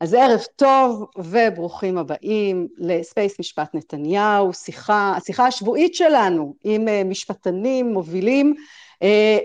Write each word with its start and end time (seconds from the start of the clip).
אז 0.00 0.14
ערב 0.14 0.40
טוב 0.56 1.06
וברוכים 1.18 1.98
הבאים 1.98 2.68
לספייס 2.76 3.40
משפט 3.40 3.74
נתניהו, 3.74 4.52
שיחה, 4.52 5.14
השיחה 5.16 5.46
השבועית 5.46 5.94
שלנו 5.94 6.54
עם 6.64 6.88
אה, 6.88 7.04
משפטנים 7.04 7.92
מובילים 7.92 8.54
אה, 9.02 9.38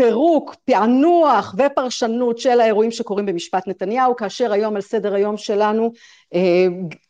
לפירוק, 0.00 0.54
פענוח 0.64 1.54
ופרשנות 1.58 2.38
של 2.38 2.60
האירועים 2.60 2.90
שקורים 2.90 3.26
במשפט 3.26 3.68
נתניהו, 3.68 4.16
כאשר 4.16 4.52
היום 4.52 4.76
על 4.76 4.82
סדר 4.82 5.14
היום 5.14 5.36
שלנו 5.36 5.92
אה, 6.34 6.66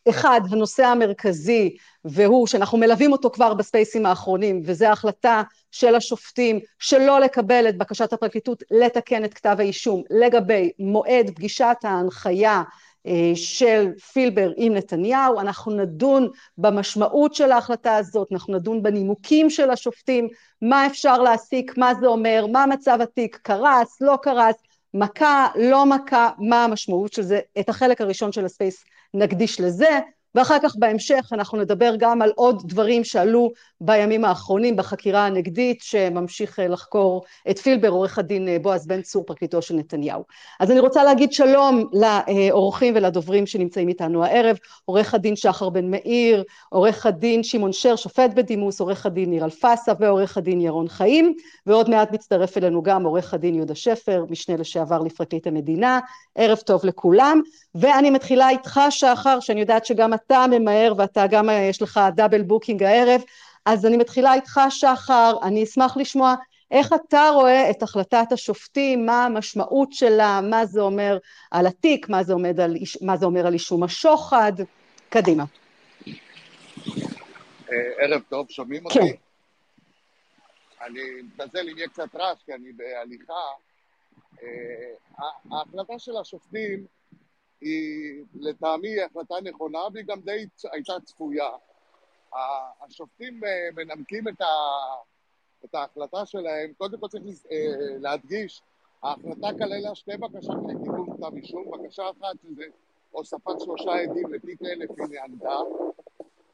אחד, 0.09 0.41
הנושא 0.49 0.85
המרכזי 0.85 1.77
והוא 2.05 2.47
שאנחנו 2.47 2.77
מלווים 2.77 3.11
אותו 3.11 3.29
כבר 3.29 3.53
בספייסים 3.53 4.05
האחרונים 4.05 4.61
וזה 4.65 4.89
ההחלטה 4.89 5.43
של 5.71 5.95
השופטים 5.95 6.59
שלא 6.79 7.19
לקבל 7.19 7.69
את 7.69 7.77
בקשת 7.77 8.13
הפרקליטות 8.13 8.63
לתקן 8.71 9.25
את 9.25 9.33
כתב 9.33 9.55
האישום 9.59 10.03
לגבי 10.09 10.71
מועד 10.79 11.31
פגישת 11.35 11.77
ההנחיה 11.83 12.63
של 13.35 13.91
פילבר 14.13 14.51
עם 14.57 14.73
נתניהו, 14.73 15.39
אנחנו 15.39 15.71
נדון 15.71 16.29
במשמעות 16.57 17.35
של 17.35 17.51
ההחלטה 17.51 17.95
הזאת, 17.95 18.27
אנחנו 18.31 18.53
נדון 18.53 18.83
בנימוקים 18.83 19.49
של 19.49 19.69
השופטים, 19.69 20.27
מה 20.61 20.87
אפשר 20.87 21.21
להסיק, 21.21 21.77
מה 21.77 21.93
זה 21.99 22.07
אומר, 22.07 22.45
מה 22.51 22.65
מצב 22.65 22.97
התיק, 23.01 23.39
קרס, 23.43 24.01
לא 24.01 24.17
קרס, 24.21 24.55
מכה, 24.93 25.47
לא 25.55 25.85
מכה, 25.85 26.29
מה 26.37 26.63
המשמעות 26.63 27.13
של 27.13 27.21
זה, 27.21 27.39
את 27.59 27.69
החלק 27.69 28.01
הראשון 28.01 28.31
של 28.31 28.45
ה 28.45 28.52
Space 28.52 28.85
נקדיש 29.13 29.61
לזה, 29.61 29.99
ואחר 30.35 30.57
כך 30.63 30.75
בהמשך 30.75 31.29
אנחנו 31.31 31.57
נדבר 31.57 31.95
גם 31.97 32.21
על 32.21 32.31
עוד 32.35 32.61
דברים 32.65 33.03
שעלו 33.03 33.51
בימים 33.81 34.25
האחרונים 34.25 34.75
בחקירה 34.75 35.25
הנגדית 35.25 35.81
שממשיך 35.81 36.59
אה, 36.59 36.67
לחקור 36.67 37.23
את 37.49 37.59
פילבר, 37.59 37.89
עורך 37.89 38.19
הדין 38.19 38.47
אה, 38.47 38.59
בועז 38.59 38.87
בן 38.87 39.01
צור, 39.01 39.23
פרקליטו 39.25 39.61
של 39.61 39.75
נתניהו. 39.75 40.23
אז 40.59 40.71
אני 40.71 40.79
רוצה 40.79 41.03
להגיד 41.03 41.31
שלום 41.31 41.89
לאורחים 41.93 42.93
ולדוברים 42.95 43.45
שנמצאים 43.45 43.87
איתנו 43.87 44.23
הערב, 44.23 44.57
עורך 44.85 45.13
הדין 45.13 45.35
שחר 45.35 45.69
בן 45.69 45.91
מאיר, 45.91 46.43
עורך 46.69 47.05
הדין 47.05 47.43
שמעון 47.43 47.73
שר, 47.73 47.95
שופט 47.95 48.31
בדימוס, 48.35 48.79
עורך 48.79 49.05
הדין 49.05 49.29
ניר 49.29 49.43
אלפסה 49.45 49.91
ועורך 49.99 50.37
הדין 50.37 50.61
ירון 50.61 50.87
חיים, 50.87 51.35
ועוד 51.65 51.89
מעט 51.89 52.11
מצטרף 52.11 52.57
אלינו 52.57 52.83
גם 52.83 53.03
עורך 53.03 53.33
הדין 53.33 53.55
יהודה 53.55 53.75
שפר, 53.75 54.25
משנה 54.29 54.57
לשעבר 54.57 55.01
לפרקליט 55.01 55.47
המדינה, 55.47 55.99
ערב 56.35 56.57
טוב 56.57 56.85
לכולם, 56.85 57.41
ואני 57.75 58.09
מתחילה 58.09 58.49
איתך 58.49 58.79
שחר, 58.89 59.39
שאני 59.39 59.59
יודעת 59.59 59.85
שגם 59.85 60.13
אתה 60.13 60.45
ממהר 60.51 60.93
ואתה 60.97 61.27
גם 61.27 61.49
יש 61.69 61.81
לך 61.81 61.99
double 62.15 62.41
booking 62.41 62.83
הערב, 62.83 63.21
אז 63.65 63.85
אני 63.85 63.97
מתחילה 63.97 64.33
איתך 64.33 64.61
שחר, 64.69 65.35
אני 65.43 65.63
אשמח 65.63 65.97
לשמוע 65.97 66.35
איך 66.71 66.93
אתה 66.93 67.29
רואה 67.33 67.69
את 67.69 67.83
החלטת 67.83 68.31
השופטים, 68.31 69.05
מה 69.05 69.25
המשמעות 69.25 69.93
שלה, 69.93 70.41
מה 70.43 70.65
זה 70.65 70.81
אומר 70.81 71.17
על 71.51 71.67
התיק, 71.67 72.09
מה 72.09 72.23
זה, 72.23 72.33
על, 72.63 72.75
מה 73.01 73.17
זה 73.17 73.25
אומר 73.25 73.47
על 73.47 73.53
אישום 73.53 73.83
השוחד, 73.83 74.53
קדימה. 75.09 75.43
אה, 77.71 77.75
ערב 77.99 78.21
טוב, 78.29 78.49
שומעים 78.49 78.89
כן. 78.89 78.99
אותי? 78.99 79.15
אני 80.81 80.99
מתנצל 81.23 81.69
אם 81.71 81.77
יהיה 81.77 81.87
קצת 81.87 82.15
רעש, 82.15 82.37
כי 82.45 82.53
אני 82.53 82.71
בהליכה. 82.71 83.33
אה, 84.43 84.47
ההחלטה 85.51 85.99
של 85.99 86.17
השופטים 86.17 86.85
היא 87.61 88.23
לטעמי 88.35 89.01
החלטה 89.01 89.35
נכונה 89.43 89.79
והיא 89.93 90.05
גם 90.05 90.21
די 90.21 90.45
הייתה 90.71 90.93
צפויה. 91.03 91.49
השופטים 92.81 93.43
אה, 93.43 93.69
מנמקים 93.75 94.27
את, 94.27 94.41
ה, 94.41 94.45
את 95.65 95.75
ההחלטה 95.75 96.25
שלהם, 96.25 96.73
קודם 96.77 96.99
כל 96.99 97.07
צריך 97.07 97.23
אה, 97.51 97.97
להדגיש, 97.99 98.61
ההחלטה 99.03 99.47
כללה 99.57 99.95
שתי 99.95 100.17
בקשות 100.17 100.57
לתיקון 100.67 101.17
כתב 101.17 101.35
אישום, 101.35 101.71
בקשה 101.71 102.03
אחת 102.09 102.35
זה 102.55 102.63
הוספת 103.11 103.59
שלושה 103.59 103.91
עדים 103.91 104.33
לתיק 104.33 104.61
אלף 104.61 104.89
עניינה, 104.99 105.59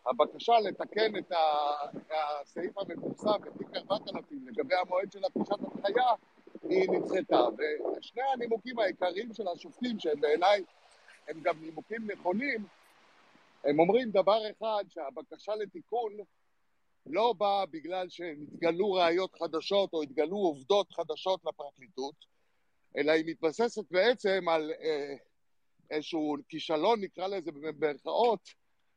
הבקשה 0.05 0.53
לתקן 0.59 1.17
את 1.17 1.31
הסעיף 2.11 2.77
המפורסם 2.77 3.41
בתיק 3.41 3.75
4000 3.75 4.47
לגבי 4.47 4.75
המועד 4.75 5.11
של 5.11 5.25
הפגישת 5.25 5.51
הנחיה 5.75 6.13
היא 6.69 6.89
נדחתה, 6.89 7.47
ושני 7.57 8.21
הנימוקים 8.33 8.79
העיקריים 8.79 9.33
של 9.33 9.47
השופטים 9.47 9.99
שהם 9.99 10.21
בעיניי 10.21 10.63
הם 11.27 11.41
גם 11.41 11.61
נימוקים 11.61 12.11
נכונים, 12.11 12.65
הם 13.63 13.79
אומרים 13.79 14.11
דבר 14.11 14.39
אחד, 14.51 14.83
שהבקשה 14.89 15.55
לתיקון 15.55 16.17
לא 17.05 17.33
באה 17.37 17.65
בגלל 17.65 18.09
שנתגלו 18.09 18.91
ראיות 18.91 19.35
חדשות 19.35 19.93
או 19.93 20.01
התגלו 20.01 20.37
עובדות 20.37 20.91
חדשות 20.91 21.45
לפרקליטות, 21.45 22.15
אלא 22.97 23.11
היא 23.11 23.23
מתבססת 23.27 23.91
בעצם 23.91 24.49
על 24.49 24.71
אה, 24.81 25.15
איזשהו 25.89 26.35
כישלון, 26.49 27.01
נקרא 27.01 27.27
לזה 27.27 27.51
במרכאות, 27.51 28.49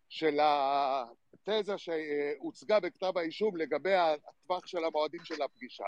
של 0.08 0.38
התזה 0.42 1.78
שהוצגה 1.78 2.80
בכתב 2.80 3.18
האישום 3.18 3.56
לגבי 3.56 3.94
הטווח 3.94 4.66
של 4.66 4.84
המועדים 4.84 5.24
של 5.24 5.42
הפגישה. 5.42 5.84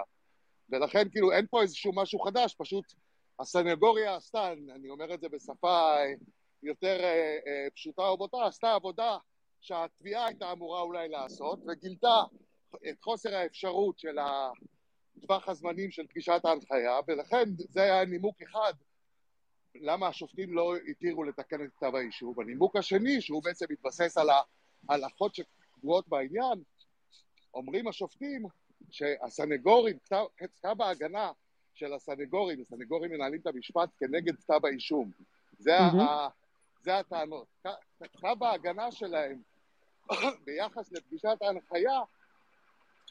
ולכן 0.71 1.09
כאילו 1.11 1.33
אין 1.33 1.47
פה 1.51 1.63
איזשהו 1.63 1.93
משהו 1.95 2.21
חדש, 2.21 2.55
פשוט 2.59 2.85
הסנגוריה 3.39 4.17
עשתה, 4.17 4.53
אני 4.53 4.89
אומר 4.89 5.15
את 5.15 5.21
זה 5.21 5.29
בשפה 5.29 5.95
יותר 6.63 7.01
אה, 7.01 7.39
אה, 7.47 7.67
פשוטה 7.75 8.03
או 8.03 8.17
בוטה, 8.17 8.47
עשתה 8.47 8.75
עבודה 8.75 9.19
שהתביעה 9.61 10.27
הייתה 10.27 10.53
אמורה 10.53 10.81
אולי 10.81 11.09
לעשות, 11.09 11.59
וגילתה 11.69 12.23
את 12.89 13.03
חוסר 13.03 13.35
האפשרות 13.35 13.99
של 13.99 14.17
טווח 15.21 15.49
הזמנים 15.49 15.91
של 15.91 16.07
פגישת 16.07 16.41
ההנחיה, 16.45 16.99
ולכן 17.09 17.45
זה 17.69 17.83
היה 17.83 18.05
נימוק 18.05 18.43
אחד 18.43 18.73
למה 19.75 20.09
השופטים 20.09 20.55
לא 20.55 20.77
התירו 20.77 21.25
לתקן 21.25 21.65
את 21.65 21.71
כתב 21.77 21.95
האישום. 21.95 22.41
הנימוק 22.41 22.77
השני, 22.77 23.21
שהוא 23.21 23.43
בעצם 23.43 23.67
מתבסס 23.71 24.19
על 24.19 24.29
ההלכות 24.89 25.35
שקבועות 25.35 26.09
בעניין, 26.09 26.63
אומרים 27.55 27.89
השופטים 27.89 28.43
שהסנגורים, 28.91 29.99
כתב, 29.99 30.25
כתב 30.37 30.83
ההגנה 30.83 31.31
של 31.76 31.92
הסנגורים, 31.92 32.60
הסנגורים 32.60 33.10
מנהלים 33.10 33.41
את 33.41 33.47
המשפט 33.47 33.88
כנגד 33.98 34.37
כתב 34.37 34.66
האישום. 34.66 35.10
זה 35.59 35.78
mm-hmm. 35.78 36.03
ה, 36.03 36.28
זה 36.82 36.98
הטענות. 36.98 37.47
קו 38.20 38.47
ההגנה 38.47 38.92
שלהם 38.92 39.38
ביחס 40.44 40.92
לפגישת 40.92 41.37
ההנחיה 41.42 42.00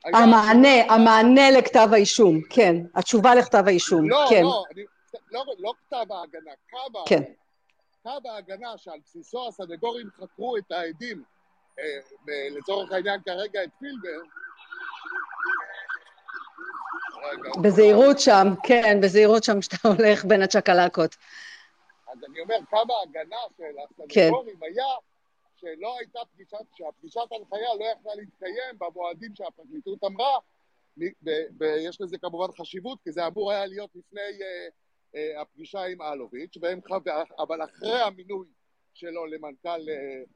המענה, 0.05 0.93
המענה 0.93 1.51
לכתב 1.51 1.87
האישום, 1.91 2.41
כן, 2.49 2.75
התשובה 2.95 3.35
לכתב 3.35 3.63
האישום, 3.67 4.09
לא, 4.09 4.25
כן. 4.29 4.43
לא, 4.43 4.63
אני, 4.71 4.83
לא, 5.31 5.45
לא 5.59 5.73
כתב 5.79 6.11
ההגנה, 6.11 6.51
ההגנה. 6.73 6.99
כן. 7.07 7.23
קו 8.03 8.29
ההגנה 8.29 8.77
שעל 8.77 8.99
בסיסו 9.05 9.47
הסנגורים 9.47 10.09
חקרו 10.17 10.57
את 10.57 10.71
העדים, 10.71 11.23
אה, 11.79 11.83
לצורך 12.57 12.91
העניין 12.91 13.19
כרגע 13.25 13.63
את 13.63 13.69
פילבר, 13.79 14.21
בזהירות 17.61 18.19
שם, 18.19 18.47
כן, 18.63 18.99
בזהירות 19.01 19.43
שם 19.43 19.61
שאתה 19.61 19.87
הולך 19.97 20.25
בין 20.25 20.41
הצ'קלקות. 20.41 21.15
אז 22.07 22.17
אני 22.29 22.39
אומר, 22.39 22.55
כמה 22.69 22.93
הגנה 23.03 23.37
של 23.57 23.63
הסנגורים 23.63 24.55
כן. 24.59 24.65
היה 24.65 24.85
שלא 25.55 25.97
הייתה 25.99 26.19
פגישת, 26.33 26.65
שהפגישת 26.75 27.21
הנחיה 27.31 27.73
לא 27.79 27.85
יכלה 27.85 28.15
להתקיים 28.15 28.79
במועדים 28.79 29.35
שהפרקליטות 29.35 30.03
אמרה, 30.03 30.39
ויש 31.57 32.01
לזה 32.01 32.17
כמובן 32.17 32.47
חשיבות, 32.59 32.99
כי 33.03 33.11
זה 33.11 33.27
אמור 33.27 33.51
היה 33.51 33.65
להיות 33.65 33.89
לפני 33.95 34.21
uh, 34.21 35.15
uh, 35.15 35.41
הפגישה 35.41 35.83
עם 35.83 36.01
אלוביץ', 36.01 36.57
אבל 37.39 37.63
אחרי 37.63 38.01
המינוי 38.01 38.47
שלו 38.93 39.25
למנכ"ל, 39.25 39.81
uh, 39.81 40.29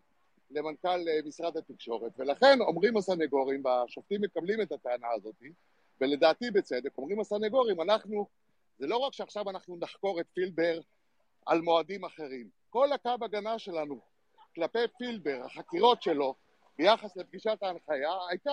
למנכ"ל 0.52 0.88
uh, 0.88 1.28
משרד 1.28 1.58
התקשורת, 1.58 2.12
ולכן 2.18 2.62
אומרים 2.62 2.98
הסנגורים, 2.98 3.66
והשופטים 3.66 4.22
מקבלים 4.22 4.62
את 4.62 4.72
הטענה 4.72 5.08
הזאת, 5.16 5.36
ולדעתי 6.02 6.52
בצדק, 6.52 6.98
אומרים 6.98 7.20
הסנגורים, 7.20 7.82
אנחנו, 7.82 8.28
זה 8.80 8.88
לא 8.88 8.98
רק 8.98 9.14
שעכשיו 9.14 9.50
אנחנו 9.50 9.78
נחקור 9.82 10.20
את 10.20 10.26
פילבר 10.34 10.80
על 11.46 11.62
מועדים 11.62 12.06
אחרים. 12.06 12.50
כל 12.70 12.92
הקו 12.92 13.16
הגנה 13.22 13.60
שלנו 13.60 14.00
כלפי 14.56 14.80
פילבר, 14.98 15.42
החקירות 15.46 16.02
שלו, 16.02 16.36
ביחס 16.78 17.18
לפגישת 17.18 17.58
ההנחיה, 17.62 18.12
הייתה 18.30 18.52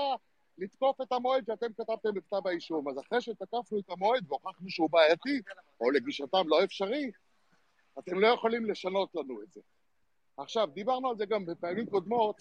לתקוף 0.59 1.01
את 1.01 1.13
המועד 1.13 1.45
שאתם 1.47 1.73
כתבתם 1.73 2.15
בכתב 2.15 2.47
האישום. 2.47 2.89
אז 2.89 2.99
אחרי 2.99 3.21
שתקפנו 3.21 3.79
את 3.79 3.91
המועד 3.91 4.25
והוכחנו 4.29 4.71
שהוא 4.71 4.91
בעייתי, 4.91 5.41
או 5.81 5.91
לגישתם 5.91 6.49
לא 6.49 6.65
אפשרי, 6.65 7.11
אתם 7.99 8.19
לא 8.19 8.27
יכולים 8.27 8.71
לשנות 8.71 9.15
לנו 9.15 9.43
את 9.43 9.53
זה. 9.53 9.61
עכשיו, 10.37 10.69
דיברנו 10.75 11.11
על 11.11 11.17
זה 11.17 11.27
גם 11.27 11.47
בפעמים 11.47 11.87
קודמות, 11.87 12.41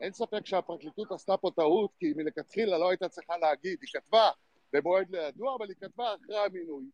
אין 0.00 0.12
ספק 0.12 0.46
שהפרקליטות 0.46 1.12
עשתה 1.12 1.36
פה 1.36 1.50
טעות, 1.56 1.90
כי 1.98 2.12
מלכתחילה 2.16 2.78
לא 2.78 2.90
הייתה 2.90 3.08
צריכה 3.08 3.36
להגיד, 3.38 3.78
היא 3.82 3.90
כתבה 3.92 4.30
במועד 4.72 5.10
לא 5.10 5.18
ידוע, 5.18 5.56
אבל 5.56 5.68
היא 5.68 5.76
כתבה 5.80 6.14
אחרי 6.14 6.38
המינוי. 6.38 6.84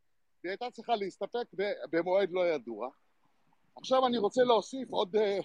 והיא 0.42 0.50
הייתה 0.50 0.70
צריכה 0.70 0.96
להסתפק 0.96 1.46
במועד 1.90 2.30
לא 2.32 2.48
ידוע. 2.48 2.88
עכשיו 3.76 4.06
אני 4.06 4.18
רוצה 4.18 4.42
להוסיף 4.44 4.90
עוד 4.90 5.16
אה, 5.16 5.38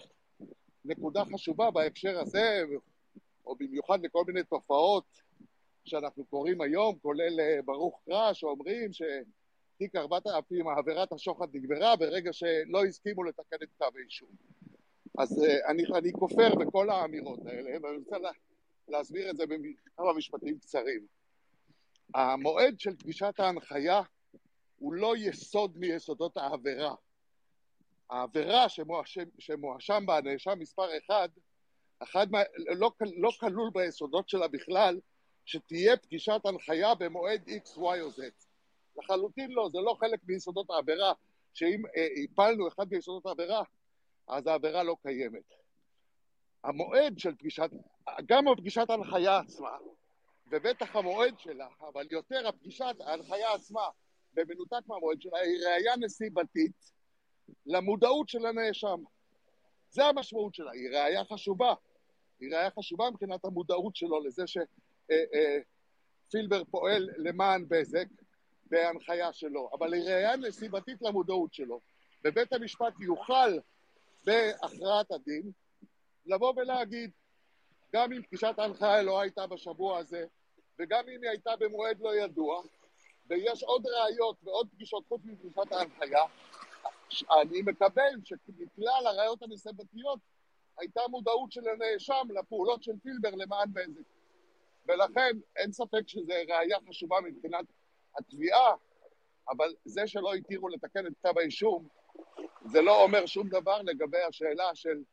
נקודה 0.85 1.23
חשובה 1.33 1.71
בהקשר 1.71 2.19
הזה, 2.19 2.63
או 3.45 3.55
במיוחד 3.55 4.01
לכל 4.01 4.23
מיני 4.27 4.43
תופעות 4.43 5.21
שאנחנו 5.85 6.25
קוראים 6.25 6.61
היום, 6.61 6.99
כולל 7.01 7.39
אה, 7.39 7.59
ברוך 7.65 8.01
קרא, 8.05 8.33
שאומרים 8.33 8.93
ש, 8.93 9.01
תיק 9.77 9.95
4000, 9.95 10.67
עבירת 10.67 11.13
השוחד 11.13 11.47
נגמרה 11.53 11.95
ברגע 11.95 12.33
שלא 12.33 12.85
הסכימו 12.85 13.23
לתקן 13.23 13.57
את 13.63 13.69
כתב 13.75 13.91
האישום. 13.95 14.29
אז 15.17 15.43
uh, 15.43 15.69
אני, 15.69 15.83
אני 15.95 16.11
כופר 16.11 16.55
בכל 16.55 16.89
האמירות 16.89 17.39
האלה, 17.45 17.69
ואני 17.83 17.97
רוצה 17.97 18.17
לה, 18.17 18.31
להסביר 18.87 19.29
את 19.29 19.37
זה 19.37 19.43
בכמה 19.45 20.13
משפטים 20.13 20.59
קצרים. 20.59 21.07
המועד 22.15 22.79
של 22.79 22.95
פגישת 22.95 23.33
ההנחיה 23.37 24.01
הוא 24.79 24.93
לא 24.93 25.13
יסוד 25.17 25.77
מיסודות 25.77 26.37
העבירה. 26.37 26.95
העבירה 28.09 28.69
שמואשם, 28.69 29.23
שמואשם 29.39 30.03
בה 30.05 30.17
הנאשם 30.17 30.59
מספר 30.59 30.97
אחד, 30.97 31.29
אחד 32.03 32.31
מה, 32.31 32.39
לא, 32.57 32.91
לא 33.17 33.31
כלול 33.39 33.69
ביסודות 33.73 34.29
שלה 34.29 34.47
בכלל, 34.47 34.99
שתהיה 35.45 35.97
פגישת 35.97 36.41
הנחיה 36.45 36.95
במועד 36.95 37.41
X, 37.47 37.77
Y 37.77 38.01
או 38.01 38.09
Z. 38.09 38.21
לחלוטין 38.97 39.51
לא, 39.51 39.69
זה 39.71 39.77
לא 39.79 39.95
חלק 39.99 40.19
מיסודות 40.27 40.69
העבירה, 40.69 41.13
שאם 41.53 41.83
אה, 41.97 42.07
הפלנו 42.23 42.67
אחד 42.67 42.85
מיסודות 42.91 43.25
העבירה, 43.25 43.63
אז 44.29 44.47
העבירה 44.47 44.83
לא 44.83 44.95
קיימת. 45.01 45.53
המועד 46.63 47.19
של 47.19 47.35
פגישת, 47.35 47.69
גם 48.25 48.47
הפגישת 48.47 48.89
ההנחיה 48.89 49.37
עצמה, 49.37 49.77
ובטח 50.51 50.95
המועד 50.95 51.39
שלה, 51.39 51.67
אבל 51.81 52.07
יותר 52.11 52.47
הפגישת 52.47 52.95
ההנחיה 52.99 53.53
עצמה, 53.53 53.87
במנותק 54.33 54.87
מהמועד 54.87 55.21
שלה, 55.21 55.39
היא 55.39 55.65
ראייה 55.65 55.95
נסיבתית 55.97 56.91
למודעות 57.65 58.29
של 58.29 58.45
הנאשם. 58.45 59.03
זה 59.89 60.05
המשמעות 60.05 60.55
שלה, 60.55 60.71
היא 60.71 60.89
ראייה 60.89 61.25
חשובה. 61.25 61.73
היא 62.39 62.55
ראייה 62.55 62.71
חשובה 62.71 63.09
מבחינת 63.09 63.45
המודעות 63.45 63.95
שלו 63.95 64.19
לזה 64.19 64.43
שפילבר 66.27 66.63
פועל 66.63 67.09
למען 67.17 67.65
בזק 67.67 68.07
בהנחיה 68.65 69.33
שלו, 69.33 69.69
אבל 69.73 69.93
היא 69.93 70.03
ראייה 70.03 70.35
נסיבתית 70.35 71.01
למודעות 71.01 71.53
שלו. 71.53 71.81
בבית 72.23 72.53
המשפט 72.53 72.93
יוכל 72.99 73.57
בהכרעת 74.25 75.11
הדין 75.11 75.51
לבוא 76.25 76.53
ולהגיד, 76.55 77.11
גם 77.93 78.13
אם 78.13 78.21
פגישת 78.23 78.53
ההנחיה 78.57 79.01
לא 79.01 79.19
הייתה 79.19 79.47
בשבוע 79.47 79.97
הזה, 79.97 80.25
וגם 80.79 81.03
אם 81.09 81.21
היא 81.21 81.29
הייתה 81.29 81.55
במועד 81.59 81.99
לא 81.99 82.15
ידוע, 82.15 82.61
ויש 83.27 83.63
עוד 83.63 83.85
ראיות 83.87 84.37
ועוד 84.43 84.67
פגישות 84.71 85.03
חוץ 85.07 85.21
מפגישת 85.25 85.71
ההנחיה, 85.71 86.23
אני 87.41 87.61
מקבל 87.61 88.11
שמכלל 88.23 89.07
הראיות 89.07 89.41
הנסיבתיות 89.41 90.19
הייתה 90.77 91.01
מודעות 91.09 91.51
של 91.51 91.67
הנאשם 91.67 92.27
לפעולות 92.29 92.83
של 92.83 92.91
פילבר 93.03 93.35
למען 93.35 93.73
בזק. 93.73 94.01
ולכן 94.87 95.37
אין 95.55 95.71
ספק 95.71 96.07
שזו 96.07 96.33
ראייה 96.49 96.77
חשובה 96.89 97.21
מבחינת 97.21 97.65
התביעה, 98.17 98.73
אבל 99.49 99.73
זה 99.85 100.07
שלא 100.07 100.33
התירו 100.33 100.69
לתקן 100.69 101.07
את 101.07 101.11
כתב 101.19 101.37
האישום, 101.37 101.87
זה 102.65 102.81
לא 102.81 103.03
אומר 103.03 103.25
שום 103.25 103.49
דבר 103.49 103.81
לגבי 103.81 104.23
השאלה 104.29 104.75
של 104.75 105.03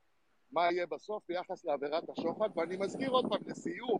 מה 0.52 0.72
יהיה 0.72 0.86
בסוף 0.86 1.22
ביחס 1.28 1.64
לעבירת 1.64 2.04
השוחד, 2.08 2.48
ואני 2.56 2.76
מזכיר 2.76 3.10
עוד 3.10 3.24
פעם, 3.28 3.40
לסיום, 3.46 3.98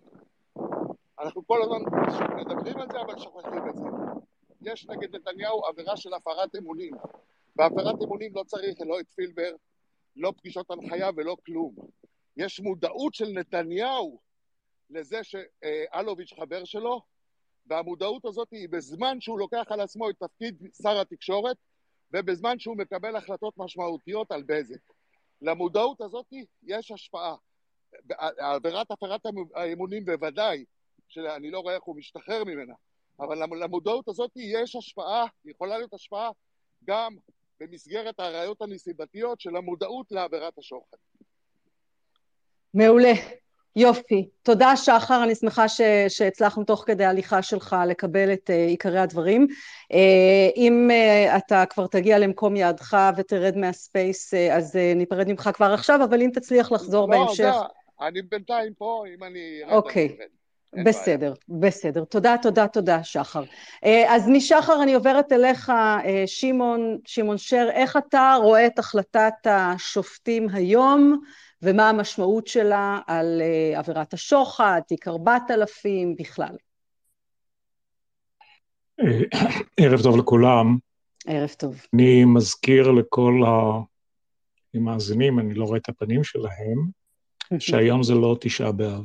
אנחנו 1.20 1.46
כל 1.46 1.62
הזמן 1.62 1.82
מדברים 2.36 2.78
על 2.78 2.88
זה, 2.92 3.00
אבל 3.00 3.18
שוכחים 3.18 3.68
את 3.70 3.76
זה. 3.76 3.84
יש 4.62 4.86
נגד 4.86 5.16
נתניהו 5.16 5.64
עבירה 5.64 5.96
של 5.96 6.14
הפרת 6.14 6.56
אמונים. 6.56 6.94
בהפרת 7.56 8.02
אמונים 8.02 8.32
לא 8.34 8.42
צריך 8.42 8.78
לא 8.86 9.00
את 9.00 9.06
פילבר, 9.14 9.54
לא 10.16 10.32
פגישות 10.36 10.70
הנחיה 10.70 11.10
ולא 11.16 11.36
כלום. 11.46 11.74
יש 12.36 12.60
מודעות 12.60 13.14
של 13.14 13.28
נתניהו 13.28 14.20
לזה 14.90 15.20
שאלוביץ' 15.24 16.32
חבר 16.40 16.64
שלו, 16.64 17.00
והמודעות 17.66 18.24
הזאת 18.24 18.48
היא 18.50 18.68
בזמן 18.68 19.20
שהוא 19.20 19.38
לוקח 19.38 19.64
על 19.70 19.80
עצמו 19.80 20.10
את 20.10 20.16
תפקיד 20.18 20.62
שר 20.82 21.00
התקשורת, 21.00 21.56
ובזמן 22.12 22.58
שהוא 22.58 22.76
מקבל 22.76 23.16
החלטות 23.16 23.54
משמעותיות 23.56 24.32
על 24.32 24.42
בזק. 24.42 24.80
למודעות 25.42 26.00
הזאת 26.00 26.26
יש 26.62 26.90
השפעה. 26.90 27.34
עבירת 28.38 28.90
הפרת 28.90 29.20
האמונים 29.54 30.04
בוודאי, 30.04 30.64
שאני 31.08 31.50
לא 31.50 31.60
רואה 31.60 31.74
איך 31.74 31.84
הוא 31.84 31.96
משתחרר 31.96 32.44
ממנה, 32.44 32.74
אבל 33.20 33.62
למודעות 33.62 34.08
הזאת 34.08 34.30
יש 34.36 34.76
השפעה, 34.76 35.26
יכולה 35.44 35.78
להיות 35.78 35.94
השפעה 35.94 36.30
גם 36.84 37.16
במסגרת 37.60 38.20
הראיות 38.20 38.62
הנסיבתיות 38.62 39.40
של 39.40 39.56
המודעות 39.56 40.12
לעבירת 40.12 40.58
השוחד. 40.58 40.96
מעולה. 42.74 43.12
יופי. 43.76 44.28
תודה, 44.42 44.76
שחר, 44.76 45.22
אני 45.24 45.34
שמחה 45.34 45.68
ש, 45.68 45.80
שהצלחנו 46.08 46.64
תוך 46.64 46.84
כדי 46.86 47.04
ההליכה 47.04 47.42
שלך 47.42 47.76
לקבל 47.86 48.32
את 48.32 48.50
uh, 48.50 48.52
עיקרי 48.52 48.98
הדברים. 48.98 49.46
Uh, 49.92 49.96
אם 50.56 50.90
uh, 50.90 51.36
אתה 51.36 51.64
כבר 51.66 51.86
תגיע 51.86 52.18
למקום 52.18 52.56
יעדך 52.56 52.96
ותרד 53.16 53.56
מהספייס, 53.56 54.34
uh, 54.34 54.36
אז 54.52 54.76
uh, 54.76 54.96
ניפרד 54.96 55.28
ממך 55.28 55.50
כבר 55.54 55.72
עכשיו, 55.72 56.04
אבל 56.04 56.22
אם 56.22 56.30
תצליח 56.34 56.72
לחזור 56.72 57.08
לא, 57.08 57.16
בהמשך... 57.16 57.54
לא, 58.00 58.06
אני 58.06 58.22
בינתיים 58.22 58.72
פה, 58.78 59.04
אם 59.14 59.24
אני... 59.24 59.60
אוקיי. 59.68 60.16
בסדר, 60.84 61.34
בעיה. 61.48 61.60
בסדר. 61.60 62.04
תודה, 62.04 62.36
תודה, 62.42 62.66
תודה, 62.66 63.04
שחר. 63.04 63.42
אז 64.08 64.28
משחר 64.28 64.82
אני 64.82 64.94
עוברת 64.94 65.32
אליך, 65.32 65.72
שמעון, 66.26 66.98
שמעון 67.06 67.38
שר, 67.38 67.68
איך 67.72 67.96
אתה 67.96 68.36
רואה 68.42 68.66
את 68.66 68.78
החלטת 68.78 69.32
השופטים 69.44 70.48
היום? 70.52 71.20
ומה 71.62 71.88
המשמעות 71.88 72.46
שלה 72.46 73.00
על 73.06 73.42
uh, 73.42 73.78
עבירת 73.78 74.14
השוחד, 74.14 74.80
תיק 74.88 75.08
4000 75.08 76.16
בכלל. 76.16 76.56
ערב 79.76 80.02
טוב 80.02 80.16
לכולם. 80.16 80.76
ערב 81.26 81.50
טוב. 81.58 81.86
אני 81.94 82.24
מזכיר 82.24 82.90
לכל 82.90 83.40
המאזינים, 84.74 85.38
אני 85.38 85.54
לא 85.54 85.64
רואה 85.64 85.78
את 85.78 85.88
הפנים 85.88 86.24
שלהם, 86.24 86.90
שהיום 87.58 88.02
זה 88.02 88.14
לא 88.14 88.36
תשעה 88.40 88.72
באב. 88.72 89.04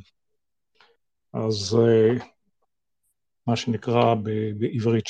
אז 1.34 1.78
uh, 1.80 2.24
מה 3.48 3.56
שנקרא 3.56 4.16
בעברית. 4.60 5.08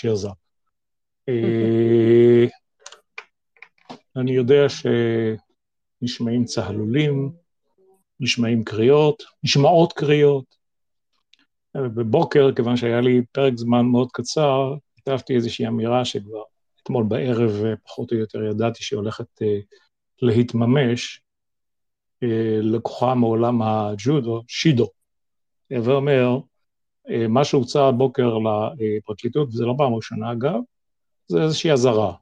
Uh, 1.30 1.32
אני 4.18 4.32
יודע 4.32 4.70
ש... 4.70 4.86
נשמעים 6.02 6.46
צהלולים, 6.46 7.32
נשמעים 8.20 8.64
קריאות, 8.64 9.24
נשמעות 9.44 9.94
קריאות. 9.94 10.56
בבוקר, 11.76 12.50
כיוון 12.56 12.78
שהיה 12.78 13.02
לי 13.02 13.22
פרק 13.32 13.54
זמן 13.56 13.86
מאוד 13.86 14.12
קצר, 14.12 14.74
כתבתי 14.98 15.36
איזושהי 15.36 15.68
אמירה 15.68 16.06
שכבר 16.06 16.44
אתמול 16.84 17.04
בערב 17.08 17.52
פחות 17.84 18.12
או 18.12 18.18
יותר 18.18 18.44
ידעתי 18.44 18.84
שהיא 18.84 18.98
הולכת 18.98 19.42
אה, 19.42 19.60
להתממש, 20.22 21.22
אה, 22.24 22.60
לקוחה 22.62 23.16
מעולם 23.16 23.62
הג'ודו, 23.62 24.44
שידו. 24.48 24.90
הווה 25.72 25.94
אומר, 25.94 26.40
אה, 27.10 27.28
מה 27.28 27.46
שהוצע 27.46 27.86
הבוקר 27.86 28.38
לפרקליטות, 28.78 29.48
וזה 29.48 29.66
לא 29.66 29.74
פעם 29.78 29.94
ראשונה 29.94 30.32
אגב, 30.32 30.60
זה 31.28 31.42
איזושהי 31.44 31.72
אזהרה. 31.72 32.14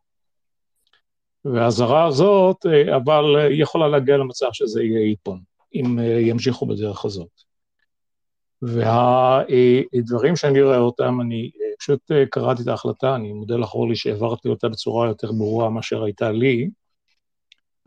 והאזהרה 1.45 2.05
הזאת, 2.05 2.65
אה, 2.65 2.95
אבל 2.95 3.35
היא 3.49 3.63
יכולה 3.63 3.87
להגיע 3.87 4.17
למצב 4.17 4.47
שזה 4.51 4.83
יהיה 4.83 5.09
איפון, 5.09 5.41
אם 5.75 5.99
אה, 5.99 6.19
ימשיכו 6.19 6.65
בדרך 6.65 7.05
הזאת. 7.05 7.29
והדברים 8.61 10.35
שאני 10.35 10.61
רואה 10.61 10.77
אותם, 10.77 11.21
אני 11.21 11.51
אה, 11.55 11.67
פשוט 11.79 12.11
קראתי 12.31 12.61
את 12.61 12.67
ההחלטה, 12.67 13.15
אני 13.15 13.33
מודה 13.33 13.55
לך, 13.55 13.73
אורלי, 13.73 13.95
שהעברתי 13.95 14.47
אותה 14.47 14.69
בצורה 14.69 15.07
יותר 15.07 15.31
ברורה 15.31 15.69
מאשר 15.69 16.03
הייתה 16.03 16.31
לי, 16.31 16.69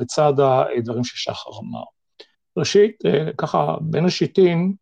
בצד 0.00 0.32
הדברים 0.40 1.04
ששחר 1.04 1.50
אמר. 1.62 1.82
ראשית, 2.56 3.02
ככה, 3.38 3.76
בין 3.80 4.04
השיטין, 4.04 4.72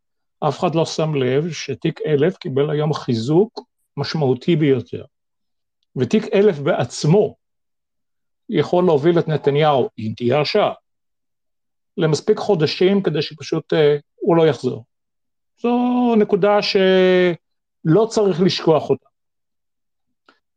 אף 0.41 0.59
אחד 0.59 0.75
לא 0.75 0.85
שם 0.87 1.15
לב 1.15 1.53
שתיק 1.53 2.01
אלף 2.07 2.37
קיבל 2.37 2.71
היום 2.71 2.95
חיזוק 2.95 3.72
משמעותי 3.97 4.57
ביותר. 4.57 5.05
ותיק 5.97 6.25
אלף 6.35 6.59
בעצמו 6.59 7.37
יכול 8.49 8.85
להוביל 8.85 9.19
את 9.19 9.29
נתניהו, 9.29 9.89
אם 9.99 10.13
תהיה 10.17 10.37
הרשעה, 10.37 10.73
למספיק 11.97 12.39
חודשים 12.39 13.03
כדי 13.03 13.23
שפשוט 13.23 13.73
אה, 13.73 13.97
הוא 14.15 14.37
לא 14.37 14.47
יחזור. 14.47 14.85
זו 15.63 16.15
נקודה 16.19 16.59
שלא 16.63 18.07
צריך 18.11 18.41
לשכוח 18.41 18.91
אותה. 18.91 19.07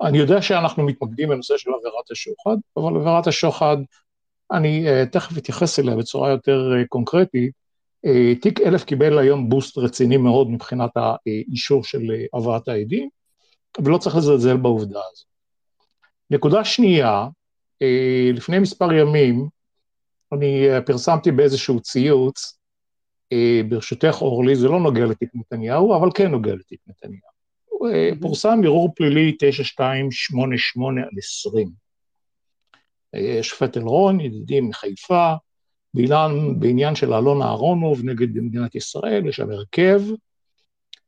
אני 0.01 0.18
יודע 0.18 0.42
שאנחנו 0.42 0.84
מתמקדים 0.84 1.30
בנושא 1.30 1.58
של 1.58 1.70
עבירת 1.80 2.12
השוחד, 2.12 2.58
אבל 2.77 2.96
עבירת 2.96 3.27
השוחד, 3.27 3.77
אני 4.51 4.86
uh, 4.88 5.10
תכף 5.10 5.38
אתייחס 5.38 5.80
אליה 5.80 5.96
בצורה 5.96 6.30
יותר 6.30 6.72
uh, 6.74 6.88
קונקרטית. 6.88 7.54
Uh, 8.06 8.42
תיק 8.42 8.62
אלף 8.62 8.84
קיבל 8.84 9.18
היום 9.18 9.50
בוסט 9.50 9.77
רציני 9.77 10.18
מאוד 10.18 10.50
מבחינת 10.50 10.92
האישור 10.96 11.84
של 11.84 12.01
uh, 12.01 12.39
הבאת 12.39 12.68
העדים, 12.68 13.10
ולא 13.84 13.98
צריך 13.98 14.15
לזלזל 14.15 14.58
בעובדה 14.58 15.00
הזו. 15.12 15.25
נקודה 16.29 16.65
שנייה, 16.65 17.27
אה, 17.82 18.29
לפני 18.34 18.60
מספר 18.60 18.94
ימים 18.94 19.48
אני 20.34 20.70
אה, 20.70 20.82
פרסמתי 20.82 21.32
באיזשהו 21.32 21.79
ציוץ 21.79 22.60
ברשותך, 23.70 24.17
אורלי, 24.22 24.55
זה 24.55 24.67
לא 24.67 24.79
נוגע 24.79 25.05
לתיק 25.05 25.29
נתניהו, 25.34 25.96
אבל 25.96 26.10
כן 26.15 26.32
נוגע 26.32 26.55
לתיק 26.55 26.79
נתניהו. 26.88 27.29
פורסם 28.22 28.60
ערעור 28.63 28.94
פלילי 28.96 29.36
9288 29.39 31.01
על 31.01 31.10
20. 31.17 31.70
שופט 33.41 33.77
אלרון, 33.77 34.20
ידידי 34.20 34.62
מחיפה, 34.62 35.34
בעניין, 35.94 36.60
בעניין 36.60 36.96
של 36.96 37.13
אלון 37.13 37.41
אהרונוב 37.41 38.01
נגד 38.03 38.38
מדינת 38.38 38.75
ישראל, 38.75 39.27
יש 39.27 39.36
שם 39.36 39.51
הרכב, 39.51 40.01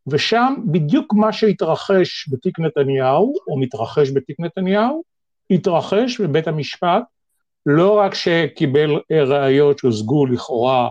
ושם 0.08 0.54
בדיוק 0.72 1.14
מה 1.14 1.34
שהתרחש 1.34 2.30
בתיק 2.32 2.60
נתניהו, 2.60 3.34
או 3.48 3.60
מתרחש 3.60 4.12
בתיק 4.12 4.40
נתניהו, 4.40 5.04
התרחש 5.52 6.22
בבית 6.22 6.48
המשפט, 6.48 7.04
לא 7.66 7.98
רק 7.98 8.16
שקיבל 8.16 8.90
ראיות 9.12 9.80
שהושגו 9.80 10.26
לכאורה 10.26 10.90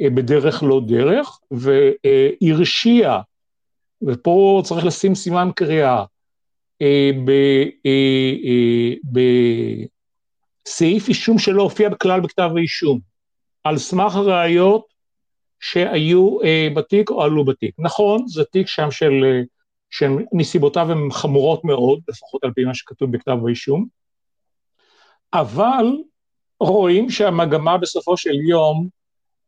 אה, 0.00 0.10
בדרך 0.10 0.62
לא 0.62 0.80
דרך, 0.86 1.38
והרשיע, 1.50 3.18
ופה 4.02 4.62
צריך 4.64 4.84
לשים 4.84 5.14
סימן 5.14 5.48
קריאה, 5.56 6.04
אה, 6.82 7.10
בסעיף 10.64 11.02
אה, 11.02 11.08
אישום 11.08 11.38
שלא 11.38 11.62
הופיע 11.62 11.88
בכלל 11.88 12.20
בכתב 12.20 12.50
האישום, 12.56 12.98
על 13.64 13.78
סמך 13.78 14.16
הראיות 14.16 14.86
שהיו 15.60 16.38
בתיק 16.74 17.10
או 17.10 17.22
עלו 17.22 17.44
בתיק. 17.44 17.74
נכון, 17.78 18.28
זה 18.28 18.44
תיק 18.44 18.66
שם 18.66 18.90
של, 18.90 19.42
שנסיבותיו 19.90 20.92
הן 20.92 21.10
חמורות 21.10 21.64
מאוד, 21.64 22.00
לפחות 22.08 22.44
על 22.44 22.52
פי 22.52 22.64
מה 22.64 22.74
שכתוב 22.74 23.12
בכתב 23.12 23.36
האישום, 23.46 23.86
אבל 25.32 25.86
רואים 26.60 27.10
שהמגמה 27.10 27.78
בסופו 27.78 28.16
של 28.16 28.34
יום, 28.34 28.88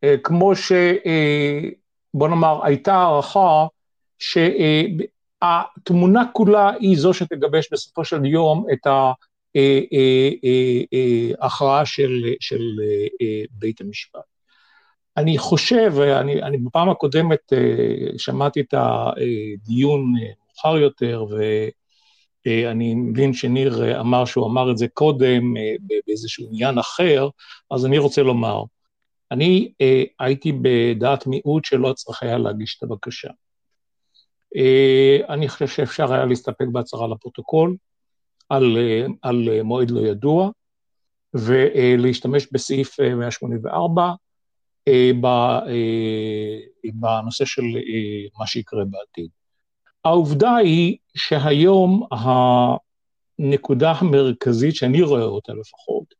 אה, 0.04 0.14
כמו 0.22 0.56
ש... 0.56 0.72
אה, 1.06 1.60
בוא 2.14 2.28
נאמר, 2.28 2.64
הייתה 2.64 2.94
הערכה 2.94 3.66
שהתמונה 5.38 6.22
כולה 6.32 6.70
היא 6.80 6.98
זו 6.98 7.14
שתגבש 7.14 7.72
בסופו 7.72 8.04
של 8.04 8.24
יום 8.24 8.66
את 8.72 8.86
ההכרעה 11.40 11.86
של, 11.86 12.24
של 12.40 12.62
אה, 13.22 13.42
בית 13.50 13.80
המשפט. 13.80 14.29
אני 15.16 15.38
חושב, 15.38 15.92
אני, 16.00 16.42
אני 16.42 16.58
בפעם 16.58 16.88
הקודמת 16.88 17.52
שמעתי 18.18 18.60
את 18.60 18.74
הדיון 18.74 20.12
מאוחר 20.12 20.76
יותר, 20.76 21.26
ו... 21.30 21.42
אה, 22.46 22.72
מבין 22.74 23.32
שניר 23.32 23.84
אה, 23.84 24.00
אמר 24.00 24.24
שהוא 24.24 24.46
אמר 24.46 24.70
את 24.70 24.78
זה 24.78 24.88
קודם 24.88 25.56
אה, 25.56 25.74
באיזשהו 26.06 26.48
עניין 26.50 26.78
אחר, 26.78 27.28
אז 27.70 27.86
אני 27.86 27.98
רוצה 27.98 28.22
לומר, 28.22 28.62
אני 29.30 29.72
הייתי 30.18 30.52
בדעת 30.62 31.26
מיעוט 31.26 31.64
שלא 31.64 31.92
צריך 31.92 32.22
היה 32.22 32.38
להגיש 32.38 32.78
את 32.78 32.82
הבקשה. 32.82 33.28
אני 35.28 35.48
חושב 35.48 35.66
שאפשר 35.66 36.12
היה 36.12 36.24
להסתפק 36.24 36.66
בהצהרה 36.72 37.08
לפרוטוקול 37.08 37.76
על, 38.48 38.76
על 39.22 39.62
מועד 39.62 39.90
לא 39.90 40.00
ידוע, 40.00 40.50
ולהשתמש 41.34 42.46
בסעיף 42.52 43.00
184 43.00 44.12
בנושא 46.94 47.44
של 47.44 47.62
מה 48.38 48.46
שיקרה 48.46 48.84
בעתיד. 48.84 49.28
העובדה 50.04 50.56
היא 50.56 50.96
שהיום 51.14 52.06
הנקודה 53.38 53.92
המרכזית 53.92 54.74
שאני 54.76 55.02
רואה 55.02 55.22
אותה 55.22 55.52
לפחות, 55.52 56.14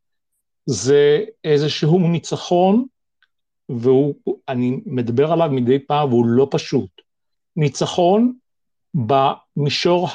זה 0.66 1.24
איזשהו 1.44 1.98
ניצחון, 1.98 2.84
ואני 3.68 4.80
מדבר 4.86 5.32
עליו 5.32 5.48
מדי 5.52 5.78
פעם, 5.78 6.08
והוא 6.08 6.26
לא 6.26 6.48
פשוט. 6.50 6.90
ניצחון 7.56 8.32
במישור 8.94 10.08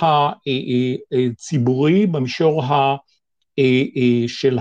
הציבורי, 1.32 2.08
במישור 2.08 2.64
ה, 2.64 2.96
של 4.28 4.58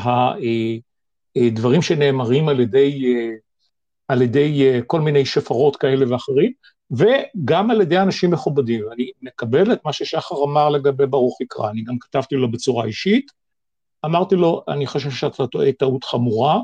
הדברים 1.36 1.82
שנאמרים 1.82 2.48
על 2.48 2.60
ידי, 2.60 3.00
על 4.08 4.22
ידי 4.22 4.80
כל 4.86 5.00
מיני 5.00 5.26
שפרות 5.26 5.76
כאלה 5.76 6.12
ואחרים, 6.12 6.52
וגם 6.90 7.70
על 7.70 7.80
ידי 7.80 7.98
אנשים 7.98 8.30
מכובדים. 8.30 8.84
אני 8.92 9.10
מקבל 9.22 9.72
את 9.72 9.84
מה 9.84 9.92
ששחר 9.92 10.44
אמר 10.44 10.68
לגבי 10.68 11.06
ברוך 11.06 11.40
יקרא, 11.40 11.70
אני 11.70 11.82
גם 11.82 11.98
כתבתי 11.98 12.34
לו 12.34 12.50
בצורה 12.50 12.84
אישית, 12.84 13.30
אמרתי 14.04 14.34
לו, 14.34 14.62
אני 14.68 14.86
חושב 14.86 15.10
שאתה 15.10 15.46
טועה 15.46 15.72
טעות 15.72 16.04
חמורה, 16.04 16.58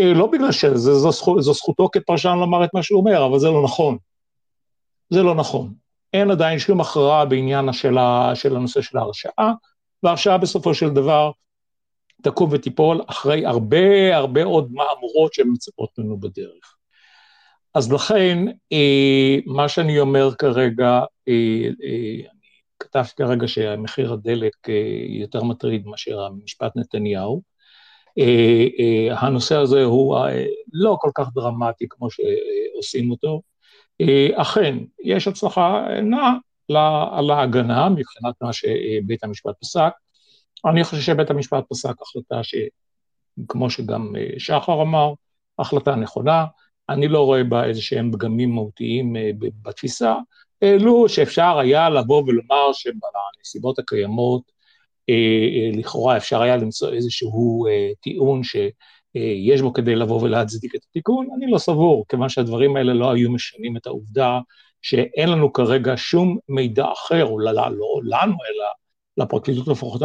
אה, 0.00 0.12
לא 0.14 0.26
בגלל 0.26 0.52
שזו 0.52 1.10
זכות, 1.10 1.42
זכותו 1.42 1.88
כפרשן 1.92 2.36
לומר 2.40 2.64
את 2.64 2.74
מה 2.74 2.82
שהוא 2.82 3.00
אומר, 3.00 3.26
אבל 3.26 3.38
זה 3.38 3.48
לא 3.48 3.62
נכון. 3.62 3.98
זה 5.10 5.22
לא 5.22 5.34
נכון. 5.34 5.72
אין 6.12 6.30
עדיין 6.30 6.58
שום 6.58 6.80
הכרעה 6.80 7.24
בעניין 7.24 7.68
השאלה, 7.68 8.32
של 8.34 8.56
הנושא 8.56 8.80
של 8.80 8.98
ההרשעה, 8.98 9.52
וההרשעה 10.02 10.38
בסופו 10.38 10.74
של 10.74 10.90
דבר 10.90 11.30
תקום 12.22 12.50
ותיפול 12.52 13.00
אחרי 13.06 13.46
הרבה 13.46 14.16
הרבה 14.16 14.44
עוד 14.44 14.72
מהמורות 14.72 15.34
שהן 15.34 15.48
מצפות 15.52 15.90
לנו 15.98 16.20
בדרך. 16.20 16.76
אז 17.76 17.92
לכן, 17.92 18.38
אה, 18.72 19.36
מה 19.46 19.68
שאני 19.68 20.00
אומר 20.00 20.34
כרגע, 20.34 21.00
אה, 21.28 21.68
אה, 21.84 22.14
אני 22.14 22.46
כתבתי 22.78 23.14
כרגע 23.16 23.48
שמחיר 23.48 24.12
הדלק 24.12 24.68
יותר 25.08 25.42
מטריד 25.42 25.86
מאשר 25.86 26.20
המשפט 26.20 26.76
נתניהו. 26.76 27.42
הנושא 29.10 29.56
הזה 29.56 29.84
הוא 29.84 30.18
לא 30.72 30.96
כל 31.00 31.10
כך 31.14 31.28
דרמטי 31.34 31.86
כמו 31.90 32.08
שעושים 32.10 33.10
אותו. 33.10 33.42
אכן, 34.34 34.78
יש 35.04 35.28
הצלחה 35.28 35.86
נעה 36.02 36.34
להגנה 37.22 37.88
מבחינת 37.88 38.34
מה 38.42 38.52
שבית 38.52 39.24
המשפט 39.24 39.54
פסק. 39.60 39.92
אני 40.66 40.84
חושב 40.84 41.02
שבית 41.02 41.30
המשפט 41.30 41.64
פסק 41.68 41.94
החלטה 42.02 42.40
שכמו 42.42 43.70
שגם 43.70 44.12
שחר 44.38 44.82
אמר, 44.82 45.12
החלטה 45.58 45.94
נכונה. 45.94 46.44
אני 46.88 47.08
לא 47.08 47.24
רואה 47.24 47.44
בה 47.44 47.64
איזה 47.64 47.82
שהם 47.82 48.12
פגמים 48.12 48.50
מהותיים 48.50 49.16
אה, 49.16 49.30
בתפיסה, 49.62 50.14
אלו 50.62 51.08
שאפשר 51.08 51.58
היה 51.58 51.90
לבוא 51.90 52.22
ולומר 52.26 52.72
שבנסיבות 52.72 53.78
הקיימות, 53.78 54.42
אה, 55.10 55.14
אה, 55.14 55.78
לכאורה 55.78 56.16
אפשר 56.16 56.42
היה 56.42 56.56
למצוא 56.56 56.92
איזשהו 56.92 57.66
טיעון 58.00 58.42
שיש 58.42 59.60
בו 59.60 59.72
כדי 59.72 59.96
לבוא 59.96 60.22
ולהצדיק 60.22 60.74
את 60.74 60.80
התיקון, 60.90 61.26
אני 61.36 61.50
לא 61.50 61.58
סבור, 61.58 62.04
כיוון 62.08 62.28
שהדברים 62.28 62.76
האלה 62.76 62.94
לא 62.94 63.12
היו 63.12 63.30
משנים 63.30 63.76
את 63.76 63.86
העובדה 63.86 64.38
שאין 64.82 65.28
לנו 65.28 65.52
כרגע 65.52 65.92
שום 65.96 66.38
מידע 66.48 66.86
אחר, 66.92 67.24
או 67.24 67.38
לא, 67.38 67.52
לא 67.52 68.00
לנו, 68.04 68.34
אלא 68.34 68.66
לפרקליטות 69.16 69.68
לפחות 69.68 70.02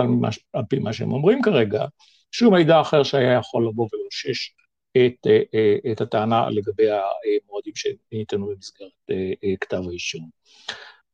על 0.54 0.64
פי 0.70 0.80
מה 0.80 0.94
שהם 0.94 1.12
אומרים 1.12 1.42
כרגע, 1.42 1.86
שום 2.32 2.54
מידע 2.54 2.82
אחר 2.82 3.04
שהיה 3.04 3.34
יכול 3.34 3.68
לבוא 3.68 3.88
ולאושש 3.94 4.54
את, 4.98 5.28
אה, 5.28 5.42
אה, 5.54 5.92
את 5.92 6.02
הטענה 6.02 6.50
לגבי 6.50 6.88
המועדים 6.90 7.74
שניתנו 7.76 8.48
במסגרת 8.48 8.92
אה, 9.12 9.56
כתב 9.62 9.82
האישום. 9.90 10.30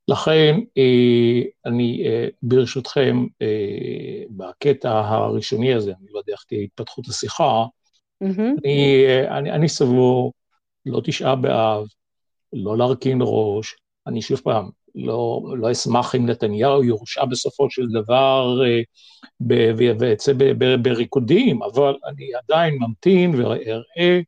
לכן 0.09 0.59
אני 1.65 2.03
ברשותכם, 2.41 3.25
בקטע 4.29 4.91
הראשוני 4.91 5.73
הזה, 5.73 5.93
אני 6.01 6.07
לא 6.11 6.19
יודע 6.19 6.33
איך 6.33 6.43
תהיה 6.43 6.61
התפתחות 6.61 7.07
השיחה, 7.07 7.65
mm-hmm. 8.23 8.41
אני, 8.63 9.05
אני, 9.27 9.51
אני 9.51 9.69
סבור, 9.69 10.33
לא 10.85 11.01
תשעה 11.03 11.35
באב, 11.35 11.85
לא 12.53 12.77
להרכין 12.77 13.19
ראש, 13.21 13.75
אני 14.07 14.21
שוב 14.21 14.39
פעם, 14.39 14.69
לא, 14.97 15.41
לא 15.57 15.71
אשמח 15.71 16.15
אם 16.15 16.25
נתניהו 16.25 16.83
יורשע 16.83 17.25
בסופו 17.25 17.69
של 17.69 17.87
דבר 17.87 18.61
אה, 18.65 18.81
ויצא 19.99 20.33
בריקודים, 20.81 21.63
אבל 21.63 21.95
אני 22.07 22.29
עדיין 22.43 22.77
ממתין 22.79 23.35
ואראה 23.35 24.19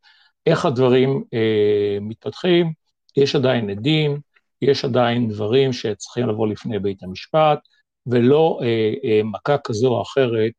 איך 0.45 0.65
הדברים 0.65 1.23
אה, 1.33 1.97
מתפתחים. 2.01 2.73
יש 3.17 3.35
עדיין 3.35 3.69
עדים, 3.69 4.19
יש 4.61 4.85
עדיין 4.85 5.29
דברים 5.29 5.73
שצריכים 5.73 6.29
לבוא 6.29 6.47
לפני 6.47 6.79
בית 6.79 7.03
המשפט, 7.03 7.59
ולא 8.07 8.59
אה, 8.61 8.93
אה, 9.03 9.21
מכה 9.23 9.57
כזו 9.57 9.87
או 9.87 10.01
אחרת 10.01 10.51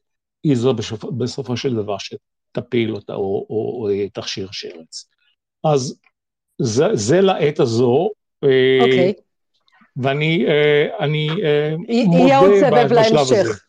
היא 0.42 0.56
זו 0.56 0.74
בסופ, 0.74 1.04
בסופו 1.04 1.56
של 1.56 1.74
דבר 1.74 1.96
שתפיל 1.98 2.94
אותה 2.94 3.14
או, 3.14 3.46
או, 3.50 3.88
או 3.88 3.88
תכשיר 4.12 4.48
שרץ. 4.52 5.08
אז 5.64 6.00
זה, 6.58 6.84
זה 6.94 7.20
לעת 7.20 7.60
הזו. 7.60 8.10
אה, 8.44 8.78
אוקיי. 8.80 9.12
Okay. 9.16 9.29
ואני 9.96 10.46
אה, 10.48 11.04
אני, 11.04 11.28
אה, 11.44 11.74
מודה 12.06 12.38
עוד 12.38 12.50
סבב 12.60 12.92
להמשך. 12.92 13.64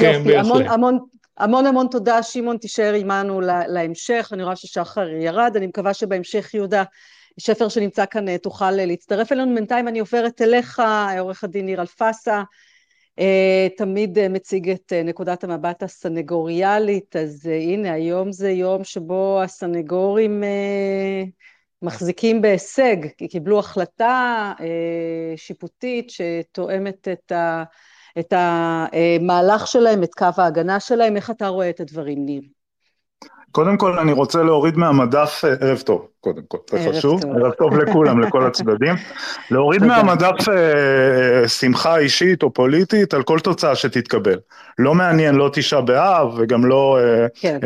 כן, 0.00 0.20
יופי, 0.24 0.36
המון, 0.36 0.66
המון, 0.66 0.98
המון 1.36 1.66
המון 1.66 1.86
תודה, 1.90 2.22
שמעון, 2.22 2.56
תישאר 2.56 2.94
עמנו 2.94 3.40
להמשך, 3.68 4.30
אני 4.32 4.42
רואה 4.42 4.56
ששחר 4.56 5.08
ירד, 5.08 5.52
אני 5.56 5.66
מקווה 5.66 5.94
שבהמשך 5.94 6.54
יהודה 6.54 6.82
שפר 7.38 7.68
שנמצא 7.68 8.04
כאן 8.06 8.28
אה, 8.28 8.38
תוכל 8.38 8.70
להצטרף 8.70 9.32
אלינו. 9.32 9.54
בינתיים 9.54 9.88
אני 9.88 9.98
עוברת 9.98 10.42
אליך, 10.42 10.82
עורך 11.18 11.44
הדין 11.44 11.66
ניר 11.66 11.80
אלפסה, 11.80 12.42
תמיד 13.76 14.28
מציג 14.28 14.70
את 14.70 14.92
נקודת 15.04 15.44
המבט 15.44 15.82
הסנגוריאלית, 15.82 17.16
אז 17.16 17.46
הנה, 17.46 17.92
היום 17.92 18.32
זה 18.32 18.50
יום 18.50 18.84
שבו 18.84 19.40
הסנגורים 19.42 20.42
מחזיקים 21.82 22.42
בהישג, 22.42 22.96
כי 23.18 23.28
קיבלו 23.28 23.58
החלטה 23.58 24.52
אה, 24.60 25.36
שיפוטית 25.36 26.10
שתואמת 26.10 27.08
את, 27.08 27.32
ה, 27.32 27.64
את 28.18 28.32
המהלך 28.36 29.66
שלהם, 29.66 30.02
את 30.02 30.14
קו 30.14 30.26
ההגנה 30.36 30.80
שלהם. 30.80 31.16
איך 31.16 31.30
אתה 31.30 31.48
רואה 31.48 31.70
את 31.70 31.80
הדברים, 31.80 32.24
ניר? 32.24 32.42
קודם 33.52 33.78
כל 33.78 33.98
אני 33.98 34.12
רוצה 34.12 34.42
להוריד 34.42 34.76
מהמדף, 34.76 35.44
אה, 35.44 35.50
ערב 35.60 35.80
טוב, 35.80 36.06
קודם 36.20 36.42
כל, 36.48 36.58
זה 36.70 36.90
חשוב, 36.92 37.20
ערב 37.24 37.52
טוב 37.52 37.78
לכולם, 37.78 38.20
לכל 38.24 38.46
הצדדים, 38.46 38.94
להוריד 39.50 39.84
מהמדף 39.84 40.48
אה, 40.48 41.48
שמחה 41.48 41.98
אישית 41.98 42.42
או 42.42 42.52
פוליטית 42.52 43.14
על 43.14 43.22
כל 43.22 43.38
תוצאה 43.38 43.74
שתתקבל. 43.74 44.36
לא 44.78 44.94
מעניין 44.94 45.34
לא 45.34 45.50
תשעה 45.52 45.80
באב 45.80 46.34
וגם 46.36 46.64
לא 46.64 46.98
אה, 47.00 47.26
כן. 47.34 47.58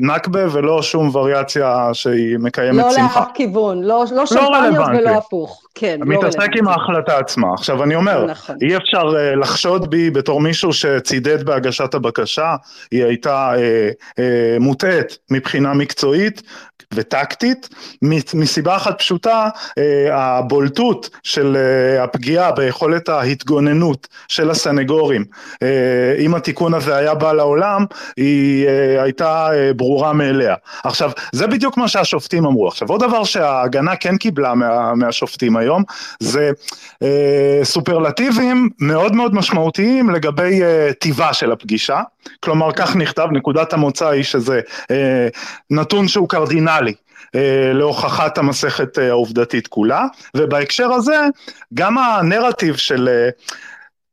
נכבה 0.00 0.40
ולא 0.52 0.82
שום 0.82 1.16
וריאציה 1.16 1.88
שהיא 1.92 2.38
מקיימת 2.38 2.84
לא 2.84 2.90
שמחה. 2.90 3.20
לא 3.20 3.26
לאף 3.26 3.30
כיוון, 3.34 3.82
לא, 3.82 4.04
לא, 4.10 4.16
לא 4.16 4.26
שמפניות 4.26 4.88
ולא 4.98 5.10
הפוך. 5.10 5.62
כן, 5.74 6.00
לא 6.00 6.06
מתעסק 6.06 6.48
עם 6.56 6.68
ההחלטה 6.68 7.18
עצמה. 7.18 7.48
עכשיו 7.54 7.82
אני 7.82 7.94
אומר, 7.94 8.24
נכון. 8.24 8.56
אי 8.62 8.76
אפשר 8.76 9.02
uh, 9.02 9.36
לחשוד 9.36 9.90
בי 9.90 10.10
בתור 10.10 10.40
מישהו 10.40 10.72
שצידד 10.72 11.42
בהגשת 11.42 11.94
הבקשה, 11.94 12.56
היא 12.90 13.04
הייתה 13.04 13.52
uh, 13.54 13.58
uh, 14.10 14.22
מוטעית 14.60 15.18
מבחינה 15.30 15.74
מקצועית 15.74 16.42
וטקטית, 16.94 17.68
מסיבה 18.34 18.76
אחת 18.76 18.98
פשוטה, 18.98 19.48
הבולטות 20.12 21.10
של 21.22 21.56
הפגיעה 22.00 22.52
ביכולת 22.52 23.08
ההתגוננות 23.08 24.08
של 24.28 24.50
הסנגורים, 24.50 25.24
אם 26.18 26.34
התיקון 26.34 26.74
הזה 26.74 26.96
היה 26.96 27.14
בא 27.14 27.32
לעולם, 27.32 27.84
היא 28.16 28.68
הייתה 28.98 29.48
ברורה 29.76 30.12
מאליה. 30.12 30.54
עכשיו, 30.84 31.10
זה 31.32 31.46
בדיוק 31.46 31.76
מה 31.76 31.88
שהשופטים 31.88 32.46
אמרו. 32.46 32.68
עכשיו, 32.68 32.88
עוד 32.88 33.00
דבר 33.00 33.24
שההגנה 33.24 33.96
כן 33.96 34.16
קיבלה 34.16 34.54
מה, 34.54 34.94
מהשופטים 34.94 35.56
היום, 35.56 35.82
זה 36.20 36.50
אה, 37.02 37.60
סופרלטיבים 37.62 38.68
מאוד 38.80 39.14
מאוד 39.14 39.34
משמעותיים 39.34 40.10
לגבי 40.10 40.62
אה, 40.62 40.90
טיבה 40.98 41.32
של 41.32 41.52
הפגישה, 41.52 42.00
כלומר 42.40 42.72
כך 42.72 42.96
נכתב, 42.96 43.28
נקודת 43.32 43.72
המוצא 43.72 44.08
היא 44.08 44.22
שזה 44.22 44.60
אה, 44.90 45.28
נתון 45.70 46.08
שהוא 46.08 46.28
קרדינלי. 46.28 46.94
להוכחת 47.74 48.38
המסכת 48.38 48.98
העובדתית 48.98 49.66
כולה, 49.66 50.06
ובהקשר 50.36 50.92
הזה 50.92 51.16
גם 51.74 51.98
הנרטיב 51.98 52.76
של 52.76 53.08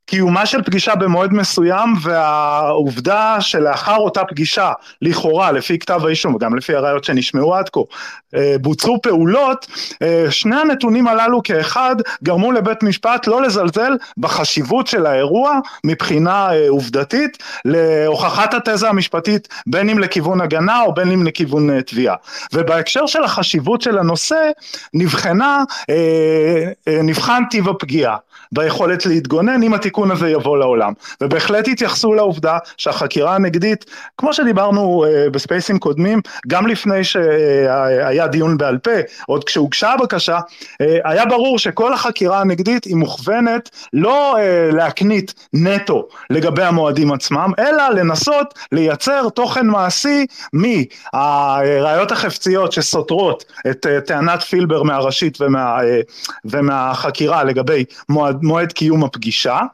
קיומה 0.07 0.45
של 0.45 0.61
פגישה 0.61 0.95
במועד 0.95 1.33
מסוים 1.33 1.93
והעובדה 2.01 3.37
שלאחר 3.39 3.95
אותה 3.95 4.25
פגישה, 4.25 4.71
לכאורה, 5.01 5.51
לפי 5.51 5.79
כתב 5.79 6.05
האישום 6.05 6.35
וגם 6.35 6.55
לפי 6.55 6.75
הראיות 6.75 7.03
שנשמעו 7.03 7.55
עד 7.55 7.69
כה, 7.69 7.79
אה, 8.35 8.55
בוצעו 8.61 9.01
פעולות, 9.01 9.67
אה, 10.01 10.25
שני 10.29 10.55
הנתונים 10.55 11.07
הללו 11.07 11.43
כאחד 11.43 11.95
גרמו 12.23 12.51
לבית 12.51 12.83
משפט 12.83 13.27
לא 13.27 13.41
לזלזל 13.41 13.93
בחשיבות 14.17 14.87
של 14.87 15.05
האירוע 15.05 15.59
מבחינה 15.83 16.51
אה, 16.51 16.69
עובדתית 16.69 17.43
להוכחת 17.65 18.53
התזה 18.53 18.89
המשפטית 18.89 19.47
בין 19.67 19.89
אם 19.89 19.99
לכיוון 19.99 20.41
הגנה 20.41 20.81
או 20.81 20.93
בין 20.93 21.11
אם 21.11 21.25
לכיוון 21.25 21.81
תביעה. 21.81 22.15
ובהקשר 22.53 23.05
של 23.05 23.23
החשיבות 23.23 23.81
של 23.81 23.97
הנושא 23.97 24.49
נבחנה, 24.93 25.63
נבחן 27.03 27.43
טיב 27.49 27.69
הפגיעה. 27.69 28.17
ביכולת 28.51 29.05
להתגונן 29.05 29.63
אם 29.63 29.73
התיקון 29.97 30.11
הזה 30.11 30.29
יבוא 30.29 30.57
לעולם. 30.57 30.93
ובהחלט 31.21 31.67
התייחסו 31.67 32.13
לעובדה 32.13 32.57
שהחקירה 32.77 33.35
הנגדית, 33.35 33.85
כמו 34.17 34.33
שדיברנו 34.33 35.05
uh, 35.05 35.29
בספייסים 35.29 35.79
קודמים, 35.79 36.21
גם 36.47 36.67
לפני 36.67 37.03
שהיה 37.03 38.27
דיון 38.27 38.57
בעל 38.57 38.77
פה, 38.77 38.91
עוד 39.27 39.43
כשהוגשה 39.43 39.91
הבקשה, 39.93 40.37
uh, 40.37 40.85
היה 41.03 41.25
ברור 41.25 41.59
שכל 41.59 41.93
החקירה 41.93 42.41
הנגדית 42.41 42.83
היא 42.83 42.95
מוכוונת 42.95 43.69
לא 43.93 44.35
uh, 44.35 44.75
להקנית 44.75 45.33
נטו 45.53 46.07
לגבי 46.29 46.63
המועדים 46.63 47.11
עצמם, 47.11 47.51
אלא 47.59 47.89
לנסות 47.89 48.53
לייצר 48.71 49.29
תוכן 49.29 49.67
מעשי 49.67 50.25
מהראיות 50.53 52.11
החפציות 52.11 52.71
שסותרות 52.71 53.45
את 53.69 53.85
טענת 54.05 54.41
פילבר 54.43 54.83
מהראשית 54.83 55.41
ומה, 55.41 55.77
ומהחקירה 56.45 57.43
לגבי 57.43 57.85
מועד 58.09 58.37
מועד 58.41 58.71
קיום 58.71 59.03
הפגישה, 59.03 59.57
אה, 59.57 59.65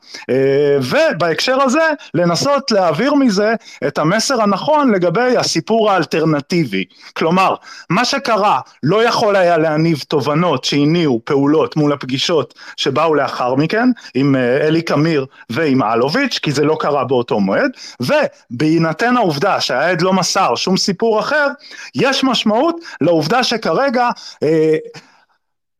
ובהקשר 0.81 1.61
הזה 1.61 1.89
לנסות 2.13 2.71
להעביר 2.71 3.13
מזה 3.13 3.53
את 3.87 3.97
המסר 3.97 4.41
הנכון 4.41 4.91
לגבי 4.91 5.37
הסיפור 5.37 5.91
האלטרנטיבי. 5.91 6.85
כלומר, 7.13 7.55
מה 7.89 8.05
שקרה 8.05 8.59
לא 8.83 9.03
יכול 9.03 9.35
היה 9.35 9.57
להניב 9.57 10.03
תובנות 10.07 10.63
שהניעו 10.63 11.21
פעולות 11.23 11.75
מול 11.75 11.93
הפגישות 11.93 12.53
שבאו 12.77 13.15
לאחר 13.15 13.55
מכן, 13.55 13.89
עם 14.13 14.35
אה, 14.35 14.67
אלי 14.67 14.81
קמיר 14.81 15.25
ועם 15.49 15.83
אלוביץ', 15.83 16.39
כי 16.41 16.51
זה 16.51 16.63
לא 16.63 16.77
קרה 16.79 17.03
באותו 17.03 17.39
מועד, 17.39 17.71
ובהינתן 17.99 19.17
העובדה 19.17 19.61
שהעד 19.61 20.01
לא 20.01 20.13
מסר 20.13 20.55
שום 20.55 20.77
סיפור 20.77 21.19
אחר, 21.19 21.47
יש 21.95 22.23
משמעות 22.23 22.75
לעובדה 23.01 23.43
שכרגע 23.43 24.09
אה, 24.43 24.75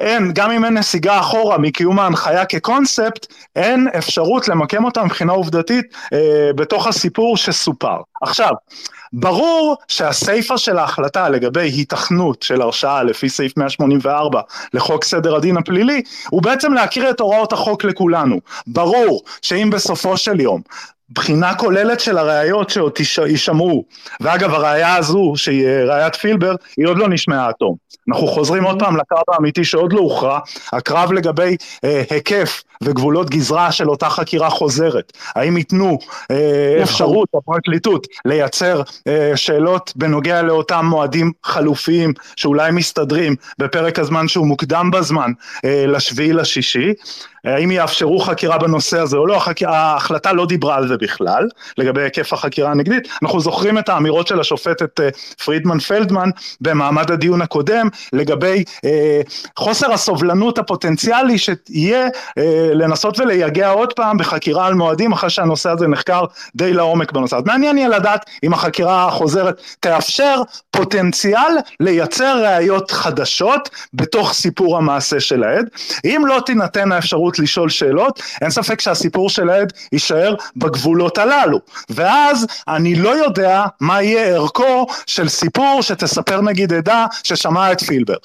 אין, 0.04 0.32
גם 0.34 0.52
אם 0.52 0.66
אין 0.66 0.78
נסיגה 0.78 1.20
אחורה 1.20 1.58
מקיום 1.58 2.00
ההנחיה 2.00 2.46
כקונספט, 2.46 3.34
אין 3.56 3.88
אפשרות 3.98 4.48
למקם 4.48 4.86
אותה 4.86 5.04
מבחינה 5.04 5.34
עובדתית 5.34 5.86
אה, 6.14 6.50
בתוך 6.56 6.88
הסיפור 6.88 7.38
שסופר. 7.38 7.98
עכשיו, 8.22 8.52
ברור 9.14 9.78
שהסיפה 9.88 10.58
של 10.58 10.78
ההחלטה 10.78 11.30
לגבי 11.30 11.62
היתכנות 11.62 12.42
של 12.42 12.62
הרשעה 12.62 13.04
לפי 13.04 13.30
סעיף 13.30 13.58
184 13.58 14.42
לחוק 14.74 15.04
סדר 15.04 15.36
הדין 15.36 15.58
הפלילי 15.58 16.02
הוא 16.30 16.44
בעצם 16.44 16.74
להכיר 16.74 17.10
את 17.10 17.20
הוראות 17.20 17.54
החוק 17.54 17.84
לכולנו. 17.84 18.40
ברור 18.68 19.24
שאם 19.42 19.70
בסופו 19.74 20.18
של 20.18 20.40
יום 20.40 20.62
בחינה 21.10 21.56
כוללת 21.56 22.00
של 22.00 22.18
הראיות 22.18 22.70
שעוד 22.70 22.94
יישמעו, 23.28 23.84
ואגב 24.22 24.54
הראיה 24.54 24.96
הזו 24.96 25.34
שהיא 25.36 25.68
ראיית 25.68 26.16
פילבר 26.16 26.56
היא 26.78 26.88
עוד 26.88 26.98
לא 26.98 27.10
נשמעה 27.10 27.48
עד 27.48 27.54
תום. 27.60 27.76
אנחנו 28.10 28.28
חוזרים 28.28 28.64
עוד 28.64 28.80
פעם 28.80 28.98
לקרב 28.98 29.24
האמיתי 29.28 29.64
שעוד 29.64 29.94
לא 29.94 30.00
הוכרע, 30.00 30.40
הקרב 30.74 31.12
לגבי 31.12 31.56
אה, 31.84 32.04
היקף 32.10 32.64
וגבולות 32.84 33.30
גזרה 33.30 33.72
של 33.72 33.90
אותה 33.90 34.10
חקירה 34.10 34.50
חוזרת. 34.50 35.14
האם 35.36 35.58
ייתנו 35.58 36.00
אה, 36.32 36.38
נכון. 36.72 36.84
אפשרות 36.84 37.30
לפרקליטות 37.36 38.08
לייצר 38.26 38.82
אה, 39.08 39.32
שאלות 39.36 39.94
בנוגע 39.96 40.42
לאותם 40.42 40.86
מועדים 40.86 41.32
חלופיים 41.44 42.14
שאולי 42.36 42.72
מסתדרים 42.72 43.36
בפרק 43.60 44.00
הזמן 44.00 44.28
שהוא 44.28 44.48
מוקדם 44.48 44.92
בזמן 44.92 45.32
אה, 45.66 45.86
לשביעי 45.88 46.34
לשישי, 46.34 46.94
האם 47.46 47.72
יאפשרו 47.72 48.20
חקירה 48.20 48.58
בנושא 48.58 49.00
הזה 49.00 49.18
או 49.18 49.28
לא, 49.28 49.38
החק... 49.38 49.64
ההחלטה 49.64 50.34
לא 50.34 50.46
דיברה 50.46 50.76
על 50.76 50.88
זה 50.94 50.98
בכלל, 50.98 51.48
לגבי 51.78 52.02
היקף 52.02 52.34
החקירה 52.34 52.72
הנגדית, 52.72 53.08
אנחנו 53.24 53.40
זוכרים 53.40 53.78
את 53.78 53.90
האמירות 53.90 54.28
של 54.28 54.40
השופטת 54.40 55.00
אה, 55.00 55.10
פרידמן 55.46 55.80
פלדמן 55.80 56.30
במעמד 56.62 57.12
הדיון 57.12 57.42
הקודם, 57.42 57.90
לגבי 58.14 58.64
אה, 58.86 59.22
חוסר 59.56 59.94
הסובלנות 59.94 60.58
הפוטנציאלי 60.58 61.38
שיהיה 61.38 62.08
אה, 62.38 62.72
לנסות 62.74 63.20
ולייגע 63.20 63.70
עוד 63.70 63.94
פעם 63.94 64.18
בחקירה 64.18 64.68
על 64.68 64.74
מועדים 64.74 65.12
אחרי 65.12 65.30
שהנושא 65.30 65.70
הזה 65.70 65.88
נחקר 65.88 66.24
די 66.56 66.74
לעומק 66.74 67.12
בנושא. 67.12 67.36
אז 67.36 67.44
מעניין 67.46 67.78
יהיה 67.78 67.90
לדעת 67.90 68.26
אם 68.44 68.54
החקירה 68.54 69.08
החוזרת 69.08 69.62
תאפשר 69.80 70.42
פוטנציאל 70.72 71.58
לייצר 71.80 72.44
ראיות 72.46 72.92
חדשות 72.92 73.70
בתוך 73.94 74.34
סיפור 74.34 74.78
המעשה 74.78 75.20
של 75.20 75.44
העד. 75.44 75.70
אם 76.06 76.24
לא 76.28 76.40
תינתן 76.46 76.92
האפשרות 76.92 77.40
לשאול 77.40 77.70
שאלות, 77.70 78.22
אין 78.42 78.50
ספק 78.50 78.82
שהסיפור 78.82 79.30
של 79.30 79.50
העד 79.50 79.74
יישאר 79.92 80.36
בגבולות 80.84 81.18
הללו. 81.18 81.60
ואז 81.90 82.48
אני 82.68 82.96
לא 82.96 83.10
יודע 83.10 83.66
מה 83.80 84.02
יהיה 84.02 84.26
ערכו 84.26 84.88
של 85.06 85.30
סיפור 85.30 85.82
שתספר 85.82 86.42
נגיד 86.42 86.74
עדה 86.74 87.06
ששמעה 87.24 87.72
את 87.72 87.82
פילבר. 87.82 88.16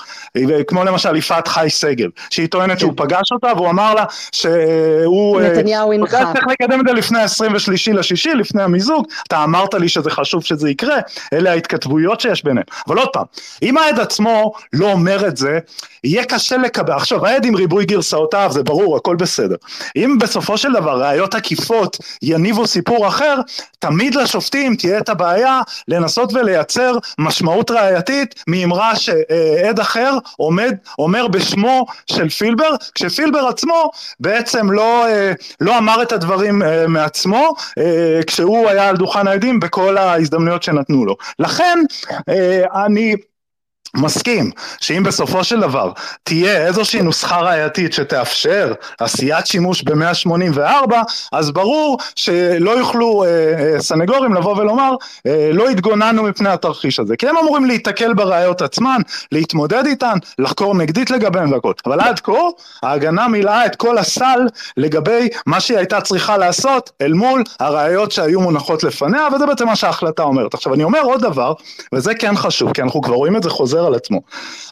כמו 0.67 0.85
למשל 0.85 1.17
יפעת 1.17 1.49
חי 1.49 1.67
סגל, 1.71 2.09
שהיא 2.31 2.49
טוענת 2.49 2.73
כן. 2.73 2.79
שהוא 2.79 2.93
פגש 2.97 3.33
אותה 3.33 3.53
והוא 3.57 3.71
אמר 3.71 3.95
לה 3.95 4.05
שהוא... 4.33 5.41
אה, 5.41 5.49
נתניהו 5.49 5.93
הנחה. 5.93 6.33
צריך 6.33 6.47
לקדם 6.51 6.81
את 6.81 6.85
זה 6.89 6.93
לפני 6.93 7.19
ה-23 7.19 7.95
לשישי, 7.95 8.35
לפני 8.35 8.63
המיזוג, 8.63 9.07
אתה 9.27 9.45
אמרת 9.45 9.75
לי 9.75 9.89
שזה 9.89 10.11
חשוב 10.11 10.45
שזה 10.45 10.71
יקרה, 10.71 10.97
אלה 11.33 11.51
ההתכתבויות 11.51 12.21
שיש 12.21 12.45
ביניהם. 12.45 12.67
אבל 12.89 12.99
עוד 12.99 13.09
פעם, 13.13 13.25
אם 13.63 13.79
העד 13.79 14.01
עצמו 14.01 14.53
לא 14.73 14.93
אומר 14.93 15.29
את 15.29 15.37
זה, 15.37 15.59
יהיה 16.05 16.25
קשה 16.25 16.57
לקבל, 16.57 16.93
עכשיו 16.93 17.27
העד 17.27 17.45
עם 17.45 17.57
ריבוי 17.57 17.85
גרסאותיו, 17.85 18.51
זה 18.53 18.63
ברור, 18.63 18.97
הכל 18.97 19.17
בסדר. 19.17 19.57
אם 19.97 20.17
בסופו 20.21 20.59
של 20.59 20.73
דבר 20.73 21.03
ראיות 21.03 21.35
עקיפות 21.35 21.97
יניבו 22.49 22.67
סיפור 22.67 23.09
אחר, 23.09 23.35
תמיד 23.79 24.15
לשופטים 24.15 24.77
תהיה 24.77 24.99
את 24.99 25.09
הבעיה 25.09 25.61
לנסות 25.89 26.33
ולייצר 26.33 26.99
משמעות 27.19 27.71
ראייתית 27.71 28.43
מאמרה 28.47 28.97
שעד 28.97 29.81
אחר 29.81 30.13
עומד, 30.37 30.77
אומר 30.99 31.29
בשמו 31.29 31.87
של 32.07 32.29
פילבר, 32.29 32.71
כשפילבר 32.95 33.47
עצמו 33.47 33.91
בעצם 34.21 34.71
לא, 34.71 35.07
אה, 35.07 35.33
לא 35.61 35.79
אמר 35.79 36.03
את 36.03 36.13
הדברים 36.13 36.63
אה, 36.63 36.87
מעצמו 36.87 37.55
אה, 37.79 38.21
כשהוא 38.27 38.69
היה 38.69 38.89
על 38.89 38.97
דוכן 38.97 39.27
העדים 39.27 39.61
בכל 39.61 39.97
ההזדמנויות 39.97 40.63
שנתנו 40.63 41.05
לו. 41.05 41.17
לכן 41.39 41.79
אני 42.85 43.15
מסכים 43.97 44.51
שאם 44.81 45.03
בסופו 45.03 45.45
של 45.45 45.61
דבר 45.61 45.93
תהיה 46.23 46.67
איזושהי 46.67 47.03
נוסחה 47.03 47.41
ראייתית 47.41 47.93
שתאפשר 47.93 48.73
עשיית 49.01 49.47
שימוש 49.47 49.83
ב-184 49.83 50.95
אז 51.33 51.51
ברור 51.51 51.99
שלא 52.17 52.71
יוכלו 52.71 53.25
אה, 53.25 53.29
אה, 53.29 53.81
סנגורים 53.81 54.35
לבוא 54.35 54.57
ולומר 54.57 54.95
אה, 55.27 55.51
לא 55.53 55.69
התגוננו 55.69 56.23
מפני 56.23 56.49
התרחיש 56.49 57.01
הזה 57.01 57.17
כי 57.17 57.29
הם 57.29 57.37
אמורים 57.37 57.65
להיתקל 57.65 58.15
בראיות 58.15 58.63
עצמן, 58.63 59.01
להתמודד 59.33 59.87
איתן, 59.87 60.19
לחקור 60.39 60.75
נגדית 60.75 61.11
לגביהם 61.11 61.53
והכל. 61.53 61.73
אבל 61.87 62.01
עד 62.01 62.21
כה 62.21 62.33
ההגנה 62.83 63.29
מילאה 63.29 63.67
את 63.67 63.77
כל 63.77 63.99
הסל 63.99 64.41
לגבי 64.77 65.29
מה 65.47 65.61
שהיא 65.61 65.79
הייתה 65.79 66.01
צריכה 66.01 66.37
לעשות 66.37 66.91
אל 67.01 67.13
מול 67.13 67.43
הראיות 67.61 68.13
שהיו 68.13 68.41
מונחות 68.41 68.85
לפניה 68.85 69.29
וזה 69.35 69.47
בעצם 69.47 69.67
מה 69.67 69.77
שההחלטה 69.77 70.23
אומרת. 70.23 70.55
עכשיו 70.55 70.75
אני 70.75 70.85
אומר 70.85 71.01
עוד 71.03 71.21
דבר 71.21 71.53
וזה 71.95 72.15
כן 72.15 72.37
חשוב 72.37 72.73
כי 72.73 72.83
אנחנו 72.83 73.03
כבר 73.03 73.15
רואים 73.15 73.37
את 73.37 73.43
זה 73.43 73.51
חוזר 73.51 73.78
חוזר 73.79 73.87
על 73.87 73.95
עצמו. 73.95 74.21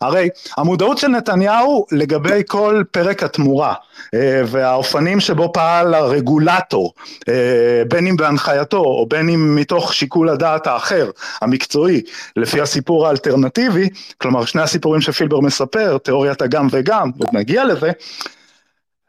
הרי 0.00 0.28
המודעות 0.56 0.98
של 0.98 1.08
נתניהו 1.08 1.86
לגבי 1.92 2.42
כל 2.46 2.82
פרק 2.90 3.22
התמורה 3.22 3.74
אה, 4.14 4.42
והאופנים 4.46 5.20
שבו 5.20 5.52
פעל 5.52 5.94
הרגולטור 5.94 6.94
אה, 7.28 7.82
בין 7.88 8.06
אם 8.06 8.16
בהנחייתו 8.16 8.76
או 8.76 9.06
בין 9.08 9.28
אם 9.28 9.56
מתוך 9.56 9.94
שיקול 9.94 10.28
הדעת 10.28 10.66
האחר 10.66 11.10
המקצועי 11.42 12.02
לפי 12.36 12.60
הסיפור 12.60 13.06
האלטרנטיבי 13.06 13.88
כלומר 14.18 14.44
שני 14.44 14.62
הסיפורים 14.62 15.00
שפילבר 15.00 15.40
מספר 15.40 15.98
תיאוריית 15.98 16.42
הגם 16.42 16.68
וגם 16.70 17.10
עוד 17.18 17.28
נגיע 17.32 17.64
לזה 17.64 17.90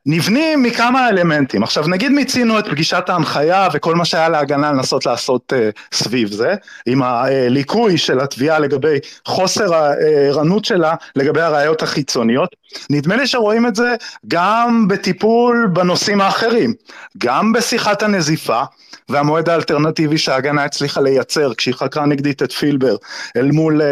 נבנים 0.10 0.64
מכמה 0.64 1.10
אלמנטים. 1.10 1.64
עכשיו 1.64 1.88
נגיד 1.88 2.12
מיצינו 2.12 2.60
את 2.60 2.68
פגישת 2.68 3.04
ההנחיה 3.10 3.68
וכל 3.74 3.96
מה 3.96 4.06
שהיה 4.06 4.30
להגנה 4.30 4.72
לנסות 4.72 5.06
לעשות 5.06 5.54
uh, 5.54 5.96
סביב 5.98 6.32
זה, 6.32 6.56
עם 6.86 7.02
הליקוי 7.02 7.98
של 7.98 8.20
התביעה 8.20 8.60
לגבי 8.60 8.98
חוסר 9.26 9.76
הערנות 9.76 10.66
שלה 10.66 10.96
לגבי 11.16 11.42
הראיות 11.42 11.84
החיצוניות. 11.84 12.56
נדמה 12.90 13.16
לי 13.16 13.28
שרואים 13.28 13.68
את 13.68 13.76
זה 13.76 13.96
גם 14.28 14.88
בטיפול 14.88 15.70
בנושאים 15.74 16.22
האחרים, 16.22 16.74
גם 17.18 17.54
בשיחת 17.54 18.04
הנזיפה 18.04 18.64
והמועד 19.10 19.50
האלטרנטיבי 19.50 20.18
שההגנה 20.18 20.64
הצליחה 20.64 21.02
לייצר 21.02 21.54
כשהיא 21.54 21.76
חקרה 21.76 22.06
נגדית 22.06 22.44
את 22.44 22.52
פילבר 22.52 22.96
אל 23.38 23.52
מול 23.52 23.82
אה, 23.82 23.86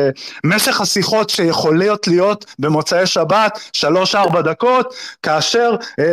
משך 0.44 0.82
השיחות 0.82 1.30
שיכולות 1.30 2.08
להיות 2.08 2.46
במוצאי 2.60 3.06
שבת 3.06 3.60
שלוש 3.74 4.16
ארבע 4.16 4.42
דקות 4.42 4.94
כאשר 5.24 5.76
אה, 5.76 6.05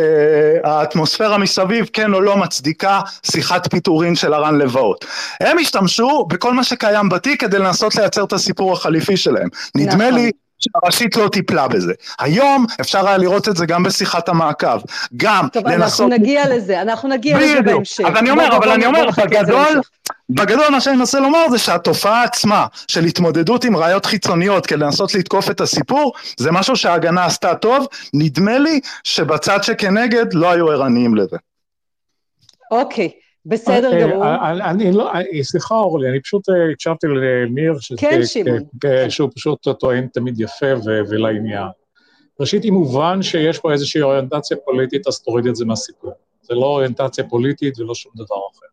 האטמוספירה 0.63 1.37
מסביב 1.37 1.89
כן 1.93 2.13
או 2.13 2.21
לא 2.21 2.37
מצדיקה 2.37 3.01
שיחת 3.23 3.67
פיטורין 3.71 4.15
של 4.15 4.33
הרן 4.33 4.57
לבאות. 4.57 5.05
הם 5.39 5.57
השתמשו 5.57 6.25
בכל 6.29 6.53
מה 6.53 6.63
שקיים 6.63 7.09
בתיק 7.09 7.41
כדי 7.41 7.59
לנסות 7.59 7.95
לייצר 7.95 8.23
את 8.23 8.33
הסיפור 8.33 8.73
החליפי 8.73 9.17
שלהם. 9.17 9.47
נדמה 9.75 10.09
לי 10.09 10.31
שהראשית 10.63 11.15
לא 11.15 11.27
טיפלה 11.27 11.67
בזה. 11.67 11.93
היום 12.19 12.65
אפשר 12.81 13.07
היה 13.07 13.17
לראות 13.17 13.49
את 13.49 13.57
זה 13.57 13.65
גם 13.65 13.83
בשיחת 13.83 14.29
המעקב. 14.29 14.79
גם 15.17 15.47
טוב, 15.53 15.67
לנסות... 15.67 15.97
טוב, 15.97 16.11
אנחנו 16.11 16.23
נגיע 16.23 16.55
לזה, 16.55 16.81
אנחנו 16.81 17.09
נגיע 17.09 17.37
לזה 17.37 17.61
בהמשך. 17.61 18.05
אז 18.05 18.17
אני 18.17 18.29
אומר, 18.29 18.57
אבל 18.57 18.69
אני 18.69 18.85
אומר, 18.85 19.09
בגדול, 19.17 19.81
בגדול 20.29 20.69
מה 20.69 20.81
שאני 20.81 20.97
מנסה 20.97 21.19
לומר 21.19 21.49
זה 21.49 21.57
שהתופעה 21.57 22.23
עצמה 22.23 22.65
של 22.87 23.03
התמודדות 23.03 23.63
עם 23.65 23.77
ראיות 23.77 24.05
חיצוניות 24.05 24.65
כדי 24.65 24.79
לנסות 24.79 25.15
לתקוף 25.15 25.49
את 25.49 25.61
הסיפור 25.61 26.13
זה 26.37 26.51
משהו 26.51 26.75
שההגנה 26.75 27.25
עשתה 27.25 27.55
טוב, 27.55 27.87
נדמה 28.13 28.57
לי 28.57 28.79
שבצד 29.03 29.63
שכנגד 29.63 30.33
לא 30.33 30.51
היו 30.51 30.71
ערניים 30.71 31.15
לזה. 31.15 31.37
אוקיי, 32.71 33.09
בסדר 33.45 33.93
אה, 33.93 34.01
גמור. 34.01 34.25
אה, 34.25 34.69
אני 34.71 34.91
לא, 34.91 35.13
אה, 35.13 35.43
סליחה 35.43 35.75
אורלי, 35.75 36.09
אני 36.09 36.21
פשוט 36.21 36.43
הקשבתי 36.73 37.07
לניר, 37.07 37.73
כן. 38.81 39.09
שהוא 39.09 39.29
פשוט 39.35 39.67
טוען 39.79 40.07
תמיד 40.07 40.39
יפה 40.39 40.65
ולעניין. 41.09 41.67
ראשית, 42.39 42.65
אם 42.65 42.73
מובן 42.73 43.21
שיש 43.21 43.59
פה 43.59 43.71
איזושהי 43.71 44.01
אוריינטציה 44.01 44.57
פוליטית, 44.65 45.07
אז 45.07 45.21
תוריד 45.21 45.45
את 45.45 45.55
זה 45.55 45.65
מהסיפור. 45.65 46.13
זה 46.41 46.55
לא 46.55 46.65
אוריינטציה 46.65 47.23
פוליטית 47.29 47.79
ולא 47.79 47.95
שום 47.95 48.11
דבר 48.15 48.35
אחר. 48.51 48.72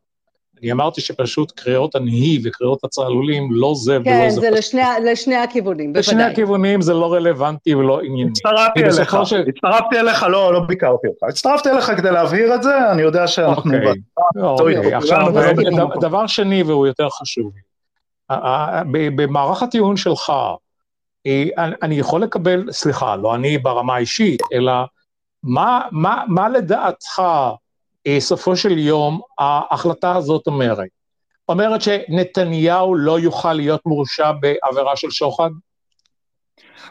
אני 0.63 0.73
אמרתי 0.73 1.01
שפשוט 1.01 1.51
קריאות 1.51 1.95
הנהי 1.95 2.41
וקריאות 2.45 2.85
הצהלולים 2.85 3.49
לא 3.53 3.73
זה 3.77 3.99
כן, 4.05 4.11
ולא 4.11 4.31
זה. 4.31 4.41
כן, 4.41 4.41
זה 4.41 4.51
לשני, 4.51 4.83
לשני 5.05 5.37
הכיוונים, 5.37 5.93
בוודאי. 5.93 6.01
לשני 6.01 6.23
הכיוונים 6.23 6.83
זה 6.83 6.95
לא 6.95 7.13
רלוונטי 7.13 7.75
ולא 7.75 8.01
ענייני. 8.01 8.31
הצטרפתי 8.31 8.85
אליך, 8.85 9.17
ש... 9.25 9.33
הצטרפתי 9.33 10.01
אליך, 10.01 10.23
לא, 10.23 10.53
לא 10.53 10.61
ביקרתי 10.61 11.09
אותך. 11.09 11.23
הצטרפתי 11.29 11.71
אליך 11.71 11.93
כדי 11.97 12.11
להבהיר 12.11 12.55
את 12.55 12.63
זה, 12.63 12.93
אני 12.93 13.03
יודע 13.03 13.27
שאנחנו... 13.27 13.73
אוקיי, 14.37 14.77
אוקיי. 14.77 14.95
עכשיו, 14.95 15.27
דבר 16.01 16.27
שני 16.27 16.63
והוא 16.63 16.87
יותר 16.87 17.09
חשוב, 17.09 17.53
במערך 18.91 19.63
הטיעון 19.63 19.97
שלך, 19.97 20.33
אה, 21.27 21.45
אני 21.83 21.95
יכול 21.95 22.23
לקבל, 22.23 22.73
סליחה, 22.73 23.17
לא 23.17 23.35
אני 23.35 23.59
ברמה 23.59 23.95
האישית, 23.95 24.41
אלא 24.53 24.73
מה, 25.43 25.81
מה, 25.91 26.23
מה 26.29 26.49
לדעתך 26.49 27.23
סופו 28.19 28.57
של 28.57 28.79
יום 28.79 29.21
ההחלטה 29.39 30.17
הזאת 30.17 30.47
אומרת? 30.47 30.89
אומרת 31.49 31.83
שנתניהו 31.83 32.95
לא 32.95 33.21
יוכל 33.21 33.53
להיות 33.53 33.81
מורשע 33.87 34.33
בעבירה 34.33 34.97
של 34.97 35.11
שוחד? 35.11 35.51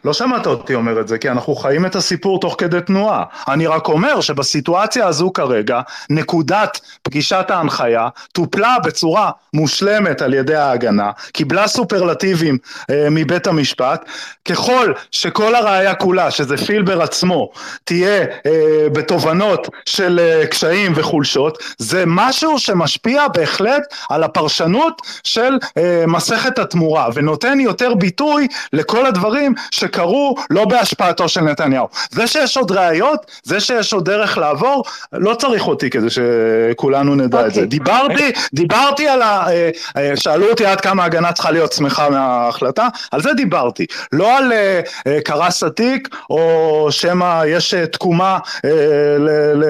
לא 0.05 0.13
שמעת 0.13 0.45
אותי 0.45 0.75
אומר 0.75 1.01
את 1.01 1.07
זה, 1.07 1.17
כי 1.17 1.29
אנחנו 1.29 1.55
חיים 1.55 1.85
את 1.85 1.95
הסיפור 1.95 2.39
תוך 2.39 2.55
כדי 2.57 2.81
תנועה. 2.81 3.23
אני 3.47 3.67
רק 3.67 3.87
אומר 3.87 4.21
שבסיטואציה 4.21 5.07
הזו 5.07 5.31
כרגע, 5.33 5.81
נקודת 6.09 6.79
פגישת 7.03 7.45
ההנחיה 7.49 8.07
טופלה 8.33 8.75
בצורה 8.85 9.31
מושלמת 9.53 10.21
על 10.21 10.33
ידי 10.33 10.55
ההגנה, 10.55 11.11
קיבלה 11.33 11.67
סופרלטיבים 11.67 12.57
אה, 12.89 13.07
מבית 13.11 13.47
המשפט, 13.47 14.05
ככל 14.45 14.93
שכל 15.11 15.55
הראייה 15.55 15.95
כולה, 15.95 16.31
שזה 16.31 16.57
פילבר 16.57 17.01
עצמו, 17.01 17.49
תהיה 17.83 18.25
אה, 18.45 18.87
בתובנות 18.93 19.67
של 19.85 20.19
אה, 20.23 20.47
קשיים 20.47 20.91
וחולשות, 20.95 21.57
זה 21.77 22.03
משהו 22.07 22.59
שמשפיע 22.59 23.27
בהחלט 23.27 23.93
על 24.09 24.23
הפרשנות 24.23 25.01
של 25.23 25.57
אה, 25.77 26.03
מסכת 26.07 26.59
התמורה, 26.59 27.09
ונותן 27.13 27.59
יותר 27.59 27.93
ביטוי 27.93 28.47
לכל 28.73 29.05
הדברים. 29.05 29.53
שקרו 29.79 30.35
לא 30.49 30.65
בהשפעתו 30.65 31.29
של 31.29 31.41
נתניהו. 31.41 31.87
זה 32.11 32.27
שיש 32.27 32.57
עוד 32.57 32.71
ראיות, 32.71 33.31
זה 33.43 33.59
שיש 33.59 33.93
עוד 33.93 34.05
דרך 34.05 34.37
לעבור, 34.37 34.83
לא 35.13 35.33
צריך 35.35 35.67
אותי 35.67 35.89
כדי 35.89 36.07
שכולנו 36.09 37.15
נדע 37.15 37.43
okay. 37.43 37.47
את 37.47 37.53
זה. 37.53 37.61
אוקיי. 37.61 37.69
דיברתי, 37.69 38.31
דיברתי 38.53 39.07
על 39.07 39.21
ה... 39.21 39.47
אה, 39.47 39.69
אה, 39.97 40.15
שאלו 40.15 40.49
אותי 40.49 40.65
עד 40.65 40.81
כמה 40.81 41.03
ההגנה 41.03 41.31
צריכה 41.31 41.51
להיות 41.51 41.73
שמחה 41.73 42.09
מההחלטה, 42.09 42.87
על 43.11 43.21
זה 43.21 43.33
דיברתי. 43.33 43.85
לא 44.11 44.37
על 44.37 44.53
אה, 44.53 44.81
קרס 45.25 45.63
התיק, 45.63 46.15
או 46.29 46.87
שמא 46.91 47.43
יש 47.47 47.73
תקומה 47.73 48.39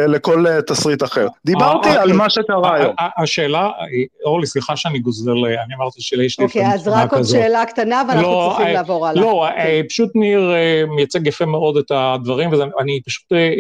לכל 0.08 0.46
תסריט 0.68 1.04
אחר. 1.04 1.28
דיברתי 1.46 1.90
על 1.90 2.14
מה 2.14 2.30
שקרה 2.30 2.76
היום. 2.76 2.94
השאלה, 3.18 3.70
אורלי, 4.26 4.48
סליחה 4.48 4.76
שאני 4.76 5.00
גוזל, 5.00 5.32
אני 5.66 5.76
אמרתי 5.76 6.02
שיש 6.02 6.40
לי... 6.40 6.46
אוקיי, 6.46 6.74
אז 6.74 6.88
רק 6.88 7.14
עוד 7.14 7.24
שאלה 7.24 7.66
קטנה 7.66 8.04
ואנחנו 8.08 8.32
לא, 8.32 8.54
צריכים 8.58 8.74
לעבור 8.74 9.08
הלאה. 9.08 9.22
לא, 9.22 9.48
כן. 9.48 9.62
פשוט 10.00 10.16
ניר 10.16 10.52
אה, 10.52 10.84
מייצג 10.96 11.28
יפה 11.28 11.46
מאוד 11.46 11.78
את 11.78 11.92
הדברים, 11.92 12.50
ואני 12.52 13.02
פשוט, 13.06 13.34
אה, 13.34 13.54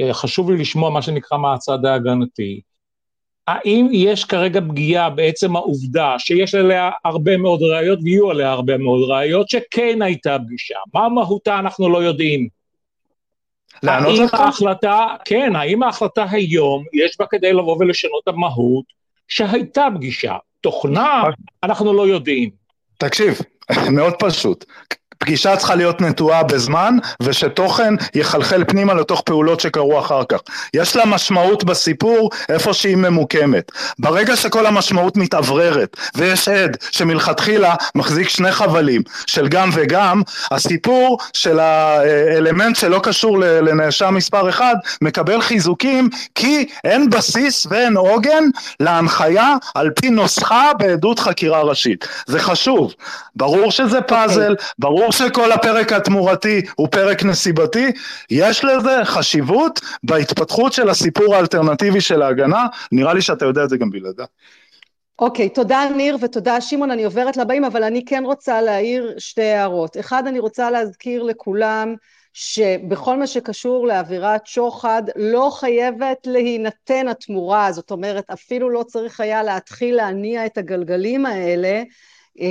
אה, 0.00 0.14
חשוב 0.14 0.50
לי 0.50 0.56
לשמוע 0.56 0.90
מה 0.90 1.02
שנקרא 1.02 1.38
מהצד 1.38 1.84
ההגנתי. 1.84 2.60
האם 3.46 3.88
יש 3.92 4.24
כרגע 4.24 4.60
פגיעה 4.60 5.10
בעצם 5.10 5.56
העובדה 5.56 6.14
שיש 6.18 6.54
עליה 6.54 6.90
הרבה 7.04 7.36
מאוד 7.36 7.62
ראיות, 7.62 7.98
ויהיו 8.02 8.30
עליה 8.30 8.50
הרבה 8.50 8.78
מאוד 8.78 9.10
ראיות, 9.10 9.48
שכן 9.48 10.02
הייתה 10.02 10.36
פגישה? 10.46 10.78
מה 10.94 11.08
מהותה 11.08 11.58
אנחנו 11.58 11.88
לא 11.88 12.02
יודעים. 12.02 12.48
לענות 13.82 14.18
לך? 14.18 14.34
ההחלטה, 14.34 15.06
כן, 15.24 15.56
האם 15.56 15.82
ההחלטה 15.82 16.26
היום, 16.30 16.84
יש 16.92 17.16
בה 17.18 17.26
כדי 17.30 17.52
לבוא 17.52 17.76
ולשנות 17.80 18.28
המהות 18.28 18.84
שהייתה 19.28 19.86
פגישה? 19.94 20.36
תוכנה, 20.60 21.22
אנחנו 21.62 21.92
לא 21.92 22.08
יודעים. 22.08 22.50
תקשיב, 22.98 23.38
מאוד 23.96 24.14
פשוט. 24.18 24.64
פגישה 25.18 25.56
צריכה 25.56 25.74
להיות 25.74 26.00
נטועה 26.00 26.42
בזמן, 26.42 26.96
ושתוכן 27.22 27.94
יחלחל 28.14 28.64
פנימה 28.64 28.94
לתוך 28.94 29.20
פעולות 29.20 29.60
שקרו 29.60 29.98
אחר 29.98 30.24
כך. 30.28 30.38
יש 30.74 30.96
לה 30.96 31.06
משמעות 31.06 31.64
בסיפור 31.64 32.30
איפה 32.48 32.72
שהיא 32.72 32.96
ממוקמת. 32.96 33.72
ברגע 33.98 34.36
שכל 34.36 34.66
המשמעות 34.66 35.16
מתאווררת, 35.16 35.96
ויש 36.14 36.48
עד 36.48 36.76
שמלכתחילה 36.90 37.74
מחזיק 37.94 38.28
שני 38.28 38.52
חבלים 38.52 39.02
של 39.26 39.48
גם 39.48 39.70
וגם, 39.72 40.22
הסיפור 40.50 41.18
של 41.32 41.58
האלמנט 41.58 42.76
שלא 42.76 43.00
קשור 43.02 43.38
לנאשם 43.40 44.14
מספר 44.14 44.48
אחד, 44.48 44.74
מקבל 45.02 45.40
חיזוקים, 45.40 46.08
כי 46.34 46.66
אין 46.84 47.10
בסיס 47.10 47.66
ואין 47.70 47.96
עוגן 47.96 48.44
להנחיה 48.80 49.54
על 49.74 49.90
פי 49.90 50.10
נוסחה 50.10 50.70
בעדות 50.78 51.18
חקירה 51.18 51.62
ראשית. 51.62 52.08
זה 52.26 52.38
חשוב. 52.38 52.94
ברור 53.36 53.70
שזה 53.70 54.00
פאזל, 54.00 54.52
okay. 54.52 54.64
ברור 54.78 55.03
שכל 55.12 55.52
הפרק 55.52 55.92
התמורתי 55.92 56.62
הוא 56.76 56.88
פרק 56.90 57.24
נסיבתי, 57.24 57.92
יש 58.30 58.64
לזה 58.64 59.04
חשיבות 59.04 59.80
בהתפתחות 60.02 60.72
של 60.72 60.88
הסיפור 60.88 61.34
האלטרנטיבי 61.34 62.00
של 62.00 62.22
ההגנה, 62.22 62.66
נראה 62.92 63.14
לי 63.14 63.22
שאתה 63.22 63.44
יודע 63.44 63.64
את 63.64 63.68
זה 63.68 63.76
גם 63.76 63.90
בלעדה. 63.90 64.24
אוקיי, 65.18 65.46
okay, 65.46 65.54
תודה 65.54 65.88
ניר 65.96 66.16
ותודה 66.20 66.60
שמעון, 66.60 66.90
אני 66.90 67.04
עוברת 67.04 67.36
לבאים, 67.36 67.64
אבל 67.64 67.84
אני 67.84 68.04
כן 68.04 68.22
רוצה 68.24 68.62
להעיר 68.62 69.14
שתי 69.18 69.42
הערות. 69.42 69.96
אחד, 70.00 70.26
אני 70.26 70.38
רוצה 70.38 70.70
להזכיר 70.70 71.22
לכולם 71.22 71.94
שבכל 72.32 73.16
מה 73.16 73.26
שקשור 73.26 73.86
לאווירת 73.86 74.46
שוחד 74.46 75.02
לא 75.16 75.50
חייבת 75.52 76.26
להינתן 76.26 77.08
התמורה, 77.08 77.72
זאת 77.72 77.90
אומרת 77.90 78.24
אפילו 78.30 78.70
לא 78.70 78.82
צריך 78.82 79.20
היה 79.20 79.42
להתחיל 79.42 79.96
להניע 79.96 80.46
את 80.46 80.58
הגלגלים 80.58 81.26
האלה, 81.26 81.82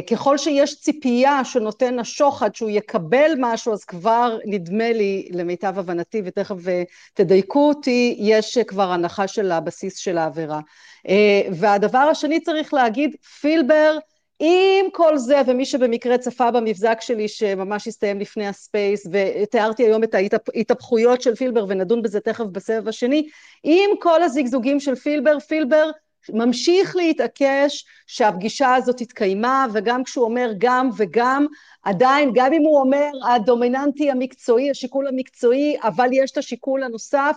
ככל 0.09 0.37
שיש 0.37 0.79
ציפייה 0.79 1.45
שנותן 1.45 1.99
השוחד 1.99 2.55
שהוא 2.55 2.69
יקבל 2.69 3.31
משהו 3.37 3.73
אז 3.73 3.85
כבר 3.85 4.37
נדמה 4.45 4.91
לי 4.91 5.27
למיטב 5.31 5.79
הבנתי 5.79 6.21
ותכף 6.25 6.67
אה, 6.67 6.83
תדייקו 7.13 7.69
אותי 7.69 8.15
יש 8.19 8.57
כבר 8.57 8.91
הנחה 8.91 9.27
של 9.27 9.51
הבסיס 9.51 9.97
של 9.97 10.17
העבירה. 10.17 10.59
אה, 11.07 11.41
והדבר 11.51 11.97
השני 11.97 12.39
צריך 12.39 12.73
להגיד 12.73 13.15
פילבר 13.41 13.97
עם 14.39 14.85
כל 14.91 15.17
זה, 15.17 15.41
ומי 15.47 15.65
שבמקרה 15.65 16.17
צפה 16.17 16.51
במבזק 16.51 16.97
שלי 17.01 17.27
שממש 17.27 17.87
הסתיים 17.87 18.19
לפני 18.19 18.47
הספייס, 18.47 19.07
ותיארתי 19.11 19.83
היום 19.83 20.03
את 20.03 20.15
ההתהפכויות 20.15 21.21
של 21.21 21.35
פילבר, 21.35 21.65
ונדון 21.67 22.01
בזה 22.01 22.19
תכף 22.19 22.45
בסבב 22.51 22.87
השני, 22.87 23.27
עם 23.63 23.89
כל 23.99 24.23
הזגזוגים 24.23 24.79
של 24.79 24.95
פילבר, 24.95 25.39
פילבר 25.39 25.91
ממשיך 26.29 26.95
להתעקש 26.95 27.85
שהפגישה 28.07 28.75
הזאת 28.75 29.01
התקיימה, 29.01 29.65
וגם 29.73 30.03
כשהוא 30.03 30.25
אומר 30.25 30.51
גם 30.57 30.89
וגם, 30.97 31.45
עדיין, 31.83 32.31
גם 32.33 32.53
אם 32.53 32.61
הוא 32.61 32.79
אומר 32.79 33.09
הדומיננטי 33.29 34.11
המקצועי, 34.11 34.71
השיקול 34.71 35.07
המקצועי, 35.07 35.77
אבל 35.83 36.09
יש 36.11 36.31
את 36.31 36.37
השיקול 36.37 36.83
הנוסף, 36.83 37.35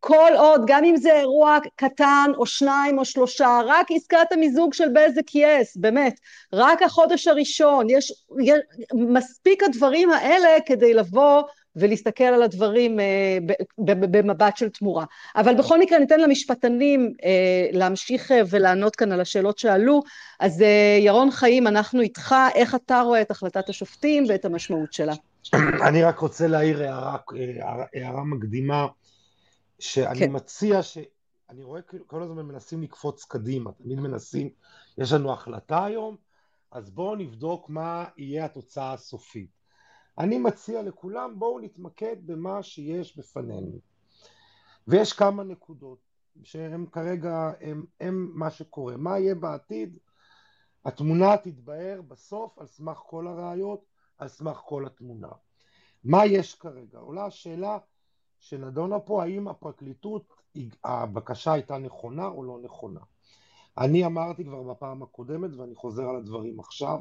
כל 0.00 0.30
עוד, 0.38 0.62
גם 0.66 0.84
אם 0.84 0.96
זה 0.96 1.12
אירוע 1.12 1.58
קטן 1.76 2.30
או 2.36 2.46
שניים 2.46 2.98
או 2.98 3.04
שלושה, 3.04 3.60
רק 3.66 3.86
עסקת 3.90 4.32
המיזוג 4.32 4.74
של 4.74 4.88
בזק 4.88 5.34
יס, 5.34 5.76
באמת, 5.76 6.20
רק 6.52 6.82
החודש 6.82 7.26
הראשון, 7.26 7.90
יש, 7.90 8.12
יש 8.42 8.58
מספיק 8.94 9.62
הדברים 9.62 10.10
האלה 10.10 10.48
כדי 10.66 10.94
לבוא 10.94 11.42
ולהסתכל 11.76 12.24
על 12.24 12.42
הדברים 12.42 13.00
אה, 13.00 13.38
במבט 13.78 14.56
של 14.56 14.68
תמורה. 14.68 15.04
אבל 15.36 15.54
בכל 15.54 15.80
מקרה 15.80 15.98
ניתן 15.98 16.20
למשפטנים 16.20 17.12
אה, 17.24 17.68
להמשיך 17.72 18.32
אה, 18.32 18.40
ולענות 18.50 18.96
כאן 18.96 19.12
על 19.12 19.20
השאלות 19.20 19.58
שעלו. 19.58 20.02
אז 20.40 20.64
ירון 21.00 21.30
חיים, 21.30 21.66
אנחנו 21.66 22.00
איתך, 22.00 22.34
איך 22.54 22.74
אתה 22.74 23.00
רואה 23.00 23.20
את 23.20 23.30
החלטת 23.30 23.68
השופטים 23.68 24.24
ואת 24.28 24.44
המשמעות 24.44 24.92
שלה? 24.92 25.14
אני 25.88 26.02
רק 26.02 26.18
רוצה 26.18 26.46
להעיר 26.46 26.82
הערה, 26.82 27.16
הערה, 27.94 28.24
מקדימה. 28.24 28.86
שאני 29.78 30.18
כן. 30.18 30.32
מציע 30.32 30.82
ש... 30.82 30.98
אני 31.50 31.62
רואה 31.62 31.80
כל 32.06 32.22
הזמן 32.22 32.42
מנסים 32.42 32.82
לקפוץ 32.82 33.24
קדימה, 33.24 33.72
תמיד 33.72 34.00
מנסים, 34.00 34.50
יש 34.98 35.12
לנו 35.12 35.32
החלטה 35.32 35.84
היום, 35.84 36.16
אז 36.70 36.90
בואו 36.90 37.16
נבדוק 37.16 37.70
מה 37.70 38.04
יהיה 38.16 38.44
התוצאה 38.44 38.92
הסופית. 38.92 39.63
אני 40.18 40.38
מציע 40.38 40.82
לכולם 40.82 41.38
בואו 41.38 41.60
נתמקד 41.60 42.16
במה 42.26 42.62
שיש 42.62 43.18
בפנינו. 43.18 43.78
ויש 44.88 45.12
כמה 45.12 45.44
נקודות 45.44 45.98
שהן 46.42 46.86
כרגע, 46.92 47.52
הם, 47.60 47.84
הם 48.00 48.30
מה 48.34 48.50
שקורה. 48.50 48.96
מה 48.96 49.18
יהיה 49.18 49.34
בעתיד? 49.34 49.98
התמונה 50.84 51.36
תתבהר 51.36 52.02
בסוף 52.08 52.58
על 52.58 52.66
סמך 52.66 52.96
כל 52.96 53.26
הראיות, 53.26 53.84
על 54.18 54.28
סמך 54.28 54.56
כל 54.56 54.86
התמונה. 54.86 55.28
מה 56.04 56.26
יש 56.26 56.54
כרגע? 56.54 56.98
עולה 56.98 57.26
השאלה 57.26 57.78
שנדונה 58.40 59.00
פה 59.00 59.22
האם 59.22 59.48
הפרקליטות, 59.48 60.34
הבקשה 60.84 61.52
הייתה 61.52 61.78
נכונה 61.78 62.26
או 62.26 62.44
לא 62.44 62.58
נכונה. 62.62 63.00
אני 63.78 64.06
אמרתי 64.06 64.44
כבר 64.44 64.62
בפעם 64.62 65.02
הקודמת 65.02 65.50
ואני 65.56 65.74
חוזר 65.74 66.08
על 66.08 66.16
הדברים 66.16 66.60
עכשיו, 66.60 66.98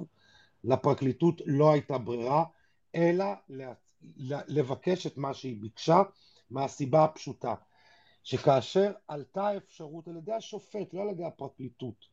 לפרקליטות 0.63 1.41
לא 1.45 1.71
הייתה 1.71 1.97
ברירה 1.97 2.43
אלא 2.95 3.25
לבקש 4.47 5.07
את 5.07 5.17
מה 5.17 5.33
שהיא 5.33 5.61
ביקשה 5.61 6.01
מהסיבה 6.49 7.03
הפשוטה 7.03 7.55
שכאשר 8.23 8.91
עלתה 9.07 9.57
אפשרות 9.57 10.07
על 10.07 10.17
ידי 10.17 10.33
השופט, 10.33 10.93
לא 10.93 11.01
על 11.01 11.09
ידי 11.09 11.25
הפרקליטות, 11.25 12.05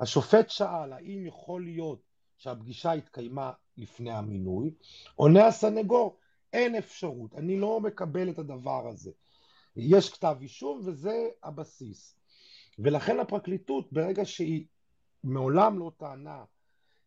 השופט 0.00 0.50
שאל 0.50 0.92
האם 0.92 1.26
יכול 1.26 1.64
להיות 1.64 2.02
שהפגישה 2.36 2.92
התקיימה 2.92 3.52
לפני 3.76 4.12
המינוי, 4.12 4.70
עונה 5.14 5.46
הסנגור 5.46 6.18
אין 6.52 6.74
אפשרות, 6.74 7.34
אני 7.34 7.60
לא 7.60 7.80
מקבל 7.80 8.30
את 8.30 8.38
הדבר 8.38 8.88
הזה. 8.88 9.10
יש 9.76 10.10
כתב 10.10 10.36
אישום 10.40 10.80
וזה 10.84 11.28
הבסיס. 11.42 12.14
ולכן 12.78 13.20
הפרקליטות, 13.20 13.92
ברגע 13.92 14.24
שהיא 14.24 14.66
מעולם 15.24 15.78
לא 15.78 15.92
טענה, 15.96 16.44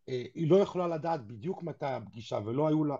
היא 0.07 0.51
לא 0.51 0.57
יכולה 0.57 0.87
לדעת 0.87 1.27
בדיוק 1.27 1.63
מתי 1.63 1.85
הפגישה 1.85 2.39
ולא 2.45 2.67
היו 2.67 2.83
לה, 2.83 2.95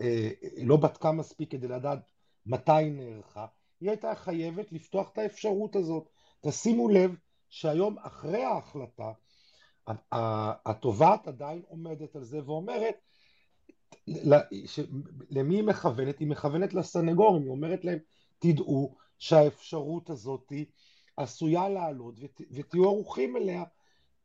אה, 0.00 0.30
לא 0.62 0.76
בדקה 0.76 1.12
מספיק 1.12 1.50
כדי 1.50 1.68
לדעת 1.68 1.98
מתי 2.46 2.72
היא 2.72 2.92
נערכה, 2.92 3.46
היא 3.80 3.90
הייתה 3.90 4.14
חייבת 4.14 4.72
לפתוח 4.72 5.10
את 5.12 5.18
האפשרות 5.18 5.76
הזאת. 5.76 6.08
תשימו 6.40 6.88
לב 6.88 7.14
שהיום 7.50 7.98
אחרי 7.98 8.44
ההחלטה, 8.44 9.12
התובעת 10.66 11.28
עדיין 11.28 11.62
עומדת 11.68 12.16
על 12.16 12.24
זה 12.24 12.40
ואומרת 12.46 12.94
למי 15.30 15.56
היא 15.56 15.64
מכוונת? 15.64 16.18
היא 16.18 16.28
מכוונת 16.28 16.74
לסנגורים, 16.74 17.42
היא 17.42 17.50
אומרת 17.50 17.84
להם 17.84 17.98
תדעו 18.38 18.96
שהאפשרות 19.18 20.10
הזאת 20.10 20.52
עשויה 21.16 21.68
לעלות 21.68 22.14
ותהיו 22.50 22.84
ערוכים 22.84 23.36
אליה 23.36 23.64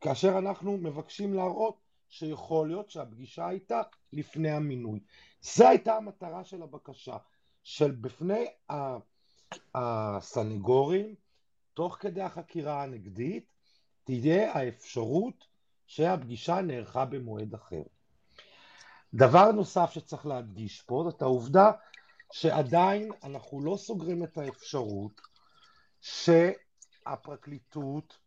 כאשר 0.02 0.38
אנחנו 0.38 0.78
מבקשים 0.78 1.34
להראות 1.34 1.87
שיכול 2.10 2.67
להיות 2.67 2.89
שהפגישה 2.89 3.48
הייתה 3.48 3.82
לפני 4.13 4.52
המינוי. 4.52 5.00
זו 5.41 5.67
הייתה 5.67 5.96
המטרה 5.96 6.43
של 6.43 6.63
הבקשה, 6.63 7.17
של 7.63 7.91
בפני 7.91 8.46
הסנגורים, 9.76 11.15
תוך 11.74 11.98
כדי 12.00 12.22
החקירה 12.22 12.84
הנגדית, 12.84 13.46
תהיה 14.04 14.54
האפשרות 14.54 15.48
שהפגישה 15.88 16.62
נערכה 16.62 17.06
במועד 17.06 17.54
אחר. 17.54 17.84
דבר 19.13 19.52
נוסף 19.52 19.91
שצריך 19.91 20.26
להדגיש 20.26 20.82
פה 20.82 21.04
זאת 21.10 21.22
העובדה 21.22 21.72
שעדיין 22.32 23.12
אנחנו 23.24 23.62
לא 23.62 23.78
סוגרים 23.78 24.24
את 24.24 24.38
האפשרות 24.38 25.22
שהפרקליטות 26.02 28.17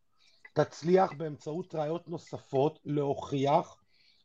תצליח 0.64 1.12
באמצעות 1.12 1.74
ראיות 1.74 2.08
נוספות 2.08 2.78
להוכיח 2.84 3.76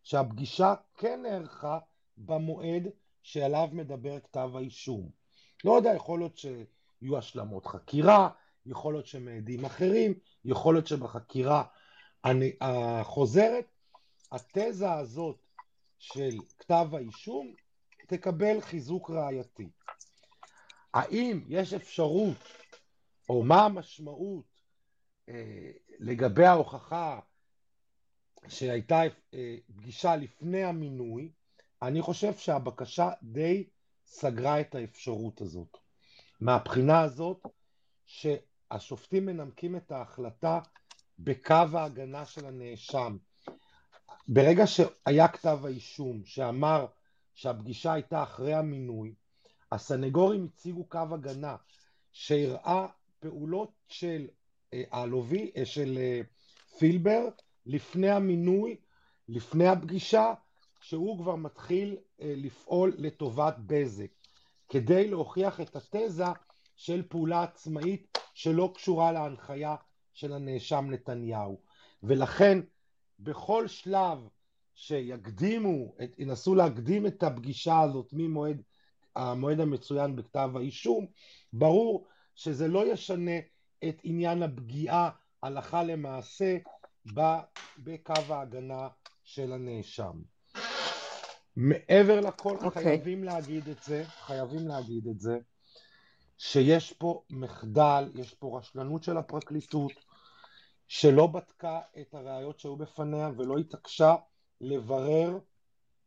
שהפגישה 0.04 0.74
כן 0.98 1.22
נערכה 1.24 1.80
במועד 2.18 2.84
שעליו 3.24 3.68
מדבר 3.72 4.20
כתב 4.20 4.50
האישום. 4.56 5.10
לא 5.64 5.78
יודע, 5.78 5.94
יכול 5.96 6.20
להיות 6.20 6.38
שיהיו 6.38 7.18
השלמות 7.18 7.66
חקירה, 7.66 8.30
יכול 8.66 8.94
להיות 8.94 9.08
שמעדים 9.08 9.66
אחרים, 9.66 10.14
יכול 10.46 10.76
להיות 10.76 10.88
שבחקירה 10.88 11.64
החוזרת, 12.62 13.66
התזה 14.32 14.94
הזאת 14.94 15.38
של 15.98 16.38
כתב 16.60 16.88
האישום 16.94 17.54
תקבל 18.08 18.62
חיזוק 18.62 19.10
ראייתי. 19.10 19.70
האם 20.94 21.42
יש 21.50 21.74
אפשרות, 21.74 22.38
או 23.30 23.44
מה 23.44 23.66
המשמעות 23.66 24.46
אה, 25.30 25.72
לגבי 26.00 26.46
ההוכחה 26.46 27.20
שהייתה 28.48 29.02
אה, 29.34 29.56
פגישה 29.76 30.16
לפני 30.16 30.64
המינוי, 30.64 31.32
אני 31.82 32.02
חושב 32.02 32.34
שהבקשה 32.34 33.10
די 33.24 33.68
סגרה 34.06 34.62
את 34.62 34.76
האפשרות 34.76 35.42
הזאת. 35.42 35.78
מהבחינה 36.40 37.02
הזאת 37.02 37.48
שהשופטים 38.06 39.26
מנמקים 39.26 39.76
את 39.76 39.92
ההחלטה 39.92 40.60
בקו 41.20 41.56
ההגנה 41.74 42.26
של 42.26 42.46
הנאשם. 42.46 43.18
ברגע 44.28 44.64
שהיה 44.68 45.28
כתב 45.28 45.60
האישום 45.64 46.26
שאמר 46.26 46.86
שהפגישה 47.34 47.94
הייתה 47.94 48.24
אחרי 48.24 48.54
המינוי, 48.54 49.14
הסנגורים 49.72 50.46
הציגו 50.54 50.86
קו 50.90 51.00
הגנה 51.12 51.56
שהראה 52.12 52.88
פעולות 53.20 53.72
של 53.88 54.28
אלובי, 54.94 55.52
אה, 55.58 55.66
של 55.66 55.98
אה, 55.98 56.22
פילבר 56.78 57.28
לפני 57.66 58.10
המינוי, 58.10 58.76
לפני 59.30 59.68
הפגישה, 59.68 60.34
שהוא 60.82 61.18
כבר 61.20 61.36
מתחיל 61.36 61.98
אה, 62.22 62.34
לפעול 62.38 62.94
לטובת 62.98 63.56
בזק, 63.66 64.12
כדי 64.70 65.08
להוכיח 65.10 65.62
את 65.62 65.76
התזה 65.76 66.26
של 66.76 67.04
פעולה 67.10 67.44
עצמאית 67.44 68.18
שלא 68.34 68.72
קשורה 68.76 69.12
להנחיה 69.12 69.76
של 70.14 70.34
הנאשם 70.34 70.88
נתניהו. 70.90 71.60
ולכן 72.04 72.60
בכל 73.20 73.68
שלב 73.68 74.28
שיקדימו, 74.76 75.96
ינסו 76.18 76.56
להקדים 76.56 77.06
את 77.06 77.24
הפגישה 77.24 77.82
הזאת 77.82 78.10
ממועד 78.14 78.62
המועד 79.16 79.60
המצוין 79.60 80.16
בכתב 80.16 80.52
האישום, 80.56 81.06
ברור 81.54 82.08
שזה 82.36 82.68
לא 82.68 82.92
ישנה 82.92 83.40
את 83.90 83.98
עניין 84.04 84.44
הפגיעה 84.44 85.10
הלכה 85.44 85.84
למעשה 85.84 86.58
בקו 87.78 88.14
ההגנה 88.30 88.88
של 89.24 89.54
הנאשם. 89.54 90.22
מעבר 91.56 92.20
לכל 92.20 92.58
okay. 92.58 92.66
אוקיי. 92.66 92.84
חייבים 92.84 93.24
להגיד 93.24 93.70
את 93.70 93.84
זה, 93.84 94.04
חייבים 94.06 94.68
להגיד 94.68 95.08
את 95.08 95.20
זה, 95.20 95.40
שיש 96.38 96.94
פה 96.94 97.24
מחדל, 97.30 98.12
יש 98.16 98.34
פה 98.34 98.60
רשלנות 98.60 99.04
של 99.04 99.18
הפרקליטות, 99.18 99.92
שלא 100.88 101.28
בדקה 101.28 101.82
את 102.02 102.14
הראיות 102.14 102.60
שהיו 102.60 102.76
בפניה 102.76 103.30
ולא 103.38 103.58
התעקשה 103.58 104.16
לברר 104.62 105.40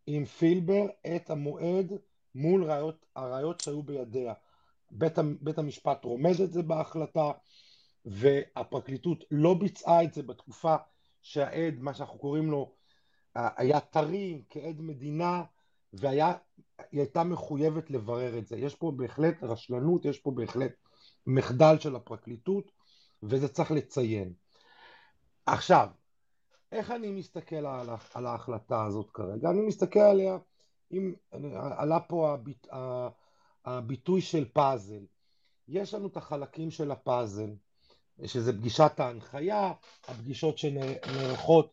עם 0.07 0.25
פילבר 0.25 0.87
את 1.17 1.31
המועד 1.31 1.93
מול 2.35 2.65
ראיות, 2.65 3.07
הראיות 3.17 3.61
שהיו 3.61 3.83
בידיה. 3.83 4.35
בית, 4.91 5.19
בית 5.41 5.59
המשפט 5.59 6.05
רומז 6.05 6.41
את 6.41 6.53
זה 6.53 6.63
בהחלטה 6.63 7.31
והפרקליטות 8.05 9.25
לא 9.31 9.55
ביצעה 9.55 10.05
את 10.05 10.15
זה 10.15 10.23
בתקופה 10.23 10.77
שהעד, 11.23 11.75
מה 11.79 11.95
שאנחנו 11.95 12.19
קוראים 12.19 12.51
לו, 12.51 12.75
היה 13.35 13.81
טרי 13.81 14.43
כעד 14.51 14.81
מדינה 14.81 15.43
והיא 15.93 16.23
הייתה 16.93 17.25
מחויבת 17.25 17.91
לברר 17.91 18.39
את 18.39 18.47
זה. 18.47 18.57
יש 18.57 18.75
פה 18.75 18.93
בהחלט 18.97 19.43
רשלנות, 19.43 20.05
יש 20.05 20.19
פה 20.19 20.31
בהחלט 20.31 20.73
מחדל 21.27 21.79
של 21.79 21.97
הפרקליטות 21.97 22.71
וזה 23.23 23.49
צריך 23.49 23.71
לציין. 23.71 24.33
עכשיו, 25.47 25.89
איך 26.73 26.91
אני 26.91 27.11
מסתכל 27.11 27.67
על, 27.67 27.89
על 28.15 28.27
ההחלטה 28.27 28.85
הזאת 28.85 29.11
כרגע? 29.11 29.51
אני 29.51 29.61
מסתכל 29.61 29.99
עליה, 29.99 30.39
אם 30.93 31.15
עלה 31.53 32.01
פה 32.01 32.33
הביט, 32.33 32.67
הביטוי 33.65 34.21
של 34.21 34.45
פאזל. 34.53 35.07
יש 35.69 35.95
לנו 35.95 36.07
את 36.07 36.17
החלקים 36.17 36.71
של 36.71 36.91
הפאזל, 36.91 37.51
שזה 38.27 38.53
פגישת 38.53 38.93
ההנחיה, 39.01 39.73
הפגישות 40.09 40.59
שנערכות 40.59 41.73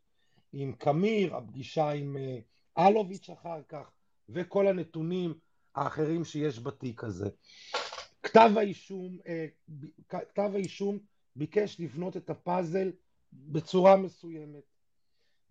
עם 0.54 0.74
קמיר, 0.74 1.36
הפגישה 1.36 1.90
עם 1.90 2.18
אה, 2.18 2.40
אלוביץ' 2.88 3.30
אחר 3.30 3.62
כך, 3.70 3.92
וכל 4.30 4.68
הנתונים 4.68 5.34
האחרים 5.76 6.26
שיש 6.26 6.60
בתיק 6.60 7.04
הזה. 7.04 7.30
כתב 8.24 8.50
האישום, 8.58 9.18
אה, 9.28 9.46
כתב 10.10 10.52
האישום 10.54 11.00
ביקש 11.36 11.80
לבנות 11.80 12.18
את 12.18 12.30
הפאזל 12.30 12.92
בצורה 13.34 13.98
מסוימת, 13.98 14.64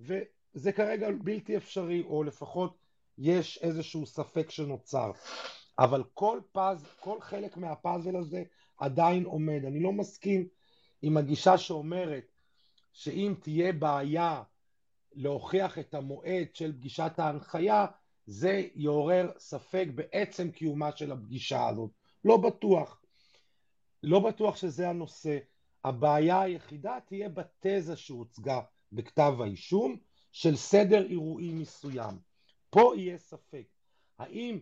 וזה 0.00 0.72
כרגע 0.72 1.08
בלתי 1.22 1.56
אפשרי, 1.56 2.02
או 2.02 2.22
לפחות 2.22 2.78
יש 3.18 3.58
איזשהו 3.62 4.06
ספק 4.06 4.50
שנוצר. 4.50 5.10
אבל 5.78 6.04
כל 6.14 6.40
פאז, 6.52 6.86
כל 7.00 7.20
חלק 7.20 7.56
מהפאזל 7.56 8.16
הזה 8.16 8.42
עדיין 8.78 9.24
עומד. 9.24 9.64
אני 9.64 9.80
לא 9.80 9.92
מסכים 9.92 10.48
עם 11.02 11.16
הגישה 11.16 11.58
שאומרת 11.58 12.24
שאם 12.92 13.34
תהיה 13.42 13.72
בעיה 13.72 14.42
להוכיח 15.12 15.78
את 15.78 15.94
המועד 15.94 16.54
של 16.54 16.72
פגישת 16.72 17.12
ההנחיה, 17.18 17.86
זה 18.26 18.62
יעורר 18.74 19.30
ספק 19.38 19.86
בעצם 19.94 20.50
קיומה 20.50 20.96
של 20.96 21.12
הפגישה 21.12 21.68
הזאת. 21.68 21.90
לא 22.24 22.36
בטוח. 22.36 23.02
לא 24.02 24.20
בטוח 24.20 24.56
שזה 24.56 24.88
הנושא. 24.88 25.38
הבעיה 25.84 26.42
היחידה 26.42 26.98
תהיה 27.06 27.28
בתזה 27.28 27.96
שהוצגה 27.96 28.60
בכתב 28.92 29.34
האישום 29.40 29.96
של 30.32 30.56
סדר 30.56 31.06
אירועים 31.06 31.58
מסוים. 31.58 32.18
פה 32.70 32.92
יהיה 32.96 33.18
ספק. 33.18 33.64
האם 34.18 34.58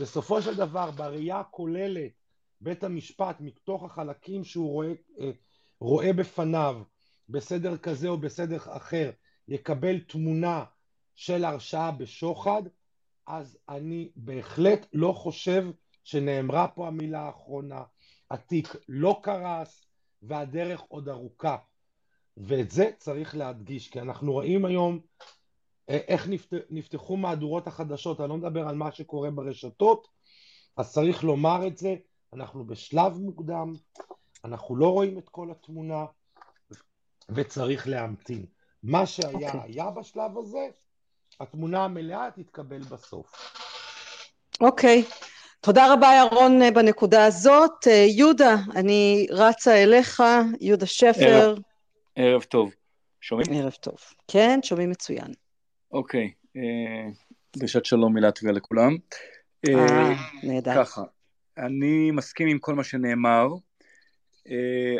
בסופו 0.00 0.42
של 0.42 0.54
דבר 0.54 0.90
בראייה 0.90 1.40
הכוללת 1.40 2.12
בית 2.60 2.84
המשפט 2.84 3.36
מתוך 3.40 3.82
החלקים 3.82 4.44
שהוא 4.44 4.70
רואה, 4.70 4.92
אה, 5.20 5.30
רואה 5.80 6.12
בפניו 6.12 6.82
בסדר 7.28 7.76
כזה 7.76 8.08
או 8.08 8.18
בסדר 8.18 8.56
אחר 8.56 9.10
יקבל 9.48 10.00
תמונה 10.00 10.64
של 11.14 11.44
הרשעה 11.44 11.90
בשוחד 11.90 12.62
אז 13.26 13.58
אני 13.68 14.10
בהחלט 14.16 14.86
לא 14.92 15.12
חושב 15.12 15.64
שנאמרה 16.04 16.68
פה 16.68 16.86
המילה 16.86 17.20
האחרונה 17.20 17.82
התיק 18.30 18.76
לא 18.88 19.20
קרס 19.22 19.84
והדרך 20.22 20.80
עוד 20.80 21.08
ארוכה. 21.08 21.56
ואת 22.36 22.70
זה 22.70 22.90
צריך 22.98 23.36
להדגיש 23.36 23.88
כי 23.88 24.00
אנחנו 24.00 24.32
רואים 24.32 24.64
היום 24.64 25.00
איך 25.88 26.28
נפתחו 26.70 27.16
מהדורות 27.16 27.66
החדשות, 27.66 28.20
אני 28.20 28.28
לא 28.28 28.36
מדבר 28.36 28.68
על 28.68 28.74
מה 28.74 28.92
שקורה 28.92 29.30
ברשתות, 29.30 30.08
אז 30.76 30.92
צריך 30.92 31.24
לומר 31.24 31.66
את 31.66 31.78
זה, 31.78 31.94
אנחנו 32.32 32.66
בשלב 32.66 33.18
מוקדם, 33.18 33.72
אנחנו 34.44 34.76
לא 34.76 34.92
רואים 34.92 35.18
את 35.18 35.28
כל 35.28 35.50
התמונה 35.50 36.04
וצריך 37.28 37.88
להמתין. 37.88 38.46
מה 38.82 39.06
שהיה 39.06 39.50
okay. 39.50 39.56
אוקיי. 39.56 39.60
היה 39.64 39.90
בשלב 39.90 40.38
הזה, 40.38 40.66
התמונה 41.40 41.84
המלאה 41.84 42.28
תתקבל 42.36 42.82
בסוף. 42.82 43.32
אוקיי, 44.60 45.04
okay. 45.08 45.24
תודה 45.60 45.92
רבה 45.92 46.08
ירון 46.18 46.62
אה, 46.62 46.70
בנקודה 46.70 47.26
הזאת. 47.26 47.86
אה, 47.86 47.92
יהודה, 47.92 48.54
אני 48.74 49.26
רצה 49.30 49.82
אליך, 49.82 50.22
יהודה 50.60 50.86
שפר. 50.86 51.14
ערב, 51.20 51.58
ערב 52.16 52.42
טוב. 52.42 52.70
שומעים? 53.20 53.52
ערב 53.52 53.72
טוב. 53.72 53.96
כן, 54.28 54.60
שומעים 54.62 54.90
מצוין. 54.90 55.43
אוקיי, 55.94 56.30
אה, 56.56 57.10
דרישת 57.56 57.84
שלום 57.84 58.14
מלטביה 58.14 58.52
לכולם. 58.52 58.96
אה, 59.68 59.74
אה, 59.74 60.14
נהדר. 60.42 60.74
ככה, 60.74 61.02
אני 61.58 62.10
מסכים 62.10 62.48
עם 62.48 62.58
כל 62.58 62.74
מה 62.74 62.84
שנאמר. 62.84 63.48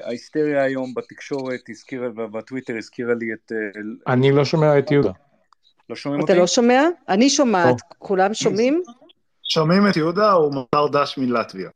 ההיסטריה 0.02 0.62
היום 0.62 0.94
בתקשורת 0.94 1.60
הזכירה, 1.68 2.08
בטוויטר 2.08 2.76
הזכירה 2.78 3.14
לי 3.14 3.26
את... 3.32 3.52
אני 4.06 4.32
לא 4.32 4.44
שומע 4.44 4.78
את 4.78 4.90
יהודה. 4.90 5.10
לא 5.88 5.96
שומעים 5.96 6.20
אותי? 6.20 6.32
אתה 6.32 6.40
לא 6.40 6.46
שומע? 6.46 6.82
אני 7.08 7.30
שומעת. 7.30 7.76
כולם 7.98 8.34
שומעים? 8.34 8.82
שומעים 9.42 9.88
את 9.88 9.96
יהודה, 9.96 10.32
הוא 10.32 10.52
מסר 10.54 10.86
דש 10.92 11.18
מלטביה. 11.18 11.70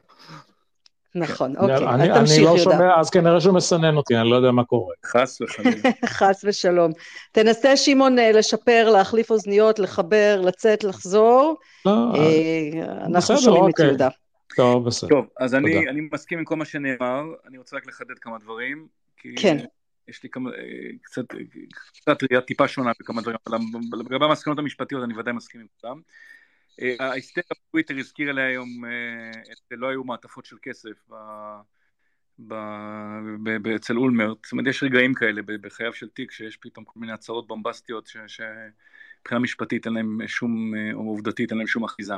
נכון, 1.18 1.54
כן. 1.54 1.60
אוקיי, 1.60 1.74
אז 1.74 2.18
תמשיך, 2.18 2.38
יהודה. 2.38 2.50
אני 2.50 2.58
לא 2.58 2.58
שומע, 2.58 3.00
אז 3.00 3.10
כנראה 3.10 3.40
שהוא 3.40 3.54
מסנן 3.54 3.96
אותי, 3.96 4.16
אני 4.16 4.30
לא 4.30 4.36
יודע 4.36 4.50
מה 4.50 4.64
קורה. 4.64 4.94
חס 5.06 5.40
וחלילה. 5.40 5.90
חס 6.18 6.44
ושלום. 6.44 6.92
תנסה, 7.32 7.76
שמעון, 7.76 8.18
אה, 8.18 8.32
לשפר, 8.32 8.90
להחליף 8.90 9.30
אוזניות, 9.30 9.78
לחבר, 9.78 10.40
לצאת, 10.44 10.84
לחזור. 10.84 11.56
לא, 11.86 11.92
אה, 12.14 13.06
אנחנו 13.06 13.38
שומעים 13.38 13.64
את 13.64 13.68
אוקיי. 13.68 13.86
יהודה. 13.86 14.08
טוב, 14.56 14.86
בסדר. 14.86 15.08
טוב, 15.08 15.26
אז 15.40 15.54
אני, 15.54 15.88
אני 15.88 16.00
מסכים 16.12 16.38
עם 16.38 16.44
כל 16.44 16.56
מה 16.56 16.64
שנאמר, 16.64 17.22
אני 17.48 17.58
רוצה 17.58 17.76
רק 17.76 17.86
לחדד 17.86 18.18
כמה 18.20 18.38
דברים. 18.38 18.86
כן. 19.36 19.56
יש 20.08 20.22
לי 20.22 20.28
כמה, 20.28 20.50
אה, 20.50 20.54
קצת, 21.02 21.24
קצת 21.92 22.22
ראייה 22.22 22.40
טיפה 22.40 22.68
שונה 22.68 22.92
בכמה 23.00 23.22
דברים, 23.22 23.38
אבל 23.46 23.58
לגבי 23.98 24.24
המסקנות 24.24 24.58
המשפטיות 24.58 25.04
אני 25.04 25.18
ודאי 25.18 25.32
מסכים 25.32 25.60
עם 25.60 25.66
כולם. 25.80 26.00
אה, 26.82 26.94
ההיסטריה 27.00 27.46
בטוויטר 27.50 27.94
הזכירה 27.98 28.32
לי 28.32 28.42
היום, 28.42 28.84
אה, 28.84 29.76
לא 29.76 29.88
היו 29.88 30.04
מעטפות 30.04 30.44
של 30.44 30.56
כסף 30.62 31.10
אצל 33.76 33.96
אולמרט, 33.96 34.38
זאת 34.44 34.52
אומרת 34.52 34.66
יש 34.66 34.82
רגעים 34.82 35.14
כאלה 35.14 35.42
בחייו 35.42 35.94
של 35.94 36.08
תיק 36.08 36.30
שיש 36.30 36.56
פתאום 36.56 36.84
כל 36.84 37.00
מיני 37.00 37.12
הצהרות 37.12 37.46
בומבסטיות 37.46 38.06
שמבחינה 38.06 39.40
משפטית 39.40 39.86
אין 39.86 39.94
להם 39.94 40.18
שום, 40.26 40.74
אה, 40.74 40.94
או 40.94 41.00
עובדתית 41.00 41.50
אין 41.50 41.58
להם 41.58 41.66
שום 41.66 41.84
אחיזה. 41.84 42.14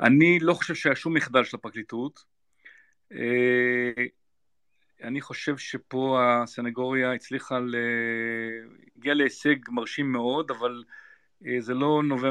אני 0.00 0.38
לא 0.40 0.54
חושב 0.54 0.74
שהיה 0.74 0.96
שום 0.96 1.14
מחדל 1.14 1.44
של 1.44 1.56
הפרקליטות. 1.56 2.24
אני 5.02 5.20
חושב 5.20 5.56
שפה 5.56 6.20
הסנגוריה 6.22 7.12
הצליחה, 7.12 7.58
הגיעה 8.96 9.14
להישג 9.14 9.56
מרשים 9.68 10.12
מאוד, 10.12 10.50
אבל 10.50 10.84
אה, 10.88 11.05
זה 11.58 11.74
לא, 11.74 12.02
נובע, 12.04 12.30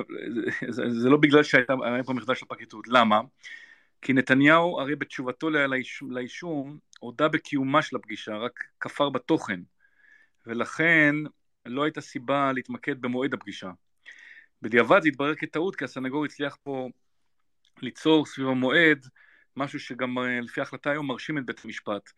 זה, 0.69 0.83
זה 0.89 1.09
לא 1.09 1.17
בגלל 1.17 1.43
שהיה 1.43 1.65
פה 2.05 2.13
מחדש 2.13 2.39
של 2.39 2.45
הפרקליטות. 2.45 2.87
למה? 2.87 3.21
כי 4.01 4.13
נתניהו 4.13 4.79
הרי 4.79 4.95
בתשובתו 4.95 5.49
לאישום 6.01 6.77
הודה 6.99 7.27
בקיומה 7.27 7.81
של 7.81 7.95
הפגישה, 7.95 8.37
רק 8.37 8.63
כפר 8.79 9.09
בתוכן, 9.09 9.59
ולכן 10.45 11.15
לא 11.65 11.83
הייתה 11.83 12.01
סיבה 12.01 12.51
להתמקד 12.51 13.01
במועד 13.01 13.33
הפגישה. 13.33 13.71
בדיעבד 14.61 15.01
זה 15.01 15.07
התברר 15.07 15.35
כטעות, 15.35 15.75
כי 15.75 15.83
הסנגור 15.83 16.25
הצליח 16.25 16.57
פה 16.63 16.89
ליצור 17.81 18.25
סביב 18.25 18.47
המועד 18.47 19.07
משהו 19.55 19.79
שגם 19.79 20.17
אה, 20.17 20.41
לפי 20.41 20.59
ההחלטה 20.59 20.91
היום 20.91 21.07
מרשים 21.07 21.37
את 21.37 21.45
בית 21.45 21.65
המשפט. 21.65 22.11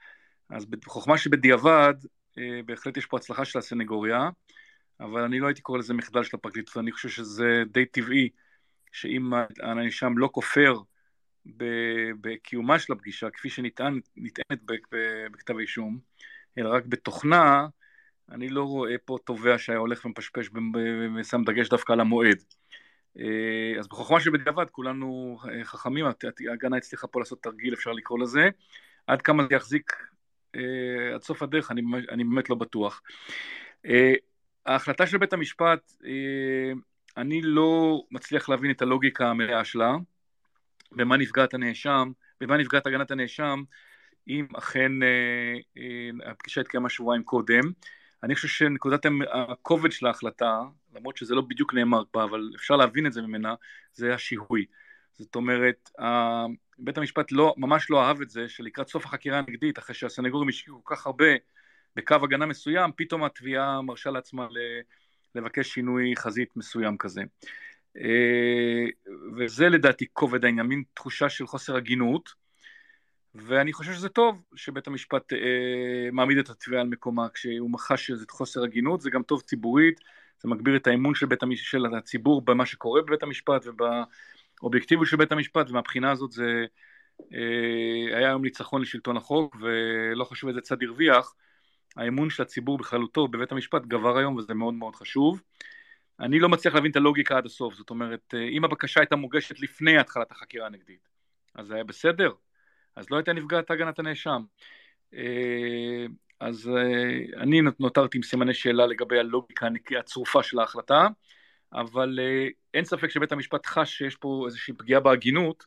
אז 0.49 0.65
בחוכמה 0.65 1.17
שבדיעבד, 1.17 1.93
אה, 2.37 2.59
בהחלט 2.65 2.97
יש 2.97 3.05
פה 3.05 3.17
הצלחה 3.17 3.45
של 3.45 3.59
הסנגוריה, 3.59 4.29
אבל 4.99 5.21
אני 5.21 5.39
לא 5.39 5.47
הייתי 5.47 5.61
קורא 5.61 5.77
לזה 5.77 5.93
מחדל 5.93 6.23
של 6.23 6.37
הפרקליטות, 6.37 6.77
אני 6.77 6.91
חושב 6.91 7.09
שזה 7.09 7.63
די 7.71 7.85
טבעי 7.85 8.29
שאם 8.91 9.31
הנאשם 9.63 10.17
לא 10.17 10.29
כופר 10.31 10.79
בקיומה 12.21 12.79
של 12.79 12.93
הפגישה, 12.93 13.29
כפי 13.29 13.49
שנטענת 13.49 14.09
בכתב 15.31 15.57
האישום, 15.57 15.99
אלא 16.57 16.69
רק 16.69 16.85
בתוכנה, 16.85 17.67
אני 18.31 18.49
לא 18.49 18.63
רואה 18.63 18.95
פה 19.05 19.17
תובע 19.23 19.57
שהיה 19.57 19.79
הולך 19.79 20.05
ומפשפש 20.05 20.49
ושם 21.19 21.41
דגש 21.45 21.69
דווקא 21.69 21.93
על 21.93 21.99
המועד. 21.99 22.37
אה, 23.19 23.79
אז 23.79 23.87
בחוכמה 23.87 24.19
שבדיעבד 24.19 24.69
כולנו 24.71 25.37
אה, 25.49 25.63
חכמים, 25.63 26.05
ההגנה 26.49 26.77
הצליחה 26.77 27.07
פה 27.07 27.19
לעשות 27.19 27.43
תרגיל, 27.43 27.73
אפשר 27.73 27.91
לקרוא 27.91 28.19
לזה. 28.19 28.49
עד 29.07 29.21
כמה 29.21 29.43
זה 29.49 29.55
יחזיק 29.55 29.93
אה, 30.55 31.15
עד 31.15 31.21
סוף 31.21 31.43
הדרך, 31.43 31.71
אני, 31.71 31.81
אני 32.09 32.23
באמת 32.23 32.49
לא 32.49 32.55
בטוח. 32.55 33.01
ההחלטה 34.67 35.07
של 35.07 35.17
בית 35.17 35.33
המשפט, 35.33 35.93
אני 37.17 37.41
לא 37.41 38.03
מצליח 38.11 38.49
להבין 38.49 38.71
את 38.71 38.81
הלוגיקה 38.81 39.29
המלאה 39.29 39.65
שלה, 39.65 39.95
במה 40.91 41.17
נפגעת 41.17 41.53
הנאשם, 41.53 42.11
במה 42.41 42.57
נפגעת 42.57 42.87
הגנת 42.87 43.11
הנאשם, 43.11 43.63
אם 44.27 44.47
אכן 44.57 44.91
הפגישה 46.25 46.61
התקיימה 46.61 46.89
שבועיים 46.89 47.23
קודם. 47.23 47.63
אני 48.23 48.35
חושב 48.35 48.47
שנקודת 48.47 49.05
הכובד 49.31 49.91
של 49.91 50.07
ההחלטה, 50.07 50.61
למרות 50.95 51.17
שזה 51.17 51.35
לא 51.35 51.41
בדיוק 51.41 51.73
נאמר 51.73 52.03
פה, 52.11 52.23
אבל 52.23 52.51
אפשר 52.55 52.75
להבין 52.75 53.07
את 53.07 53.13
זה 53.13 53.21
ממנה, 53.21 53.55
זה 53.93 54.13
השיהוי. 54.13 54.65
זאת 55.13 55.35
אומרת, 55.35 55.89
בית 56.79 56.97
המשפט 56.97 57.31
לא, 57.31 57.53
ממש 57.57 57.89
לא 57.89 58.03
אהב 58.05 58.21
את 58.21 58.29
זה, 58.29 58.49
שלקראת 58.49 58.87
סוף 58.87 59.05
החקירה 59.05 59.37
הנגדית, 59.37 59.79
אחרי 59.79 59.95
שהסנגורים 59.95 60.49
השקיעו 60.49 60.83
כל 60.83 60.95
כך 60.95 61.07
הרבה 61.07 61.25
בקו 61.97 62.15
הגנה 62.23 62.45
מסוים, 62.45 62.91
פתאום 62.95 63.23
התביעה 63.23 63.81
מרשה 63.81 64.11
לעצמה 64.11 64.47
לבקש 65.35 65.73
שינוי 65.73 66.15
חזית 66.15 66.57
מסוים 66.57 66.97
כזה. 66.97 67.21
אה, 67.97 68.85
וזה 69.37 69.69
לדעתי 69.69 70.05
כובד 70.13 70.45
העניין, 70.45 70.65
מין 70.65 70.83
תחושה 70.93 71.29
של 71.29 71.47
חוסר 71.47 71.75
הגינות, 71.75 72.29
ואני 73.35 73.73
חושב 73.73 73.93
שזה 73.93 74.09
טוב 74.09 74.41
שבית 74.55 74.87
המשפט 74.87 75.33
אה, 75.33 76.11
מעמיד 76.11 76.37
את 76.37 76.49
התביעה 76.49 76.81
על 76.81 76.87
מקומה 76.87 77.29
כשהוא 77.29 77.71
מחש 77.71 78.07
שזה 78.07 78.25
חוסר 78.29 78.63
הגינות, 78.63 79.01
זה 79.01 79.09
גם 79.09 79.23
טוב 79.23 79.41
ציבורית, 79.41 79.99
זה 80.41 80.49
מגביר 80.49 80.75
את 80.75 80.87
האמון 80.87 81.15
של, 81.15 81.25
בית 81.25 81.43
המש... 81.43 81.71
של 81.71 81.85
הציבור 81.85 82.41
במה 82.41 82.65
שקורה 82.65 83.01
בבית 83.01 83.23
המשפט 83.23 83.65
ובאובייקטיביות 83.65 85.07
של 85.07 85.17
בית 85.17 85.31
המשפט, 85.31 85.69
ומהבחינה 85.69 86.11
הזאת 86.11 86.31
זה 86.31 86.65
אה, 87.33 88.17
היה 88.17 88.27
היום 88.27 88.41
ניצחון 88.41 88.81
לשלטון 88.81 89.17
החוק, 89.17 89.55
ולא 89.61 90.23
חשוב 90.23 90.47
איזה 90.49 90.61
צד 90.61 90.83
הרוויח, 90.83 91.33
האמון 91.97 92.29
של 92.29 92.43
הציבור 92.43 92.77
בכללותו 92.77 93.27
בבית 93.27 93.51
המשפט 93.51 93.85
גבר 93.85 94.17
היום 94.17 94.35
וזה 94.35 94.53
מאוד 94.53 94.73
מאוד 94.73 94.95
חשוב. 94.95 95.41
אני 96.19 96.39
לא 96.39 96.49
מצליח 96.49 96.75
להבין 96.75 96.91
את 96.91 96.95
הלוגיקה 96.95 97.37
עד 97.37 97.45
הסוף, 97.45 97.73
זאת 97.73 97.89
אומרת, 97.89 98.33
אה, 98.33 98.47
אם 98.47 98.63
הבקשה 98.65 98.99
הייתה 98.99 99.15
מוגשת 99.15 99.59
לפני 99.59 99.97
התחלת 99.97 100.31
החקירה 100.31 100.65
הנגדית, 100.65 101.09
אז 101.55 101.67
זה 101.67 101.75
היה 101.75 101.83
בסדר, 101.83 102.31
אז 102.95 103.09
לא 103.09 103.17
הייתה 103.17 103.33
נפגעת 103.33 103.71
הגנת 103.71 103.99
הנאשם. 103.99 104.43
אה, 105.13 106.05
אז 106.39 106.69
אה, 106.69 107.41
אני 107.41 107.61
נותרתי 107.79 108.17
עם 108.17 108.23
סימני 108.23 108.53
שאלה 108.53 108.85
לגבי 108.85 109.19
הלוגיקה 109.19 109.67
הצרופה 109.99 110.43
של 110.43 110.59
ההחלטה, 110.59 111.07
אבל 111.73 112.19
אין 112.73 112.85
ספק 112.85 113.09
שבית 113.09 113.31
המשפט 113.31 113.65
חש 113.65 113.97
שיש 113.97 114.15
פה 114.15 114.43
איזושהי 114.45 114.73
פגיעה 114.73 114.99
בהגינות, 114.99 115.65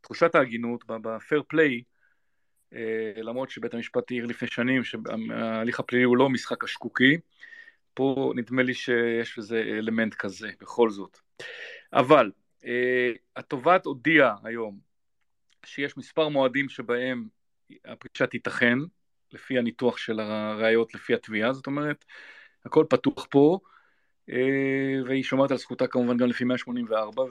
תחושת 0.00 0.34
ההגינות, 0.34 0.84
ב-fair 0.86 1.42
play, 1.54 1.93
למרות 3.16 3.50
שבית 3.50 3.74
המשפט 3.74 4.10
העיר 4.10 4.26
לפני 4.26 4.48
שנים 4.48 4.84
שההליך 4.84 5.80
הפלילי 5.80 6.04
הוא 6.04 6.16
לא 6.16 6.30
משחק 6.30 6.64
השקוקי, 6.64 7.16
פה 7.94 8.32
נדמה 8.36 8.62
לי 8.62 8.74
שיש 8.74 9.38
לזה 9.38 9.58
אלמנט 9.58 10.14
כזה, 10.14 10.50
בכל 10.60 10.90
זאת. 10.90 11.18
אבל 11.92 12.30
אה, 12.64 13.12
התובעת 13.36 13.86
הודיעה 13.86 14.36
היום 14.44 14.78
שיש 15.64 15.96
מספר 15.96 16.28
מועדים 16.28 16.68
שבהם 16.68 17.28
הפרישה 17.84 18.26
תיתכן, 18.26 18.78
לפי 19.32 19.58
הניתוח 19.58 19.96
של 19.96 20.20
הראיות 20.20 20.94
לפי 20.94 21.14
התביעה, 21.14 21.52
זאת 21.52 21.66
אומרת, 21.66 22.04
הכל 22.64 22.84
פתוח 22.90 23.26
פה, 23.30 23.58
אה, 24.30 25.02
והיא 25.06 25.22
שומרת 25.22 25.50
על 25.50 25.56
זכותה 25.56 25.86
כמובן 25.86 26.16
גם 26.16 26.28
לפי 26.28 26.44
184, 26.44 27.22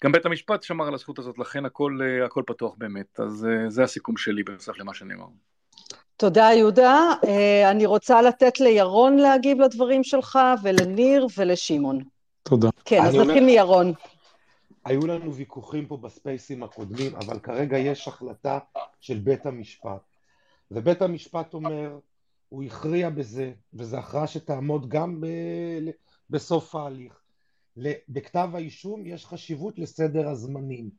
וגם 0.00 0.12
בית 0.12 0.26
המשפט 0.26 0.62
שמר 0.62 0.86
על 0.86 0.94
הזכות 0.94 1.18
הזאת, 1.18 1.38
לכן 1.38 1.64
הכל, 1.64 1.98
אה, 2.02 2.24
הכל 2.26 2.42
פתוח 2.46 2.74
באמת. 2.78 3.20
אז 3.20 3.46
אה, 3.50 3.70
זה 3.70 3.82
הסיכום 3.84 4.16
שלי 4.16 4.42
בנוסף 4.42 4.78
למה 4.78 4.94
שנאמר. 4.94 5.26
תודה, 6.16 6.48
יהודה. 6.54 7.12
אה, 7.26 7.70
אני 7.70 7.86
רוצה 7.86 8.22
לתת 8.22 8.60
לירון 8.60 9.16
להגיב 9.16 9.60
לדברים 9.60 10.04
שלך, 10.04 10.38
ולניר 10.62 11.26
ולשמעון. 11.38 12.04
תודה. 12.42 12.68
כן, 12.84 13.02
אז 13.02 13.14
נתחיל 13.14 13.30
אומר... 13.30 13.40
מירון. 13.40 13.92
היו 14.84 15.06
לנו 15.06 15.34
ויכוחים 15.34 15.86
פה 15.86 15.96
בספייסים 15.96 16.62
הקודמים, 16.62 17.16
אבל 17.16 17.38
כרגע 17.38 17.78
יש 17.78 18.08
החלטה 18.08 18.58
של 19.00 19.18
בית 19.18 19.46
המשפט. 19.46 20.00
ובית 20.70 21.02
המשפט 21.02 21.54
אומר, 21.54 21.98
הוא 22.48 22.64
הכריע 22.64 23.10
בזה, 23.10 23.52
וזו 23.74 23.96
הכרעה 23.96 24.26
שתעמוד 24.26 24.88
גם 24.88 25.20
ב... 25.20 25.26
בסוף 26.30 26.74
ההליך. 26.74 27.25
בכתב 28.08 28.48
האישום 28.54 29.06
יש 29.06 29.26
חשיבות 29.26 29.78
לסדר 29.78 30.28
הזמנים. 30.28 30.90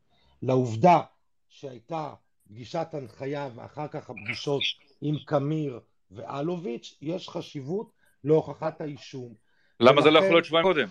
לעובדה 0.41 1.01
שהייתה 1.49 2.13
פגישת 2.47 2.87
הנחיה 2.93 3.49
ואחר 3.55 3.87
כך 3.87 4.09
הפגישות 4.09 4.61
עם 5.01 5.15
קמיר 5.25 5.79
ואלוביץ', 6.11 6.97
יש 7.01 7.29
חשיבות 7.29 7.91
להוכחת 8.23 8.81
האישום. 8.81 9.33
למה 9.79 10.01
זה 10.01 10.11
לא 10.11 10.19
יכול 10.19 10.31
להיות 10.31 10.45
שבועיים 10.45 10.67
קודם? 10.67 10.87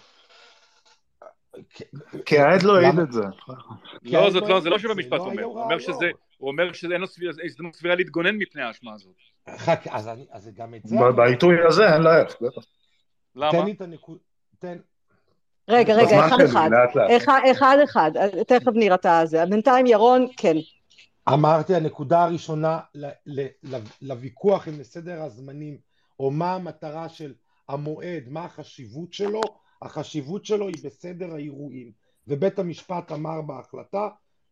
כי 2.26 2.38
העד 2.38 2.62
לא 2.62 2.76
העיד 2.76 2.98
את 2.98 3.12
זה. 3.12 3.22
לא, 4.02 4.30
זאת 4.30 4.42
לא, 4.48 4.60
זה 4.60 4.70
לא 4.70 4.78
שבמשפט 4.78 5.20
אומר, 5.20 5.42
הוא 5.42 5.62
אומר 5.62 5.78
שזה, 5.78 6.10
הוא 6.38 6.50
אומר 6.50 6.72
שאין 6.72 7.00
לו 7.00 7.06
הזדמנות 7.44 7.76
סבירה 7.76 7.94
להתגונן 7.94 8.36
מפני 8.36 8.62
האשמה 8.62 8.92
הזאת. 8.92 9.14
אז 10.30 10.50
גם 10.54 10.74
את 10.74 10.80
זה... 10.84 10.96
בעיתוי 11.16 11.54
הזה 11.66 11.94
אין 11.94 12.02
לה 12.02 12.22
איך, 12.22 12.36
בטח. 12.40 12.62
למה? 13.34 13.52
תן 13.52 13.64
לי 13.64 13.72
את 13.72 13.80
הנקודה, 13.80 14.20
תן... 14.58 14.78
רגע, 15.68 15.94
רגע, 15.94 16.26
אחד 16.26 16.38
אחד, 17.16 17.40
אחד 17.50 17.78
אחד, 17.84 18.10
תכף 18.46 18.72
נראה 18.74 18.96
את 19.22 19.28
זה, 19.28 19.46
בינתיים 19.46 19.86
ירון, 19.86 20.26
כן. 20.36 20.56
אמרתי 21.28 21.74
הנקודה 21.74 22.22
הראשונה 22.22 22.80
לוויכוח 24.02 24.68
עם 24.68 24.80
לסדר 24.80 25.22
הזמנים 25.22 25.78
או 26.20 26.30
מה 26.30 26.54
המטרה 26.54 27.08
של 27.08 27.34
המועד, 27.68 28.22
מה 28.28 28.44
החשיבות 28.44 29.12
שלו, 29.12 29.40
החשיבות 29.82 30.44
שלו 30.44 30.68
היא 30.68 30.84
בסדר 30.84 31.34
האירועים 31.34 31.92
ובית 32.28 32.58
המשפט 32.58 33.12
אמר 33.12 33.42
בהחלטה 33.42 34.08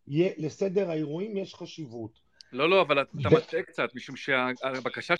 לסדר 0.08 0.90
האירועים 0.90 1.36
יש 1.36 1.54
חשיבות. 1.54 2.10
לא 2.52 2.70
לא 2.70 2.82
אבל 2.82 3.02
אתה 3.02 3.10
מטעה 3.14 3.62
קצת 3.62 3.88
משום 3.94 4.16
שהבקשה 4.16 5.14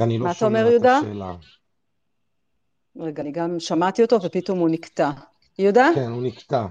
אני 0.00 0.18
לא 0.18 0.32
שומע 0.32 0.76
את 0.76 0.82
השאלה. 0.84 1.34
רגע, 2.96 3.22
אני 3.22 3.32
גם 3.32 3.60
שמעתי 3.60 4.02
אותו 4.02 4.22
ופתאום 4.22 4.58
הוא 4.58 4.68
נקטע. 4.70 5.10
יהודה? 5.58 5.88
כן, 5.94 6.10
הוא 6.10 6.22
נקטע. 6.22 6.66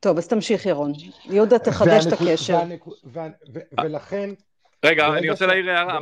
טוב, 0.00 0.18
אז 0.18 0.28
תמשיך 0.28 0.66
ירון. 0.66 0.92
יהודה 1.24 1.58
תחדש 1.58 2.06
את 2.06 2.12
הקשר. 2.12 2.58
ולכן... 3.82 4.30
רגע, 4.84 5.06
אני 5.18 5.30
רוצה 5.30 5.46
להעיר 5.46 5.70
הערה, 5.70 5.98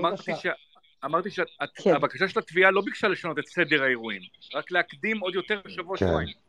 אמרתי 1.05 1.31
שהבקשה 1.31 2.19
כן. 2.19 2.29
של 2.29 2.39
התביעה 2.39 2.71
לא 2.71 2.83
ביקשה 2.85 3.09
לשנות 3.09 3.39
את 3.39 3.47
סדר 3.47 3.83
האירועים, 3.83 4.23
רק 4.55 4.71
להקדים 4.71 5.19
עוד 5.21 5.35
יותר 5.35 5.61
בשבוע 5.64 5.97
כן. 5.97 6.07
שבועיים. 6.07 6.47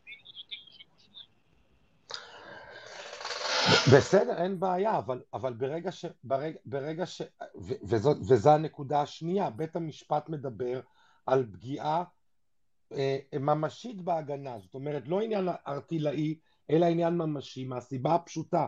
בסדר, 3.92 4.42
אין 4.42 4.60
בעיה, 4.60 4.98
אבל, 4.98 5.20
אבל 5.34 5.52
ברגע 5.52 5.92
ש... 5.92 6.04
ברגע, 6.24 6.58
ברגע 6.64 7.06
ש... 7.06 7.22
וזאת, 7.82 8.16
וזו 8.28 8.50
הנקודה 8.50 9.02
השנייה, 9.02 9.50
בית 9.50 9.76
המשפט 9.76 10.28
מדבר 10.28 10.80
על 11.26 11.46
פגיעה 11.52 12.04
ממשית 13.40 14.02
בהגנה, 14.02 14.58
זאת 14.58 14.74
אומרת 14.74 15.08
לא 15.08 15.20
עניין 15.20 15.48
ארטילאי 15.66 16.38
אלא 16.70 16.86
עניין 16.86 17.14
ממשי, 17.14 17.64
מהסיבה 17.64 18.14
הפשוטה 18.14 18.66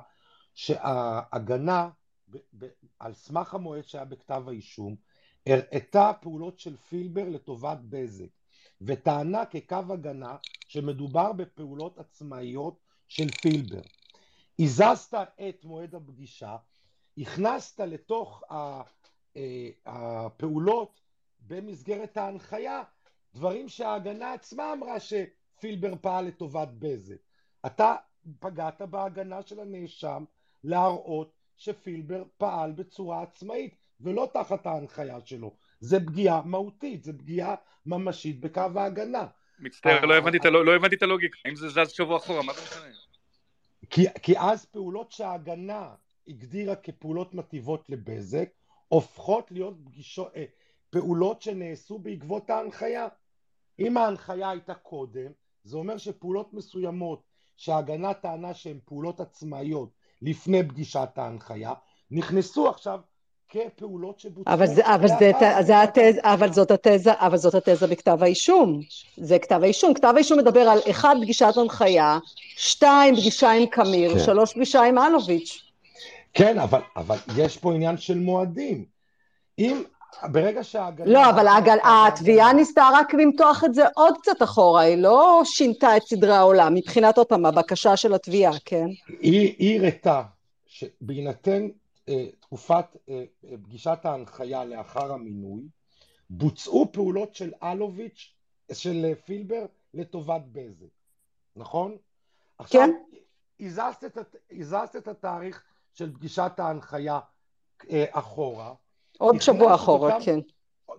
שההגנה 0.54 1.88
ב- 2.30 2.36
ב- 2.58 2.68
על 2.98 3.14
סמך 3.14 3.54
המועד 3.54 3.84
שהיה 3.84 4.04
בכתב 4.04 4.42
האישום 4.48 4.96
הראתה 5.46 6.12
פעולות 6.20 6.58
של 6.58 6.76
פילבר 6.76 7.28
לטובת 7.28 7.78
בזק 7.88 8.28
וטענה 8.80 9.46
כקו 9.46 9.76
הגנה 9.88 10.36
שמדובר 10.68 11.32
בפעולות 11.32 11.98
עצמאיות 11.98 12.80
של 13.08 13.30
פילבר. 13.42 13.80
הזזת 14.58 15.14
את 15.14 15.64
מועד 15.64 15.94
הפגישה, 15.94 16.56
הכנסת 17.18 17.80
לתוך 17.80 18.42
אה, 18.50 18.82
הפעולות 19.86 21.00
במסגרת 21.40 22.16
ההנחיה 22.16 22.82
דברים 23.34 23.68
שההגנה 23.68 24.32
עצמה 24.32 24.72
אמרה 24.72 24.96
שפילבר 25.00 25.94
פעל 26.00 26.24
לטובת 26.24 26.68
בזק. 26.78 27.16
אתה 27.66 27.94
פגעת 28.40 28.82
בהגנה 28.82 29.42
של 29.42 29.60
הנאשם 29.60 30.24
להראות 30.64 31.32
שפילבר 31.56 32.24
פעל 32.38 32.72
בצורה 32.72 33.22
עצמאית 33.22 33.74
ולא 34.00 34.28
תחת 34.32 34.66
ההנחיה 34.66 35.18
שלו. 35.24 35.54
זה 35.80 36.00
פגיעה 36.06 36.42
מהותית, 36.44 37.04
זה 37.04 37.12
פגיעה 37.12 37.54
ממשית 37.86 38.40
בקו 38.40 38.60
ההגנה. 38.76 39.26
מצטער, 39.58 40.04
לא, 40.04 40.20
לא, 40.44 40.64
לא 40.64 40.76
הבנתי 40.76 40.96
את 40.96 41.02
הלוגיקה, 41.02 41.38
אם 41.48 41.56
זה 41.56 41.68
זז 41.68 41.90
שבוע 41.90 42.16
אחורה, 42.16 42.42
מה 42.42 42.52
זה 42.52 42.60
משנה? 42.62 42.86
כי 44.22 44.38
אז 44.38 44.64
פעולות 44.64 45.12
שההגנה 45.12 45.94
הגדירה 46.28 46.76
כפעולות 46.76 47.34
מטיבות 47.34 47.84
לבזק, 47.88 48.48
הופכות 48.88 49.50
להיות 49.50 49.74
פגישות, 49.84 50.32
אה, 50.36 50.44
פעולות 50.90 51.42
שנעשו 51.42 51.98
בעקבות 51.98 52.50
ההנחיה. 52.50 53.08
אם 53.80 53.96
ההנחיה 53.96 54.50
הייתה 54.50 54.74
קודם, 54.74 55.30
זה 55.64 55.76
אומר 55.76 55.98
שפעולות 55.98 56.54
מסוימות 56.54 57.22
שההגנה 57.56 58.14
טענה 58.14 58.54
שהן 58.54 58.78
פעולות 58.84 59.20
עצמאיות 59.20 59.88
לפני 60.22 60.68
פגישת 60.68 61.08
ההנחיה, 61.16 61.72
נכנסו 62.10 62.68
עכשיו 62.68 63.00
כפעולות 63.48 64.20
שבוצעו. 64.20 64.54
אבל, 64.54 64.66
זה, 64.66 64.94
אבל, 64.94 65.08
זה, 65.08 65.32
זה 65.60 65.82
התז, 65.82 66.18
אבל, 66.22 66.52
זאת 66.52 66.70
התזה, 66.70 67.12
אבל 67.14 67.36
זאת 67.36 67.54
התזה 67.54 67.86
בכתב 67.86 68.18
האישום. 68.22 68.80
זה 69.16 69.38
כתב 69.38 69.60
האישום. 69.62 69.94
כתב 69.94 70.12
האישום 70.14 70.38
מדבר 70.38 70.60
על 70.60 70.78
אחד, 70.90 71.16
פגישת 71.22 71.56
הנחיה, 71.56 72.18
שתיים, 72.56 73.16
פגישה 73.16 73.50
עם 73.50 73.66
קמיר, 73.66 74.12
כן. 74.12 74.24
שלוש, 74.24 74.52
פגישה 74.52 74.82
עם 74.82 74.98
אלוביץ'. 74.98 75.70
כן, 76.32 76.58
אבל, 76.58 76.80
אבל 76.96 77.16
יש 77.36 77.56
פה 77.56 77.74
עניין 77.74 77.98
של 77.98 78.18
מועדים. 78.18 78.84
אם 79.58 79.82
ברגע 80.22 80.64
שההגנה... 80.64 81.12
לא, 81.12 81.30
אבל 81.30 81.46
התביעה 81.84 82.52
ניסתה 82.52 82.88
רק 82.94 83.14
למתוח 83.14 83.64
את 83.64 83.74
זה 83.74 83.82
עוד 83.94 84.14
קצת 84.18 84.42
אחורה, 84.42 84.80
היא 84.80 84.96
לא 84.96 85.42
שינתה 85.44 85.96
את 85.96 86.02
סדרי 86.02 86.34
העולם, 86.34 86.74
מבחינת 86.74 87.18
עוד 87.18 87.26
פעם 87.26 87.46
הבקשה 87.46 87.96
של 87.96 88.14
התביעה, 88.14 88.52
כן? 88.64 88.86
היא 89.20 89.80
הראתה 89.80 90.22
שבהינתן 90.66 91.68
אה, 92.08 92.26
תקופת 92.40 92.96
אה, 93.08 93.24
פגישת 93.62 93.98
ההנחיה 94.04 94.64
לאחר 94.64 95.12
המינוי, 95.12 95.62
בוצעו 96.30 96.92
פעולות 96.92 97.34
של 97.34 97.52
אלוביץ', 97.62 98.34
של 98.72 99.04
אה, 99.04 99.14
פילבר, 99.14 99.66
לטובת 99.94 100.42
בזק, 100.52 100.86
נכון? 101.56 101.96
עכשיו, 102.58 102.80
כן. 102.80 102.90
הזזת 103.60 104.04
את, 104.04 104.36
הזזת 104.52 104.96
את 104.96 105.08
התאריך 105.08 105.62
של 105.94 106.14
פגישת 106.14 106.52
ההנחיה 106.58 107.20
אה, 107.90 108.04
אחורה, 108.10 108.74
עוד 109.20 109.40
שבוע 109.40 109.74
אחורה, 109.74 110.14
אותם, 110.14 110.24
כן. 110.24 110.38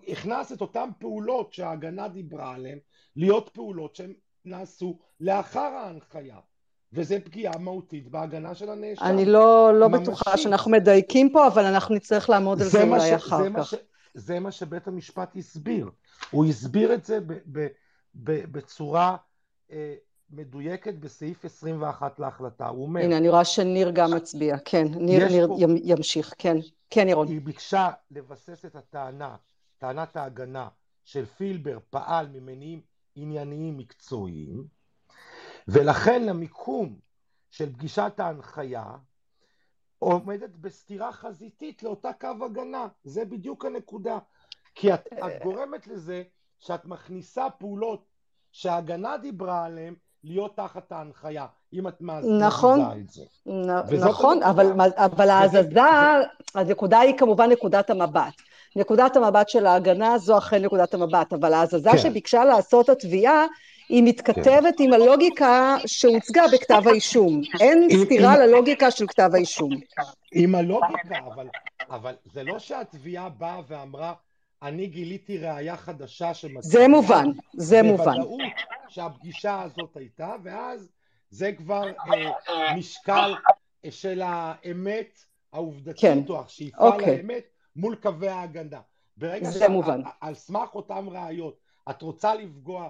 הכנס 0.08 0.52
את 0.52 0.62
אותן 0.62 0.90
פעולות 1.00 1.54
שההגנה 1.54 2.08
דיברה 2.08 2.54
עליהן, 2.56 2.80
להיות 3.16 3.50
פעולות 3.54 3.96
שהן 3.96 4.14
נעשו 4.46 5.00
לאחר 5.20 5.60
ההנחיה. 5.60 6.38
וזה 6.94 7.20
פגיעה 7.20 7.58
מהותית 7.58 8.08
בהגנה 8.08 8.56
של 8.56 8.70
הנאשם. 8.70 9.06
אני 9.06 9.26
לא, 9.26 9.72
לא 9.80 9.88
בטוחה 9.88 10.38
שאנחנו 10.38 10.72
מדייקים 10.72 11.30
פה, 11.30 11.48
אבל 11.48 11.66
אנחנו 11.66 11.96
נצטרך 11.96 12.30
לעמוד 12.30 12.62
על 12.62 12.68
זה 12.68 12.84
אולי 12.84 13.10
ש, 13.10 13.12
אחר 13.12 13.44
זה 13.44 13.50
כך. 13.58 13.66
ש, 13.66 13.76
זה 14.14 14.40
מה 14.40 14.52
שבית 14.52 14.88
המשפט 14.88 15.36
הסביר. 15.36 15.90
הוא 16.32 16.46
הסביר 16.46 16.94
את 16.94 17.06
זה 17.06 17.20
ב, 17.20 17.34
ב, 17.52 17.68
ב, 18.16 18.52
בצורה 18.52 19.16
אה, 19.72 19.94
מדויקת 20.30 20.94
בסעיף 20.94 21.46
21 21.46 22.20
להחלטה. 22.20 22.68
הוא 22.68 22.84
אומר... 22.84 23.02
הנה, 23.02 23.18
אני 23.18 23.30
רואה 23.30 23.46
שניר 23.46 23.92
גם 23.92 24.16
מצביע. 24.16 24.58
כן, 24.66 24.88
ניר, 24.96 25.28
ניר 25.28 25.48
פה... 25.48 25.58
ימשיך, 25.84 26.34
כן. 26.38 26.58
כן, 26.94 27.08
ירון. 27.08 27.28
היא 27.28 27.42
ביקשה 27.42 27.90
לבסס 28.12 28.66
את 28.66 28.76
הטענה, 28.76 29.36
טענת 29.78 30.16
ההגנה 30.16 30.70
של 31.04 31.26
פילבר 31.26 31.78
פעל 31.90 32.28
ממניעים 32.28 32.82
ענייניים 33.16 33.78
מקצועיים, 33.78 34.68
ולכן 35.68 36.30
המיקום 36.30 37.00
של 37.50 37.74
פגישת 37.74 38.14
ההנחיה 38.18 38.96
עומדת 40.00 40.50
בסתירה 40.50 41.12
חזיתית 41.12 41.84
לאותה 41.84 42.14
קו 42.14 42.46
הגנה, 42.46 42.88
זה 43.04 43.26
בדיוק 43.26 43.66
הנקודה. 43.66 44.20
כי 44.76 44.94
את, 44.94 45.08
את 45.14 45.44
גורמת 45.44 45.88
לזה 45.88 46.24
שאת 46.60 46.86
מכניסה 46.86 47.50
פעולות 47.50 48.06
שההגנה 48.52 49.18
דיברה 49.18 49.66
עליהן 49.66 49.96
להיות 50.24 50.56
תחת 50.56 50.92
ההנחיה, 50.92 51.46
אם 51.74 51.88
את 51.88 52.02
מאזינה 52.02 52.48
נכון, 52.48 52.82
את 52.82 53.10
זה. 53.10 53.24
נ, 53.46 53.70
נכון, 54.00 54.44
אבל, 54.44 54.72
אבל 54.96 55.30
ההזזה, 55.30 55.82
הנקודה 56.56 57.00
היא 57.00 57.18
כמובן 57.18 57.50
נקודת 57.50 57.90
המבט. 57.90 58.34
נקודת 58.76 59.16
המבט 59.16 59.50
של 59.50 59.66
ההגנה 59.66 60.18
זו 60.18 60.38
אכן 60.38 60.66
נקודת 60.66 60.94
המבט, 60.94 61.34
אבל 61.34 61.54
ההזזה 61.54 61.90
כן. 61.92 61.98
שביקשה 61.98 62.46
לעשות 62.46 62.90
התביעה, 62.90 63.46
היא 63.90 64.04
מתכתבת 64.04 64.78
כן. 64.78 64.84
עם 64.84 64.94
הלוגיקה 64.94 65.76
שהוצגה 65.86 66.44
בכתב 66.54 66.82
האישום. 66.86 67.42
אין 67.60 67.88
סתירה 68.06 68.38
ללוגיקה 68.38 68.92
של 68.92 69.08
כתב 69.08 69.30
האישום. 69.34 69.72
עם 70.32 70.56
הלוגיקה, 70.56 71.18
אבל, 71.34 71.48
אבל 71.90 72.14
זה 72.34 72.44
לא 72.44 72.60
שהתביעה 72.60 73.30
באה 73.30 73.62
ואמרה, 73.68 74.14
אני 74.64 74.88
גיליתי 74.88 75.38
ראייה 75.38 75.78
חדשה 75.78 76.34
שמסבירה... 76.34 76.62
זה 76.62 76.88
מובן, 76.88 77.26
זה 77.54 77.84
מובן. 77.84 78.06
בוודאות 78.06 78.40
שהפגישה 78.92 79.62
הזאת 79.62 79.98
הייתה, 79.98 80.36
ואז 80.44 80.92
זה 81.30 81.54
כבר 81.54 81.84
אה, 81.88 82.76
משקל 82.78 83.36
אה, 83.86 83.92
של 83.92 84.22
האמת 84.22 85.20
העובדתית, 85.54 86.02
כן. 86.02 86.20
או 86.30 86.42
השאיפה 86.42 86.88
אוקיי. 86.88 87.18
לאמת, 87.18 87.44
מול 87.76 87.96
קווי 87.96 88.30
ההגנה. 88.30 88.82
ברגע 89.18 89.50
זה 89.50 89.70
מובן. 89.70 90.02
על, 90.06 90.12
על 90.22 90.34
סמך 90.34 90.76
אותן 90.76 91.06
ראיות 91.08 91.60
את 91.90 92.02
רוצה 92.02 92.36
לפגוע 92.36 92.90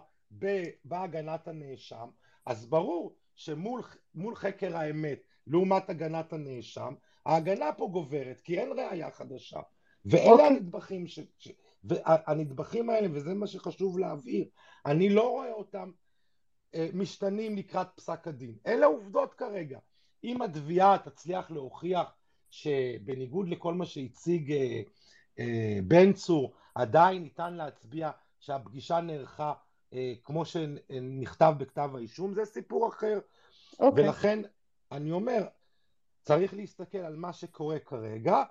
בהגנת 0.86 1.48
הנאשם, 1.48 2.10
אז 2.46 2.66
ברור 2.66 3.16
שמול 3.36 4.36
חקר 4.36 4.78
האמת 4.78 5.20
לעומת 5.48 5.90
הגנת 5.90 6.34
הנאשם, 6.34 6.94
ההגנה 7.26 7.72
פה 7.74 7.90
גוברת, 7.92 8.42
כי 8.42 8.60
אין 8.60 8.72
ראייה 8.72 9.12
חדשה. 9.12 9.60
ואלה 10.06 10.32
אוקיי. 10.32 10.48
הנדבכים, 10.48 11.08
ש, 11.08 11.20
ש, 11.38 11.50
והנדבכים 11.84 12.90
האלה, 12.90 13.08
וזה 13.12 13.34
מה 13.34 13.48
שחשוב 13.48 14.00
להבהיר, 14.00 14.46
אני 14.86 15.10
לא 15.10 15.30
רואה 15.30 15.52
אותם 15.52 15.92
אה, 16.76 16.90
משתנים 16.94 17.56
לקראת 17.56 17.88
פסק 17.96 18.28
הדין. 18.28 18.56
אלה 18.68 18.86
עובדות 18.86 19.34
כרגע. 19.34 19.80
אם 20.24 20.42
התביעה 20.42 20.98
תצליח 20.98 21.52
להוכיח 21.52 22.16
שבניגוד 22.50 23.50
לכל 23.50 23.74
מה 23.74 23.86
שהציג 23.86 24.52
אה, 24.52 24.82
אה, 25.40 25.80
בן 25.84 26.14
צור, 26.14 26.54
עדיין 26.76 27.24
ניתן 27.24 27.54
להצביע 27.54 28.12
שהפגישה 28.40 29.02
נערכה 29.02 29.54
כמו 30.24 30.46
שנכתב 30.46 31.54
בכתב 31.58 31.90
האישום, 31.96 32.34
זה 32.34 32.46
סיפור 32.46 32.88
אחר. 32.88 33.20
Okay. 33.20 33.76
אוקיי. 33.80 34.04
ולכן 34.04 34.40
אני 34.92 35.12
אומר, 35.12 35.48
צריך 36.22 36.54
להסתכל 36.54 36.98
על 36.98 37.16
מה 37.16 37.34
שקורה 37.34 37.80
כרגע, 37.80 38.44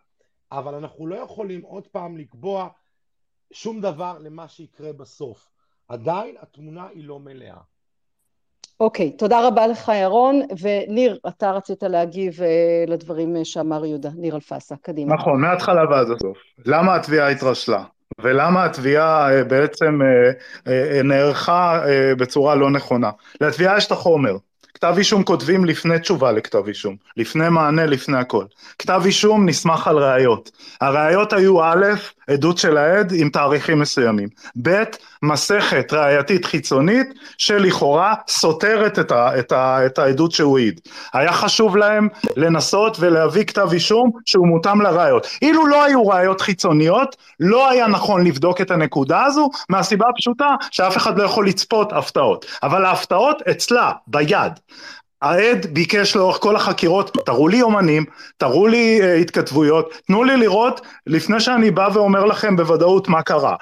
אבל 0.53 0.75
אנחנו 0.75 1.07
לא 1.07 1.17
יכולים 1.17 1.63
עוד 1.63 1.87
פעם 1.87 2.17
לקבוע 2.17 2.69
שום 3.53 3.81
דבר 3.81 4.17
למה 4.21 4.49
שיקרה 4.49 4.93
בסוף. 4.93 5.47
עדיין 5.89 6.35
התמונה 6.41 6.87
היא 6.95 7.05
לא 7.05 7.19
מלאה. 7.19 7.57
אוקיי, 8.81 9.13
okay, 9.15 9.19
תודה 9.19 9.47
רבה 9.47 9.67
לך 9.67 9.93
ירון, 10.03 10.41
וניר, 10.61 11.19
אתה 11.29 11.51
רצית 11.51 11.83
להגיב 11.83 12.33
uh, 12.35 12.91
לדברים 12.91 13.37
uh, 13.37 13.45
שאמר 13.45 13.85
יהודה, 13.85 14.11
ניר 14.17 14.35
אלפסה, 14.35 14.75
קדימה. 14.83 15.15
נכון, 15.15 15.41
מההתחלה 15.41 15.91
ועד 15.91 16.11
הסוף. 16.11 16.39
למה 16.67 16.95
התביעה 16.95 17.29
התרשלה? 17.29 17.85
ולמה 18.19 18.65
התביעה 18.65 19.41
uh, 19.41 19.45
בעצם 19.45 19.99
uh, 20.01 20.67
uh, 20.67 20.71
נערכה 21.05 21.81
uh, 21.85 22.19
בצורה 22.19 22.55
לא 22.55 22.71
נכונה? 22.71 23.11
לתביעה 23.41 23.77
יש 23.77 23.87
את 23.87 23.93
החומר, 23.93 24.37
כתב 24.75 24.95
אישום 24.99 25.23
כותבים 25.23 25.65
לפני 25.65 25.99
תשובה 25.99 26.33
לכתב 26.33 26.67
אישום, 26.69 26.97
לפני 27.17 27.49
מענה, 27.49 27.87
לפני 27.87 28.19
הכל. 28.19 28.45
כתב 28.79 29.03
אישום 29.05 29.49
נסמך 29.49 29.89
על 29.89 29.99
ראיות. 29.99 30.51
הראיות 30.81 31.33
היו 31.33 31.65
א', 31.65 31.87
עדות 32.29 32.59
של 32.59 32.77
העד 32.77 33.13
עם 33.17 33.31
תאריכים 33.31 33.79
מסוימים. 33.79 34.29
ב', 34.63 34.83
מסכת 35.23 35.93
ראייתית 35.93 36.45
חיצונית 36.45 37.07
שלכאורה 37.39 38.15
סותרת 38.29 38.99
את, 38.99 39.13
ה, 39.13 39.39
את, 39.39 39.53
ה, 39.53 39.87
את 39.87 39.99
העדות 39.99 40.33
שהוא 40.33 40.59
העיד. 40.59 40.81
היה 41.13 41.33
חשוב 41.33 41.77
להם 41.77 42.09
לנסות 42.37 42.97
ולהביא 43.01 43.45
כתב 43.45 43.69
אישום 43.73 44.11
שהוא 44.27 44.49
מותאם 44.49 44.81
לראיות. 44.81 45.27
אילו 45.43 45.67
לא 45.67 45.85
היו 45.85 46.07
ראיות 46.07 46.41
חיצוניות, 46.41 47.17
לא 47.41 47.71
היה 47.71 47.87
נכון 47.87 48.27
לבדוק 48.27 48.61
את 48.61 48.71
הנקודה 48.71 49.25
הזו, 49.25 49.51
מהסיבה 49.69 50.07
הפשוטה 50.09 50.55
שאף 50.71 50.97
אחד 50.97 51.19
לא 51.19 51.23
יכול 51.23 51.49
לצפות 51.49 51.93
הפתעות. 51.93 52.47
אבל 52.63 52.85
ההפתעות 52.85 53.43
אצלה, 53.43 53.93
ביד. 54.07 54.53
העד 55.23 55.67
ביקש 55.73 56.17
לאורך 56.17 56.37
כל 56.41 56.57
החקירות, 56.57 57.17
תראו 57.27 57.49
לי 57.49 57.57
יומנים, 57.57 58.05
תראו 58.37 58.67
לי 58.67 59.01
uh, 59.01 59.21
התכתבויות, 59.21 59.95
תנו 60.07 60.25
לי 60.25 60.37
לראות 60.37 60.81
לפני 61.07 61.41
שאני 61.41 61.71
בא 61.71 61.89
ואומר 61.93 62.25
לכם 62.25 62.57
בוודאות 62.57 63.09
מה 63.09 63.23
קרה. 63.23 63.57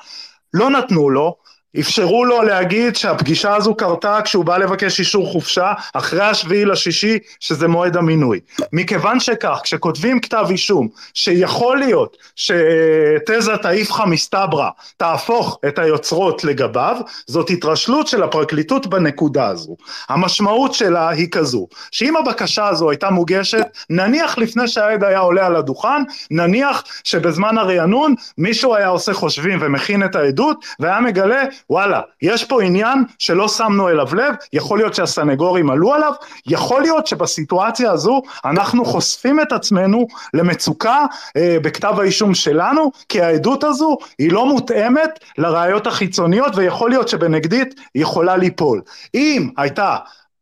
לא 0.55 0.71
נתנו 0.71 1.11
לו, 1.11 1.37
אפשרו 1.81 2.25
לו 2.25 2.43
להגיד 2.43 2.97
שהפגישה 2.97 3.57
הזו 3.57 3.75
קרתה 3.75 4.19
כשהוא 4.25 4.45
בא 4.45 4.57
לבקש 4.57 5.01
אישור 5.01 5.33
חופשה 5.33 5.73
אחרי 5.95 6.23
השביעי 6.23 6.65
לשישי 6.65 7.19
שזה 7.41 7.69
מועד 7.69 7.97
המינוי. 7.97 8.41
מכיוון 8.73 9.21
שכך 9.21 9.61
כשכותבים 9.63 10.21
כתב 10.21 10.47
אישום 10.51 10.89
שיכול 11.15 11.79
להיות 11.79 12.17
שתזת 12.37 13.65
האיפכא 13.65 14.05
מסתברא 14.05 14.69
תהפוך 14.97 15.59
את 15.69 15.79
היוצרות 15.79 16.45
לגביו 16.45 16.97
זאת 17.27 17.51
התרשלות 17.51 18.07
של 18.07 18.23
הפרקליטות 18.23 18.87
בנקודה 18.87 19.47
הזו. 19.47 19.77
המשמעות 20.09 20.75
שלה 20.75 21.09
היא 21.09 21.29
כזו 21.31 21.67
שאם 21.91 22.17
הבקשה 22.17 22.69
הזו 22.69 22.91
הייתה 22.91 23.11
מוגשת 23.11 23.67
נניח 23.91 24.39
לפני 24.39 24.69
שהעד 24.69 25.05
היה 25.05 25.19
עולה 25.19 25.47
על 25.47 25.57
הדוכן 25.57 26.03
נניח 26.31 26.85
שבזמן 27.05 27.59
הרענון 27.59 28.15
מישהו 28.39 28.75
היה 28.75 28.89
עושה 28.89 29.13
חושבים 29.13 29.59
ומכין 29.63 30.05
את 30.05 30.17
העדות 30.17 30.65
והיה 30.81 31.01
מגלה 31.01 31.43
וואלה, 31.71 32.01
יש 32.23 32.45
פה 32.45 32.63
עניין 32.63 33.05
שלא 33.19 33.49
שמנו 33.49 33.89
אליו 33.89 34.15
לב, 34.15 34.35
יכול 34.53 34.79
להיות 34.79 34.95
שהסנגורים 34.95 35.71
עלו 35.71 35.95
עליו, 35.95 36.13
יכול 36.47 36.83
להיות 36.83 37.07
שבסיטואציה 37.07 37.91
הזו 37.91 38.23
אנחנו 38.45 38.85
חושפים 38.85 39.41
את 39.41 39.53
עצמנו 39.53 40.07
למצוקה 40.35 41.07
אה, 41.37 41.57
בכתב 41.63 41.95
האישום 41.99 42.35
שלנו, 42.35 42.91
כי 43.09 43.23
העדות 43.23 43.65
הזו 43.65 43.97
היא 44.19 44.33
לא 44.33 44.47
מותאמת 44.47 45.19
לראיות 45.39 45.87
החיצוניות 45.87 46.53
ויכול 46.57 46.91
להיות 46.91 47.09
שבנגדית 47.09 47.81
היא 47.95 48.03
יכולה 48.03 48.37
ליפול. 48.37 48.81
אם 49.15 49.49
הייתה 49.57 49.97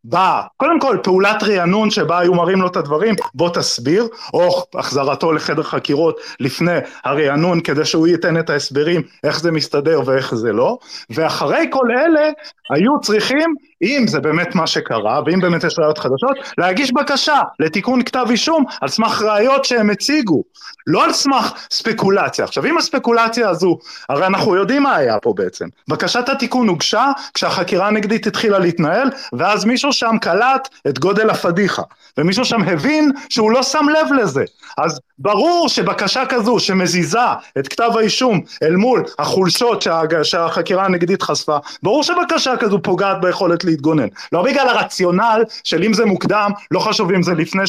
בא, 0.08 0.42
קודם 0.56 0.80
כל 0.80 0.98
פעולת 1.02 1.42
רענון 1.42 1.90
שבה 1.90 2.18
היו 2.18 2.34
מראים 2.34 2.60
לו 2.60 2.66
את 2.66 2.76
הדברים, 2.76 3.14
בוא 3.34 3.50
תסביר, 3.50 4.08
או 4.34 4.64
החזרתו 4.74 5.32
לחדר 5.32 5.62
חקירות 5.62 6.20
לפני 6.40 6.78
הרענון 7.04 7.60
כדי 7.60 7.84
שהוא 7.84 8.06
ייתן 8.06 8.38
את 8.38 8.50
ההסברים 8.50 9.02
איך 9.24 9.40
זה 9.40 9.52
מסתדר 9.52 10.00
ואיך 10.06 10.34
זה 10.34 10.52
לא, 10.52 10.78
ואחרי 11.10 11.66
כל 11.70 11.86
אלה 11.90 12.30
היו 12.70 13.00
צריכים, 13.00 13.54
אם 13.82 14.04
זה 14.08 14.20
באמת 14.20 14.54
מה 14.54 14.66
שקרה, 14.66 15.20
ואם 15.26 15.40
באמת 15.40 15.64
יש 15.64 15.78
ראיות 15.78 15.98
חדשות, 15.98 16.36
להגיש 16.58 16.92
בקשה 16.92 17.40
לתיקון 17.60 18.02
כתב 18.02 18.26
אישום 18.30 18.64
על 18.80 18.88
סמך 18.88 19.22
ראיות 19.22 19.64
שהם 19.64 19.90
הציגו, 19.90 20.42
לא 20.86 21.04
על 21.04 21.12
סמך 21.12 21.52
ספקולציה. 21.70 22.44
עכשיו 22.44 22.66
אם 22.66 22.78
הספקולציה 22.78 23.48
הזו, 23.48 23.78
הרי 24.08 24.26
אנחנו 24.26 24.56
יודעים 24.56 24.82
מה 24.82 24.96
היה 24.96 25.18
פה 25.22 25.32
בעצם, 25.36 25.66
בקשת 25.88 26.28
התיקון 26.28 26.68
הוגשה 26.68 27.12
כשהחקירה 27.34 27.88
הנגדית 27.88 28.26
התחילה 28.26 28.58
להתנהל, 28.58 29.08
ואז 29.32 29.64
מישהו 29.64 29.92
שם 29.92 30.16
קלט 30.20 30.68
את 30.88 30.98
גודל 30.98 31.30
הפדיחה, 31.30 31.82
ומישהו 32.18 32.44
שם 32.44 32.62
הבין 32.62 33.12
שהוא 33.28 33.50
לא 33.50 33.62
שם 33.62 33.86
לב 33.88 34.12
לזה, 34.12 34.44
אז 34.78 35.00
ברור 35.18 35.68
שבקשה 35.68 36.26
כזו 36.28 36.58
שמזיזה 36.58 37.18
את 37.58 37.68
כתב 37.68 37.90
האישום 37.98 38.40
אל 38.62 38.76
מול 38.76 39.04
החולשות 39.18 39.84
שהחקירה 40.22 40.84
הנגדית 40.84 41.22
חשפה, 41.22 41.56
ברור 41.82 42.02
שבקשה 42.02 42.56
כזו 42.56 42.82
פוגעת 42.82 43.20
ביכולת 43.20 43.64
להתגונן. 43.64 44.06
לא 44.32 44.42
בגלל 44.42 44.68
הרציונל 44.68 45.42
של 45.64 45.82
אם 45.82 45.92
זה 45.92 46.04
מוקדם, 46.04 46.50
לא 46.70 46.80
חשוב 46.80 47.12
אם 47.12 47.22
זה 47.22 47.34
לפני 47.34 47.62
7-6 47.62 47.66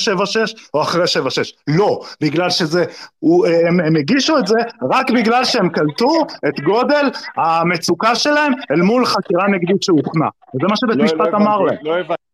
או 0.74 0.82
אחרי 0.82 1.04
7-6. 1.04 1.08
לא, 1.68 2.02
בגלל 2.22 2.50
שזה, 2.50 2.86
הוא, 3.20 3.48
הם, 3.48 3.80
הם 3.80 3.96
הגישו 3.96 4.38
את 4.38 4.48
זה 4.48 4.58
רק 4.92 5.12
בגלל 5.12 5.46
שהם 5.46 5.70
קלטו 5.70 6.26
את 6.48 6.60
גודל 6.60 7.10
המצוקה 7.38 8.16
שלהם 8.16 8.54
אל 8.72 8.82
מול 8.82 9.06
חקירה 9.06 9.48
נגדית 9.48 9.84
שהוכנה. 9.84 10.28
וזה 10.56 10.68
מה 10.68 10.76
שבית 10.78 10.98
לא, 10.98 11.04
משפט 11.04 11.34
לא 11.34 11.38
אמר 11.38 11.62
להם. 11.62 11.78
לא 11.82 11.98
הבנתי. 11.98 12.27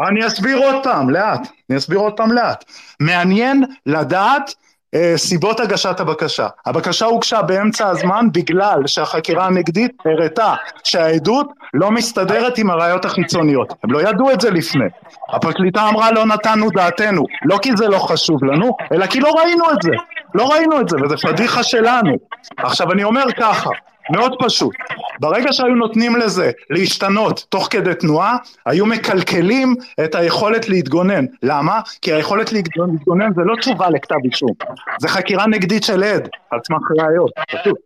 אני 0.00 0.26
אסביר 0.26 0.58
עוד 0.58 0.84
פעם, 0.84 1.10
לאט. 1.10 1.48
אני 1.70 1.78
אסביר 1.78 1.98
עוד 1.98 2.12
פעם 2.16 2.32
לאט. 2.32 2.64
מעניין 3.00 3.64
לדעת 3.86 4.54
אה, 4.94 5.12
סיבות 5.16 5.60
הגשת 5.60 6.00
הבקשה. 6.00 6.48
הבקשה 6.66 7.06
הוגשה 7.06 7.42
באמצע 7.42 7.88
הזמן 7.88 8.26
בגלל 8.32 8.86
שהחקירה 8.86 9.46
הנגדית 9.46 9.92
הראתה 10.04 10.54
שהעדות 10.84 11.46
לא 11.74 11.90
מסתדרת 11.90 12.58
עם 12.58 12.70
הראיות 12.70 13.04
החיצוניות. 13.04 13.72
הם 13.84 13.92
לא 13.92 14.08
ידעו 14.08 14.30
את 14.30 14.40
זה 14.40 14.50
לפני. 14.50 14.84
הפרקליטה 15.32 15.88
אמרה 15.88 16.12
לא 16.12 16.26
נתנו 16.26 16.70
דעתנו, 16.70 17.24
לא 17.44 17.58
כי 17.62 17.70
זה 17.76 17.88
לא 17.88 17.98
חשוב 17.98 18.44
לנו, 18.44 18.76
אלא 18.92 19.06
כי 19.06 19.20
לא 19.20 19.28
ראינו 19.28 19.70
את 19.70 19.82
זה. 19.82 19.90
לא 20.34 20.52
ראינו 20.52 20.80
את 20.80 20.88
זה, 20.88 20.96
וזה 21.04 21.16
פדיחה 21.22 21.62
שלנו. 21.62 22.16
עכשיו 22.58 22.92
אני 22.92 23.04
אומר 23.04 23.24
ככה, 23.40 23.70
מאוד 24.10 24.34
פשוט. 24.38 24.74
ברגע 25.20 25.52
שהיו 25.52 25.74
נותנים 25.74 26.16
לזה 26.16 26.50
להשתנות 26.70 27.46
תוך 27.48 27.68
כדי 27.70 27.94
תנועה, 27.94 28.36
היו 28.66 28.86
מקלקלים 28.86 29.74
את 30.04 30.14
היכולת 30.14 30.68
להתגונן. 30.68 31.24
למה? 31.42 31.80
כי 32.02 32.12
היכולת 32.12 32.52
להתגונן 32.52 33.34
זה 33.34 33.42
לא 33.44 33.56
תשובה 33.56 33.90
לכתב 33.90 34.16
אישום, 34.24 34.52
זה 35.00 35.08
חקירה 35.08 35.46
נגדית 35.46 35.84
של 35.84 36.02
עד, 36.02 36.28
על 36.50 36.60
סמך 36.66 36.90
ראיות, 36.98 37.30
פשוט. 37.50 37.78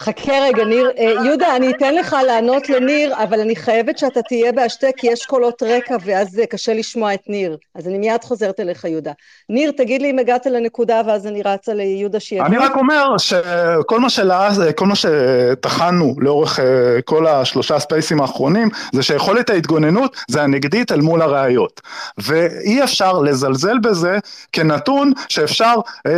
חכה 0.00 0.32
רגע, 0.42 0.64
ניר. 0.64 0.90
אה, 0.98 1.12
יהודה, 1.24 1.56
אני 1.56 1.70
אתן 1.70 1.94
לך 1.94 2.16
לענות 2.26 2.68
לניר, 2.68 3.14
אבל 3.22 3.40
אני 3.40 3.56
חייבת 3.56 3.98
שאתה 3.98 4.22
תהיה 4.22 4.52
בהשתק, 4.52 4.92
כי 4.96 5.06
יש 5.06 5.26
קולות 5.26 5.62
רקע, 5.62 5.96
ואז 6.04 6.40
קשה 6.50 6.74
לשמוע 6.74 7.14
את 7.14 7.20
ניר. 7.28 7.56
אז 7.74 7.88
אני 7.88 7.98
מיד 7.98 8.24
חוזרת 8.24 8.60
אליך, 8.60 8.84
יהודה. 8.84 9.12
ניר, 9.48 9.70
תגיד 9.70 10.02
לי 10.02 10.10
אם 10.10 10.18
הגעת 10.18 10.46
לנקודה, 10.46 11.00
ואז 11.06 11.26
אני 11.26 11.42
רצה 11.42 11.74
ליהודה 11.74 12.20
שיגיד. 12.20 12.44
אני 12.44 12.58
רק 12.58 12.76
אומר 12.76 13.18
שכל 13.18 14.00
מה 14.00 14.10
שלאז, 14.10 14.62
כל 14.76 14.86
מה 14.86 14.94
שטחנו 14.94 16.14
לאורך 16.18 16.60
אה, 16.60 16.64
כל 17.04 17.26
השלושה 17.26 17.78
ספייסים 17.78 18.20
האחרונים, 18.20 18.68
זה 18.92 19.02
שיכולת 19.02 19.50
ההתגוננות 19.50 20.16
זה 20.28 20.42
הנגדית 20.42 20.92
אל 20.92 21.00
מול 21.00 21.22
הראיות. 21.22 21.80
ואי 22.18 22.84
אפשר 22.84 23.18
לזלזל 23.18 23.78
בזה 23.78 24.18
כנתון 24.52 25.12
שאפשר 25.28 25.74
אה, 26.06 26.12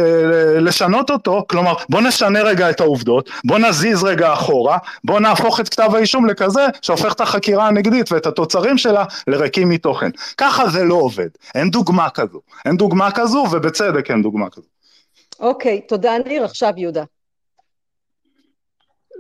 לשנות 0.61 1.11
אותו, 1.11 1.45
כלומר, 1.49 1.74
בוא 1.89 2.01
נשנה 2.01 2.43
רגע 2.43 2.70
את 2.70 2.81
העובדות, 2.81 3.31
בוא 3.45 3.59
נזיז 3.70 4.04
רגע 4.04 4.32
אחורה, 4.32 4.78
בוא 5.04 5.20
נהפוך 5.20 5.60
את 5.60 5.68
כתב 5.68 5.90
האישום 5.94 6.26
לכזה 6.26 6.66
שהופך 6.82 7.12
את 7.12 7.20
החקירה 7.20 7.68
הנגדית 7.68 8.12
ואת 8.12 8.26
התוצרים 8.26 8.78
שלה 8.78 9.04
לריקים 9.26 9.68
מתוכן. 9.68 10.10
ככה 10.36 10.68
זה 10.68 10.84
לא 10.84 10.94
עובד, 10.94 11.28
אין 11.54 11.70
דוגמה 11.70 12.10
כזו, 12.10 12.40
אין 12.64 12.76
דוגמה 12.76 13.10
כזו 13.10 13.46
ובצדק 13.52 14.10
אין 14.10 14.22
דוגמה 14.22 14.50
כזו. 14.50 14.66
אוקיי, 15.40 15.80
תודה 15.80 16.12
ניר, 16.26 16.44
עכשיו 16.44 16.72
יהודה. 16.76 17.04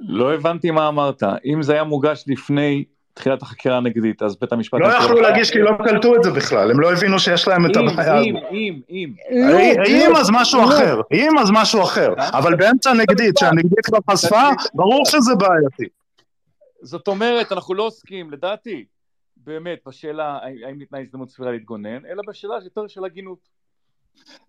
לא 0.08 0.34
הבנתי 0.34 0.70
מה 0.70 0.88
אמרת, 0.88 1.22
אם 1.44 1.62
זה 1.62 1.72
היה 1.72 1.84
מוגש 1.84 2.24
לפני 2.26 2.84
תחילת 3.20 3.42
החקירה 3.42 3.76
הנגדית, 3.76 4.22
אז 4.22 4.36
בית 4.36 4.52
המשפט... 4.52 4.80
לא 4.80 4.86
יכלו 4.86 5.20
להגיש 5.20 5.50
כי 5.50 5.58
לא 5.58 5.70
קלטו 5.84 6.16
את 6.16 6.22
זה 6.22 6.30
בכלל, 6.30 6.70
הם 6.70 6.80
לא 6.80 6.92
הבינו 6.92 7.18
שיש 7.18 7.48
להם 7.48 7.66
את 7.66 7.76
הבעיה 7.76 8.20
אם, 8.20 8.36
אם, 8.36 8.80
אם, 8.90 9.12
אם. 9.30 9.44
אם 9.86 10.16
אז 10.16 10.30
משהו 10.32 10.64
אחר, 10.64 11.00
אם 11.12 11.38
אז 11.38 11.50
משהו 11.52 11.82
אחר, 11.82 12.08
אבל 12.18 12.56
באמצע 12.56 12.90
הנגדית, 12.90 13.38
שהנגדית 13.38 13.86
כבר 13.86 13.98
חשפה, 14.10 14.48
ברור 14.74 15.06
שזה 15.06 15.34
בעייתי. 15.34 15.94
זאת 16.82 17.08
אומרת, 17.08 17.52
אנחנו 17.52 17.74
לא 17.74 17.82
עוסקים, 17.82 18.30
לדעתי, 18.30 18.84
באמת, 19.36 19.78
בשאלה 19.86 20.38
האם 20.66 20.78
ניתנה 20.78 20.98
הזדמנות 21.00 21.30
סבירה 21.30 21.52
להתגונן, 21.52 22.06
אלא 22.06 22.22
בשאלה 22.28 22.54
יותר 22.64 22.86
של 22.88 23.04
הגינות. 23.04 23.59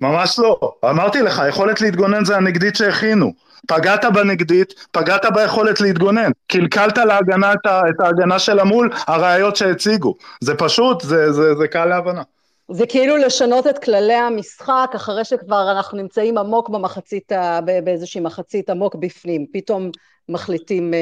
ממש 0.01 0.39
לא, 0.39 0.73
אמרתי 0.89 1.21
לך, 1.21 1.39
היכולת 1.39 1.81
להתגונן 1.81 2.25
זה 2.25 2.37
הנגדית 2.37 2.75
שהכינו. 2.75 3.33
פגעת 3.67 4.05
בנגדית, 4.05 4.73
פגעת 4.91 5.25
ביכולת 5.33 5.81
להתגונן, 5.81 6.31
קלקלת 6.47 6.97
להגנה 6.97 7.53
את, 7.53 7.99
ההגנה 7.99 8.39
של 8.39 8.59
המול 8.59 8.89
הראיות 9.07 9.55
שהציגו, 9.55 10.15
זה 10.41 10.55
פשוט, 10.55 11.01
זה, 11.01 11.31
זה, 11.31 11.55
זה 11.55 11.67
קל 11.67 11.85
להבנה. 11.85 12.21
זה 12.71 12.87
כאילו 12.87 13.17
לשנות 13.17 13.67
את 13.67 13.83
כללי 13.83 14.13
המשחק 14.13 14.91
אחרי 14.95 15.25
שכבר 15.25 15.71
אנחנו 15.71 15.97
נמצאים 15.97 16.37
עמוק 16.37 16.69
במחצית, 16.69 17.31
באיזושהי 17.83 18.21
מחצית 18.21 18.69
עמוק 18.69 18.95
בפנים, 18.95 19.45
פתאום 19.53 19.91
מחליטים... 20.29 20.93
אה, 20.93 20.99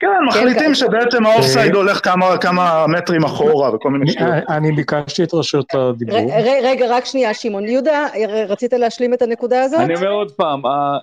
כן, 0.00 0.06
כן 0.06 0.24
מחליטים 0.28 0.74
שבעצם 0.74 1.26
האופסייד 1.26 1.72
אה, 1.72 1.76
הולך 1.76 2.04
כמה, 2.04 2.38
כמה 2.38 2.86
מטרים 2.86 3.24
אחורה 3.24 3.74
וכל 3.74 3.90
מיני 3.90 4.12
שטויות. 4.12 4.34
אני 4.48 4.72
ביקשתי 4.72 5.24
את 5.24 5.34
רשות 5.34 5.74
הדיבור. 5.74 6.18
רגע, 6.62 6.86
רק 6.88 7.04
שנייה, 7.04 7.34
שמעון. 7.34 7.64
יהודה, 7.64 8.06
רצית 8.48 8.72
להשלים 8.72 9.14
את 9.14 9.22
הנקודה 9.22 9.62
הזאת? 9.62 9.80
אני 9.80 9.94
אומר 9.94 10.10
עוד 10.10 10.32
פעם, 10.32 10.66
אה, 10.66 10.98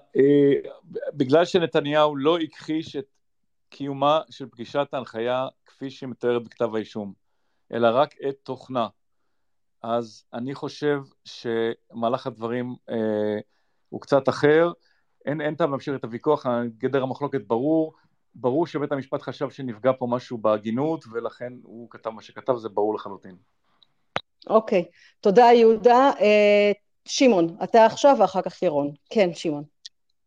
בגלל 1.13 1.45
שנתניהו 1.45 2.15
לא 2.15 2.37
הכחיש 2.39 2.95
את 2.95 3.05
קיומה 3.69 4.19
של 4.29 4.45
פגישת 4.51 4.87
ההנחיה 4.93 5.47
כפי 5.65 5.89
שהיא 5.89 6.09
מתארת 6.09 6.43
בכתב 6.43 6.75
האישום, 6.75 7.13
אלא 7.73 7.87
רק 7.87 8.15
את 8.29 8.35
תוכנה. 8.43 8.87
אז 9.83 10.23
אני 10.33 10.55
חושב 10.55 11.01
שמהלך 11.25 12.27
הדברים 12.27 12.75
אה, 12.89 13.39
הוא 13.89 14.01
קצת 14.01 14.29
אחר. 14.29 14.71
אין, 15.25 15.41
אין 15.41 15.55
טעם 15.55 15.71
להמשיך 15.71 15.95
את 15.95 16.03
הוויכוח, 16.03 16.45
גדר 16.77 17.03
המחלוקת 17.03 17.41
ברור, 17.47 17.93
ברור 18.35 18.67
שבית 18.67 18.91
המשפט 18.91 19.21
חשב 19.21 19.49
שנפגע 19.49 19.91
פה 19.99 20.07
משהו 20.09 20.37
בהגינות, 20.37 21.05
ולכן 21.11 21.53
הוא 21.63 21.87
כתב 21.89 22.09
מה 22.09 22.21
שכתב, 22.21 22.55
זה 22.57 22.69
ברור 22.69 22.95
לחלוטין. 22.95 23.35
אוקיי, 24.47 24.81
okay. 24.81 24.93
תודה 25.21 25.45
יהודה. 25.53 26.11
אה, 26.19 26.71
שמעון, 27.05 27.57
אתה 27.63 27.85
עכשיו 27.85 28.15
ואחר 28.19 28.41
כך 28.41 28.63
ירון. 28.63 28.91
כן, 29.09 29.29
שמעון. 29.33 29.63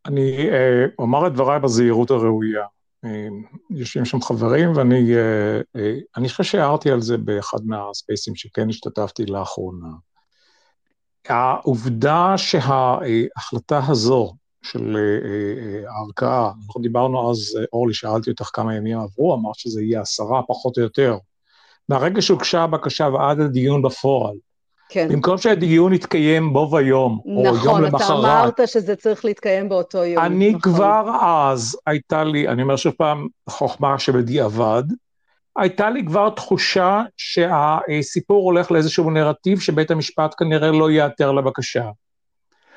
אני 0.05 0.49
אה, 0.49 0.85
אומר 0.99 1.27
את 1.27 1.33
דבריי 1.33 1.59
בזהירות 1.59 2.11
הראויה. 2.11 2.65
אה, 3.05 3.27
יושבים 3.69 4.05
שם 4.05 4.21
חברים, 4.21 4.71
ואני 4.75 5.15
אה, 5.15 5.61
אה, 6.17 6.29
חושב 6.29 6.43
שהערתי 6.43 6.91
על 6.91 7.01
זה 7.01 7.17
באחד 7.17 7.65
מהספייסים 7.65 8.35
שכן 8.35 8.69
השתתפתי 8.69 9.25
לאחרונה. 9.25 9.89
העובדה 11.29 12.33
שההחלטה 12.37 13.79
הזו 13.87 14.33
של 14.61 14.97
אה, 14.97 15.01
אה, 15.01 15.91
הערכאה, 15.91 16.51
אנחנו 16.67 16.81
דיברנו 16.81 17.31
אז, 17.31 17.59
אורלי, 17.73 17.93
שאלתי 17.93 18.29
אותך 18.29 18.49
כמה 18.53 18.75
ימים 18.75 18.99
עברו, 18.99 19.35
אמרת 19.35 19.55
שזה 19.55 19.81
יהיה 19.81 20.01
עשרה 20.01 20.41
פחות 20.47 20.77
או 20.77 20.81
יותר. 20.81 21.17
מהרגע 21.89 22.21
שהוגשה 22.21 22.63
הבקשה 22.63 23.07
ועד 23.07 23.39
הדיון 23.39 23.81
בפועל, 23.81 24.37
כן. 24.89 25.07
במקום 25.11 25.37
שהדיון 25.37 25.93
יתקיים 25.93 26.53
בו 26.53 26.69
ויום, 26.71 27.21
נכון, 27.25 27.47
או 27.47 27.65
יום 27.65 27.81
למחרת. 27.81 28.01
נכון, 28.01 28.25
אתה 28.25 28.39
אמרת 28.39 28.59
שזה 28.65 28.95
צריך 28.95 29.25
להתקיים 29.25 29.69
באותו 29.69 30.05
יום. 30.05 30.23
אני 30.23 30.49
נכון. 30.49 30.61
כבר 30.61 31.11
אז, 31.21 31.77
הייתה 31.85 32.23
לי, 32.23 32.47
אני 32.47 32.61
אומר 32.61 32.75
שוב 32.75 32.93
פעם, 32.97 33.27
חוכמה 33.49 33.99
שבדיעבד, 33.99 34.83
הייתה 35.57 35.89
לי 35.89 36.05
כבר 36.05 36.29
תחושה 36.29 37.01
שהסיפור 37.17 38.45
הולך 38.45 38.71
לאיזשהו 38.71 39.11
נרטיב 39.11 39.59
שבית 39.59 39.91
המשפט 39.91 40.35
כנראה 40.37 40.71
לא 40.71 40.91
ייעתר 40.91 41.31
לבקשה. 41.31 41.89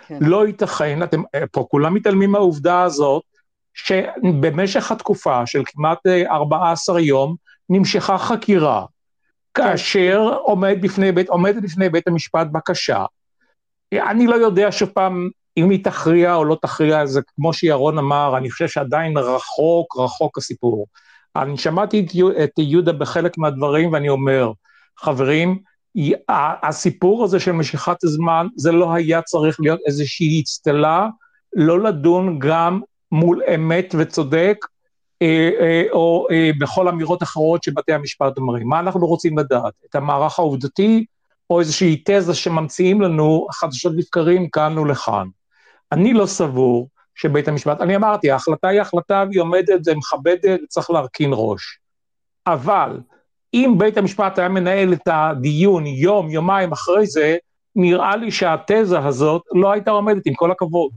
כן. 0.06 0.18
לא 0.20 0.46
ייתכן, 0.46 1.02
אתם 1.02 1.22
פה 1.52 1.66
כולם 1.70 1.94
מתעלמים 1.94 2.30
מהעובדה 2.30 2.82
הזאת, 2.82 3.22
שבמשך 3.74 4.92
התקופה 4.92 5.46
של 5.46 5.62
כמעט 5.66 5.98
14 6.30 6.96
אה, 6.96 7.00
יום 7.00 7.34
נמשכה 7.68 8.18
חקירה. 8.18 8.84
כאשר 9.54 10.34
עומד 10.42 10.76
בפני 10.80 11.12
בית, 11.12 11.28
עומדת 11.28 11.62
בפני 11.62 11.88
בית 11.88 12.08
המשפט 12.08 12.46
בקשה. 12.52 13.04
אני 13.92 14.26
לא 14.26 14.34
יודע 14.34 14.72
שוב 14.72 14.88
פעם 14.88 15.28
אם 15.56 15.70
היא 15.70 15.84
תכריע 15.84 16.34
או 16.34 16.44
לא 16.44 16.56
תכריע, 16.62 17.06
זה 17.06 17.20
כמו 17.34 17.52
שירון 17.52 17.98
אמר, 17.98 18.36
אני 18.36 18.50
חושב 18.50 18.68
שעדיין 18.68 19.18
רחוק 19.18 19.96
רחוק 19.98 20.38
הסיפור. 20.38 20.86
אני 21.36 21.56
שמעתי 21.56 22.06
את 22.44 22.58
יהודה 22.58 22.92
בחלק 22.92 23.38
מהדברים 23.38 23.92
ואני 23.92 24.08
אומר, 24.08 24.52
חברים, 24.98 25.58
הסיפור 26.62 27.24
הזה 27.24 27.40
של 27.40 27.52
משיכת 27.52 28.04
הזמן, 28.04 28.46
זה 28.56 28.72
לא 28.72 28.92
היה 28.92 29.22
צריך 29.22 29.60
להיות 29.60 29.80
איזושהי 29.86 30.40
אצטלה, 30.40 31.08
לא 31.52 31.80
לדון 31.80 32.38
גם 32.38 32.80
מול 33.12 33.42
אמת 33.54 33.94
וצודק, 33.98 34.56
או 35.92 36.26
אה, 36.30 36.50
בכל 36.58 36.88
אמירות 36.88 37.22
אחרות 37.22 37.62
שבתי 37.62 37.92
המשפט 37.92 38.38
אומרים. 38.38 38.68
מה 38.68 38.80
אנחנו 38.80 39.06
רוצים 39.06 39.38
לדעת? 39.38 39.72
את 39.90 39.94
המערך 39.94 40.38
העובדתי, 40.38 41.04
או 41.50 41.60
איזושהי 41.60 42.02
תזה 42.04 42.34
שממציאים 42.34 43.00
לנו 43.00 43.46
חדשות 43.52 43.92
לבקרים 43.96 44.48
כאן 44.50 44.78
ולכאן. 44.78 45.26
אני 45.92 46.12
לא 46.12 46.26
סבור 46.26 46.88
שבית 47.14 47.48
המשפט, 47.48 47.80
אני 47.80 47.96
אמרתי, 47.96 48.30
ההחלטה 48.30 48.68
היא 48.68 48.80
החלטה 48.80 49.24
והיא 49.28 49.40
עומדת, 49.40 49.84
זה 49.84 49.94
מכבדת, 49.94 50.60
צריך 50.68 50.90
להרכין 50.90 51.30
ראש. 51.32 51.78
אבל 52.46 53.00
אם 53.54 53.74
בית 53.78 53.98
המשפט 53.98 54.38
היה 54.38 54.48
מנהל 54.48 54.92
את 54.92 55.08
הדיון 55.08 55.86
יום, 55.86 56.30
יומיים 56.30 56.72
אחרי 56.72 57.06
זה, 57.06 57.36
נראה 57.76 58.16
לי 58.16 58.30
שהתזה 58.30 58.98
הזאת 58.98 59.42
לא 59.54 59.72
הייתה 59.72 59.90
עומדת, 59.90 60.26
עם 60.26 60.34
כל 60.34 60.50
הכבוד. 60.50 60.90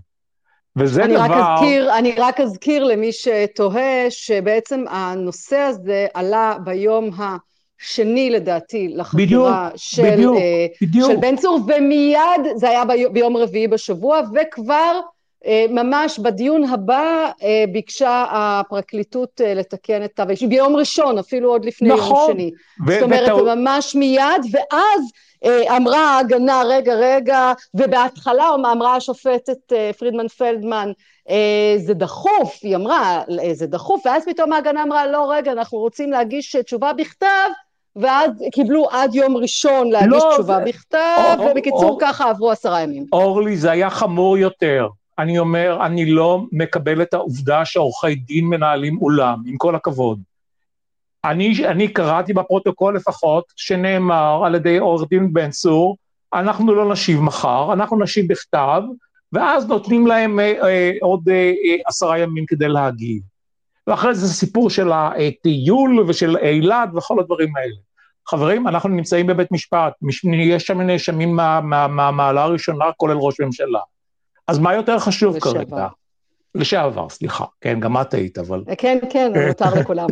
וזה 0.78 1.04
אני 1.04 1.14
דבר... 1.14 1.24
רק 1.24 1.32
אזכיר, 1.32 1.98
אני 1.98 2.16
רק 2.18 2.40
אזכיר 2.40 2.84
למי 2.84 3.12
שתוהה, 3.12 4.06
שבעצם 4.10 4.84
הנושא 4.90 5.58
הזה 5.58 6.08
עלה 6.14 6.56
ביום 6.64 7.10
השני 7.18 8.30
לדעתי 8.30 8.88
לחקירה 8.88 9.26
בדיוק, 9.26 9.48
של, 9.76 10.12
בדיוק, 10.12 10.38
uh, 10.38 10.40
בדיוק. 10.82 11.12
של 11.12 11.18
בן 11.18 11.36
צור, 11.36 11.60
ומיד 11.68 12.42
זה 12.56 12.70
היה 12.70 12.84
ביום 13.12 13.38
רביעי 13.38 13.68
בשבוע, 13.68 14.22
וכבר 14.34 15.00
אה, 15.46 15.66
ממש 15.70 16.20
בדיון 16.20 16.64
הבא 16.64 17.32
אה, 17.44 17.64
ביקשה 17.72 18.26
הפרקליטות 18.32 19.42
אה, 19.44 19.54
לתקן 19.54 20.04
את 20.04 20.12
כתב 20.14 20.26
האישום, 20.28 20.50
ביום 20.50 20.76
ראשון, 20.76 21.18
אפילו 21.18 21.50
עוד 21.50 21.66
לפני 21.66 21.90
נכון. 21.90 22.30
יום 22.30 22.32
שני. 22.32 22.52
ו- 22.88 22.94
זאת 22.94 23.02
אומרת, 23.02 23.32
ות... 23.32 23.58
ממש 23.58 23.96
מיד, 23.96 24.42
ואז 24.52 25.02
אמרה 25.78 25.98
ההגנה, 25.98 26.62
רגע, 26.66 26.94
רגע, 26.94 27.54
ובהתחלה 27.74 28.50
אמרה 28.72 28.96
השופטת 28.96 29.74
פרידמן 29.98 30.28
פלדמן, 30.28 30.92
זה 31.78 31.94
דחוף, 31.94 32.60
היא 32.62 32.76
אמרה, 32.76 33.22
זה 33.54 33.68
דחוף, 33.68 34.06
ואז 34.06 34.26
פתאום 34.26 34.54
ההגנה 34.54 34.84
אמרה, 34.84 35.08
לא, 35.08 35.32
רגע, 35.32 35.52
אנחנו 35.52 35.78
רוצים 35.78 36.12
להגיש 36.12 36.56
תשובה 36.56 36.94
בכתב, 36.94 37.50
ואז 37.96 38.32
קיבלו 38.52 38.88
עד 38.92 39.16
יום 39.16 39.38
ראשון 39.38 39.92
להגיש 39.92 40.10
לא, 40.10 40.32
תשובה 40.34 40.58
זה... 40.58 40.66
בכתב, 40.66 41.38
או, 41.40 41.46
ובקיצור 41.46 41.90
או, 41.90 41.98
ככה 42.02 42.30
עברו 42.30 42.52
עשרה 42.52 42.82
ימים. 42.82 43.06
אורלי, 43.14 43.58
זה 43.58 43.72
היה 43.72 43.90
חמור 43.90 44.38
יותר. 44.38 44.88
אני 45.20 45.40
אומר, 45.40 45.78
אני 45.86 46.06
לא 46.06 46.42
מקבל 46.52 47.02
את 47.02 47.14
העובדה 47.14 47.66
שעורכי 47.66 48.16
דין 48.16 48.46
מנהלים 48.46 48.98
אולם, 49.02 49.44
עם 49.46 49.58
כל 49.58 49.76
הכבוד. 49.76 50.20
אני, 51.26 51.68
אני 51.68 51.88
קראתי 51.88 52.34
בפרוטוקול 52.34 52.96
לפחות, 52.96 53.44
שנאמר 53.56 54.42
על 54.46 54.56
ידי 54.56 54.78
עורך 54.78 55.10
דין 55.10 55.34
בן 55.34 55.50
צור, 55.50 55.98
אנחנו 56.34 56.76
לא 56.76 56.92
נשיב 56.92 57.22
מחר, 57.22 57.74
אנחנו 57.74 58.00
נשיב 58.00 58.32
בכתב, 58.32 58.82
ואז 59.34 59.68
נותנים 59.68 60.08
להם 60.08 60.40
אה, 60.40 60.54
אה, 60.64 60.92
עוד 61.02 61.30
אה, 61.30 61.36
אה, 61.36 61.76
עשרה 61.86 62.20
ימים 62.20 62.46
כדי 62.48 62.68
להגיב. 62.68 63.22
ואחרי 63.88 64.16
זה 64.16 64.28
סיפור 64.28 64.70
של 64.70 64.92
הטיול 64.94 66.06
ושל 66.08 66.38
אילת 66.38 66.90
וכל 66.96 67.20
הדברים 67.20 67.56
האלה. 67.56 67.76
חברים, 68.30 68.68
אנחנו 68.68 68.90
נמצאים 68.90 69.28
בבית 69.28 69.52
משפט, 69.52 69.94
יש 70.34 70.64
שם 70.64 70.82
נאשמים 70.82 71.36
מהמעלה 71.36 71.88
מה, 71.88 72.12
מה, 72.12 72.42
הראשונה, 72.42 72.86
כולל 72.98 73.18
ראש 73.18 73.40
ממשלה. 73.40 73.80
אז 74.48 74.60
מה 74.60 74.74
יותר 74.74 75.00
חשוב. 75.00 75.40
כרגע? 75.40 75.88
לשעבר, 76.56 77.10
סליחה. 77.10 77.46
כן, 77.62 77.80
גם 77.80 78.02
את 78.02 78.14
היית, 78.14 78.38
אבל... 78.38 78.64
כן, 78.78 78.98
כן, 79.10 79.32
מותר 79.48 79.76
לכולם. 79.80 80.08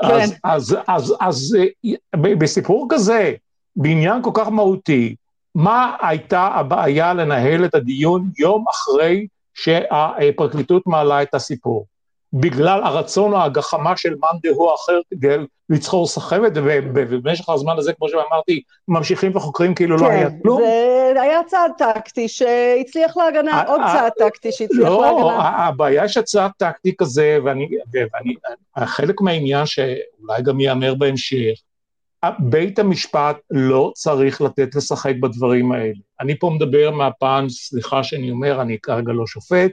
אז, 0.00 0.30
כן. 0.30 0.36
אז, 0.44 0.76
אז, 0.88 1.14
אז 1.20 1.56
אה, 1.58 2.36
בסיפור 2.38 2.86
כזה, 2.90 3.32
בעניין 3.76 4.22
כל 4.22 4.30
כך 4.34 4.48
מהותי, 4.48 5.14
מה 5.54 5.96
הייתה 6.00 6.46
הבעיה 6.46 7.14
לנהל 7.14 7.64
את 7.64 7.74
הדיון 7.74 8.30
יום 8.38 8.64
אחרי 8.70 9.26
שהפרקליטות 9.54 10.86
מעלה 10.86 11.22
את 11.22 11.34
הסיפור? 11.34 11.86
בגלל 12.32 12.82
הרצון 12.82 13.32
או 13.32 13.42
הגחמה 13.42 13.96
של 13.96 14.14
מאן 14.20 14.38
דהוא 14.42 14.74
אחר 14.74 15.00
כדי 15.10 15.36
לצחור 15.70 16.06
סחבת, 16.06 16.52
ובמשך 16.94 17.48
הזמן 17.48 17.78
הזה, 17.78 17.92
כמו 17.92 18.08
שאמרתי, 18.08 18.62
ממשיכים 18.88 19.36
וחוקרים 19.36 19.74
כאילו 19.74 19.96
לא 19.96 20.00
כן, 20.00 20.06
לא 20.06 20.10
היה 20.10 20.28
כלום. 20.42 20.60
כן, 20.62 21.14
זה 21.14 21.22
היה 21.22 21.40
צעד 21.46 21.70
טקטי 21.78 22.28
שהצליח 22.28 23.16
להגנה, 23.16 23.62
עוד 23.62 23.80
צעד 23.92 24.12
טקטי 24.18 24.52
שהצליח 24.52 24.88
לא, 24.88 25.02
להגנה. 25.02 25.20
לא, 25.20 25.42
הבעיה 25.42 26.08
שצעד 26.08 26.50
טקטי 26.56 26.94
כזה, 26.98 27.38
ואני, 27.44 27.68
ואני, 27.92 28.34
חלק 28.86 29.20
מהעניין 29.20 29.66
שאולי 29.66 30.42
גם 30.42 30.60
ייאמר 30.60 30.94
בהמשך, 30.94 31.60
בית 32.38 32.78
המשפט 32.78 33.36
לא 33.50 33.92
צריך 33.94 34.40
לתת 34.40 34.74
לשחק 34.74 35.14
בדברים 35.20 35.72
האלה. 35.72 35.92
אני 36.20 36.38
פה 36.38 36.50
מדבר 36.50 36.90
מהפן, 36.90 37.46
סליחה 37.48 38.04
שאני 38.04 38.30
אומר, 38.30 38.62
אני 38.62 38.78
כרגע 38.82 39.12
לא 39.12 39.26
שופט, 39.26 39.70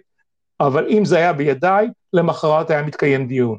אבל 0.60 0.88
אם 0.90 1.06
זה 1.06 1.18
היה 1.18 1.34
בידיי, 1.34 1.88
למחרת 2.14 2.70
היה 2.70 2.82
מתקיים 2.82 3.28
דיון. 3.28 3.58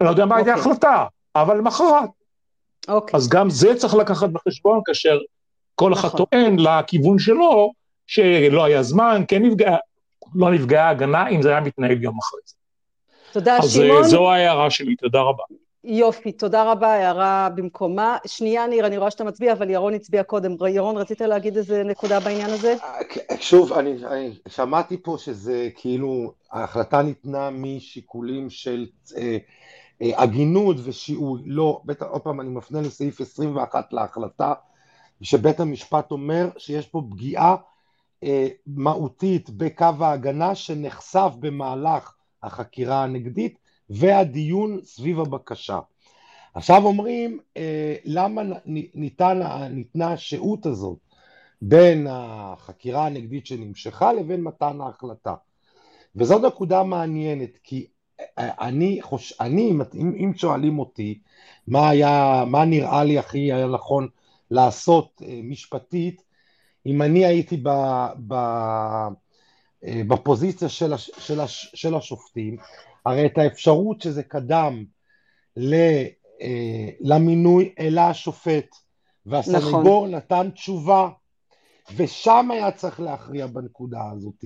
אני 0.00 0.06
לא 0.06 0.10
יודע 0.10 0.26
מה 0.26 0.36
הייתה 0.36 0.54
אוקיי. 0.54 0.62
ההחלטה, 0.70 1.04
אבל 1.36 1.56
למחרת. 1.56 2.10
אוקיי. 2.88 3.16
אז 3.16 3.28
גם 3.28 3.50
זה 3.50 3.74
צריך 3.76 3.94
לקחת 3.94 4.28
בחשבון 4.28 4.80
כאשר 4.84 5.18
כל 5.74 5.92
אחד 5.92 6.08
נכון. 6.08 6.26
טוען 6.30 6.58
לכיוון 6.58 7.18
שלו, 7.18 7.72
שלא 8.06 8.64
היה 8.64 8.82
זמן, 8.82 9.22
כן 9.28 9.42
נפגע, 9.42 9.76
לא 10.34 10.50
נפגעה 10.50 10.88
הגנה 10.88 11.28
אם 11.28 11.42
זה 11.42 11.50
היה 11.50 11.60
מתנהל 11.60 12.02
יום 12.02 12.18
אחרי 12.18 12.40
זה. 12.44 12.54
תודה, 13.32 13.58
אז 13.58 13.72
שמעון. 13.72 14.04
אז 14.04 14.10
זו 14.10 14.30
ההערה 14.30 14.70
שלי, 14.70 14.96
תודה 14.96 15.20
רבה. 15.20 15.44
יופי, 15.90 16.32
תודה 16.32 16.72
רבה, 16.72 16.92
הערה 16.94 17.48
במקומה. 17.54 18.16
שנייה, 18.26 18.66
ניר, 18.66 18.86
אני 18.86 18.98
רואה 18.98 19.10
שאתה 19.10 19.24
מצביע, 19.24 19.52
אבל 19.52 19.70
ירון 19.70 19.94
הצביע 19.94 20.22
קודם. 20.22 20.56
ירון, 20.68 20.96
רצית 20.96 21.20
להגיד 21.20 21.56
איזה 21.56 21.84
נקודה 21.84 22.20
בעניין 22.20 22.50
הזה? 22.50 22.74
שוב, 23.40 23.72
אני, 23.72 24.06
אני 24.06 24.34
שמעתי 24.48 25.02
פה 25.02 25.16
שזה 25.18 25.68
כאילו, 25.74 26.32
ההחלטה 26.52 27.02
ניתנה 27.02 27.50
משיקולים 27.50 28.50
של 28.50 28.86
אה, 29.16 29.36
אה, 30.02 30.22
הגינות 30.22 30.76
ושיעול. 30.84 31.40
לא, 31.44 31.80
בית, 31.84 32.02
עוד 32.02 32.22
פעם, 32.22 32.40
אני 32.40 32.48
מפנה 32.48 32.80
לסעיף 32.80 33.20
21 33.20 33.92
להחלטה, 33.92 34.54
שבית 35.22 35.60
המשפט 35.60 36.10
אומר 36.10 36.48
שיש 36.58 36.86
פה 36.86 37.02
פגיעה 37.10 37.56
אה, 38.24 38.48
מהותית 38.66 39.50
בקו 39.50 39.86
ההגנה 40.00 40.54
שנחשף 40.54 41.30
במהלך 41.40 42.14
החקירה 42.42 43.02
הנגדית, 43.02 43.58
והדיון 43.90 44.80
סביב 44.84 45.20
הבקשה. 45.20 45.78
עכשיו 46.54 46.84
אומרים, 46.84 47.38
אה, 47.56 47.94
למה 48.04 48.42
ניתן, 48.94 49.40
ניתנה 49.70 50.12
השהות 50.12 50.66
הזאת 50.66 50.98
בין 51.62 52.06
החקירה 52.10 53.06
הנגדית 53.06 53.46
שנמשכה 53.46 54.12
לבין 54.12 54.42
מתן 54.42 54.80
ההחלטה. 54.80 55.34
וזאת 56.16 56.42
נקודה 56.42 56.82
מעניינת, 56.82 57.50
כי 57.64 57.86
אה, 58.20 58.68
אני, 58.68 58.98
חוש, 59.02 59.32
אני 59.40 59.70
אם, 59.70 59.80
אם 59.94 60.32
שואלים 60.36 60.78
אותי 60.78 61.18
מה 61.66 61.88
היה, 61.88 62.44
מה 62.46 62.64
נראה 62.64 63.04
לי 63.04 63.18
הכי 63.18 63.52
היה 63.52 63.66
נכון 63.66 64.08
לעשות 64.50 65.22
אה, 65.24 65.40
משפטית, 65.44 66.22
אם 66.86 67.02
אני 67.02 67.24
הייתי 67.24 67.56
ב, 67.62 67.68
ב, 68.26 68.34
בפוזיציה 69.82 70.68
של, 70.68 70.92
הש, 70.92 71.10
של, 71.18 71.40
הש, 71.40 71.70
של 71.74 71.94
השופטים, 71.94 72.56
הרי 73.08 73.26
את 73.26 73.38
האפשרות 73.38 74.00
שזה 74.00 74.22
קדם 74.22 74.84
אה, 76.42 76.88
למינוי 77.00 77.72
אלא 77.78 78.00
השופט, 78.00 78.76
והסנגור 79.26 80.06
נכון. 80.06 80.14
נתן 80.14 80.50
תשובה, 80.50 81.08
ושם 81.96 82.50
היה 82.50 82.70
צריך 82.70 83.00
להכריע 83.00 83.46
בנקודה 83.46 84.00
הזאת. 84.12 84.44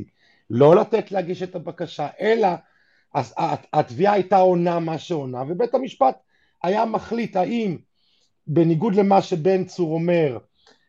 לא 0.50 0.76
לתת 0.76 1.12
להגיש 1.12 1.42
את 1.42 1.54
הבקשה, 1.54 2.08
אלא 2.20 2.48
התביעה 3.72 4.12
הייתה 4.12 4.38
עונה 4.38 4.78
מה 4.78 4.98
שעונה, 4.98 5.42
ובית 5.48 5.74
המשפט 5.74 6.16
היה 6.62 6.84
מחליט 6.84 7.36
האם 7.36 7.76
בניגוד 8.46 8.94
למה 8.94 9.22
שבן 9.22 9.64
צור 9.64 9.94
אומר, 9.94 10.38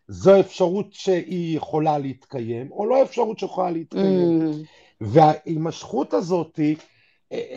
זו 0.07 0.39
אפשרות 0.39 0.93
שהיא 0.93 1.57
יכולה 1.57 1.97
להתקיים, 1.97 2.71
או 2.71 2.85
לא 2.85 3.03
אפשרות 3.03 3.39
שיכולה 3.39 3.71
להתקיים. 3.71 4.51
Mm. 4.51 4.55
וההימשכות 5.01 6.13
הזאתי 6.13 6.75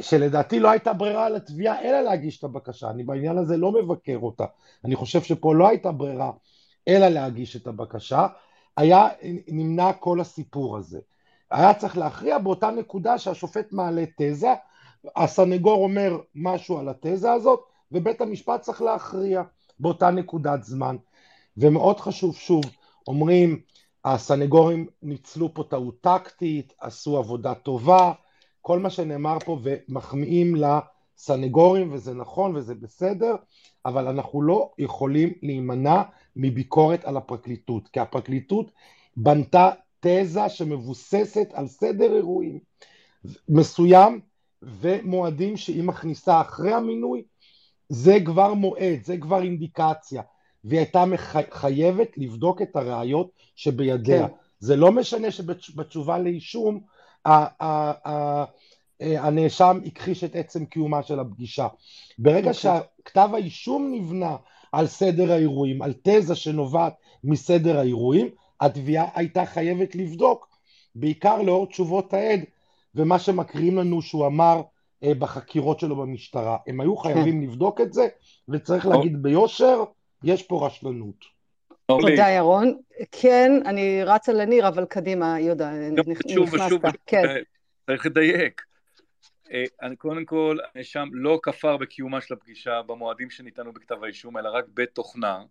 שלדעתי 0.00 0.60
לא 0.60 0.70
הייתה 0.70 0.92
ברירה 0.92 1.28
לתביעה 1.28 1.82
אלא 1.82 2.00
להגיש 2.00 2.38
את 2.38 2.44
הבקשה, 2.44 2.90
אני 2.90 3.04
בעניין 3.04 3.38
הזה 3.38 3.56
לא 3.56 3.72
מבקר 3.72 4.18
אותה, 4.22 4.44
אני 4.84 4.96
חושב 4.96 5.22
שפה 5.22 5.54
לא 5.54 5.68
הייתה 5.68 5.92
ברירה 5.92 6.30
אלא 6.88 7.08
להגיש 7.08 7.56
את 7.56 7.66
הבקשה, 7.66 8.26
היה 8.76 9.08
נמנע 9.48 9.92
כל 9.92 10.20
הסיפור 10.20 10.76
הזה. 10.76 11.00
היה 11.50 11.74
צריך 11.74 11.98
להכריע 11.98 12.38
באותה 12.38 12.70
נקודה 12.70 13.18
שהשופט 13.18 13.72
מעלה 13.72 14.04
תזה, 14.16 14.54
הסנגור 15.16 15.82
אומר 15.82 16.18
משהו 16.34 16.78
על 16.78 16.88
התזה 16.88 17.32
הזאת, 17.32 17.60
ובית 17.92 18.20
המשפט 18.20 18.60
צריך 18.60 18.82
להכריע 18.82 19.42
באותה 19.80 20.10
נקודת 20.10 20.64
זמן. 20.64 20.96
ומאוד 21.56 22.00
חשוב, 22.00 22.36
שוב, 22.36 22.64
אומרים, 23.08 23.60
הסנגורים 24.04 24.86
ניצלו 25.02 25.54
פה 25.54 25.64
טעות 25.70 26.00
טקטית, 26.00 26.74
עשו 26.80 27.18
עבודה 27.18 27.54
טובה, 27.54 28.12
כל 28.66 28.78
מה 28.78 28.90
שנאמר 28.90 29.38
פה 29.44 29.58
ומחמיאים 29.62 30.56
סנגורים 31.16 31.92
וזה 31.92 32.14
נכון 32.14 32.56
וזה 32.56 32.74
בסדר, 32.74 33.34
אבל 33.84 34.08
אנחנו 34.08 34.42
לא 34.42 34.70
יכולים 34.78 35.32
להימנע 35.42 36.02
מביקורת 36.36 37.04
על 37.04 37.16
הפרקליטות, 37.16 37.88
כי 37.88 38.00
הפרקליטות 38.00 38.70
בנתה 39.16 39.70
תזה 40.00 40.48
שמבוססת 40.48 41.48
על 41.52 41.66
סדר 41.66 42.16
אירועים 42.16 42.58
מסוים 43.48 44.20
ומועדים 44.62 45.56
שהיא 45.56 45.82
מכניסה 45.82 46.40
אחרי 46.40 46.72
המינוי, 46.72 47.22
זה 47.88 48.16
כבר 48.24 48.54
מועד, 48.54 49.04
זה 49.04 49.18
כבר 49.18 49.42
אינדיקציה, 49.42 50.22
והיא 50.64 50.80
הייתה 50.80 51.04
חייבת 51.50 52.18
לבדוק 52.18 52.62
את 52.62 52.76
הראיות 52.76 53.30
שבידיה. 53.56 54.28
כן. 54.28 54.34
זה 54.60 54.76
לא 54.76 54.92
משנה 54.92 55.30
שבתשובה 55.30 56.18
לאישום 56.18 56.95
הנאשם 59.00 59.80
הכחיש 59.86 60.24
את 60.24 60.36
עצם 60.36 60.64
קיומה 60.64 61.02
של 61.02 61.20
הפגישה. 61.20 61.68
ברגע 62.18 62.50
okay. 62.50 62.54
אוקיי. 62.66 62.80
שכתב 63.02 63.28
האישום 63.32 63.92
נבנה 63.92 64.36
על 64.72 64.86
סדר 64.86 65.32
האירועים, 65.32 65.82
על 65.82 65.94
תזה 66.02 66.34
שנובעת 66.34 66.94
מסדר 67.24 67.78
האירועים, 67.78 68.28
התביעה 68.60 69.08
הייתה 69.14 69.46
חייבת 69.46 69.94
לבדוק, 69.94 70.48
בעיקר 70.94 71.42
לאור 71.42 71.66
תשובות 71.66 72.14
העד 72.14 72.40
ומה 72.94 73.18
שמקריאים 73.18 73.76
לנו 73.76 74.02
שהוא 74.02 74.26
אמר 74.26 74.62
אה, 75.02 75.14
בחקירות 75.14 75.80
שלו 75.80 75.96
במשטרה. 75.96 76.56
הם 76.66 76.80
היו 76.80 76.96
חייבים 76.96 77.42
לבדוק 77.42 77.80
את 77.80 77.92
זה, 77.92 78.08
וצריך 78.48 78.86
להגיד 78.86 79.22
ביושר, 79.22 79.84
יש 80.24 80.42
פה 80.42 80.66
רשלנות. 80.66 81.35
תודה 81.86 82.28
ירון. 82.36 82.76
כן, 83.12 83.52
אני 83.66 84.04
רצה 84.04 84.32
לניר, 84.32 84.68
אבל 84.68 84.84
קדימה, 84.84 85.40
יהודה, 85.40 85.70
נכנסת. 85.90 86.96
כן. 87.06 87.22
צריך 87.86 88.06
לדייק. 88.06 88.62
אה, 89.52 89.64
אני 89.82 89.96
קודם 89.96 90.24
כל, 90.24 90.58
הנאשם 90.74 91.08
לא 91.12 91.40
כפר 91.42 91.76
בקיומה 91.76 92.20
של 92.20 92.34
הפגישה 92.34 92.82
במועדים 92.82 93.30
שניתנו 93.30 93.72
בכתב 93.72 94.04
האישום, 94.04 94.38
אלא 94.38 94.48
רק 94.48 94.64
בתוכנה. 94.74 95.42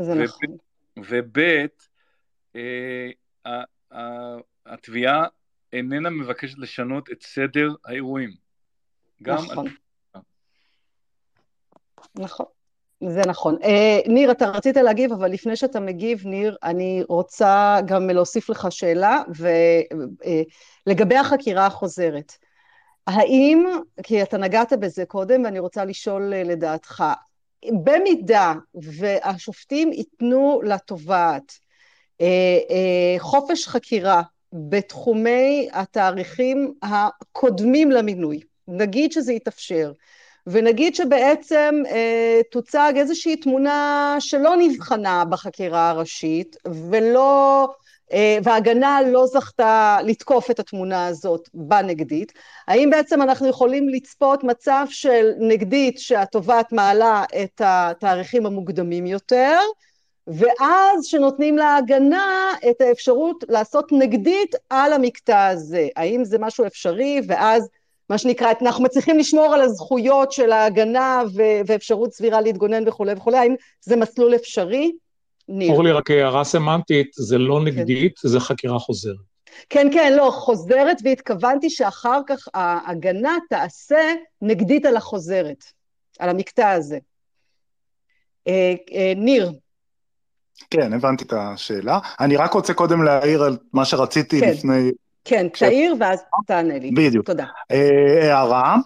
זה 0.00 0.14
נכון. 0.14 0.56
וב' 0.96 1.38
אה, 2.56 3.10
התביעה 4.66 5.26
איננה 5.72 6.10
מבקשת 6.10 6.58
לשנות 6.58 7.10
את 7.10 7.22
סדר 7.22 7.74
האירועים. 7.84 8.30
נכון. 9.20 9.66
נכון. 12.14 12.46
זה 13.08 13.20
נכון. 13.26 13.56
אה, 13.62 14.00
ניר, 14.06 14.30
אתה 14.30 14.46
רצית 14.46 14.76
להגיב, 14.76 15.12
אבל 15.12 15.30
לפני 15.30 15.56
שאתה 15.56 15.80
מגיב, 15.80 16.26
ניר, 16.26 16.56
אני 16.62 17.02
רוצה 17.08 17.78
גם 17.86 18.10
להוסיף 18.10 18.50
לך 18.50 18.66
שאלה, 18.70 19.22
ולגבי 20.86 21.16
החקירה 21.16 21.66
החוזרת. 21.66 22.32
האם, 23.06 23.64
כי 24.02 24.22
אתה 24.22 24.38
נגעת 24.38 24.72
בזה 24.72 25.04
קודם 25.04 25.44
ואני 25.44 25.58
רוצה 25.58 25.84
לשאול 25.84 26.34
אה, 26.34 26.42
לדעתך, 26.42 27.04
במידה 27.84 28.54
והשופטים 28.74 29.92
ייתנו 29.92 30.60
לתובעת 30.64 31.52
אה, 32.20 32.58
אה, 32.70 33.14
חופש 33.18 33.68
חקירה 33.68 34.22
בתחומי 34.52 35.68
התאריכים 35.72 36.74
הקודמים 36.82 37.90
למינוי, 37.90 38.40
נגיד 38.68 39.12
שזה 39.12 39.32
יתאפשר, 39.32 39.92
ונגיד 40.46 40.94
שבעצם 40.94 41.82
אה, 41.90 42.40
תוצג 42.50 42.92
איזושהי 42.96 43.36
תמונה 43.36 44.16
שלא 44.18 44.54
נבחנה 44.58 45.24
בחקירה 45.24 45.90
הראשית 45.90 46.56
ולא 46.90 47.68
אה, 48.12 48.38
וההגנה 48.42 48.98
לא 49.02 49.26
זכתה 49.26 49.98
לתקוף 50.04 50.50
את 50.50 50.60
התמונה 50.60 51.06
הזאת 51.06 51.48
בנגדית, 51.54 52.32
האם 52.68 52.90
בעצם 52.90 53.22
אנחנו 53.22 53.48
יכולים 53.48 53.88
לצפות 53.88 54.44
מצב 54.44 54.86
של 54.90 55.30
נגדית 55.38 55.98
שהתובעת 55.98 56.72
מעלה 56.72 57.24
את 57.42 57.60
התאריכים 57.64 58.46
המוקדמים 58.46 59.06
יותר, 59.06 59.58
ואז 60.26 61.04
שנותנים 61.04 61.56
להגנה 61.56 62.52
את 62.70 62.80
האפשרות 62.80 63.44
לעשות 63.48 63.92
נגדית 63.92 64.54
על 64.70 64.92
המקטע 64.92 65.46
הזה, 65.46 65.88
האם 65.96 66.24
זה 66.24 66.38
משהו 66.38 66.66
אפשרי, 66.66 67.20
ואז 67.28 67.68
מה 68.12 68.18
שנקרא, 68.18 68.52
אנחנו 68.62 68.84
מצליחים 68.84 69.18
לשמור 69.18 69.54
על 69.54 69.60
הזכויות 69.60 70.32
של 70.32 70.52
ההגנה 70.52 71.22
ואפשרות 71.66 72.12
סבירה 72.12 72.40
להתגונן 72.40 72.88
וכולי 72.88 73.12
וכולי, 73.16 73.38
האם 73.38 73.54
זה 73.80 73.96
מסלול 73.96 74.34
אפשרי? 74.34 74.92
ניר. 75.48 75.72
אורלי, 75.72 75.92
רק 75.92 76.10
הערה 76.10 76.44
סמנטית, 76.44 77.10
זה 77.14 77.38
לא 77.38 77.58
כן. 77.60 77.64
נגדית, 77.64 78.18
כן. 78.18 78.28
זה 78.28 78.40
חקירה 78.40 78.78
חוזרת. 78.78 79.16
כן, 79.70 79.88
כן, 79.92 80.12
לא, 80.16 80.30
חוזרת, 80.34 80.96
והתכוונתי 81.04 81.70
שאחר 81.70 82.20
כך 82.26 82.48
ההגנה 82.54 83.36
תעשה 83.50 84.14
נגדית 84.42 84.86
על 84.86 84.96
החוזרת, 84.96 85.64
על 86.18 86.28
המקטע 86.28 86.70
הזה. 86.70 86.98
אה, 88.48 88.74
אה, 88.92 89.12
ניר. 89.16 89.52
כן, 90.70 90.92
הבנתי 90.92 91.24
את 91.24 91.32
השאלה. 91.32 91.98
אני 92.20 92.36
רק 92.36 92.52
רוצה 92.52 92.74
קודם 92.74 93.02
להעיר 93.02 93.42
על 93.42 93.56
מה 93.72 93.84
שרציתי 93.84 94.40
כן. 94.40 94.50
לפני... 94.50 94.90
כן, 95.24 95.48
תעיר 95.48 95.94
ואז 96.00 96.22
תענה 96.46 96.78
לי. 96.78 96.90
בדיוק. 96.90 97.26
תודה. 97.26 97.46
אה, 97.70 98.34
הערה, 98.36 98.76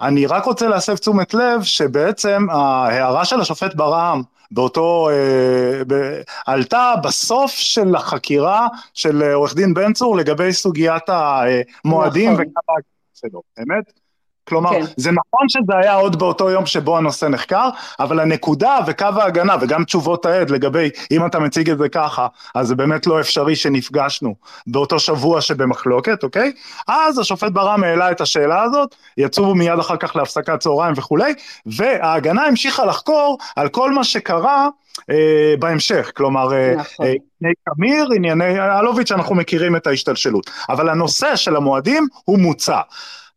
אני 0.00 0.26
רק 0.26 0.44
רוצה 0.44 0.68
להסב 0.68 0.96
תשומת 0.96 1.34
לב 1.34 1.62
שבעצם 1.62 2.46
ההערה 2.50 3.24
של 3.24 3.40
השופט 3.40 3.74
ברעם 3.74 4.22
באותו, 4.50 5.08
אה, 5.10 5.84
ב, 5.86 5.94
עלתה 6.46 6.94
בסוף 7.04 7.50
של 7.50 7.94
החקירה 7.94 8.68
של 8.94 9.22
אה, 9.22 9.34
עורך 9.34 9.54
דין 9.54 9.74
בן 9.74 9.92
צור 9.92 10.16
לגבי 10.16 10.52
סוגיית 10.52 11.02
המועדים 11.08 12.32
נכון. 12.32 12.44
וכמה 12.44 12.74
שלו, 13.14 13.42
באמת? 13.56 14.03
כלומר, 14.48 14.70
כן. 14.70 14.84
זה 14.96 15.10
נכון 15.10 15.48
שזה 15.48 15.76
היה 15.82 15.94
עוד 15.94 16.18
באותו 16.18 16.50
יום 16.50 16.66
שבו 16.66 16.98
הנושא 16.98 17.26
נחקר, 17.26 17.68
אבל 18.00 18.20
הנקודה 18.20 18.78
וקו 18.86 19.06
ההגנה 19.16 19.56
וגם 19.60 19.84
תשובות 19.84 20.26
העד 20.26 20.50
לגבי 20.50 20.90
אם 21.10 21.26
אתה 21.26 21.38
מציג 21.38 21.70
את 21.70 21.78
זה 21.78 21.88
ככה, 21.88 22.26
אז 22.54 22.68
זה 22.68 22.74
באמת 22.74 23.06
לא 23.06 23.20
אפשרי 23.20 23.56
שנפגשנו 23.56 24.34
באותו 24.66 24.98
שבוע 24.98 25.40
שבמחלוקת, 25.40 26.22
אוקיי? 26.22 26.52
אז 26.88 27.18
השופט 27.18 27.52
ברם 27.52 27.84
העלה 27.84 28.10
את 28.10 28.20
השאלה 28.20 28.62
הזאת, 28.62 28.94
יצאו 29.16 29.54
מיד 29.54 29.78
אחר 29.78 29.96
כך 29.96 30.16
להפסקת 30.16 30.60
צהריים 30.60 30.94
וכולי, 30.96 31.34
וההגנה 31.66 32.46
המשיכה 32.46 32.84
לחקור 32.84 33.38
על 33.56 33.68
כל 33.68 33.92
מה 33.92 34.04
שקרה 34.04 34.68
אה, 35.10 35.54
בהמשך, 35.58 36.12
כלומר, 36.16 36.52
אה, 36.52 36.74
נכון. 36.76 37.06
אה, 37.06 37.12
ענייני 37.40 37.54
קמיר, 37.64 38.08
ענייני 38.16 38.78
אלוביץ', 38.78 39.12
אנחנו 39.12 39.34
מכירים 39.34 39.76
את 39.76 39.86
ההשתלשלות, 39.86 40.50
אבל 40.68 40.88
הנושא 40.88 41.36
של 41.36 41.56
המועדים 41.56 42.06
הוא 42.24 42.38
מוצע. 42.38 42.80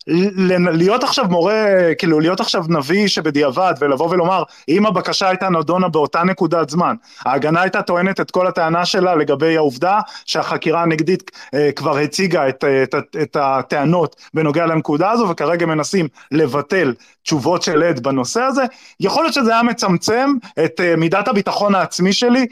להיות 0.07 1.03
עכשיו 1.03 1.25
מורה, 1.29 1.65
כאילו 1.97 2.19
להיות 2.19 2.39
עכשיו 2.39 2.65
נביא 2.69 3.07
שבדיעבד 3.07 3.73
ולבוא 3.79 4.09
ולומר 4.09 4.43
אם 4.69 4.85
הבקשה 4.85 5.29
הייתה 5.29 5.49
נדונה 5.49 5.87
באותה 5.87 6.23
נקודת 6.23 6.69
זמן, 6.69 6.95
ההגנה 7.25 7.61
הייתה 7.61 7.81
טוענת 7.81 8.19
את 8.19 8.31
כל 8.31 8.47
הטענה 8.47 8.85
שלה 8.85 9.15
לגבי 9.15 9.57
העובדה 9.57 9.99
שהחקירה 10.25 10.81
הנגדית 10.81 11.31
אה, 11.53 11.71
כבר 11.71 11.97
הציגה 11.97 12.49
את, 12.49 12.63
את, 12.83 12.95
את, 12.95 13.15
את 13.21 13.37
הטענות 13.39 14.15
בנוגע 14.33 14.65
לנקודה 14.65 15.11
הזו 15.11 15.29
וכרגע 15.29 15.65
מנסים 15.65 16.07
לבטל 16.31 16.93
תשובות 17.27 17.61
של 17.61 17.83
עד 17.83 17.99
בנושא 17.99 18.41
הזה, 18.41 18.61
יכול 18.99 19.23
להיות 19.23 19.33
שזה 19.33 19.53
היה 19.53 19.63
מצמצם 19.63 20.33
את 20.65 20.81
אה, 20.81 20.95
מידת 20.95 21.27
הביטחון 21.27 21.75
העצמי 21.75 22.13
שלי 22.13 22.47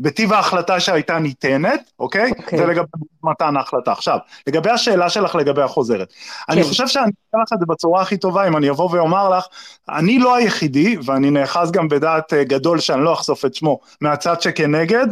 בטיב 0.00 0.32
ההחלטה 0.32 0.80
שהייתה 0.80 1.18
ניתנת, 1.18 1.90
אוקיי? 1.98 2.30
Okay. 2.30 2.42
אוקיי. 2.42 2.58
זה 2.58 2.66
לגבי 2.66 2.88
מתן 3.24 3.56
ההחלטה. 3.56 3.92
עכשיו, 3.92 4.18
לגבי 4.46 4.70
השאלה 4.70 5.10
שלך 5.10 5.34
לגבי 5.34 5.62
החוזרת. 5.62 6.12
כן. 6.12 6.52
אני 6.52 6.62
חושב 6.62 6.88
שאני 6.88 7.10
אתן 7.30 7.38
לך 7.42 7.52
את 7.52 7.58
זה 7.58 7.66
בצורה 7.68 8.02
הכי 8.02 8.16
טובה, 8.16 8.48
אם 8.48 8.56
אני 8.56 8.70
אבוא 8.70 8.88
ואומר 8.92 9.28
לך, 9.28 9.44
אני 9.88 10.18
לא 10.18 10.34
היחידי, 10.34 10.96
ואני 11.04 11.30
נאחז 11.30 11.70
גם 11.70 11.88
בדעת 11.88 12.32
אה, 12.32 12.44
גדול 12.44 12.80
שאני 12.80 13.04
לא 13.04 13.12
אחשוף 13.12 13.44
את 13.44 13.54
שמו, 13.54 13.80
מהצד 14.00 14.40
שכנגד, 14.40 15.06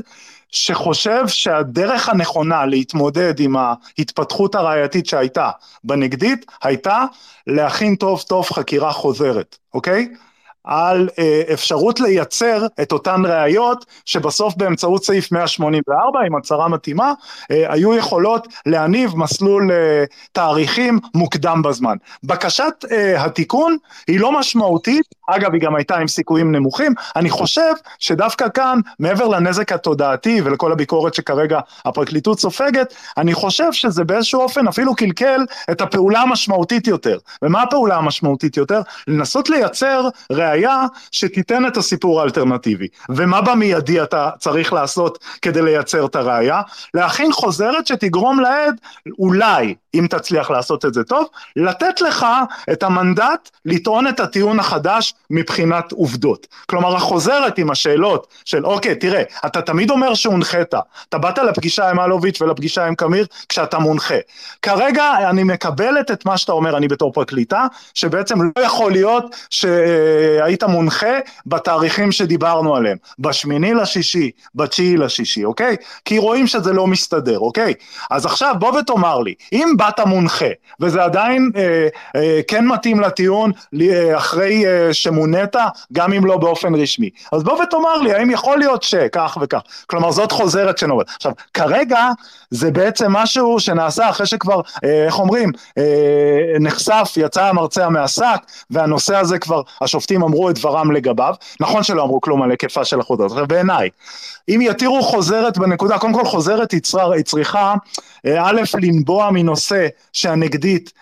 שחושב 0.52 1.28
שהדרך 1.28 2.08
הנכונה 2.08 2.66
להתמודד 2.66 3.40
עם 3.40 3.56
ההתפתחות 3.56 4.54
הראייתית 4.54 5.06
שהייתה 5.06 5.50
בנגדית, 5.84 6.46
הייתה 6.62 7.04
להכין 7.46 7.94
טוב 7.94 8.22
טוב 8.22 8.50
חקירה 8.50 8.92
חוזרת, 8.92 9.58
אוקיי? 9.74 10.08
על 10.64 11.08
אה, 11.18 11.42
אפשרות 11.52 12.00
לייצר 12.00 12.66
את 12.82 12.92
אותן 12.92 13.22
ראיות 13.24 13.86
שבסוף 14.04 14.54
באמצעות 14.56 15.04
סעיף 15.04 15.32
184 15.32 16.20
עם 16.26 16.34
הצהרה 16.34 16.68
מתאימה 16.68 17.12
אה, 17.50 17.72
היו 17.72 17.94
יכולות 17.94 18.48
להניב 18.66 19.16
מסלול 19.16 19.72
אה, 19.72 20.04
תאריכים 20.32 20.98
מוקדם 21.14 21.62
בזמן. 21.64 21.96
בקשת 22.24 22.84
התיקון 23.18 23.76
היא 24.06 24.20
לא 24.20 24.38
משמעותית 24.40 25.06
אגב, 25.36 25.52
היא 25.52 25.60
גם 25.60 25.76
הייתה 25.76 25.96
עם 25.96 26.08
סיכויים 26.08 26.52
נמוכים. 26.52 26.94
אני 27.16 27.30
חושב 27.30 27.72
שדווקא 27.98 28.46
כאן, 28.54 28.80
מעבר 28.98 29.28
לנזק 29.28 29.72
התודעתי 29.72 30.40
ולכל 30.44 30.72
הביקורת 30.72 31.14
שכרגע 31.14 31.60
הפרקליטות 31.84 32.40
סופגת, 32.40 32.94
אני 33.16 33.34
חושב 33.34 33.72
שזה 33.72 34.04
באיזשהו 34.04 34.40
אופן 34.40 34.68
אפילו 34.68 34.94
קלקל 34.94 35.40
את 35.70 35.80
הפעולה 35.80 36.20
המשמעותית 36.20 36.86
יותר. 36.86 37.18
ומה 37.42 37.62
הפעולה 37.62 37.96
המשמעותית 37.96 38.56
יותר? 38.56 38.80
לנסות 39.08 39.50
לייצר 39.50 40.08
ראייה 40.32 40.86
שתיתן 41.12 41.66
את 41.66 41.76
הסיפור 41.76 42.20
האלטרנטיבי. 42.20 42.88
ומה 43.08 43.40
במיידי 43.40 44.02
אתה 44.02 44.30
צריך 44.38 44.72
לעשות 44.72 45.18
כדי 45.42 45.62
לייצר 45.62 46.06
את 46.06 46.16
הראייה? 46.16 46.60
להכין 46.94 47.32
חוזרת 47.32 47.86
שתגרום 47.86 48.40
לעד, 48.40 48.80
אולי, 49.18 49.74
אם 49.94 50.06
תצליח 50.10 50.50
לעשות 50.50 50.84
את 50.84 50.94
זה 50.94 51.04
טוב, 51.04 51.26
לתת 51.56 52.00
לך 52.00 52.26
את 52.72 52.82
המנדט 52.82 53.50
לטעון 53.64 54.06
את 54.06 54.20
הטיעון 54.20 54.60
החדש 54.60 55.14
מבחינת 55.30 55.92
עובדות. 55.92 56.46
כלומר, 56.66 56.96
החוזרת 56.96 57.58
עם 57.58 57.70
השאלות 57.70 58.26
של, 58.44 58.66
אוקיי, 58.66 58.94
תראה, 58.94 59.22
אתה 59.46 59.62
תמיד 59.62 59.90
אומר 59.90 60.14
שהונחית, 60.14 60.74
אתה 61.08 61.18
באת 61.18 61.38
לפגישה 61.38 61.90
עם 61.90 62.00
אלוביץ' 62.00 62.40
ולפגישה 62.40 62.86
עם 62.86 62.94
קמיר 62.94 63.26
כשאתה 63.48 63.78
מונחה. 63.78 64.14
כרגע 64.62 65.30
אני 65.30 65.42
מקבלת 65.42 66.10
את 66.10 66.26
מה 66.26 66.38
שאתה 66.38 66.52
אומר, 66.52 66.76
אני 66.76 66.88
בתור 66.88 67.12
פרקליטה, 67.12 67.66
שבעצם 67.94 68.42
לא 68.42 68.62
יכול 68.62 68.92
להיות 68.92 69.36
שהיית 69.50 70.64
מונחה 70.64 71.18
בתאריכים 71.46 72.12
שדיברנו 72.12 72.76
עליהם, 72.76 72.96
בשמיני 73.18 73.74
לשישי, 73.74 74.30
בתשיעי 74.54 74.96
לשישי, 74.96 75.44
אוקיי? 75.44 75.76
כי 76.04 76.18
רואים 76.18 76.46
שזה 76.46 76.72
לא 76.72 76.86
מסתדר, 76.86 77.38
אוקיי? 77.38 77.74
אז 78.10 78.26
עכשיו 78.26 78.54
בוא 78.58 78.78
ותאמר 78.78 79.20
לי, 79.20 79.34
אם 79.52 79.68
באת 79.76 80.00
מונחה, 80.00 80.46
וזה 80.80 81.04
עדיין 81.04 81.50
אה, 81.56 81.88
אה, 82.16 82.40
כן 82.48 82.66
מתאים 82.66 83.00
לטיעון 83.00 83.52
אה, 83.80 84.16
אחרי 84.16 84.66
אה, 84.66 84.92
שמונית, 85.02 85.56
גם 85.92 86.12
אם 86.12 86.26
לא 86.26 86.36
באופן 86.36 86.74
רשמי, 86.74 87.10
אז 87.32 87.42
בוא 87.42 87.62
ותאמר 87.62 87.96
לי, 87.96 88.14
האם 88.14 88.30
יכול 88.30 88.58
להיות 88.58 88.82
שכך 88.82 89.38
וכך? 89.40 89.60
כלומר, 89.86 90.10
זאת 90.10 90.32
חוזרת 90.32 90.78
שנובעת. 90.78 91.06
עכשיו, 91.16 91.32
כרגע 91.54 92.08
זה 92.52 92.70
בעצם 92.70 93.12
משהו 93.12 93.60
שנעשה 93.60 94.10
אחרי 94.10 94.26
שכבר, 94.26 94.60
אה, 94.84 95.04
איך 95.06 95.18
אומרים, 95.18 95.52
אה, 95.78 95.84
נחשף, 96.60 97.12
יצא 97.16 97.44
המרצע 97.44 97.88
מהשק, 97.88 98.38
והנושא 98.70 99.16
הזה 99.16 99.38
כבר, 99.38 99.62
השופטים 99.80 100.22
אמרו 100.22 100.50
את 100.50 100.54
דברם 100.58 100.92
לגביו. 100.92 101.34
נכון 101.60 101.82
שלא 101.82 102.02
אמרו 102.02 102.20
כלום 102.20 102.42
על 102.42 102.50
היקפה 102.50 102.84
של 102.84 103.00
החוזרת. 103.00 103.30
עכשיו, 103.30 103.46
בעיניי, 103.46 103.88
אם 104.48 104.60
יתירו 104.62 105.02
חוזרת 105.02 105.58
בנקודה, 105.58 105.98
קודם 105.98 106.12
כל 106.12 106.24
חוזרת 106.24 106.72
היא 106.72 106.80
צריכה, 107.24 107.74
אה, 108.26 108.48
א', 108.48 108.60
לנבוע 108.82 109.30
מנושא 109.30 109.86
שהנגדית 110.12 110.92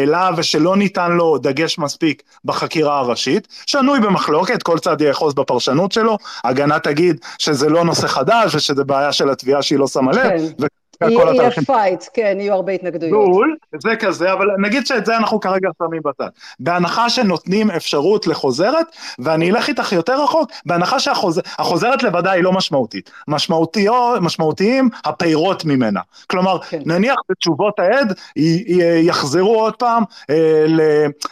העלה 0.00 0.30
ושלא 0.36 0.76
ניתן 0.76 1.12
לו 1.12 1.38
דגש 1.38 1.78
מספיק 1.78 2.22
בחקירה 2.44 2.98
הראשית, 2.98 3.48
שנוי 3.66 4.00
במחלוקת, 4.00 4.62
כל 4.62 4.78
צד 4.78 5.00
יאחוז 5.00 5.34
בפרשנות 5.34 5.92
שלו, 5.92 6.18
הגנה 6.44 6.78
תגיד 6.78 7.16
שזה 7.38 7.68
לא 7.68 7.84
נושא 7.84 8.06
חדש 8.06 8.54
ושזה 8.54 8.84
בעיה 8.84 9.12
של 9.12 9.30
התביעה 9.30 9.62
שהיא 9.62 9.78
לא 9.78 9.86
שמה 9.86 10.09
לב, 10.12 10.52
כן. 10.58 10.70
יהיה 11.08 11.50
fight, 11.66 12.04
כן, 12.14 12.36
יהיו 12.40 12.54
הרבה 12.54 12.72
התנגדויות. 12.72 13.12
בול, 13.12 13.56
זה 13.82 13.96
כזה, 13.96 14.32
אבל 14.32 14.46
נגיד 14.58 14.86
שאת 14.86 15.06
זה 15.06 15.16
אנחנו 15.16 15.40
כרגע 15.40 15.68
שמים 15.78 16.02
בצד. 16.04 16.28
בהנחה 16.60 17.10
שנותנים 17.10 17.70
אפשרות 17.70 18.26
לחוזרת, 18.26 18.86
ואני 19.18 19.50
אלך 19.50 19.68
איתך 19.68 19.92
יותר 19.92 20.24
רחוק, 20.24 20.50
בהנחה 20.66 21.00
שהחוזרת 21.00 22.02
לבדה 22.02 22.30
היא 22.30 22.42
לא 22.42 22.52
משמעותית. 22.52 23.10
משמעותיים 24.20 24.88
הפירות 25.04 25.64
ממנה. 25.64 26.00
כלומר, 26.26 26.58
כן. 26.62 26.82
נניח 26.86 27.16
בתשובות 27.30 27.78
העד 27.78 28.12
יחזרו 29.02 29.60
עוד 29.60 29.76
פעם 29.76 30.02
אה, 30.30 30.66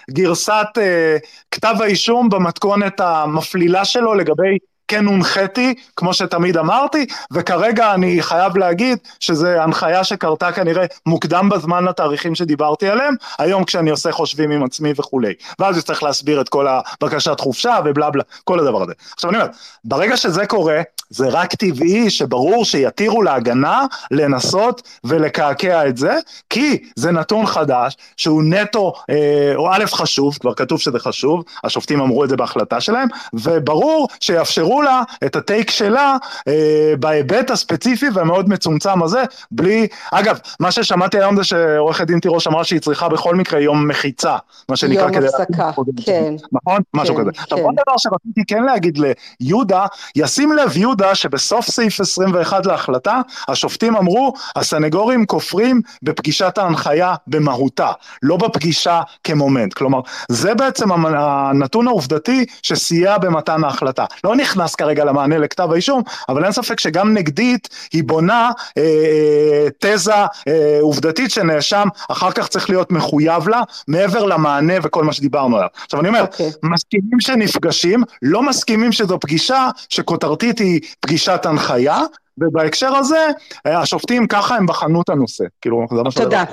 לגרסת 0.08 0.66
אה, 0.78 1.16
כתב 1.50 1.74
האישום 1.80 2.28
במתכונת 2.28 3.00
המפלילה 3.00 3.84
שלו 3.84 4.14
לגבי 4.14 4.58
כן 4.88 5.06
הונחיתי, 5.06 5.74
כמו 5.96 6.14
שתמיד 6.14 6.56
אמרתי, 6.56 7.06
וכרגע 7.32 7.94
אני 7.94 8.22
חייב 8.22 8.56
להגיד 8.56 8.98
שזו 9.20 9.48
הנחיה 9.48 10.04
שקרתה 10.04 10.52
כנראה 10.52 10.84
מוקדם 11.06 11.48
בזמן 11.48 11.84
לתאריכים 11.84 12.34
שדיברתי 12.34 12.88
עליהם, 12.88 13.14
היום 13.38 13.64
כשאני 13.64 13.90
עושה 13.90 14.12
חושבים 14.12 14.50
עם 14.50 14.64
עצמי 14.64 14.92
וכולי. 14.96 15.34
ואז 15.58 15.84
צריך 15.84 16.02
להסביר 16.02 16.40
את 16.40 16.48
כל 16.48 16.66
הבקשת 16.68 17.40
חופשה 17.40 17.78
ובלה 17.84 18.10
בלה, 18.10 18.22
כל 18.44 18.60
הדבר 18.60 18.82
הזה. 18.82 18.92
עכשיו 19.14 19.30
אני 19.30 19.38
אומר, 19.38 19.50
ברגע 19.84 20.16
שזה 20.16 20.46
קורה, 20.46 20.80
זה 21.10 21.28
רק 21.28 21.54
טבעי 21.54 22.10
שברור 22.10 22.64
שיתירו 22.64 23.22
להגנה 23.22 23.86
לנסות 24.10 24.82
ולקעקע 25.04 25.88
את 25.88 25.96
זה, 25.96 26.14
כי 26.50 26.78
זה 26.96 27.10
נתון 27.10 27.46
חדש 27.46 27.96
שהוא 28.16 28.42
נטו, 28.42 28.92
אה, 29.10 29.52
או 29.56 29.72
א' 29.72 29.84
חשוב, 29.86 30.38
כבר 30.40 30.54
כתוב 30.54 30.80
שזה 30.80 30.98
חשוב, 30.98 31.44
השופטים 31.64 32.00
אמרו 32.00 32.24
את 32.24 32.28
זה 32.28 32.36
בהחלטה 32.36 32.80
שלהם, 32.80 33.08
וברור 33.34 34.08
שיאפשרו 34.20 34.77
לה 34.82 35.02
את 35.24 35.36
הטייק 35.36 35.70
שלה 35.70 36.16
אה, 36.48 36.94
בהיבט 37.00 37.50
הספציפי 37.50 38.06
והמאוד 38.14 38.48
מצומצם 38.48 39.02
הזה, 39.02 39.22
בלי, 39.50 39.86
אגב, 40.12 40.38
מה 40.60 40.72
ששמעתי 40.72 41.18
היום 41.18 41.36
זה 41.36 41.44
שעורכת 41.44 42.06
דין 42.06 42.20
תירוש 42.20 42.46
אמרה 42.46 42.64
שהיא 42.64 42.80
צריכה 42.80 43.08
בכל 43.08 43.34
מקרה 43.34 43.60
יום 43.60 43.88
מחיצה, 43.88 44.36
מה 44.68 44.76
שנקרא 44.76 45.02
יום 45.02 45.12
כדי... 45.12 45.26
יום 45.26 45.34
הפסקה, 45.34 45.70
כן. 46.04 46.34
נכון? 46.52 46.76
כן, 46.76 47.00
משהו 47.00 47.16
כזה. 47.16 47.32
כן. 47.32 47.40
עכשיו 47.42 47.58
עוד 47.58 47.74
דבר 47.74 47.96
שרציתי 47.96 48.44
כן 48.46 48.62
להגיד 48.62 48.98
ליהודה, 49.40 49.86
ישים 50.16 50.52
לב 50.52 50.76
יהודה 50.76 51.14
שבסוף 51.14 51.66
סעיף 51.66 52.00
21 52.00 52.66
להחלטה, 52.66 53.20
השופטים 53.48 53.96
אמרו, 53.96 54.32
הסנגורים 54.56 55.26
כופרים 55.26 55.80
בפגישת 56.02 56.58
ההנחיה 56.58 57.14
במהותה, 57.26 57.92
לא 58.22 58.36
בפגישה 58.36 59.00
כמומנט. 59.24 59.74
כלומר, 59.74 60.00
זה 60.28 60.54
בעצם 60.54 61.06
הנתון 61.06 61.86
העובדתי 61.88 62.46
שסייע 62.62 63.18
במתן 63.18 63.64
ההחלטה. 63.64 64.04
לא 64.24 64.36
נכנס 64.36 64.67
כרגע 64.74 65.04
למענה 65.04 65.38
לכתב 65.38 65.68
האישום, 65.72 66.02
אבל 66.28 66.44
אין 66.44 66.52
ספק 66.52 66.80
שגם 66.80 67.14
נגדית 67.14 67.68
היא 67.92 68.04
בונה 68.04 68.50
אה, 68.78 68.82
אה, 68.82 69.68
תזה 69.78 70.12
אה, 70.48 70.78
עובדתית 70.80 71.30
שנאשם 71.30 71.88
אחר 72.08 72.32
כך 72.32 72.48
צריך 72.48 72.70
להיות 72.70 72.92
מחויב 72.92 73.48
לה, 73.48 73.62
מעבר 73.88 74.24
למענה 74.24 74.74
וכל 74.82 75.04
מה 75.04 75.12
שדיברנו 75.12 75.56
עליו. 75.56 75.68
עכשיו 75.84 76.00
אני 76.00 76.08
אומר, 76.08 76.24
okay. 76.24 76.26
אוקיי. 76.26 76.50
מסכימים 76.62 77.20
שנפגשים, 77.20 78.02
לא 78.22 78.42
מסכימים 78.42 78.92
שזו 78.92 79.20
פגישה 79.20 79.68
שכותרתית 79.88 80.58
היא 80.58 80.80
פגישת 81.00 81.46
הנחיה, 81.46 82.00
ובהקשר 82.38 82.96
הזה, 82.96 83.26
השופטים 83.64 84.26
ככה 84.26 84.56
הם 84.56 84.66
בחנו 84.66 85.02
את 85.02 85.08
הנושא. 85.08 85.44
כאילו, 85.60 85.86
זה 85.90 86.02
מה 86.02 86.10
תודה. 86.10 86.44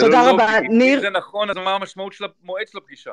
תודה 0.00 0.30
רבה. 0.30 0.48
ניר... 0.70 1.00
זה 1.00 1.10
נכון, 1.10 1.50
אז 1.50 1.56
מה 1.56 1.74
המשמעות 1.74 2.12
של 2.12 2.24
המועד 2.24 2.68
של 2.68 2.78
הפגישה? 2.78 3.10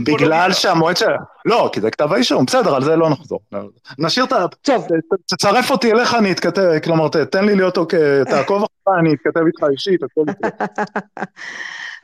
בגלל 0.00 0.52
שהמועד 0.52 0.96
של... 0.96 1.06
לא, 1.44 1.70
כי 1.72 1.80
זה 1.80 1.90
כתב 1.90 2.12
האישום, 2.12 2.44
בסדר, 2.44 2.74
על 2.74 2.84
זה 2.84 2.96
לא 2.96 3.10
נחזור. 3.10 3.40
נשאיר 3.98 4.24
את 4.24 4.32
ה... 4.32 4.46
טוב. 4.62 4.86
תצרף 5.26 5.70
אותי 5.70 5.92
אליך, 5.92 6.14
אני 6.14 6.32
אתכתב, 6.32 6.78
כלומר, 6.84 7.08
תן 7.08 7.44
לי 7.44 7.54
להיות, 7.54 7.78
תעקוב 8.30 8.64
אחריי, 8.64 9.00
אני 9.00 9.14
אתכתב 9.14 9.40
איתך 9.46 9.64
אישית, 9.72 10.00
הכל 10.02 10.24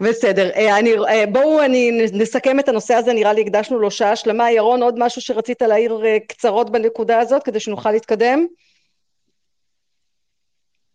בסדר, 0.01 0.51
אה, 0.51 0.79
אני, 0.79 0.91
אה, 1.09 1.25
בואו 1.33 1.65
אני 1.65 2.09
נסכם 2.13 2.61
את 2.61 2.69
הנושא 2.69 2.95
הזה, 2.95 3.13
נראה 3.13 3.33
לי 3.33 3.41
הקדשנו 3.41 3.79
לו 3.79 3.91
שעה 3.91 4.17
שלמה. 4.17 4.51
ירון, 4.51 4.83
עוד 4.83 4.95
משהו 4.99 5.23
שרצית 5.23 5.63
להעיר 5.63 6.05
אה, 6.05 6.17
קצרות 6.29 6.71
בנקודה 6.71 7.21
הזאת, 7.21 7.43
כדי 7.43 7.61
שנוכל 7.61 7.91
להתקדם? 7.91 8.47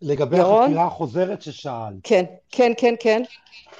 לגבי 0.01 0.37
ירון? 0.37 0.63
החקירה 0.63 0.85
החוזרת 0.85 1.41
ששאלת. 1.41 1.93
כן, 2.03 2.23
כן, 2.51 2.71
כן, 2.77 2.93
כן. 2.99 3.23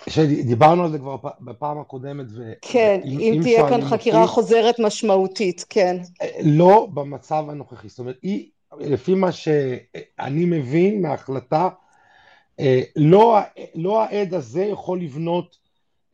שדיברנו 0.10 0.84
על 0.84 0.92
זה 0.92 1.00
כבר 1.00 1.18
בפעם 1.42 1.80
הקודמת. 1.80 2.26
ו... 2.30 2.54
כן, 2.62 3.02
אם, 3.06 3.20
אם 3.20 3.40
תהיה 3.42 3.70
כאן 3.70 3.86
חקירה 3.86 4.22
אותי, 4.22 4.32
חוזרת 4.32 4.80
משמעותית, 4.80 5.66
כן. 5.70 5.98
לא 6.44 6.88
במצב 6.94 7.46
הנוכחי, 7.50 7.90
זאת 7.90 8.00
אומרת, 8.00 8.18
היא, 8.22 8.50
לפי 8.80 9.14
מה 9.14 9.32
שאני 9.32 10.46
מבין 10.46 11.02
מההחלטה, 11.02 11.70
אה, 12.60 12.82
לא, 12.96 13.40
לא 13.76 14.04
העד 14.04 14.34
הזה 14.34 14.64
יכול 14.64 15.02
לבנות 15.02 15.58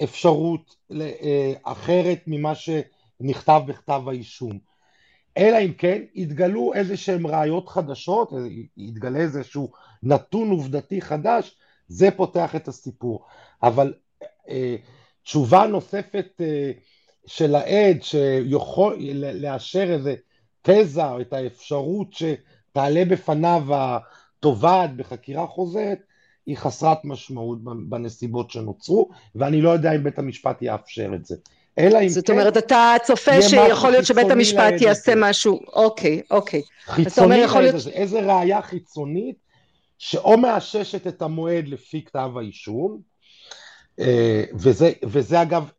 אפשרות 0.03 0.75
אה, 0.91 1.53
אחרת 1.63 2.19
ממה 2.27 2.53
שנכתב 2.55 3.61
בכתב 3.67 4.01
האישום. 4.07 4.59
אלא 5.37 5.57
אם 5.57 5.73
כן 5.77 6.01
יתגלו 6.15 6.73
איזה 6.73 6.97
שהם 6.97 7.27
ראיות 7.27 7.69
חדשות, 7.69 8.33
אה, 8.33 8.39
יתגלה 8.77 9.19
איזשהו 9.19 9.71
נתון 10.03 10.49
עובדתי 10.49 11.01
חדש, 11.01 11.55
זה 11.87 12.11
פותח 12.11 12.55
את 12.55 12.67
הסיפור. 12.67 13.25
אבל 13.63 13.93
אה, 14.49 14.75
תשובה 15.23 15.67
נוספת 15.67 16.41
אה, 16.41 16.71
של 17.25 17.55
העד 17.55 17.97
שיכול 18.01 18.97
לאשר 19.33 19.93
איזה 19.93 20.15
תזה 20.61 21.09
או 21.09 21.21
את 21.21 21.33
האפשרות 21.33 22.07
שתעלה 22.11 23.05
בפניו 23.05 23.63
התובעת 23.69 24.95
בחקירה 24.95 25.47
חוזרת, 25.47 25.99
היא 26.45 26.57
חסרת 26.57 27.05
משמעות 27.05 27.59
בנסיבות 27.89 28.51
שנוצרו, 28.51 29.09
ואני 29.35 29.61
לא 29.61 29.69
יודע 29.69 29.95
אם 29.95 30.03
בית 30.03 30.19
המשפט 30.19 30.61
יאפשר 30.61 31.11
את 31.15 31.25
זה. 31.25 31.35
אלא 31.77 32.01
אם 32.01 32.09
זאת 32.09 32.27
כן... 32.27 32.33
זאת 32.33 32.39
אומרת, 32.39 32.57
אתה 32.57 32.95
צופה 33.03 33.41
שיכול 33.41 33.91
להיות 33.91 34.05
שבית 34.05 34.31
המשפט 34.31 34.81
יעשה 34.81 35.13
משהו, 35.17 35.59
אוקיי, 35.73 36.21
אוקיי. 36.31 36.61
חיצוני 36.85 37.37
להיות... 37.61 37.75
איזה 37.93 38.19
ראייה 38.19 38.61
חיצונית 38.61 39.35
שאו 39.97 40.37
מאששת 40.37 41.07
את 41.07 41.21
המועד 41.21 41.67
לפי 41.67 42.01
כתב 42.05 42.31
האישום, 42.37 43.01
וזה, 44.53 44.91
וזה 45.03 45.41
אגב 45.41 45.71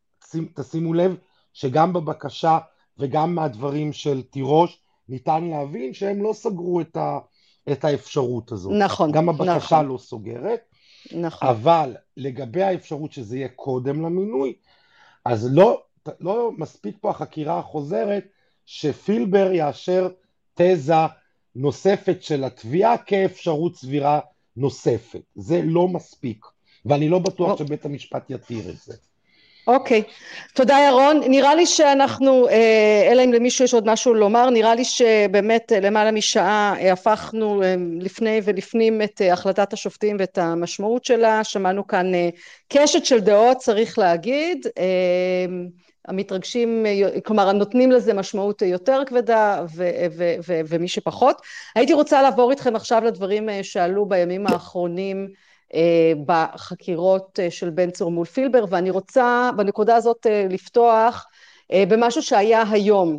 תשימו 0.55 0.95
לב 0.95 1.17
שגם 1.53 1.93
בבקשה 1.93 2.59
וגם 2.99 3.35
מהדברים 3.35 3.93
של 3.93 4.23
תירוש 4.23 4.83
ניתן 5.09 5.45
להבין 5.45 5.95
שהם 5.95 6.23
לא 6.23 6.33
סגרו 6.33 6.81
את, 6.81 6.97
ה, 6.97 7.19
את 7.73 7.85
האפשרות 7.85 8.53
הזאת. 8.53 8.73
נכון, 8.79 9.13
גם 9.13 9.29
הבקשה 9.29 9.57
נכון. 9.57 9.87
לא 9.87 9.99
סוגרת. 9.99 10.61
נכון. 11.13 11.49
אבל 11.49 11.97
לגבי 12.17 12.63
האפשרות 12.63 13.13
שזה 13.13 13.37
יהיה 13.37 13.49
קודם 13.49 14.03
למינוי, 14.03 14.55
אז 15.25 15.49
לא, 15.53 15.83
לא 16.21 16.53
מספיק 16.59 16.97
פה 17.01 17.11
החקירה 17.11 17.59
החוזרת 17.59 18.25
שפילבר 18.67 19.53
יאשר 19.53 20.09
תזה 20.55 20.95
נוספת 21.55 22.23
של 22.23 22.45
התביעה 22.45 22.99
כאפשרות 22.99 23.77
סבירה 23.77 24.21
נוספת. 24.57 25.23
זה 25.35 25.63
לא 25.65 25.89
מספיק, 25.89 26.47
ואני 26.87 27.09
לא 27.09 27.19
בטוח 27.19 27.59
שבית 27.59 27.85
המשפט 27.85 28.31
יתיר 28.31 28.71
את 28.71 28.77
זה. 28.77 28.95
אוקיי, 29.67 30.03
תודה 30.55 30.79
ירון, 30.89 31.21
נראה 31.29 31.55
לי 31.55 31.67
שאנחנו, 31.67 32.49
אה, 32.49 33.09
אלא 33.13 33.25
אם 33.25 33.33
למישהו 33.33 33.65
יש 33.65 33.75
עוד 33.75 33.87
משהו 33.87 34.15
לומר, 34.15 34.51
נראה 34.51 34.75
לי 34.75 34.85
שבאמת 34.85 35.73
למעלה 35.83 36.11
משעה 36.11 36.75
אה, 36.81 36.93
הפכנו 36.93 37.63
אה, 37.63 37.75
לפני 38.01 38.41
ולפנים 38.45 39.03
את 39.03 39.21
החלטת 39.33 39.73
השופטים 39.73 40.17
ואת 40.19 40.39
המשמעות 40.39 41.05
שלה, 41.05 41.45
שמענו 41.45 41.87
כאן 41.87 42.13
קשת 42.69 43.05
של 43.05 43.21
דעות 43.21 43.57
צריך 43.57 43.99
להגיד, 43.99 44.67
המתרגשים, 46.09 46.87
כלומר 47.25 47.49
הנותנים 47.49 47.93
לזה 47.93 48.15
משמעות 48.15 48.63
יותר 48.63 49.03
כבדה 49.07 49.65
ו- 49.77 49.91
ו- 50.17 50.35
ו- 50.47 50.61
ומי 50.69 50.89
שפחות. 50.89 51.37
הייתי 51.75 51.93
רוצה 51.93 52.23
לעבור 52.23 52.51
איתכם 52.51 52.77
עכשיו 52.77 53.05
לדברים 53.05 53.49
שעלו 53.63 54.07
בימים 54.07 54.47
האחרונים. 54.47 55.29
אה, 55.29 55.50
בחקירות 56.27 57.41
אה, 57.43 57.51
של 57.51 57.71
בן 57.71 57.91
צור 57.91 58.11
מול 58.11 58.27
פילבר, 58.27 58.65
ואני 58.71 58.91
רוצה 58.91 59.51
בנקודה 59.57 59.97
הזאת 59.97 60.27
אה, 60.27 60.47
לפתוח 60.51 61.27
במשהו 61.89 62.23
שהיה 62.23 62.65
היום, 62.71 63.19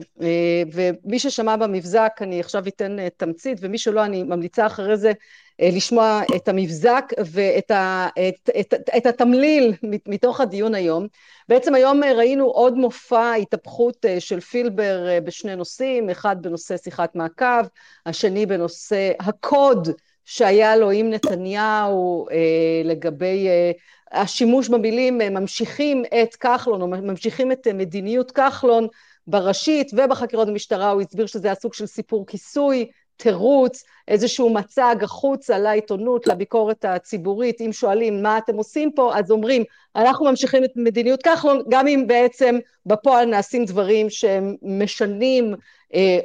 ומי 0.73 1.19
ששמע 1.19 1.55
במבזק 1.55 2.11
אני 2.21 2.39
עכשיו 2.39 2.67
אתן 2.67 2.97
תמצית, 3.17 3.57
ומי 3.61 3.77
שלא 3.77 4.05
אני 4.05 4.23
ממליצה 4.23 4.65
אחרי 4.65 4.97
זה 4.97 5.11
לשמוע 5.59 6.21
את 6.35 6.47
המבזק 6.47 7.13
ואת 7.25 7.71
ה, 7.71 8.07
את, 8.29 8.49
את, 8.59 8.73
את 8.97 9.05
התמליל 9.05 9.73
מתוך 10.07 10.41
הדיון 10.41 10.75
היום. 10.75 11.07
בעצם 11.49 11.75
היום 11.75 12.03
ראינו 12.03 12.45
עוד 12.45 12.73
מופע 12.73 13.33
התהפכות 13.33 14.05
של 14.19 14.39
פילבר 14.39 15.19
בשני 15.23 15.55
נושאים, 15.55 16.09
אחד 16.09 16.41
בנושא 16.41 16.77
שיחת 16.77 17.15
מעקב, 17.15 17.63
השני 18.05 18.45
בנושא 18.45 19.11
הקוד 19.19 19.87
שהיה 20.25 20.75
לו 20.75 20.91
עם 20.91 21.09
נתניהו 21.09 22.27
אה, 22.31 22.81
לגבי 22.83 23.47
אה, 23.47 23.71
השימוש 24.11 24.69
במילים 24.69 25.21
אה, 25.21 25.29
ממשיכים 25.29 26.03
את 26.21 26.35
כחלון 26.35 26.81
או 26.81 26.87
ממשיכים 26.87 27.51
את 27.51 27.67
מדיניות 27.67 28.31
כחלון 28.31 28.87
בראשית 29.27 29.91
ובחקירות 29.93 30.47
במשטרה 30.47 30.89
הוא 30.89 31.01
הסביר 31.01 31.25
שזה 31.25 31.47
היה 31.47 31.55
סוג 31.55 31.73
של 31.73 31.85
סיפור 31.85 32.27
כיסוי, 32.27 32.91
תירוץ, 33.17 33.83
איזשהו 34.07 34.53
מצג 34.53 34.95
החוצה 35.01 35.59
לעיתונות, 35.59 36.27
לביקורת 36.27 36.85
הציבורית, 36.85 37.61
אם 37.61 37.73
שואלים 37.73 38.23
מה 38.23 38.37
אתם 38.37 38.55
עושים 38.55 38.91
פה, 38.91 39.17
אז 39.17 39.31
אומרים 39.31 39.63
אנחנו 39.95 40.25
ממשיכים 40.25 40.63
את 40.63 40.71
מדיניות 40.75 41.23
כחלון, 41.23 41.61
גם 41.69 41.87
אם 41.87 42.03
בעצם 42.07 42.59
בפועל 42.85 43.25
נעשים 43.25 43.65
דברים 43.65 44.09
שהם 44.09 44.55
משנים 44.61 45.55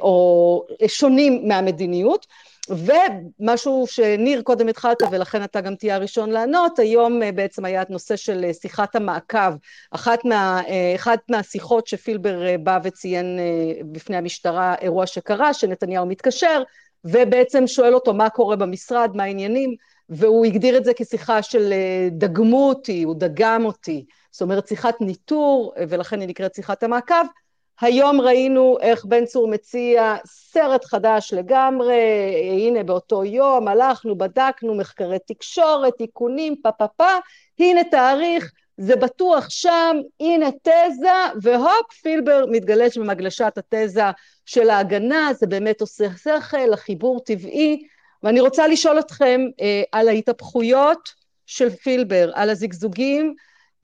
או 0.01 0.65
שונים 0.87 1.47
מהמדיניות. 1.47 2.25
ומשהו 2.69 3.85
שניר 3.87 4.41
קודם 4.41 4.67
התחלת 4.67 4.97
ולכן 5.11 5.43
אתה 5.43 5.61
גם 5.61 5.75
תהיה 5.75 5.95
הראשון 5.95 6.29
לענות, 6.29 6.79
היום 6.79 7.23
אה, 7.23 7.31
בעצם 7.31 7.65
היה 7.65 7.81
את 7.81 7.89
נושא 7.89 8.15
של 8.15 8.45
אה, 8.45 8.53
שיחת 8.53 8.95
המעקב, 8.95 9.55
אחת, 9.91 10.25
מה, 10.25 10.61
אה, 10.67 10.93
אחת 10.95 11.19
מהשיחות 11.29 11.87
שפילבר 11.87 12.57
בא 12.63 12.79
וציין 12.83 13.39
בפני 13.91 14.17
המשטרה 14.17 14.75
אירוע 14.81 15.07
שקרה, 15.07 15.53
שנתניהו 15.53 16.05
מתקשר 16.05 16.63
ובעצם 17.05 17.67
שואל 17.67 17.93
אותו 17.93 18.13
מה 18.13 18.29
קורה 18.29 18.55
במשרד, 18.55 19.11
מה 19.15 19.23
העניינים, 19.23 19.75
והוא 20.09 20.45
הגדיר 20.45 20.77
את 20.77 20.85
זה 20.85 20.91
כשיחה 20.97 21.41
של 21.41 21.73
דגמו 22.11 22.69
אותי, 22.69 23.03
הוא 23.03 23.15
דגם 23.17 23.65
אותי, 23.65 24.05
זאת 24.31 24.41
אומרת 24.41 24.67
שיחת 24.67 25.01
ניטור 25.01 25.73
ולכן 25.89 26.19
היא 26.19 26.27
נקראת 26.29 26.55
שיחת 26.55 26.83
המעקב 26.83 27.25
היום 27.81 28.21
ראינו 28.21 28.77
איך 28.81 29.05
בן 29.05 29.25
צור 29.25 29.47
מציע 29.47 30.15
סרט 30.25 30.85
חדש 30.85 31.33
לגמרי, 31.33 32.01
הנה 32.51 32.83
באותו 32.83 33.25
יום 33.25 33.67
הלכנו, 33.67 34.17
בדקנו 34.17 34.75
מחקרי 34.75 35.17
תקשורת, 35.27 35.93
תיקונים, 35.97 36.55
פה 36.61 36.71
פה 36.71 36.87
פה, 36.87 37.11
הנה 37.59 37.83
תאריך, 37.83 38.51
זה 38.77 38.95
בטוח 38.95 39.49
שם, 39.49 39.97
הנה 40.19 40.49
תזה, 40.51 41.09
והופ, 41.41 41.93
פילבר 42.01 42.45
מתגלש 42.51 42.97
במגלשת 42.97 43.53
התזה 43.57 44.03
של 44.45 44.69
ההגנה, 44.69 45.29
זה 45.33 45.47
באמת 45.47 45.81
עושה 45.81 46.07
שכל, 46.23 46.73
החיבור 46.73 47.19
טבעי, 47.19 47.83
ואני 48.23 48.39
רוצה 48.39 48.67
לשאול 48.67 48.99
אתכם 48.99 49.41
אה, 49.61 49.83
על 49.91 50.07
ההתהפכויות 50.07 51.09
של 51.45 51.69
פילבר, 51.69 52.31
על 52.33 52.49
הזגזוגים, 52.49 53.33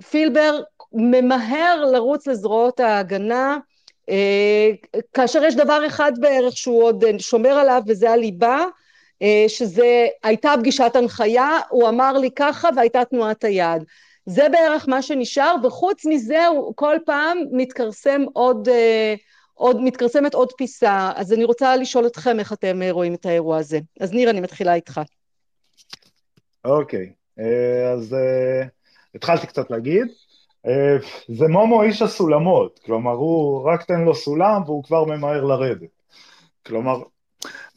פילבר 0.09 0.61
ממהר 0.93 1.85
לרוץ 1.91 2.27
לזרועות 2.27 2.79
ההגנה, 2.79 3.57
כאשר 5.13 5.43
יש 5.43 5.55
דבר 5.55 5.87
אחד 5.87 6.11
בערך 6.19 6.57
שהוא 6.57 6.83
עוד 6.83 7.03
שומר 7.19 7.49
עליו 7.49 7.81
וזה 7.87 8.11
הליבה, 8.11 8.65
אה, 9.21 9.45
שזה 9.47 10.07
הייתה 10.23 10.53
פגישת 10.59 10.91
הנחיה, 10.95 11.59
הוא 11.69 11.89
אמר 11.89 12.13
לי 12.13 12.31
ככה 12.35 12.69
והייתה 12.75 13.05
תנועת 13.05 13.43
היד. 13.43 13.83
זה 14.25 14.49
בערך 14.49 14.87
מה 14.87 15.01
שנשאר, 15.01 15.55
וחוץ 15.63 16.05
מזה 16.05 16.47
הוא 16.47 16.73
כל 16.75 16.95
פעם 17.05 17.37
מתכרסם 17.51 18.21
עוד, 18.33 18.69
אה, 18.69 19.15
עוד, 19.53 19.81
מתכרסמת 19.81 20.33
עוד 20.33 20.51
פיסה. 20.57 21.11
אז 21.15 21.33
אני 21.33 21.43
רוצה 21.43 21.75
לשאול 21.75 22.07
אתכם 22.07 22.39
איך 22.39 22.53
אתם 22.53 22.81
רואים 22.89 23.13
את 23.13 23.25
האירוע 23.25 23.57
הזה. 23.57 23.79
אז 23.99 24.13
ניר, 24.13 24.29
אני 24.29 24.41
מתחילה 24.41 24.73
איתך. 24.73 25.01
אוקיי, 26.65 27.11
okay. 27.39 27.43
אז 27.93 28.15
התחלתי 29.15 29.47
קצת 29.47 29.71
להגיד. 29.71 30.07
אה, 30.65 30.97
זה 31.27 31.47
מומו 31.47 31.83
איש 31.83 32.01
הסולמות, 32.01 32.79
כלומר 32.85 33.11
הוא 33.11 33.69
רק 33.69 33.83
תן 33.83 34.01
לו 34.01 34.15
סולם 34.15 34.61
והוא 34.65 34.83
כבר 34.83 35.03
ממהר 35.05 35.43
לרדת. 35.43 35.89
כלומר, 36.65 37.01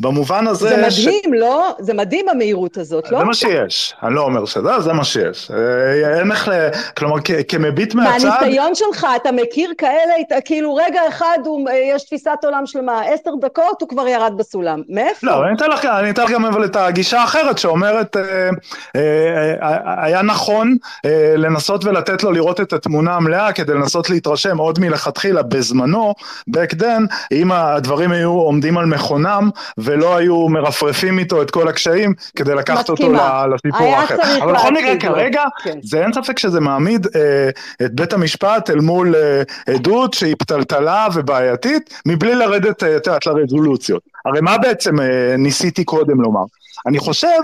במובן 0.00 0.46
הזה... 0.46 0.68
זה 0.68 0.76
מדהים, 0.76 1.22
ש... 1.34 1.40
לא? 1.40 1.74
זה 1.78 1.94
מדהים 1.94 2.28
המהירות 2.28 2.76
הזאת, 2.76 3.10
לא? 3.10 3.18
זה 3.18 3.24
מה 3.24 3.34
שיש, 3.34 3.94
אני 4.02 4.14
לא 4.14 4.20
אומר 4.20 4.44
שזה, 4.44 4.80
זה 4.80 4.92
מה 4.92 5.04
שיש. 5.04 5.50
אה, 5.50 6.18
אין 6.18 6.32
איך 6.32 6.48
ל... 6.48 6.52
כלומר, 6.96 7.16
כ- 7.24 7.30
כמביט 7.48 7.94
מהצד... 7.94 8.28
מהניסיון 8.28 8.74
שלך, 8.74 9.06
אתה 9.22 9.32
מכיר 9.32 9.72
כאלה, 9.78 10.12
כאילו 10.44 10.74
רגע 10.74 11.00
אחד 11.08 11.38
הוא, 11.44 11.68
אה, 11.68 11.74
יש 11.94 12.04
תפיסת 12.04 12.38
עולם 12.44 12.66
שלמה, 12.66 13.02
עשר 13.02 13.30
דקות 13.40 13.80
הוא 13.80 13.88
כבר 13.88 14.08
ירד 14.08 14.32
בסולם. 14.36 14.82
מאיפה? 14.88 15.26
לא, 15.26 15.44
אני 15.44 15.56
אתן 15.56 15.70
לך, 15.70 15.84
אני 15.84 16.10
אתן 16.10 16.22
לך 16.24 16.30
גם 16.30 16.44
אבל 16.44 16.64
את 16.64 16.76
הגישה 16.76 17.20
האחרת 17.20 17.58
שאומרת, 17.58 18.16
אה, 18.16 18.50
אה, 18.96 19.54
אה, 19.62 20.04
היה 20.04 20.22
נכון 20.22 20.76
אה, 21.04 21.34
לנסות 21.36 21.84
ולתת 21.84 22.22
לו 22.22 22.32
לראות 22.32 22.60
את 22.60 22.72
התמונה 22.72 23.14
המלאה 23.14 23.52
כדי 23.52 23.74
לנסות 23.74 24.10
להתרשם 24.10 24.58
עוד 24.58 24.78
מלכתחילה 24.78 25.42
בזמנו, 25.42 26.14
back 26.50 26.74
then, 26.80 27.14
אם 27.32 27.52
הדברים 27.52 28.12
היו 28.12 28.30
עומדים 28.30 28.78
על 28.78 28.86
מכונם, 28.86 29.50
ולא 29.78 30.16
היו 30.16 30.48
מרפרפים 30.48 31.18
איתו 31.18 31.42
את 31.42 31.50
כל 31.50 31.68
הקשיים 31.68 32.14
כדי 32.36 32.54
לקחת 32.54 32.88
אותו 32.88 33.12
לסיפור 33.54 33.86
האחר. 33.86 34.14
אבל 34.42 34.52
בכל 34.52 34.74
מקרה 34.74 34.96
כרגע, 35.00 35.42
כן. 35.62 35.78
זה 35.82 36.02
אין 36.02 36.12
ספק 36.12 36.38
שזה 36.38 36.60
מעמיד 36.60 37.06
אה, 37.16 37.48
את 37.86 37.94
בית 37.94 38.12
המשפט 38.12 38.70
אל 38.70 38.80
מול 38.80 39.14
אה, 39.14 39.42
עדות 39.74 40.14
שהיא 40.14 40.34
פתלתלה 40.38 41.08
ובעייתית, 41.14 42.00
מבלי 42.06 42.34
לרדת, 42.34 42.82
אה, 42.82 42.96
את 42.96 43.06
יודעת, 43.06 43.26
לרזולוציות. 43.26 44.02
הרי 44.24 44.40
מה 44.40 44.58
בעצם 44.58 45.00
אה, 45.00 45.34
ניסיתי 45.38 45.84
קודם 45.84 46.20
לומר? 46.20 46.44
אני 46.86 46.98
חושב 46.98 47.38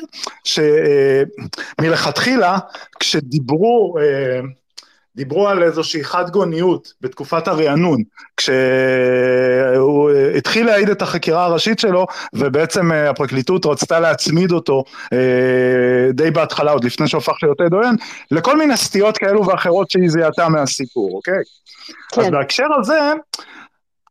שמלכתחילה, 1.79 2.59
כשדיברו... 3.01 3.97
אה, 3.99 4.41
דיברו 5.17 5.49
על 5.49 5.63
איזושהי 5.63 6.05
חד 6.05 6.31
גוניות 6.31 6.93
בתקופת 7.01 7.49
הרענון, 7.49 8.03
כשהוא 8.37 10.11
התחיל 10.37 10.67
להעיד 10.67 10.89
את 10.89 11.03
החקירה 11.03 11.45
הראשית 11.45 11.79
שלו, 11.79 12.07
ובעצם 12.33 12.93
אה, 12.93 13.11
הפרקליטות 13.11 13.67
רצתה 13.67 14.01
להצמיד 14.01 14.53
אותו 14.53 14.85
אה, 15.13 16.13
די 16.13 16.31
בהתחלה, 16.31 16.73
עוד 16.73 16.85
לפני 16.85 17.09
שהופך 17.09 17.35
להיות 17.43 17.61
עד 17.61 17.73
עוין, 17.73 17.97
לכל 18.31 18.59
מיני 18.59 18.77
סטיות 18.77 19.19
כאלו 19.19 19.47
ואחרות 19.47 19.91
שהיא 19.91 20.09
זיהתה 20.09 20.49
מהסיפור, 20.49 21.17
אוקיי? 21.17 21.43
כן. 22.13 22.21
אז 22.21 22.31
בהקשר 22.31 22.67
הזה, 22.81 23.13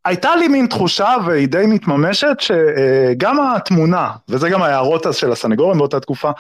הייתה 0.06 0.36
לי 0.36 0.48
מין 0.48 0.68
תחושה, 0.68 1.16
והיא 1.26 1.48
די 1.48 1.66
מתממשת, 1.68 2.38
שגם 2.40 3.38
התמונה, 3.40 4.10
וזה 4.30 4.50
גם 4.50 4.62
ההערות 4.62 5.08
אז 5.08 5.16
של 5.16 5.32
הסנגורים 5.32 5.78
באותה 5.78 6.00
תקופה, 6.00 6.32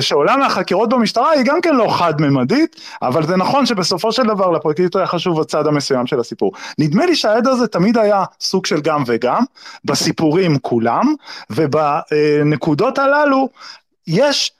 שעולה 0.00 0.36
מהחקירות 0.36 0.88
במשטרה 0.88 1.30
היא 1.30 1.44
גם 1.44 1.60
כן 1.60 1.74
לא 1.74 1.88
חד-ממדית, 1.90 2.76
אבל 3.02 3.26
זה 3.26 3.36
נכון 3.36 3.66
שבסופו 3.66 4.12
של 4.12 4.22
דבר 4.22 4.50
לפרקליט 4.50 4.96
היה 4.96 5.06
חשוב 5.06 5.40
הצד 5.40 5.66
המסוים 5.66 6.06
של 6.06 6.20
הסיפור. 6.20 6.52
נדמה 6.78 7.06
לי 7.06 7.16
שהעד 7.16 7.46
הזה 7.46 7.66
תמיד 7.66 7.98
היה 7.98 8.24
סוג 8.40 8.66
של 8.66 8.80
גם 8.80 9.02
וגם, 9.06 9.44
בסיפורים 9.84 10.58
כולם, 10.58 11.14
ובנקודות 11.50 12.98
הללו 12.98 13.48
יש 14.06 14.50
אה, 14.50 14.55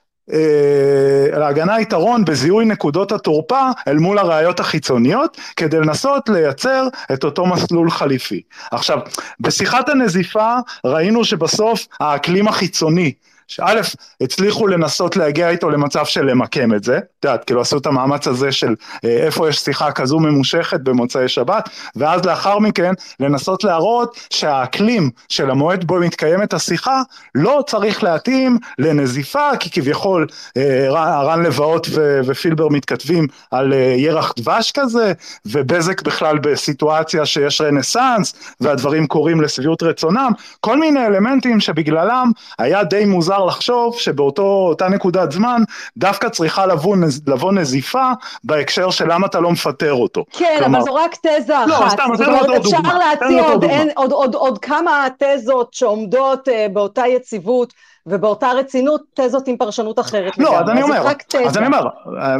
להגנה 1.37 1.81
יתרון 1.81 2.25
בזיהוי 2.25 2.65
נקודות 2.65 3.11
התורפה 3.11 3.69
אל 3.87 3.97
מול 3.97 4.17
הראיות 4.17 4.59
החיצוניות 4.59 5.37
כדי 5.55 5.77
לנסות 5.77 6.29
לייצר 6.29 6.87
את 7.13 7.23
אותו 7.23 7.45
מסלול 7.45 7.91
חליפי. 7.91 8.41
עכשיו, 8.71 8.99
בשיחת 9.39 9.89
הנזיפה 9.89 10.55
ראינו 10.85 11.25
שבסוף 11.25 11.87
האקלים 11.99 12.47
החיצוני 12.47 13.13
שא', 13.47 13.81
הצליחו 14.21 14.67
לנסות 14.67 15.15
להגיע 15.15 15.49
איתו 15.49 15.69
למצב 15.69 16.05
של 16.05 16.25
למקם 16.25 16.73
את 16.73 16.83
זה, 16.83 16.97
את 16.97 17.25
יודעת, 17.25 17.43
כאילו 17.43 17.61
עשו 17.61 17.77
את 17.77 17.85
המאמץ 17.85 18.27
הזה 18.27 18.51
של 18.51 18.75
אה, 19.05 19.09
איפה 19.09 19.49
יש 19.49 19.59
שיחה 19.59 19.91
כזו 19.91 20.19
ממושכת 20.19 20.79
במוצאי 20.79 21.27
שבת, 21.27 21.69
ואז 21.95 22.25
לאחר 22.25 22.59
מכן 22.59 22.93
לנסות 23.19 23.63
להראות 23.63 24.17
שהאקלים 24.29 25.09
של 25.29 25.51
המועד 25.51 25.83
בו 25.83 25.99
מתקיימת 25.99 26.53
השיחה 26.53 27.01
לא 27.35 27.63
צריך 27.67 28.03
להתאים 28.03 28.57
לנזיפה, 28.79 29.49
כי 29.59 29.69
כביכול 29.71 30.27
אה, 30.57 31.21
רן 31.23 31.43
לבאות 31.43 31.87
ופילבר 32.25 32.67
מתכתבים 32.69 33.27
על 33.51 33.73
אה, 33.73 33.77
ירח 33.97 34.33
דבש 34.37 34.71
כזה, 34.71 35.13
ובזק 35.45 36.01
בכלל 36.01 36.39
בסיטואציה 36.39 37.25
שיש 37.25 37.61
רנסאנס, 37.61 38.33
והדברים 38.61 39.07
קורים 39.07 39.41
לשביעות 39.41 39.83
רצונם, 39.83 40.31
כל 40.59 40.77
מיני 40.77 41.05
אלמנטים 41.05 41.59
שבגללם 41.59 42.31
היה 42.59 42.83
די 42.83 43.05
מוזר 43.05 43.36
מוזר 43.37 43.45
לחשוב 43.45 43.97
שבאותה 43.97 44.89
נקודת 44.89 45.31
זמן 45.31 45.61
דווקא 45.97 46.29
צריכה 46.29 46.65
לבוא, 46.65 46.95
לבוא 47.27 47.53
נזיפה 47.53 48.11
בהקשר 48.43 48.89
של 48.89 49.13
למה 49.13 49.27
אתה 49.27 49.39
לא 49.39 49.51
מפטר 49.51 49.93
אותו. 49.93 50.25
כן, 50.31 50.55
כלומר... 50.59 50.77
אבל 50.77 50.85
זו 50.85 50.95
רק 50.95 51.15
תזה 51.15 51.53
לא, 51.67 51.77
אחת. 51.77 51.83
לא, 51.83 51.89
סתם, 51.89 52.03
עוד 52.09 52.45
דוגמה. 52.45 52.57
אפשר 52.57 52.97
להציע 52.97 53.43
עוד, 53.43 53.63
עוד, 53.63 53.91
עוד, 53.95 54.11
עוד, 54.11 54.35
עוד 54.35 54.59
כמה 54.59 55.07
תזות 55.19 55.73
שעומדות 55.73 56.47
uh, 56.47 56.51
באותה 56.73 57.07
יציבות. 57.07 57.73
ובאותה 58.09 58.51
רצינות 58.51 59.01
תזות 59.13 59.47
עם 59.47 59.57
פרשנות 59.57 59.99
אחרת. 59.99 60.37
לא, 60.37 60.59
אז 60.59 60.69
אני 60.69 60.83
אומר, 60.83 61.03
אז 61.47 61.57
אני 61.57 61.65
אומר, 61.65 61.83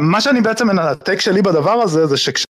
מה 0.00 0.20
שאני 0.20 0.40
בעצם, 0.40 0.78
הטייק 0.78 1.20
שלי 1.20 1.42
בדבר 1.42 1.72
הזה, 1.72 2.06
זה 2.06 2.16
שכש... 2.16 2.44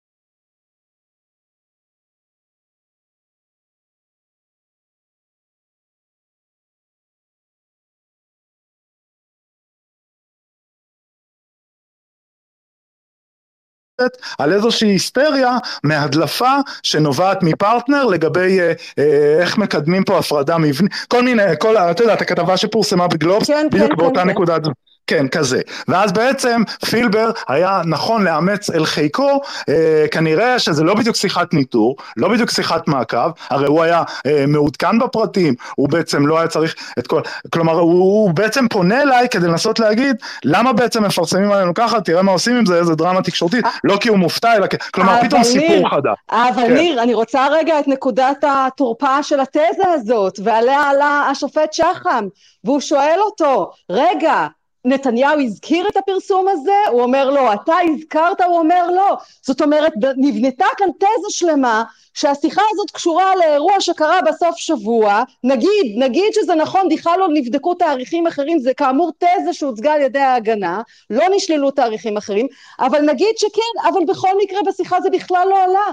על 14.39 14.53
איזושהי 14.53 14.89
היסטריה 14.89 15.57
מהדלפה 15.83 16.53
שנובעת 16.83 17.43
מפרטנר 17.43 18.05
לגבי 18.05 18.59
אה, 18.59 18.73
אה, 18.99 19.37
איך 19.39 19.57
מקדמים 19.57 20.03
פה 20.03 20.19
הפרדה 20.19 20.57
מבנית, 20.57 20.93
כל 21.07 21.23
מיני, 21.23 21.43
כל, 21.59 21.77
אתה 21.77 22.03
יודע, 22.03 22.13
את 22.13 22.21
הכתבה 22.21 22.57
שפורסמה 22.57 23.07
בגלובס, 23.07 23.47
כן, 23.47 23.67
בדיוק 23.71 23.91
כן, 23.91 23.97
באותה 23.97 24.21
כן, 24.21 24.29
נקודת 24.29 24.61
כן. 25.07 25.27
כזה. 25.27 25.61
ואז 25.87 26.11
בעצם 26.11 26.61
פילבר 26.89 27.31
היה 27.47 27.81
נכון 27.85 28.23
לאמץ 28.23 28.69
אל 28.69 28.85
חיקו, 28.85 29.41
אה, 29.69 30.05
כנראה 30.11 30.59
שזה 30.59 30.83
לא 30.83 30.93
בדיוק 30.93 31.15
שיחת 31.15 31.53
ניטור, 31.53 31.95
לא 32.17 32.27
בדיוק 32.27 32.49
שיחת 32.49 32.87
מעקב, 32.87 33.29
הרי 33.49 33.67
הוא 33.67 33.83
היה 33.83 34.03
אה, 34.25 34.45
מעודכן 34.47 34.99
בפרטים, 34.99 35.53
הוא 35.75 35.89
בעצם 35.89 36.27
לא 36.27 36.39
היה 36.39 36.47
צריך 36.47 36.75
את 36.99 37.07
כל... 37.07 37.21
כלומר, 37.49 37.73
הוא, 37.73 37.91
הוא 37.91 38.31
בעצם 38.31 38.67
פונה 38.67 39.01
אליי 39.01 39.29
כדי 39.29 39.47
לנסות 39.47 39.79
להגיד, 39.79 40.15
למה 40.43 40.73
בעצם 40.73 41.03
מפרסמים 41.03 41.51
עלינו 41.51 41.73
ככה, 41.73 42.01
תראה 42.01 42.21
מה 42.21 42.31
עושים 42.31 42.55
עם 42.55 42.65
זה, 42.65 42.77
איזה 42.77 42.95
דרמה 42.95 43.21
תקשורתית, 43.21 43.65
לא 43.83 43.97
כי 44.01 44.09
הוא 44.09 44.17
מופתע, 44.17 44.55
אלא 44.55 44.67
כלומר, 44.93 45.21
פתאום 45.21 45.41
ניר, 45.41 45.51
סיפור 45.51 45.89
חדש. 45.89 46.17
אבל 46.31 46.67
כן. 46.67 46.73
ניר, 46.73 47.03
אני 47.03 47.13
רוצה 47.13 47.47
רגע 47.51 47.79
את 47.79 47.87
נקודת 47.87 48.43
התורפה 48.47 49.23
של 49.23 49.39
התזה 49.39 49.89
הזאת, 49.93 50.39
ועליה 50.43 50.89
עלה 50.89 51.27
השופט 51.31 51.73
שחם, 51.73 52.25
והוא 52.63 52.79
שואל 52.79 53.19
אותו, 53.19 53.71
רגע, 53.89 54.47
נתניהו 54.85 55.41
הזכיר 55.41 55.87
את 55.87 55.97
הפרסום 55.97 56.47
הזה? 56.47 56.71
הוא 56.91 57.01
אומר 57.01 57.29
לא. 57.29 57.53
אתה 57.53 57.75
הזכרת? 57.93 58.41
הוא 58.41 58.57
אומר 58.57 58.91
לא. 58.91 59.17
זאת 59.41 59.61
אומרת, 59.61 59.93
נבנתה 60.17 60.65
כאן 60.77 60.87
תזה 60.99 61.29
שלמה 61.29 61.83
שהשיחה 62.15 62.61
הזאת 62.73 62.91
קשורה 62.91 63.35
לאירוע 63.35 63.81
שקרה 63.81 64.19
בסוף 64.21 64.57
שבוע, 64.57 65.23
נגיד, 65.43 65.95
נגיד 65.97 66.33
שזה 66.33 66.55
נכון, 66.55 66.89
בכלל 66.89 67.19
לא 67.19 67.27
נבדקו 67.33 67.73
תאריכים 67.73 68.27
אחרים, 68.27 68.59
זה 68.59 68.73
כאמור 68.73 69.11
תזה 69.17 69.53
שהוצגה 69.53 69.93
על 69.93 70.01
ידי 70.01 70.19
ההגנה, 70.19 70.81
לא 71.09 71.25
נשללו 71.35 71.71
תאריכים 71.71 72.17
אחרים, 72.17 72.47
אבל 72.79 73.01
נגיד 73.01 73.37
שכן, 73.37 73.89
אבל 73.89 74.05
בכל 74.07 74.37
מקרה 74.43 74.59
בשיחה 74.67 75.01
זה 75.01 75.09
בכלל 75.09 75.47
לא 75.49 75.63
עלה. 75.63 75.91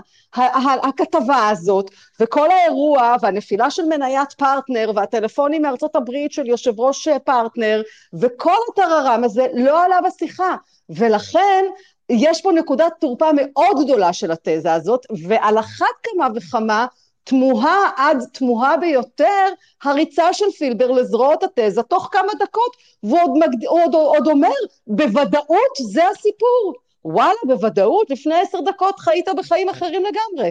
הכתבה 0.82 1.48
הזאת 1.48 1.90
וכל 2.20 2.50
האירוע 2.50 3.16
והנפילה 3.22 3.70
של 3.70 3.84
מניית 3.84 4.32
פרטנר 4.32 4.92
והטלפונים 4.94 5.62
מארצות 5.62 5.96
הברית 5.96 6.32
של 6.32 6.46
יושב 6.46 6.80
ראש 6.80 7.08
פרטנר 7.24 7.82
וכל 8.12 8.56
הטררם 8.72 9.24
הזה 9.24 9.46
לא 9.54 9.84
עלה 9.84 9.98
בשיחה 10.00 10.56
ולכן 10.90 11.64
יש 12.08 12.42
פה 12.42 12.52
נקודת 12.52 12.92
תורפה 13.00 13.30
מאוד 13.34 13.84
גדולה 13.84 14.12
של 14.12 14.30
התזה 14.30 14.72
הזאת, 14.72 15.06
ועל 15.28 15.58
אחת 15.58 15.86
כמה 16.02 16.28
וכמה 16.34 16.86
תמוהה 17.24 17.90
עד 17.96 18.24
תמוהה 18.32 18.76
ביותר 18.76 19.48
הריצה 19.82 20.32
של 20.32 20.50
פילבר 20.58 20.90
לזרועות 20.90 21.42
התזה 21.42 21.82
תוך 21.82 22.08
כמה 22.12 22.32
דקות, 22.40 22.76
והוא 23.02 23.20
עוד, 23.20 23.30
מגד... 23.30 23.64
עוד, 23.64 23.94
עוד 23.94 24.26
אומר, 24.26 24.48
בוודאות 24.86 25.76
זה 25.92 26.08
הסיפור. 26.08 26.72
וואלה, 27.04 27.38
בוודאות, 27.46 28.10
לפני 28.10 28.34
עשר 28.34 28.58
דקות 28.60 28.98
חיית 29.00 29.28
בחיים 29.38 29.68
אחרים 29.68 30.02
לגמרי. 30.02 30.50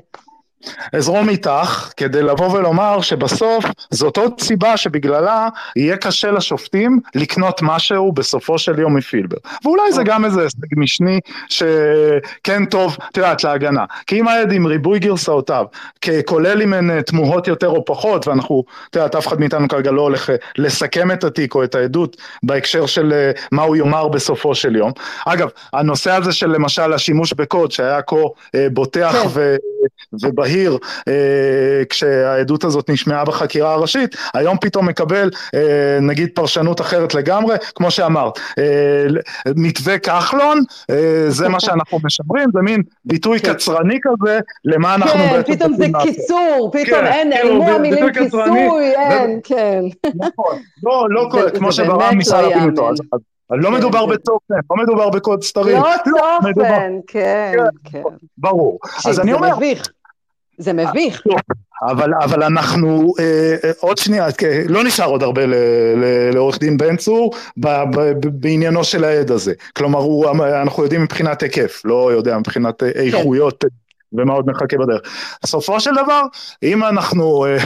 אזרום 0.94 1.30
איתך 1.30 1.92
כדי 1.98 2.24
לבוא 2.24 2.52
ולומר 2.52 3.02
שבסוף 3.02 3.66
זאת 3.92 4.18
עוד 4.18 4.42
סיבה 4.42 4.78
שבגללה 4.78 5.48
יהיה 5.76 5.98
קשה 5.98 6.32
לשופטים 6.32 7.00
לקנות 7.16 7.62
משהו 7.62 8.12
בסופו 8.12 8.58
של 8.58 8.80
יום 8.80 8.98
מפילבר. 8.98 9.38
ואולי 9.64 9.94
זה 9.94 10.04
גם 10.04 10.26
איזה 10.26 10.42
הישג 10.42 10.68
משני 10.78 11.20
שכן 11.50 12.66
טוב, 12.66 12.98
את 13.12 13.18
יודעת, 13.18 13.44
להגנה. 13.44 13.86
כי 14.08 14.20
אם 14.20 14.28
העד 14.28 14.52
עם 14.52 14.66
ריבוי 14.66 15.00
גרסאותיו, 15.00 15.66
כולל 16.26 16.62
אם 16.62 16.74
הן 16.74 17.02
תמוהות 17.02 17.48
יותר 17.48 17.68
או 17.68 17.86
פחות, 17.86 18.28
ואנחנו, 18.28 18.64
את 18.90 18.96
יודעת, 18.96 19.16
אף 19.16 19.28
אחד 19.28 19.40
מאיתנו 19.40 19.68
כרגע 19.68 19.92
לא 19.92 20.02
הולך 20.02 20.30
לסכם 20.58 21.12
את 21.12 21.24
התיק 21.24 21.56
או 21.56 21.64
את 21.64 21.76
העדות 21.76 22.18
בהקשר 22.44 22.86
של 22.86 23.14
אה, 23.14 23.32
מה 23.52 23.62
הוא 23.62 23.76
יאמר 23.76 24.08
בסופו 24.08 24.56
של 24.56 24.76
יום. 24.76 24.92
אגב, 25.26 25.50
הנושא 25.74 26.12
הזה 26.12 26.32
של 26.32 26.48
למשל 26.48 26.94
השימוש 26.94 27.34
בקוד 27.34 27.72
שהיה 27.72 28.02
כה 28.02 28.16
אה, 28.56 28.68
בוטח 28.72 29.16
כן. 29.22 29.28
ו... 29.30 29.56
ובהיר 30.52 30.78
אה, 31.08 31.84
כשהעדות 31.90 32.64
הזאת 32.64 32.90
נשמעה 32.90 33.26
בחקירה 33.26 33.74
הראשית, 33.74 34.16
היום 34.34 34.58
פתאום 34.62 34.88
מקבל 34.88 35.30
אה, 35.56 35.98
נגיד 36.02 36.30
פרשנות 36.34 36.82
אחרת 36.82 37.14
לגמרי, 37.14 37.56
כמו 37.76 37.92
שאמרת, 37.92 38.40
אה, 38.60 39.06
מתווה 39.56 39.98
כחלון, 39.98 40.64
אה, 40.90 41.26
זה 41.28 41.50
מה 41.50 41.60
שאנחנו 41.60 42.00
משמרים, 42.04 42.50
זה 42.54 42.62
מין 42.62 42.84
ביטוי 43.06 43.40
כן. 43.40 43.54
קצרני 43.54 44.00
כזה, 44.02 44.40
למה 44.66 44.96
אנחנו 44.96 45.20
כן, 45.20 45.30
בעצם... 45.32 45.52
כן, 45.52 45.56
פתאום 45.56 45.74
זה 45.74 45.86
קיצור, 46.02 46.72
פתאום 46.74 47.00
כן, 47.00 47.06
אין, 47.06 47.30
נעלמו 47.30 47.62
כאילו, 47.64 47.76
המילים 47.76 48.14
כיסוי, 48.14 48.96
אין, 48.96 49.40
כן. 49.44 49.82
נכון, 50.16 50.58
לא, 50.84 51.08
לא 51.10 51.30
כמו 51.54 51.72
שברם 51.72 52.18
משרד 52.18 52.44
הפעילות. 52.44 53.00
לא 53.52 53.70
כן, 53.70 53.74
מדובר 53.74 54.06
כן. 54.08 54.14
בצופן, 54.14 54.56
לא 54.70 54.84
מדובר 54.84 55.10
בקוד 55.10 55.44
סתרים. 55.44 55.78
לא, 55.78 55.90
לא 56.06 56.38
צופן, 56.54 56.94
כן, 57.08 57.54
כן. 57.84 58.02
ברור. 58.38 58.80
אז 59.06 59.20
אני 59.20 59.34
אומר... 59.34 59.50
זה 60.62 60.74
מביך. 60.74 61.22
מביך. 61.26 61.44
אבל, 61.90 62.12
אבל 62.24 62.44
אנחנו, 62.44 63.14
אה, 63.20 63.56
אה, 63.64 63.72
עוד 63.80 63.98
שנייה, 63.98 64.28
לא 64.70 64.84
נשאר 64.84 65.06
עוד 65.06 65.24
הרבה 65.24 65.42
לעורך 66.34 66.60
דין 66.60 66.78
בן 66.78 66.98
צור 66.98 67.34
ב, 67.58 67.68
ב, 67.68 68.00
ב, 68.00 68.28
בעניינו 68.28 68.84
של 68.84 69.04
העד 69.04 69.32
הזה. 69.32 69.54
כלומר, 69.76 70.00
הוא, 70.00 70.30
אנחנו 70.62 70.84
יודעים 70.84 71.04
מבחינת 71.04 71.42
היקף, 71.42 71.82
לא 71.86 72.12
יודע 72.12 72.38
מבחינת 72.38 72.80
כן. 72.80 72.86
איכויות 72.96 73.64
ומה 74.14 74.34
עוד 74.34 74.46
מחכה 74.48 74.78
בדרך. 74.78 75.02
בסופו 75.44 75.80
של 75.80 75.92
דבר, 76.04 76.22
אם 76.64 76.84
אנחנו 76.84 77.46
אה, 77.46 77.58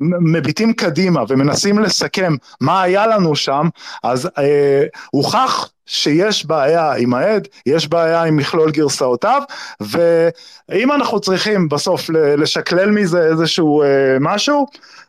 מביטים 0.00 0.72
קדימה 0.72 1.22
ומנסים 1.28 1.78
לסכם 1.78 2.32
מה 2.60 2.82
היה 2.82 3.06
לנו 3.06 3.36
שם, 3.36 3.68
אז 4.02 4.28
אה, 4.38 4.82
הוכח 5.10 5.70
שיש 5.88 6.46
בעיה 6.46 6.92
עם 6.92 7.14
העד, 7.14 7.48
יש 7.66 7.88
בעיה 7.88 8.22
עם 8.22 8.36
מכלול 8.36 8.70
גרסאותיו, 8.70 9.42
ואם 9.80 10.92
אנחנו 10.92 11.20
צריכים 11.20 11.68
בסוף 11.68 12.10
לשקלל 12.10 12.90
מזה 12.90 13.26
איזשהו 13.26 13.82
אה, 13.82 13.86
משהו, 14.20 14.66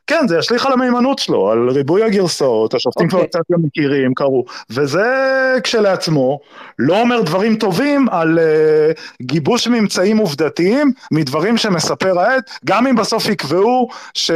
כן, 0.08 0.28
זה 0.28 0.38
ישליך 0.38 0.66
על 0.66 0.74
המהימנות 0.74 1.20
שלו, 1.20 1.52
על 1.52 1.70
ריבוי 1.70 2.04
הגרסאות, 2.04 2.74
השופטים 2.74 3.08
okay. 3.08 3.10
כבר 3.10 3.20
אוקיי. 3.20 3.30
קצת 3.30 3.52
גם 3.52 3.60
מכירים, 3.64 4.14
קראו, 4.14 4.46
וזה 4.70 5.08
כשלעצמו 5.64 6.40
לא 6.80 7.02
אומר 7.02 7.22
דברים 7.22 7.56
טובים 7.56 8.10
על 8.12 8.40
uh, 8.40 9.02
גיבוש 9.22 9.68
ממצאים 9.68 10.18
עובדתיים 10.18 10.92
מדברים 11.12 11.58
שמספר 11.58 12.20
העד, 12.20 12.44
גם 12.66 12.88
אם 12.88 12.96
בסוף 12.96 13.30
יקבעו 13.30 13.90
ש... 14.14 14.32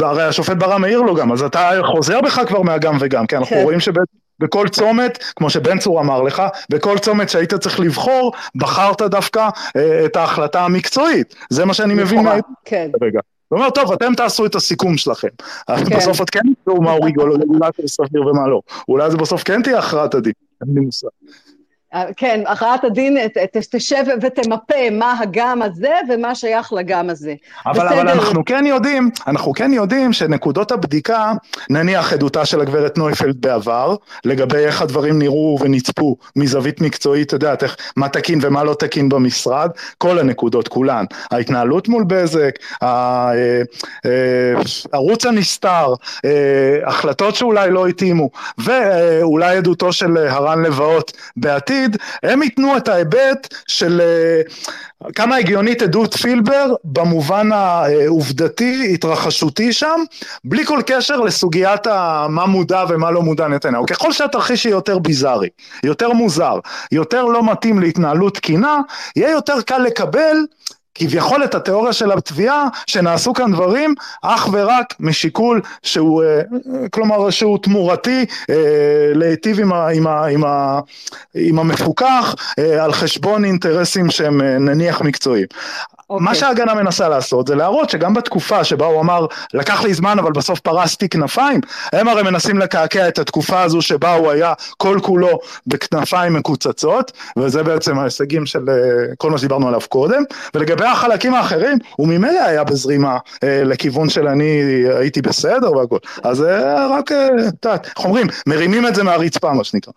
הרי 0.00 0.22
השופט 0.22 0.56
ברם 0.56 0.84
העיר 0.84 1.00
לו 1.00 1.14
גם, 1.14 1.32
אז 1.32 1.42
אתה 1.42 1.70
חוזר 1.82 2.20
בך 2.20 2.40
כבר 2.48 2.62
מהגם 2.62 2.96
וגם, 3.00 3.26
כי 3.26 3.36
אנחנו 3.36 3.56
כן. 3.56 3.62
רואים 3.62 3.80
שבעצם 3.80 4.16
בכל 4.40 4.68
צומת, 4.68 5.18
כמו 5.36 5.50
שבן 5.50 5.78
צור 5.78 6.00
אמר 6.00 6.22
לך, 6.22 6.42
בכל 6.70 6.98
צומת 6.98 7.28
שהיית 7.28 7.54
צריך 7.54 7.80
לבחור, 7.80 8.32
בחרת 8.56 9.02
דווקא 9.02 9.48
אה, 9.76 10.04
את 10.04 10.16
ההחלטה 10.16 10.64
המקצועית. 10.64 11.34
זה 11.50 11.64
מה 11.64 11.74
שאני 11.74 11.94
מבין. 11.94 12.24
מה... 12.24 12.34
כן. 12.64 12.90
רגע. 13.02 13.20
הוא 13.48 13.58
אומר, 13.58 13.70
טוב, 13.70 13.92
אתם 13.92 14.14
תעשו 14.14 14.46
את 14.46 14.54
הסיכום 14.54 14.96
שלכם. 14.96 15.28
כן. 15.66 15.96
בסוף 15.96 16.22
את 16.22 16.30
כן 16.30 16.40
תראו 16.64 16.82
מה 16.82 16.92
הוא 16.92 17.06
רגולטור 17.06 17.86
סביר 17.86 18.26
ומה 18.26 18.48
לא. 18.48 18.60
אולי 18.88 19.10
זה 19.10 19.16
בסוף 19.16 19.42
כן 19.42 19.62
תהיה 19.62 19.78
הכרעת 19.78 20.14
הדין, 20.14 20.32
אין 20.60 20.74
לי 20.74 20.80
מושג. 20.80 21.08
כן, 22.16 22.40
הכרעת 22.46 22.84
הדין 22.84 23.18
תשב 23.70 24.04
ותמפה 24.22 24.90
מה 24.92 25.14
הגם 25.20 25.62
הזה 25.62 25.92
ומה 26.08 26.34
שייך 26.34 26.72
לגם 26.72 27.10
הזה. 27.10 27.34
אבל, 27.66 27.88
אבל 27.88 28.08
אנחנו 28.08 28.44
כן 28.44 28.66
יודעים, 28.66 29.10
אנחנו 29.26 29.52
כן 29.52 29.72
יודעים 29.72 30.12
שנקודות 30.12 30.72
הבדיקה, 30.72 31.32
נניח 31.70 32.12
עדותה 32.12 32.44
של 32.46 32.60
הגברת 32.60 32.98
נויפלד 32.98 33.40
בעבר, 33.40 33.96
לגבי 34.24 34.56
איך 34.58 34.82
הדברים 34.82 35.18
נראו 35.18 35.58
ונצפו 35.60 36.16
מזווית 36.36 36.80
מקצועית, 36.80 37.28
את 37.28 37.32
יודעת, 37.32 37.62
איך, 37.62 37.76
מה 37.96 38.08
תקין 38.08 38.38
ומה 38.42 38.64
לא 38.64 38.74
תקין 38.74 39.08
במשרד, 39.08 39.70
כל 39.98 40.18
הנקודות 40.18 40.68
כולן, 40.68 41.04
ההתנהלות 41.30 41.88
מול 41.88 42.04
בזק, 42.06 42.54
הערוץ 44.92 45.24
אה, 45.24 45.30
הנסתר, 45.30 45.94
אה, 46.24 46.30
החלטות 46.86 47.34
שאולי 47.34 47.70
לא 47.70 47.86
התאימו, 47.86 48.30
ואולי 48.58 49.56
עדותו 49.56 49.92
של 49.92 50.16
הרן 50.16 50.62
לבאות 50.62 51.12
בעתיד, 51.36 51.79
בעתיד, 51.88 51.96
הם 52.22 52.42
ייתנו 52.42 52.76
את 52.76 52.88
ההיבט 52.88 53.54
של 53.66 54.00
אה, 54.00 54.42
כמה 55.14 55.36
הגיונית 55.36 55.82
עדות 55.82 56.14
פילבר 56.14 56.74
במובן 56.84 57.52
העובדתי, 57.52 58.94
התרחשותי 58.94 59.72
שם, 59.72 60.00
בלי 60.44 60.64
כל 60.64 60.80
קשר 60.86 61.20
לסוגיית 61.20 61.86
מה 62.28 62.46
מודע 62.46 62.84
ומה 62.88 63.10
לא 63.10 63.22
מודע 63.22 63.48
נתניהו. 63.48 63.86
ככל 63.86 64.12
שהתרחיש 64.12 64.64
יהיה 64.64 64.74
יותר 64.74 64.98
ביזארי, 64.98 65.48
יותר 65.84 66.12
מוזר, 66.12 66.58
יותר 66.92 67.24
לא 67.24 67.52
מתאים 67.52 67.78
להתנהלות 67.78 68.34
תקינה, 68.34 68.80
יהיה 69.16 69.30
יותר 69.30 69.62
קל 69.62 69.78
לקבל 69.78 70.36
כביכול 70.94 71.44
את 71.44 71.54
התיאוריה 71.54 71.92
של 71.92 72.12
התביעה 72.12 72.68
שנעשו 72.86 73.32
כאן 73.34 73.52
דברים 73.52 73.94
אך 74.22 74.48
ורק 74.52 74.94
משיקול 75.00 75.60
שהוא, 75.82 76.22
אה, 76.24 76.40
כלומר 76.90 77.30
שהוא 77.30 77.58
תמורתי 77.62 78.24
אה, 78.50 79.12
להיטיב 79.14 79.60
עם, 79.60 79.72
ה, 79.72 79.88
עם, 79.88 80.06
ה, 80.06 80.26
עם, 80.26 80.44
ה, 80.44 80.80
עם 81.34 81.58
המפוקח 81.58 82.34
אה, 82.58 82.84
על 82.84 82.92
חשבון 82.92 83.44
אינטרסים 83.44 84.10
שהם 84.10 84.42
נניח 84.42 85.02
מקצועיים. 85.02 85.46
Okay. 86.10 86.20
מה 86.20 86.30
אוקיי. 86.30 86.40
שההגנה 86.40 86.74
מנסה 86.74 87.08
לעשות 87.08 87.46
זה 87.46 87.54
להראות 87.54 87.90
שגם 87.90 88.14
בתקופה 88.14 88.64
שבה 88.64 88.86
הוא 88.86 89.00
אמר 89.00 89.26
לקח 89.54 89.84
לי 89.84 89.94
זמן 89.94 90.18
אבל 90.18 90.32
בסוף 90.32 90.60
פרסתי 90.60 91.08
כנפיים 91.08 91.60
הם 91.92 92.08
הרי 92.08 92.22
מנסים 92.22 92.58
לקעקע 92.58 93.08
את 93.08 93.18
התקופה 93.18 93.62
הזו 93.62 93.82
שבה 93.82 94.14
הוא 94.14 94.30
היה 94.30 94.52
כל 94.76 94.98
כולו 95.02 95.38
בכנפיים 95.66 96.32
מקוצצות 96.32 97.12
וזה 97.36 97.62
בעצם 97.62 97.98
ההישגים 97.98 98.46
של 98.46 98.70
אה, 98.70 98.74
כל 99.18 99.30
מה 99.30 99.38
שדיברנו 99.38 99.68
עליו 99.68 99.80
קודם 99.88 100.22
ולגבי 100.54 100.84
החלקים 100.84 101.34
האחרים 101.34 101.78
הוא 101.96 102.08
ממילא 102.08 102.40
היה 102.40 102.64
בזרימה 102.64 103.18
אה, 103.44 103.64
לכיוון 103.64 104.08
של 104.08 104.28
אני 104.28 104.62
הייתי 104.98 105.22
בסדר 105.22 105.72
והכל 105.72 105.98
אז 106.22 106.42
אה, 106.42 106.86
רק, 106.86 107.12
איך 107.96 108.04
אומרים 108.04 108.26
מרימים 108.46 108.86
את 108.86 108.94
זה 108.94 109.02
מהרצפה 109.02 109.52
מה 109.52 109.64
שנקרא 109.64 109.92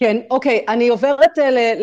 כן, 0.00 0.16
אוקיי, 0.30 0.64
אני 0.68 0.88
עוברת 0.88 1.38
אה, 1.38 1.74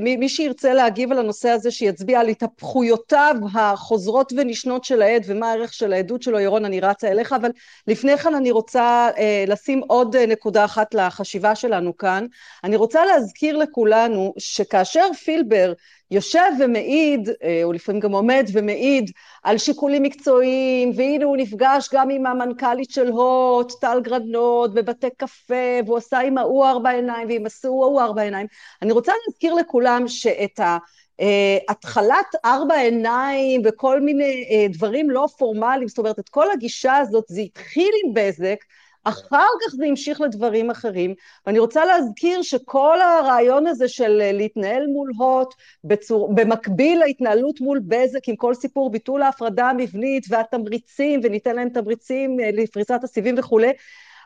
למי 0.00 0.28
שירצה 0.28 0.74
להגיב 0.74 1.12
על 1.12 1.18
הנושא 1.18 1.48
הזה, 1.48 1.70
שיצביע 1.70 2.20
על 2.20 2.28
התהפכויותיו 2.28 3.34
החוזרות 3.54 4.32
ונשנות 4.36 4.84
של 4.84 5.02
העד 5.02 5.22
ומה 5.26 5.50
הערך 5.50 5.72
של 5.72 5.92
העדות 5.92 6.22
שלו, 6.22 6.40
ירון, 6.40 6.64
אני 6.64 6.80
רצה 6.80 7.08
אליך, 7.08 7.32
אבל 7.32 7.50
לפני 7.86 8.18
כן 8.18 8.34
אני 8.34 8.50
רוצה 8.50 9.10
אה, 9.18 9.44
לשים 9.46 9.80
עוד 9.88 10.16
אה, 10.16 10.26
נקודה 10.26 10.64
אחת 10.64 10.94
לחשיבה 10.94 11.54
שלנו 11.54 11.96
כאן. 11.96 12.26
אני 12.64 12.76
רוצה 12.76 13.04
להזכיר 13.04 13.56
לכולנו 13.56 14.34
שכאשר 14.38 15.12
פילבר 15.24 15.72
יושב 16.10 16.50
ומעיד, 16.60 17.28
אה, 17.42 17.62
הוא 17.62 17.74
לפעמים 17.74 18.00
גם 18.00 18.12
עומד 18.12 18.46
ומעיד 18.52 19.10
על 19.44 19.58
שיקולים 19.58 20.02
מקצועיים, 20.02 20.92
והנה 20.96 21.24
הוא 21.24 21.36
נפגש 21.36 21.88
גם 21.92 22.10
עם 22.10 22.26
המנכ"לית 22.26 22.90
של 22.90 23.08
הוט, 23.08 23.72
טל 23.80 24.00
גרנות, 24.02 24.74
בבתי 24.74 25.10
קפה, 25.16 25.80
והוא 25.86 25.98
עשה 25.98 26.18
עם 26.18 26.38
ההוא 26.38 26.66
ארבע 26.66 26.90
עיניים, 26.90 27.28
ועם 27.28 27.44
ההוא 27.64 28.00
ארבע 28.00 28.22
עיניים. 28.22 28.46
אני 28.82 28.92
רוצה 28.92 29.12
להזכיר 29.26 29.54
לכולם 29.54 30.08
שאת 30.08 30.60
ה... 30.60 30.78
Uh, 31.20 31.24
התחלת 31.68 32.26
ארבע 32.44 32.74
עיניים 32.74 33.62
וכל 33.64 34.00
מיני 34.00 34.44
uh, 34.48 34.72
דברים 34.76 35.10
לא 35.10 35.26
פורמליים, 35.38 35.88
זאת 35.88 35.98
אומרת, 35.98 36.18
את 36.18 36.28
כל 36.28 36.50
הגישה 36.50 36.96
הזאת, 36.96 37.24
זה 37.28 37.40
התחיל 37.40 37.90
עם 38.04 38.14
בזק, 38.14 38.56
אחר 39.04 39.46
כך 39.62 39.74
זה 39.76 39.84
המשיך 39.86 40.20
לדברים 40.20 40.70
אחרים, 40.70 41.14
ואני 41.46 41.58
רוצה 41.58 41.84
להזכיר 41.84 42.42
שכל 42.42 43.00
הרעיון 43.00 43.66
הזה 43.66 43.88
של 43.88 44.20
אה, 44.20 44.32
להתנהל 44.32 44.86
מול 44.86 45.10
הוט 45.18 45.54
בצור, 45.84 46.34
במקביל 46.34 46.98
להתנהלות 46.98 47.60
מול 47.60 47.80
בזק 47.88 48.28
עם 48.28 48.36
כל 48.36 48.54
סיפור 48.54 48.90
ביטול 48.90 49.22
ההפרדה 49.22 49.70
המבנית 49.70 50.26
והתמריצים, 50.28 51.20
וניתן 51.22 51.56
להם 51.56 51.68
תמריצים 51.68 52.40
אה, 52.40 52.50
לפריסת 52.52 53.00
הסיבים 53.02 53.34
וכולי, 53.38 53.72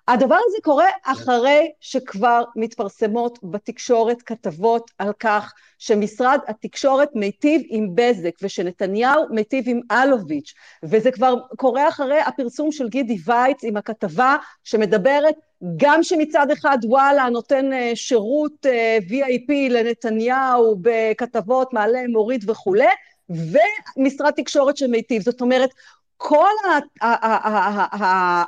הדבר 0.09 0.39
הזה 0.47 0.57
קורה 0.63 0.89
אחרי 1.05 1.71
שכבר 1.81 2.45
מתפרסמות 2.57 3.39
בתקשורת 3.43 4.23
כתבות 4.23 4.91
על 4.99 5.13
כך 5.21 5.53
שמשרד 5.79 6.39
התקשורת 6.49 7.09
מיטיב 7.15 7.63
עם 7.69 7.89
בזק 7.95 8.31
ושנתניהו 8.43 9.23
מיטיב 9.31 9.65
עם 9.69 9.81
אלוביץ', 9.93 10.55
וזה 10.83 11.11
כבר 11.11 11.35
קורה 11.57 11.89
אחרי 11.89 12.21
הפרסום 12.21 12.73
של 12.73 12.89
גידי 12.89 13.19
וייץ 13.27 13.65
עם 13.65 13.77
הכתבה 13.77 14.37
שמדברת 14.65 15.35
גם 15.77 16.03
שמצד 16.03 16.51
אחד 16.51 16.79
וואלה 16.85 17.29
נותן 17.29 17.73
אה, 17.73 17.93
שירות 17.95 18.67
אה, 18.67 18.99
VIP 19.09 19.53
לנתניהו 19.71 20.77
בכתבות 20.81 21.73
מעלה 21.73 22.01
מוריד 22.09 22.51
וכולי, 22.51 22.87
ומשרד 23.31 24.31
תקשורת 24.37 24.77
שמיטיב, 24.77 25.23
זאת 25.23 25.41
אומרת 25.41 25.71
כל 26.17 26.55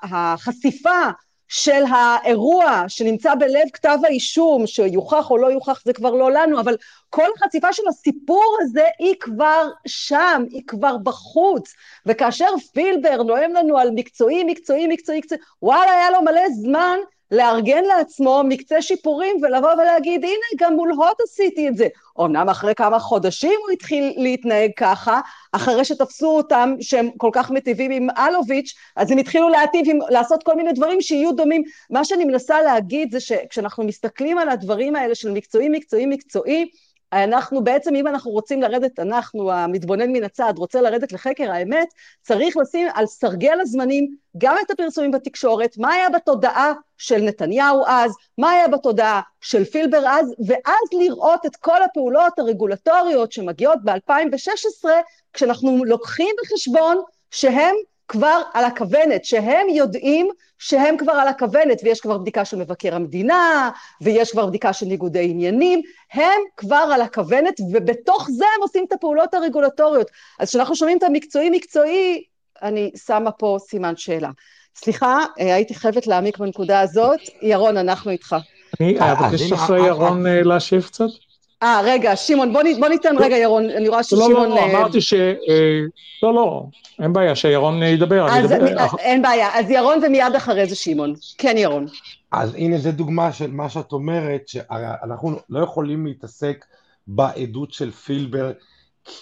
החשיפה 0.03 1.11
של 1.51 1.83
האירוע 1.91 2.85
שנמצא 2.89 3.35
בלב 3.35 3.71
כתב 3.73 3.99
האישום, 4.05 4.67
שיוכח 4.67 5.31
או 5.31 5.39
לא 5.39 5.47
יוכח 5.47 5.83
זה 5.85 5.93
כבר 5.93 6.11
לא 6.11 6.33
לנו, 6.33 6.61
אבל 6.61 6.77
כל 7.11 7.27
החשיפה 7.37 7.73
של 7.73 7.83
הסיפור 7.89 8.57
הזה 8.61 8.85
היא 8.99 9.15
כבר 9.21 9.69
שם, 9.87 10.45
היא 10.51 10.63
כבר 10.67 10.97
בחוץ. 10.99 11.75
וכאשר 12.07 12.47
פילבר 12.73 13.23
נואם 13.23 13.53
לנו 13.55 13.79
על 13.79 13.91
מקצועי, 13.95 14.45
מקצועי, 14.45 14.87
מקצועי, 14.87 15.19
מקצועי, 15.19 15.41
וואלה, 15.63 15.93
היה 15.93 16.11
לו 16.11 16.23
מלא 16.23 16.51
זמן 16.51 16.99
לארגן 17.31 17.85
לעצמו 17.85 18.43
מקצה 18.45 18.83
שיפורים 18.83 19.37
ולבוא 19.43 19.73
ולהגיד, 19.73 20.25
הנה, 20.25 20.35
גם 20.59 20.75
מול 20.75 20.91
הוט 20.91 21.21
עשיתי 21.21 21.69
את 21.69 21.77
זה. 21.77 21.89
אמנם 22.21 22.49
אחרי 22.49 22.75
כמה 22.75 22.99
חודשים 22.99 23.59
הוא 23.63 23.71
התחיל 23.71 24.15
להתנהג 24.17 24.71
ככה, 24.77 25.21
אחרי 25.53 25.85
שתפסו 25.85 26.37
אותם 26.37 26.75
שהם 26.81 27.11
כל 27.17 27.31
כך 27.33 27.51
מטיבים 27.51 27.91
עם 27.91 28.09
אלוביץ', 28.19 28.75
אז 28.97 29.11
הם 29.11 29.19
התחילו 29.19 29.49
להטיב, 29.49 29.87
עם, 29.89 29.99
לעשות 30.09 30.43
כל 30.43 30.55
מיני 30.55 30.73
דברים 30.73 31.01
שיהיו 31.01 31.33
דומים. 31.33 31.63
מה 31.91 32.05
שאני 32.05 32.25
מנסה 32.25 32.63
להגיד 32.63 33.13
זה 33.13 33.21
שכשאנחנו 33.21 33.85
מסתכלים 33.85 34.39
על 34.39 34.49
הדברים 34.49 34.97
האלה 34.97 35.15
של 35.15 35.31
מקצועי, 35.31 35.69
מקצועי, 35.69 36.07
מקצועי, 36.07 36.71
אנחנו 37.13 37.65
בעצם, 37.65 37.95
אם 37.95 38.07
אנחנו 38.07 38.31
רוצים 38.31 38.63
לרדת, 38.63 38.99
אנחנו, 38.99 39.53
המתבונן 39.53 40.13
מן 40.13 40.25
הצד, 40.25 40.53
רוצה 40.57 40.81
לרדת 40.81 41.13
לחקר 41.13 41.53
האמת, 41.53 41.89
צריך 42.23 42.57
לשים 42.57 42.89
על 42.95 43.07
סרגל 43.07 43.61
הזמנים 43.61 44.15
גם 44.39 44.57
את 44.67 44.71
הפרסומים 44.71 45.11
בתקשורת, 45.11 45.79
מה 45.79 45.93
היה 45.93 46.11
בתודעה 46.11 46.73
של 46.99 47.17
נתניהו 47.17 47.85
אז, 47.87 48.13
מה 48.39 48.51
היה 48.51 48.69
בתודעה 48.69 49.21
של 49.41 49.65
פילבר 49.65 50.03
אז, 50.07 50.35
ואז 50.47 51.01
לראות 51.01 51.47
את 51.47 51.57
כל 51.57 51.83
הפעולות 51.83 52.39
הרגולטוריות 52.39 53.33
שמגיעות 53.33 53.79
ב-2016, 53.85 54.89
כשאנחנו 55.33 55.85
לוקחים 55.85 56.35
בחשבון 56.43 56.97
שהם 57.31 57.75
כבר 58.11 58.41
על 58.53 58.65
הכוונת, 58.65 59.25
שהם 59.25 59.69
יודעים 59.69 60.29
שהם 60.59 60.97
כבר 60.97 61.13
על 61.13 61.29
הכוונת, 61.29 61.81
ויש 61.85 62.01
כבר 62.01 62.19
בדיקה 62.19 62.45
של 62.45 62.57
מבקר 62.57 62.95
המדינה, 62.95 63.71
ויש 64.01 64.33
כבר 64.33 64.47
בדיקה 64.47 64.73
של 64.73 64.87
ניגודי 64.87 65.31
עניינים, 65.31 65.83
הם 66.13 66.41
כבר 66.57 66.91
על 66.95 67.03
הכוונת, 67.03 67.61
ובתוך 67.73 68.29
זה 68.31 68.45
הם 68.57 68.63
עושים 68.63 68.85
את 68.89 68.93
הפעולות 68.93 69.35
הרגולטוריות. 69.35 70.11
אז 70.41 70.49
כשאנחנו 70.49 70.77
שומעים 70.77 70.99
את 70.99 71.03
המקצועי-מקצועי, 71.03 72.25
אני 72.63 72.91
שמה 73.07 73.31
פה 73.31 73.57
סימן 73.61 73.97
שאלה. 73.97 74.31
סליחה, 74.77 75.19
אה, 75.41 75.55
הייתי 75.55 75.75
חייבת 75.75 76.07
להעמיק 76.07 76.39
בנקודה 76.39 76.81
הזאת. 76.81 77.21
ירון, 77.43 77.77
אנחנו 77.77 78.11
איתך. 78.11 78.37
אני 78.81 78.99
אבקש 79.01 79.53
אחרי 79.53 79.87
ירון 79.87 80.27
אה, 80.27 80.43
להשיב 80.43 80.83
קצת. 80.83 81.30
אה, 81.63 81.81
רגע, 81.85 82.17
שמעון, 82.17 82.53
בוא, 82.53 82.63
בוא 82.81 82.89
ניתן 82.89 83.19
רגע, 83.19 83.37
ירון, 83.37 83.71
אני 83.71 83.89
רואה 83.89 84.03
ששמעון... 84.03 84.33
לא, 84.33 84.49
לא, 84.49 84.55
לא, 84.55 84.65
אמרתי 84.65 85.01
ש... 85.01 85.15
אה, 85.15 85.81
לא, 86.23 86.35
לא, 86.35 86.65
אין 87.03 87.13
בעיה, 87.13 87.35
שירון 87.35 87.83
ידבר. 87.83 88.29
אז 88.29 88.53
אדבר. 88.53 88.87
אין 88.99 89.23
בעיה, 89.23 89.59
אז 89.59 89.71
ירון 89.71 90.05
ומיד 90.07 90.35
אחרי 90.37 90.67
זה 90.67 90.77
שמעון. 90.77 91.15
כן, 91.39 91.55
ירון. 91.59 91.87
אז 92.33 92.55
הנה, 92.55 92.79
זו 92.79 92.93
דוגמה 92.93 93.33
של 93.33 93.51
מה 93.51 93.69
שאת 93.69 93.93
אומרת, 93.93 94.49
שאנחנו 94.49 95.37
לא 95.51 95.61
יכולים 95.61 96.07
להתעסק 96.07 96.65
בעדות 97.07 97.73
של 97.73 97.91
פילבר 97.91 98.53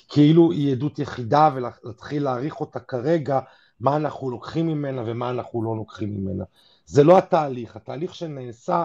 כאילו 0.09 0.53
היא 0.53 0.73
עדות 0.73 0.99
יחידה 0.99 1.51
ולהתחיל 1.55 2.23
להעריך 2.23 2.61
אותה 2.61 2.81
כרגע, 2.81 3.41
מה 3.81 3.97
אנחנו 3.97 4.31
לוקחים 4.31 4.67
ממנה 4.67 5.03
ומה 5.07 5.31
אנחנו 5.31 5.63
לא 5.63 5.77
לוקחים 5.77 6.15
ממנה. 6.15 6.45
זה 6.87 7.05
לא 7.05 7.19
התהליך, 7.19 7.77
התהליך 7.77 8.15
שנעשה 8.15 8.85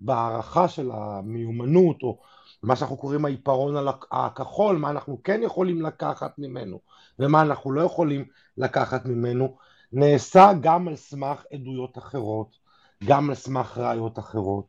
בהערכה 0.00 0.68
של 0.68 0.90
המיומנות 0.94 2.02
או 2.02 2.18
מה 2.62 2.76
שאנחנו 2.76 2.96
קוראים 2.96 3.24
העיפרון 3.24 3.86
הכחול, 4.10 4.76
מה 4.76 4.90
אנחנו 4.90 5.22
כן 5.22 5.40
יכולים 5.42 5.82
לקחת 5.82 6.38
ממנו 6.38 6.80
ומה 7.18 7.42
אנחנו 7.42 7.72
לא 7.72 7.82
יכולים 7.82 8.24
לקחת 8.58 9.06
ממנו, 9.06 9.56
נעשה 9.92 10.52
גם 10.60 10.88
על 10.88 10.96
סמך 10.96 11.44
עדויות 11.52 11.98
אחרות, 11.98 12.56
גם 13.04 13.28
על 13.28 13.34
סמך 13.34 13.78
ראיות 13.78 14.18
אחרות, 14.18 14.64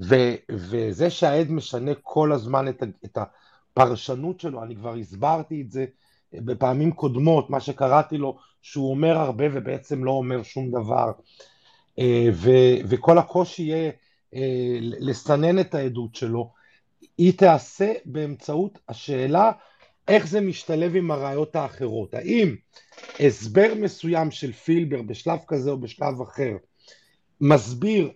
ו, 0.00 0.14
וזה 0.50 1.10
שהעד 1.10 1.50
משנה 1.50 1.90
כל 2.02 2.32
הזמן 2.32 2.68
את, 2.68 2.82
את 3.04 3.18
הפרשנות 3.18 4.40
שלו, 4.40 4.62
אני 4.62 4.76
כבר 4.76 4.94
הסברתי 4.94 5.62
את 5.62 5.70
זה 5.70 5.84
בפעמים 6.32 6.92
קודמות, 6.92 7.50
מה 7.50 7.60
שקראתי 7.60 8.18
לו, 8.18 8.38
שהוא 8.62 8.90
אומר 8.90 9.18
הרבה 9.18 9.44
ובעצם 9.52 10.04
לא 10.04 10.10
אומר 10.10 10.42
שום 10.42 10.70
דבר, 10.70 11.12
אה, 11.98 12.28
ו, 12.32 12.50
וכל 12.88 13.18
הקושי 13.18 13.62
יהיה 13.62 13.90
אה, 14.34 14.78
לסנן 14.80 15.58
את 15.58 15.74
העדות 15.74 16.14
שלו, 16.14 16.59
היא 17.18 17.32
תעשה 17.38 17.92
באמצעות 18.04 18.78
השאלה 18.88 19.52
איך 20.08 20.26
זה 20.26 20.40
משתלב 20.40 20.96
עם 20.96 21.10
הראיות 21.10 21.56
האחרות. 21.56 22.14
האם 22.14 22.56
הסבר 23.20 23.72
מסוים 23.76 24.30
של 24.30 24.52
פילבר 24.52 25.02
בשלב 25.02 25.38
כזה 25.48 25.70
או 25.70 25.80
בשלב 25.80 26.20
אחר 26.22 26.56
מסביר 27.40 28.10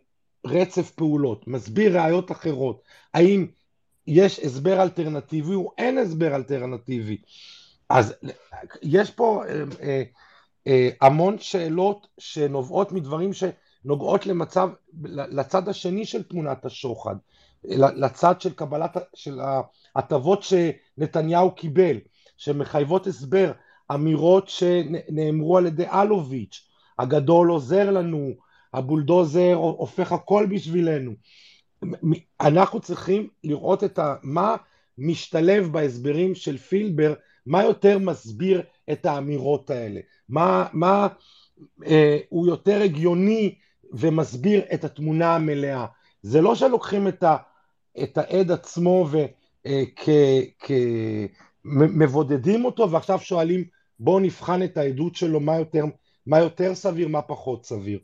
רצף 0.47 0.91
פעולות, 0.91 1.49
מסביר 1.49 2.01
ראיות 2.01 2.33
אחרות, 2.33 2.83
האם 3.15 3.47
יש 4.07 4.39
הסבר 4.39 4.83
אלטרנטיבי 4.83 5.55
או 5.55 5.73
אין 5.79 5.99
הסבר 5.99 6.35
אלטרנטיבי. 6.35 7.17
אז 7.89 8.15
יש 8.83 9.11
פה 9.11 9.43
אה, 9.49 9.63
אה, 9.83 10.03
אה, 10.67 10.89
המון 11.01 11.39
שאלות 11.39 12.07
שנובעות 12.19 12.93
מדברים 12.93 13.31
שנוגעות 13.33 14.27
למצב, 14.27 14.69
לצד 15.09 15.69
השני 15.69 16.05
של 16.05 16.23
תמונת 16.23 16.65
השוחד. 16.65 17.17
לצד 17.69 18.41
של 18.41 18.53
קבלת, 18.53 18.97
של 19.15 19.41
ההטבות 19.97 20.43
שנתניהו 20.43 21.55
קיבל, 21.55 21.97
שמחייבות 22.37 23.07
הסבר, 23.07 23.53
אמירות 23.95 24.49
שנאמרו 24.49 25.59
על 25.59 25.67
ידי 25.67 25.87
אלוביץ', 25.89 26.69
הגדול 26.99 27.51
עוזר 27.51 27.91
לנו, 27.91 28.31
הבולדוזר 28.75 29.55
הופך 29.55 30.13
הכל 30.13 30.47
בשבילנו. 30.51 31.13
אנחנו 32.41 32.81
צריכים 32.81 33.29
לראות 33.45 33.85
את 33.85 33.99
ה, 33.99 34.15
מה 34.23 34.57
משתלב 34.99 35.73
בהסברים 35.73 36.35
של 36.35 36.59
פילבר, 36.59 37.15
מה 37.47 37.63
יותר 37.63 37.99
מסביר 37.99 38.63
את 38.93 39.07
האמירות 39.07 39.71
האלה, 39.71 40.01
מה, 40.29 40.67
מה 40.73 41.09
אה, 41.87 42.19
הוא 42.29 42.47
יותר 42.47 42.83
הגיוני 42.83 43.55
ומסביר 43.93 44.63
את 44.75 44.85
התמונה 44.85 45.35
המלאה. 45.35 45.87
זה 46.23 46.41
לא 46.41 46.55
שלוקחים 46.55 47.09
את 47.09 47.23
ה... 47.23 47.37
את 48.03 48.19
העד 48.19 48.51
עצמו 48.51 49.09
ומבודדים 51.65 52.65
אותו 52.65 52.91
ועכשיו 52.91 53.21
שואלים 53.21 53.65
בואו 53.99 54.21
נבחן 54.21 54.63
את 54.63 54.77
העדות 54.77 55.15
שלו 55.15 55.41
מה 55.41 55.59
יותר, 55.59 55.85
מה 56.27 56.39
יותר 56.39 56.75
סביר 56.75 57.09
מה 57.09 57.23
פחות 57.23 57.67
סביר? 57.67 57.99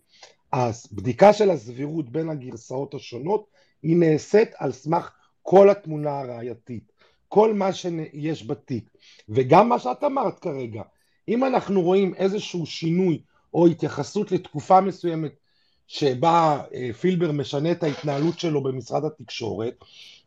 אז 0.53 0.89
בדיקה 0.93 1.33
של 1.33 1.51
הסבירות 1.51 2.11
בין 2.13 2.31
הגרסאות 2.31 2.95
השונות 2.95 3.47
היא 3.83 3.97
נעשית 3.97 4.49
על 4.59 4.73
סמך 4.73 5.11
כל 5.43 5.71
התמונה 5.71 6.21
הראייתית 6.21 6.93
כל 7.29 7.55
מה 7.55 7.73
שיש 7.73 8.47
בתיק. 8.47 8.91
וגם 9.29 9.69
מה 9.69 9.79
שאת 9.79 10.05
אמרת 10.05 10.39
כרגע 10.39 10.83
אם 11.29 11.45
אנחנו 11.45 11.83
רואים 11.83 12.15
איזשהו 12.15 12.67
שינוי 12.67 13.23
או 13.55 13.67
התייחסות 13.67 14.33
לתקופה 14.33 14.81
מסוימת 14.81 15.33
שבה 15.93 16.63
אה, 16.75 16.91
פילבר 17.01 17.33
משנה 17.33 17.73
את 17.73 17.83
ההתנהלות 17.83 18.39
שלו 18.39 18.63
במשרד 18.63 19.05
התקשורת, 19.05 19.75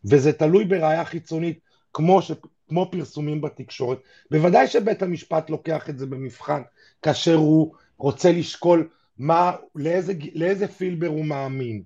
וזה 0.05 0.33
תלוי 0.33 0.65
בראייה 0.65 1.05
חיצונית 1.05 1.59
כמו, 1.93 2.21
ש, 2.21 2.31
כמו 2.69 2.89
פרסומים 2.91 3.41
בתקשורת, 3.41 3.97
בוודאי 4.31 4.67
שבית 4.67 5.01
המשפט 5.01 5.49
לוקח 5.49 5.89
את 5.89 5.99
זה 5.99 6.05
במבחן 6.05 6.61
כאשר 7.01 7.35
הוא 7.35 7.73
רוצה 7.97 8.31
לשקול 8.31 8.89
מה, 9.17 9.51
לאיזה, 9.75 10.13
לאיזה 10.33 10.67
פילבר 10.67 11.07
הוא 11.07 11.25
מאמין. 11.25 11.83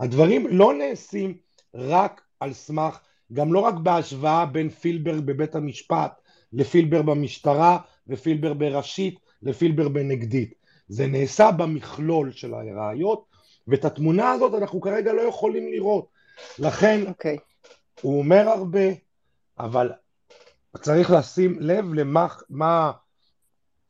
הדברים 0.00 0.46
לא 0.50 0.74
נעשים 0.74 1.34
רק 1.74 2.20
על 2.40 2.52
סמך, 2.52 2.98
גם 3.32 3.52
לא 3.52 3.60
רק 3.60 3.74
בהשוואה 3.74 4.46
בין 4.46 4.70
פילבר 4.70 5.20
בבית 5.20 5.54
המשפט 5.54 6.12
לפילבר 6.52 7.02
במשטרה 7.02 7.78
ופילבר 8.08 8.54
בראשית 8.54 9.18
לפילבר 9.42 9.88
בנגדית. 9.88 10.54
זה 10.88 11.06
נעשה 11.06 11.50
במכלול 11.50 12.32
של 12.32 12.54
הראיות, 12.54 13.24
ואת 13.68 13.84
התמונה 13.84 14.30
הזאת 14.30 14.54
אנחנו 14.54 14.80
כרגע 14.80 15.12
לא 15.12 15.22
יכולים 15.22 15.72
לראות. 15.72 16.06
לכן, 16.58 17.00
okay. 17.04 17.08
אוקיי. 17.08 17.38
הוא 18.00 18.18
אומר 18.18 18.48
הרבה, 18.48 18.88
אבל 19.58 19.92
צריך 20.80 21.10
לשים 21.10 21.56
לב 21.60 21.94
למה 21.94 22.26
מה 22.50 22.92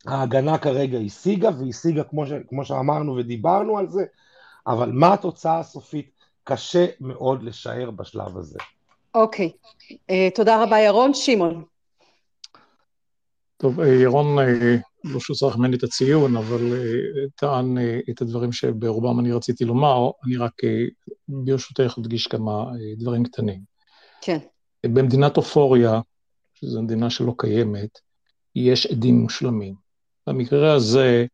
ההגנה 0.07 0.59
כרגע 0.59 0.99
השיגה, 0.99 1.51
והשיגה 1.59 2.05
כמו, 2.05 2.27
ש, 2.27 2.33
כמו 2.49 2.65
שאמרנו 2.65 3.17
ודיברנו 3.17 3.79
על 3.79 3.89
זה, 3.89 4.05
אבל 4.67 4.93
מה 4.93 5.15
התוצאה 5.15 5.59
הסופית 5.59 6.11
קשה 6.45 6.87
מאוד 7.01 7.43
לשער 7.43 7.91
בשלב 7.91 8.39
הזה. 8.39 8.59
אוקיי, 9.15 9.53
okay. 9.53 9.93
uh, 9.93 10.35
תודה 10.35 10.63
רבה 10.63 10.79
ירון. 10.79 11.15
שמעון. 11.15 11.65
טוב, 13.57 13.81
אה, 13.81 13.89
ירון 13.89 14.39
אה, 14.39 14.77
לא 15.05 15.21
שהוא 15.21 15.37
צריך 15.37 15.57
ממני 15.57 15.77
את 15.77 15.83
הציון, 15.83 16.37
אבל 16.37 16.73
אה, 16.73 17.29
טען 17.35 17.79
את 18.11 18.23
הדברים 18.23 18.53
שברובם 18.53 19.21
אני 19.21 19.33
רציתי 19.33 19.65
לומר, 19.65 20.11
אני 20.27 20.37
רק 20.37 20.53
ברשותך 21.29 21.95
אדגיש 21.99 22.27
כמה 22.27 22.65
דברים 22.99 23.25
קטנים. 23.25 23.61
כן. 24.21 24.39
במדינת 24.87 25.37
אופוריה, 25.37 26.01
שזו 26.55 26.83
מדינה 26.83 27.11
שלא 27.11 27.35
קיימת, 27.39 27.99
יש 28.55 28.87
עדים 28.87 29.19
מושלמים. 29.19 29.75
במקרה 30.27 30.73
הזה, 30.73 31.27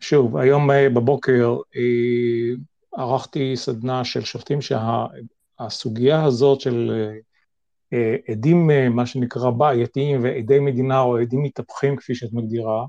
שוב, 0.00 0.36
היום 0.36 0.68
בבוקר 0.94 1.56
ערכתי 2.96 3.56
סדנה 3.56 4.04
של 4.04 4.24
שופטים 4.24 4.58
שהסוגיה 4.60 6.24
הזאת 6.24 6.60
של 6.60 6.90
אה, 6.94 7.18
עדים, 8.28 8.70
אה, 8.70 8.88
מה 8.88 9.06
שנקרא 9.06 9.50
בעייתיים 9.50 10.24
ועדי 10.24 10.58
מדינה 10.58 11.00
או 11.00 11.18
עדים 11.18 11.42
מתהפכים, 11.42 11.96
כפי 11.96 12.14
שאת 12.14 12.32
מגדירה. 12.32 12.84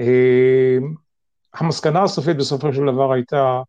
אה, 0.00 0.78
המסקנה 1.54 2.02
הסופית 2.02 2.36
בסופו 2.36 2.72
של 2.72 2.82
דבר 2.92 3.12
הייתה, 3.12 3.62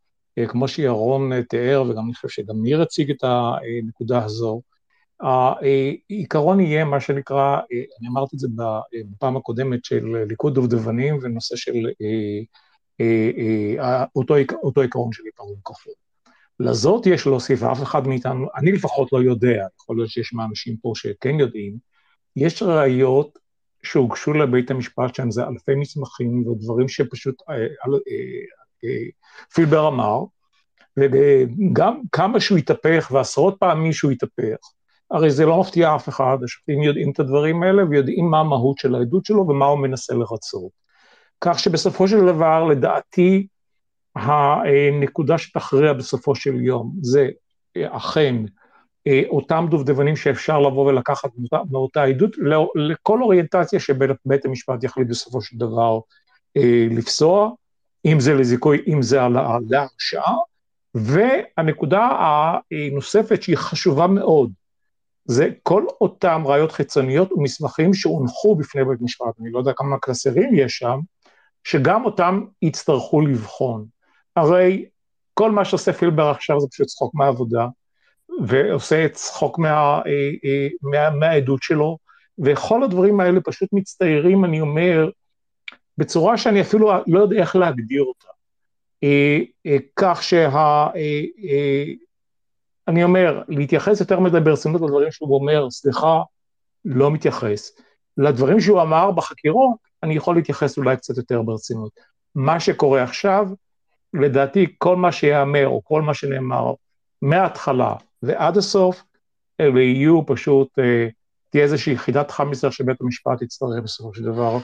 כמו 0.48 0.68
שירון 0.68 1.42
תיאר, 1.42 1.84
וגם 1.90 2.06
אני 2.06 2.14
חושב 2.14 2.30
שגם 2.30 2.64
ניר 2.64 2.82
הציג 2.82 3.12
את 3.12 3.24
הנקודה 3.24 4.24
הזו, 4.24 4.62
העיקרון 5.20 6.60
יהיה 6.60 6.86
מה 6.86 7.00
שנקרא, 7.00 7.60
אני 8.00 8.08
אמרתי 8.08 8.36
את 8.36 8.40
זה 8.40 8.48
בפעם 9.12 9.38
הקודמת 9.38 9.86
של 9.86 10.26
ליכוד 10.30 10.54
דובדבנים 10.54 11.20
ונושא 11.22 11.56
של 11.56 11.88
אותו, 14.16 14.36
אותו 14.64 14.82
עיקרון 14.82 15.14
של 15.14 15.24
עיקרון 15.26 15.56
כפול. 15.66 15.94
לזאת 16.62 17.06
יש 17.06 17.26
להוסיף, 17.26 17.64
ואף 17.64 17.84
אחד 17.84 18.08
מאיתנו, 18.08 18.48
אני 18.58 18.72
לפחות 18.72 19.14
לא 19.14 19.22
יודע, 19.22 19.66
יכול 19.82 19.98
להיות 19.98 20.10
שיש 20.10 20.34
מהאנשים 20.34 20.78
פה 20.82 20.92
שכן 20.96 21.40
יודעים, 21.40 21.78
יש 22.36 22.64
ראיות 22.64 23.40
שהוגשו 23.84 24.34
לבית 24.34 24.72
המשפט 24.72 25.16
שם, 25.16 25.32
זה 25.32 25.48
אלפי 25.48 25.76
מסמכים 25.76 26.48
ודברים 26.48 26.88
שפשוט 26.88 27.36
אה, 27.50 27.56
אה, 27.56 27.64
אה, 28.84 29.04
פילבר 29.54 29.88
אמר, 29.88 30.20
וגם 30.98 32.02
כמה 32.12 32.40
שהוא 32.40 32.58
התהפך 32.58 33.12
ועשרות 33.14 33.56
פעמים 33.60 33.94
שהוא 33.94 34.12
התהפך, 34.12 34.58
הרי 35.12 35.32
זה 35.32 35.46
לא 35.46 35.60
מפתיע 35.60 35.96
אף 35.96 36.10
אחד, 36.10 36.38
השופטים 36.44 36.84
יודעים 36.84 37.12
את 37.12 37.20
הדברים 37.20 37.64
האלה 37.64 37.84
ויודעים 37.90 38.26
מה 38.26 38.40
המהות 38.40 38.78
של 38.78 38.96
העדות 38.96 39.26
שלו 39.26 39.48
ומה 39.48 39.66
הוא 39.66 39.80
מנסה 39.80 40.14
לרצות. 40.14 40.72
כך 41.42 41.60
שבסופו 41.60 42.08
של 42.08 42.26
דבר, 42.26 42.64
לדעתי, 42.64 43.48
הנקודה 44.16 45.38
שתכריע 45.38 45.94
בסופו 45.94 46.36
של 46.36 46.62
יום 46.62 46.94
זה 47.02 47.30
אה, 47.78 47.98
אכן 47.98 48.36
אה, 49.08 49.22
אותם 49.28 49.66
דובדבנים 49.70 50.16
שאפשר 50.16 50.60
לבוא 50.60 50.88
ולקחת 50.88 51.30
מאותה 51.72 52.04
עדות 52.04 52.36
לכל 52.76 53.22
אוריינטציה 53.22 53.80
שבית 53.80 54.46
המשפט 54.46 54.84
יחליט 54.84 55.08
בסופו 55.08 55.42
של 55.42 55.58
דבר 55.58 56.00
אה, 56.58 56.88
לפסוע, 56.92 57.50
אם 58.06 58.20
זה 58.20 58.34
לזיכוי, 58.34 58.84
אם 58.88 59.02
זה 59.02 59.24
על 59.24 59.38
ההרשעה, 59.38 60.36
והנקודה 60.96 62.10
הנוספת 62.72 63.44
שהיא 63.44 63.58
חשובה 63.58 64.08
מאוד, 64.08 64.52
זה 65.26 65.50
כל 65.64 65.86
אותם 66.02 66.44
ראיות 66.46 66.72
חיצוניות 66.72 67.32
ומסמכים 67.32 67.94
שהונחו 67.94 68.56
בפני 68.56 68.86
בית 68.86 69.02
משפט, 69.02 69.40
אני 69.40 69.52
לא 69.52 69.60
יודע 69.60 69.72
כמה 69.76 69.98
קלסרים 70.00 70.56
יש 70.56 70.78
שם, 70.78 71.00
שגם 71.64 72.06
אותם 72.06 72.44
יצטרכו 72.62 73.22
לבחון. 73.22 73.86
הרי 74.36 74.86
כל 75.34 75.52
מה 75.52 75.66
שעושה 75.66 75.94
פילבר 75.94 76.30
עכשיו 76.30 76.60
זה 76.60 76.68
פשוט 76.72 76.88
צחוק 76.88 77.16
מהעבודה, 77.16 77.68
ועושה 78.46 79.10
צחוק 79.10 79.60
מה, 79.60 79.70
אה, 79.70 80.02
אה, 80.46 80.68
מה, 80.82 81.10
מהעדות 81.10 81.64
שלו, 81.64 81.98
וכל 82.44 82.84
הדברים 82.84 83.20
האלה 83.20 83.42
פשוט 83.42 83.70
מצטיירים, 83.74 84.46
אני 84.46 84.62
אומר, 84.62 85.10
בצורה 85.98 86.38
שאני 86.38 86.62
אפילו 86.62 86.92
לא 87.08 87.20
יודע 87.20 87.38
איך 87.38 87.56
להגדיר 87.56 88.04
אותה. 88.04 88.28
אה, 89.04 89.78
כך 89.96 90.24
שהנקודה 90.24 90.92
אני 92.88 93.04
אומר, 93.04 93.42
להתייחס 93.48 94.00
יותר 94.00 94.20
מדי 94.20 94.40
ברצינות 94.40 94.82
לדברים 94.82 95.12
שהוא 95.12 95.36
אומר, 95.36 95.70
סליחה, 95.70 96.22
לא 96.86 97.12
מתייחס. 97.12 97.72
לדברים 98.18 98.60
שהוא 98.60 98.82
אמר 98.82 99.12
בחקירות, 99.12 99.76
אני 100.04 100.16
יכול 100.16 100.36
להתייחס 100.36 100.78
אולי 100.78 100.98
קצת 100.98 101.18
יותר 101.18 101.42
ברצינות. 101.42 101.92
מה 102.36 102.60
שקורה 102.60 103.04
עכשיו, 103.04 103.48
לדעתי 104.14 104.76
כל 104.78 104.96
מה 104.96 105.12
שיאמר 105.12 105.68
או 105.68 105.84
כל 105.84 106.02
מה 106.02 106.14
שנאמר 106.14 106.74
מההתחלה 107.22 107.96
ועד 108.24 108.58
הסוף, 108.58 109.04
אלה 109.60 109.82
יהיו 109.82 110.26
פשוט, 110.26 110.80
אה, 110.80 111.08
תהיה 111.50 111.64
איזושהי 111.64 111.94
יחידת 111.94 112.32
חמיסר 112.32 112.70
שבית 112.70 113.02
המשפט 113.02 113.42
יצטרך 113.42 113.84
בסופו 113.84 114.14
של 114.14 114.24
דבר 114.24 114.58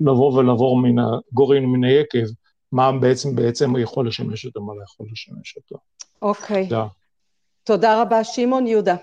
לבוא 0.00 0.38
ולעבור 0.38 0.82
מן 0.82 0.98
הגורן 0.98 1.64
ומן 1.64 1.84
היקב, 1.84 2.26
מה 2.72 2.92
בעצם 2.92 3.36
בעצם 3.36 3.76
יכול 3.76 4.08
לשמש 4.08 4.46
אותו, 4.46 4.60
מה 4.60 4.74
לא 4.74 4.82
יכול 4.82 5.06
לשמש 5.12 5.56
אותו. 5.56 5.76
אוקיי. 6.22 6.68
תודה. 6.68 6.86
תודה 7.64 8.02
רבה, 8.02 8.24
שמעון 8.24 8.66
יהודה. 8.66 8.96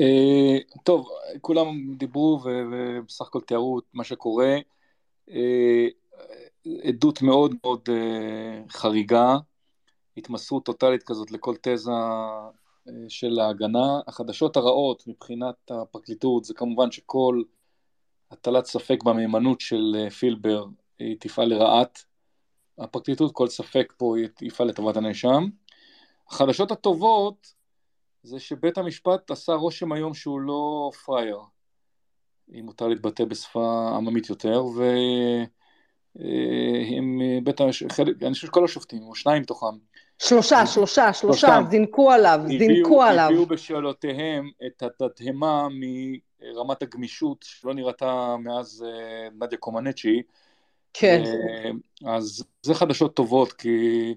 Uh, 0.00 0.80
טוב, 0.82 1.08
כולם 1.40 1.94
דיברו 1.96 2.40
ובסך 2.44 3.26
הכל 3.26 3.40
תיארו 3.40 3.78
את 3.78 3.84
מה 3.94 4.04
שקורה. 4.04 4.56
Uh, 5.28 5.32
עדות 6.82 7.22
מאוד 7.22 7.54
מאוד 7.64 7.88
uh, 7.88 8.72
חריגה, 8.72 9.36
התמסרות 10.16 10.64
טוטאלית 10.64 11.02
כזאת 11.02 11.30
לכל 11.30 11.54
תזה 11.62 11.90
uh, 11.90 12.90
של 13.08 13.38
ההגנה. 13.38 14.00
החדשות 14.06 14.56
הרעות 14.56 15.06
מבחינת 15.06 15.70
הפרקליטות 15.70 16.44
זה 16.44 16.54
כמובן 16.54 16.90
שכל 16.90 17.42
הטלת 18.30 18.64
ספק 18.64 19.02
במהימנות 19.02 19.60
של 19.60 20.06
uh, 20.06 20.10
פילבר 20.10 20.66
היא 20.98 21.16
תפעל 21.20 21.48
לרעת 21.48 22.04
הפרקליטות, 22.78 23.32
כל 23.32 23.48
ספק 23.48 23.92
פה 23.96 24.14
יפעל 24.42 24.68
לטובת 24.68 24.96
הנאשם. 24.96 25.44
החדשות 26.28 26.70
הטובות 26.70 27.54
זה 28.22 28.40
שבית 28.40 28.78
המשפט 28.78 29.30
עשה 29.30 29.52
רושם 29.52 29.92
היום 29.92 30.14
שהוא 30.14 30.40
לא 30.40 30.90
פראייר, 31.04 31.38
אם 32.54 32.64
מותר 32.64 32.88
להתבטא 32.88 33.24
בשפה 33.24 33.92
עממית 33.96 34.30
יותר, 34.30 34.62
והם 36.16 37.20
בית 37.44 37.60
המשפט, 37.60 38.00
אני 38.22 38.32
חושב 38.32 38.46
שכל 38.46 38.64
השופטים, 38.64 39.02
או 39.02 39.14
שניים 39.14 39.42
מתוכם. 39.42 39.66
שלושה, 40.18 40.66
שלושה, 40.66 41.12
שלושה, 41.12 41.58
זינקו 41.70 42.10
עליו, 42.10 42.40
זינקו 42.46 43.02
עליו. 43.02 43.26
הביאו 43.26 43.46
בשאלותיהם 43.46 44.50
את 44.66 44.82
התדהמה 44.82 45.68
מרמת 45.70 46.82
הגמישות 46.82 47.44
שלא 47.48 47.74
נראתה 47.74 48.36
מאז 48.38 48.84
אה, 48.88 49.28
נדיה 49.40 49.58
קומנצ'י. 49.58 50.22
כן. 50.94 51.22
אה, 51.24 52.14
אז 52.14 52.44
זה 52.62 52.74
חדשות 52.74 53.16
טובות, 53.16 53.52
כי... 53.52 54.14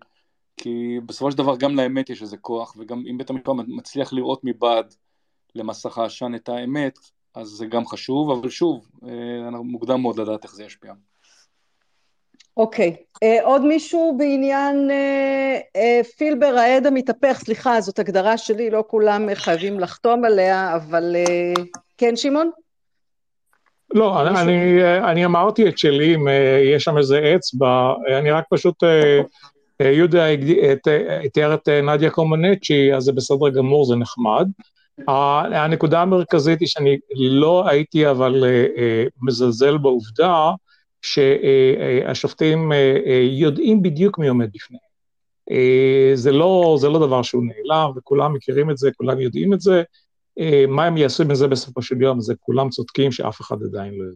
כי 0.57 0.99
בסופו 1.05 1.31
של 1.31 1.37
דבר 1.37 1.55
גם 1.57 1.75
לאמת 1.75 2.09
יש 2.09 2.21
איזה 2.21 2.37
כוח, 2.37 2.75
וגם 2.77 3.03
אם 3.09 3.17
בית 3.17 3.29
המשפט 3.29 3.47
מצליח 3.67 4.13
לראות 4.13 4.41
מבעד 4.43 4.93
למסך 5.55 5.97
העשן 5.97 6.35
את 6.35 6.49
האמת, 6.49 6.99
אז 7.33 7.47
זה 7.47 7.65
גם 7.65 7.85
חשוב, 7.85 8.31
אבל 8.31 8.49
שוב, 8.49 8.87
אה, 9.03 9.49
מוקדם 9.51 10.01
מאוד 10.01 10.19
לדעת 10.19 10.43
איך 10.43 10.55
זה 10.55 10.63
ישפיע. 10.63 10.93
אוקיי, 12.57 12.95
okay. 12.95 13.25
uh, 13.25 13.43
עוד 13.43 13.65
מישהו 13.65 14.15
בעניין 14.17 14.89
uh, 14.89 15.77
uh, 15.77 16.07
פילבר 16.17 16.55
העד 16.57 16.85
המתהפך, 16.85 17.39
סליחה, 17.39 17.81
זאת 17.81 17.99
הגדרה 17.99 18.37
שלי, 18.37 18.69
לא 18.69 18.83
כולם 18.87 19.29
חייבים 19.33 19.79
לחתום 19.79 20.25
עליה, 20.25 20.75
אבל 20.75 21.15
uh, 21.25 21.61
כן, 21.97 22.15
שמעון? 22.15 22.51
לא, 23.93 24.21
אני, 24.21 24.41
אני, 24.41 24.99
אני 25.11 25.25
אמרתי 25.25 25.69
את 25.69 25.77
שלי, 25.77 26.15
אם 26.15 26.27
יש 26.75 26.83
שם 26.83 26.97
איזה 26.97 27.33
אצבע, 27.35 27.93
אני 28.19 28.31
רק 28.31 28.43
פשוט 28.49 28.83
אה, 29.81 29.91
יהודה 29.91 30.25
תיאר 31.33 31.53
את 31.53 31.69
אה, 31.69 31.81
נדיה 31.81 32.09
קומנצ'י, 32.09 32.93
אז 32.93 33.03
זה 33.03 33.11
בסדר 33.11 33.49
גמור, 33.49 33.85
זה 33.85 33.95
נחמד. 33.95 34.47
הנקודה 35.07 36.01
המרכזית 36.01 36.59
היא 36.59 36.67
שאני 36.67 36.97
לא 37.15 37.69
הייתי 37.69 38.09
אבל 38.09 38.43
אה, 38.43 39.03
מזלזל 39.21 39.77
בעובדה 39.77 40.51
שהשופטים 41.05 42.71
יודעים 43.31 43.81
בדיוק 43.81 44.19
מי 44.19 44.27
עומד 44.27 44.49
בפניהם. 44.53 44.85
זה 46.15 46.31
לא, 46.31 46.77
זה 46.79 46.89
לא 46.89 47.07
דבר 47.07 47.21
שהוא 47.21 47.43
נעלם, 47.43 47.91
וכולם 47.95 48.33
מכירים 48.33 48.71
את 48.71 48.77
זה, 48.77 48.89
כולם 48.97 49.21
יודעים 49.21 49.53
את 49.53 49.61
זה. 49.61 49.83
מה 50.67 50.85
הם 50.85 50.97
יעשו 50.97 51.23
עם 51.23 51.35
זה 51.35 51.47
בסופו 51.47 51.81
של 51.81 52.01
יום, 52.01 52.21
זה 52.21 52.33
כולם 52.39 52.69
צודקים 52.69 53.11
שאף 53.11 53.41
אחד 53.41 53.55
עדיין 53.63 53.93
לא 53.93 54.03
יודע. 54.03 54.15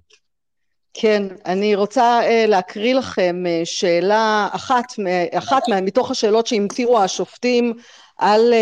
כן, 0.93 1.23
אני 1.45 1.75
רוצה 1.75 2.19
להקריא 2.47 2.95
לכם 2.95 3.43
שאלה 3.63 4.47
אחת, 4.51 4.85
אחת 5.33 5.63
מתוך 5.81 6.11
השאלות 6.11 6.47
שהמטירו 6.47 6.99
השופטים 6.99 7.73
על, 8.17 8.53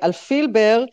על 0.00 0.12
פילבר, 0.12 0.84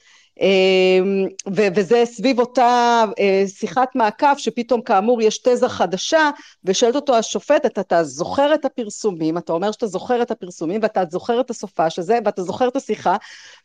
וזה 1.75 2.03
סביב 2.05 2.39
אותה 2.39 3.03
אה, 3.19 3.43
שיחת 3.47 3.95
מעקב 3.95 4.37
שפתאום 4.37 4.81
כאמור 4.81 5.21
יש 5.21 5.37
תזה 5.37 5.69
חדשה 5.69 6.29
ושואלת 6.63 6.95
אותו 6.95 7.15
השופטת 7.15 7.79
אתה 7.79 8.03
זוכר 8.03 8.53
את 8.53 8.65
הפרסומים? 8.65 9.37
אתה 9.37 9.53
אומר 9.53 9.71
שאתה 9.71 9.87
זוכר 9.87 10.21
את 10.21 10.31
הפרסומים 10.31 10.79
ואתה 10.83 11.03
זוכר 11.11 11.39
את 11.39 11.49
הסופש 11.49 11.99
הזה 11.99 12.19
ואתה 12.25 12.43
זוכר 12.43 12.67
את 12.67 12.75
השיחה 12.75 13.15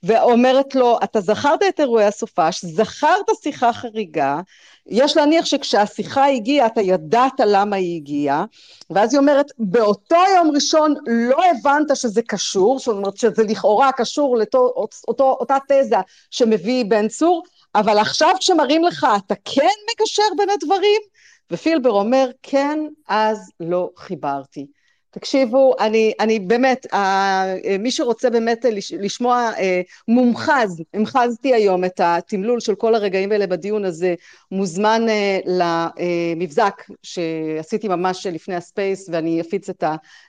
ואומרת 0.02 0.74
לו 0.74 0.98
אתה 1.04 1.20
זכרת 1.20 1.62
את 1.68 1.80
אירועי 1.80 2.04
הסופש 2.04 2.64
זכרת 2.64 3.26
שיחה 3.42 3.72
חריגה 3.72 4.40
יש 4.88 5.16
להניח 5.16 5.44
שכשהשיחה 5.44 6.26
הגיעה 6.26 6.66
אתה 6.66 6.80
ידעת 6.80 7.40
למה 7.46 7.76
היא 7.76 7.96
הגיעה. 7.96 8.44
ואז 8.90 9.14
היא 9.14 9.20
אומרת 9.20 9.46
באותו 9.58 10.16
יום 10.36 10.50
ראשון 10.54 10.94
לא 11.06 11.36
הבנת 11.44 11.96
שזה 11.96 12.22
קשור 12.22 12.78
זאת 12.78 12.88
אומרת 12.88 13.16
שזה 13.16 13.42
לכאורה 13.42 13.92
קשור 13.92 14.38
לאותה 14.38 15.56
תזה 15.68 15.96
שמביאה 16.30 16.57
מביא 16.58 16.84
בן 16.88 17.08
צור, 17.08 17.42
אבל 17.74 17.98
עכשיו 17.98 18.34
כשמראים 18.40 18.84
לך 18.84 19.06
אתה 19.16 19.34
כן 19.44 19.76
מקשר 19.92 20.22
בין 20.36 20.50
הדברים? 20.50 21.00
ופילבר 21.50 21.90
אומר, 21.90 22.30
כן, 22.42 22.78
אז 23.08 23.50
לא 23.60 23.90
חיברתי. 23.96 24.66
תקשיבו, 25.10 25.74
אני, 25.80 26.12
אני 26.20 26.38
באמת, 26.38 26.86
אה, 26.94 27.54
מי 27.78 27.90
שרוצה 27.90 28.30
באמת 28.30 28.64
לשמוע 28.98 29.50
אה, 29.58 29.80
מומחז, 30.08 30.82
המחזתי 30.94 31.54
היום 31.54 31.84
את 31.84 32.00
התמלול 32.04 32.60
של 32.60 32.74
כל 32.74 32.94
הרגעים 32.94 33.32
האלה 33.32 33.46
בדיון 33.46 33.84
הזה, 33.84 34.14
מוזמן 34.52 35.02
אה, 35.08 35.38
למבזק 35.46 36.82
שעשיתי 37.02 37.88
ממש 37.88 38.26
לפני 38.26 38.54
הספייס 38.54 39.08
ואני 39.12 39.40
אפיץ 39.40 39.68
את 39.68 39.84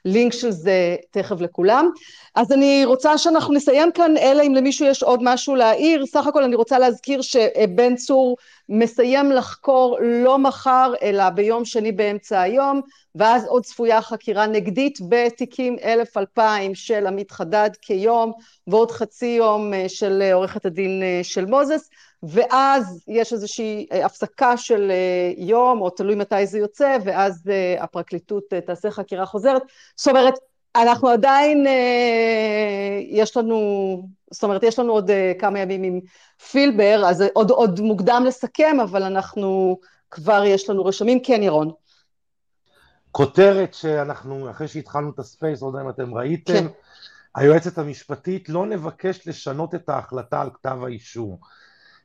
הלינק 0.05 0.33
של 0.33 0.51
זה 0.51 0.95
תכף 1.11 1.41
לכולם. 1.41 1.89
אז 2.35 2.51
אני 2.51 2.85
רוצה 2.85 3.17
שאנחנו 3.17 3.53
נסיים 3.53 3.91
כאן, 3.91 4.17
אלא 4.17 4.43
אם 4.43 4.55
למישהו 4.55 4.85
יש 4.85 5.03
עוד 5.03 5.19
משהו 5.23 5.55
להעיר, 5.55 6.05
סך 6.05 6.27
הכל 6.27 6.43
אני 6.43 6.55
רוצה 6.55 6.79
להזכיר 6.79 7.21
שבן 7.21 7.95
צור 7.95 8.37
מסיים 8.69 9.31
לחקור 9.31 9.97
לא 10.01 10.37
מחר 10.37 10.93
אלא 11.01 11.29
ביום 11.29 11.65
שני 11.65 11.91
באמצע 11.91 12.41
היום 12.41 12.81
ואז 13.15 13.45
עוד 13.45 13.65
צפויה 13.65 14.01
חקירה 14.01 14.47
נגדית 14.47 14.97
בתיקים 15.09 15.75
אלף 15.83 16.17
אלפיים 16.17 16.75
של 16.75 17.07
עמית 17.07 17.31
חדד 17.31 17.69
כיום 17.81 18.31
ועוד 18.67 18.91
חצי 18.91 19.25
יום 19.25 19.73
אה, 19.73 19.89
של 19.89 20.21
אה, 20.21 20.33
עורכת 20.33 20.65
הדין 20.65 21.03
אה, 21.03 21.19
של 21.23 21.45
מוזס 21.45 21.89
ואז 22.23 23.03
יש 23.07 23.33
איזושהי 23.33 23.87
הפסקה 23.91 24.57
של 24.57 24.91
יום 25.37 25.81
או 25.81 25.89
תלוי 25.89 26.15
מתי 26.15 26.47
זה 26.47 26.57
יוצא 26.59 26.97
ואז 27.03 27.51
הפרקליטות 27.79 28.43
תעשה 28.65 28.91
חקירה 28.91 29.25
חוזרת. 29.25 29.61
זאת 29.95 30.07
אומרת 30.07 30.33
אנחנו 30.75 31.07
עדיין, 31.09 31.65
יש 33.09 33.37
לנו, 33.37 33.59
זאת 34.31 34.43
אומרת, 34.43 34.63
יש 34.63 34.79
לנו 34.79 34.93
עוד 34.93 35.11
כמה 35.39 35.59
ימים 35.59 35.83
עם 35.83 35.99
פילבר, 36.51 37.03
אז 37.07 37.23
עוד, 37.33 37.49
עוד 37.51 37.79
מוקדם 37.79 38.23
לסכם, 38.27 38.77
אבל 38.83 39.03
אנחנו, 39.03 39.79
כבר 40.11 40.43
יש 40.45 40.69
לנו 40.69 40.85
רשמים. 40.85 41.19
כן, 41.23 41.43
ירון. 41.43 41.71
כותרת 43.11 43.73
שאנחנו, 43.73 44.49
אחרי 44.49 44.67
שהתחלנו 44.67 45.09
את 45.09 45.19
הספייס, 45.19 45.61
לא 45.61 45.67
יודע 45.67 45.81
אם 45.81 45.89
אתם 45.89 46.13
ראיתם, 46.13 46.53
כן. 46.53 46.65
היועצת 47.35 47.77
המשפטית, 47.77 48.49
לא 48.49 48.65
נבקש 48.65 49.27
לשנות 49.27 49.75
את 49.75 49.89
ההחלטה 49.89 50.41
על 50.41 50.49
כתב 50.53 50.77
האישום. 50.83 51.37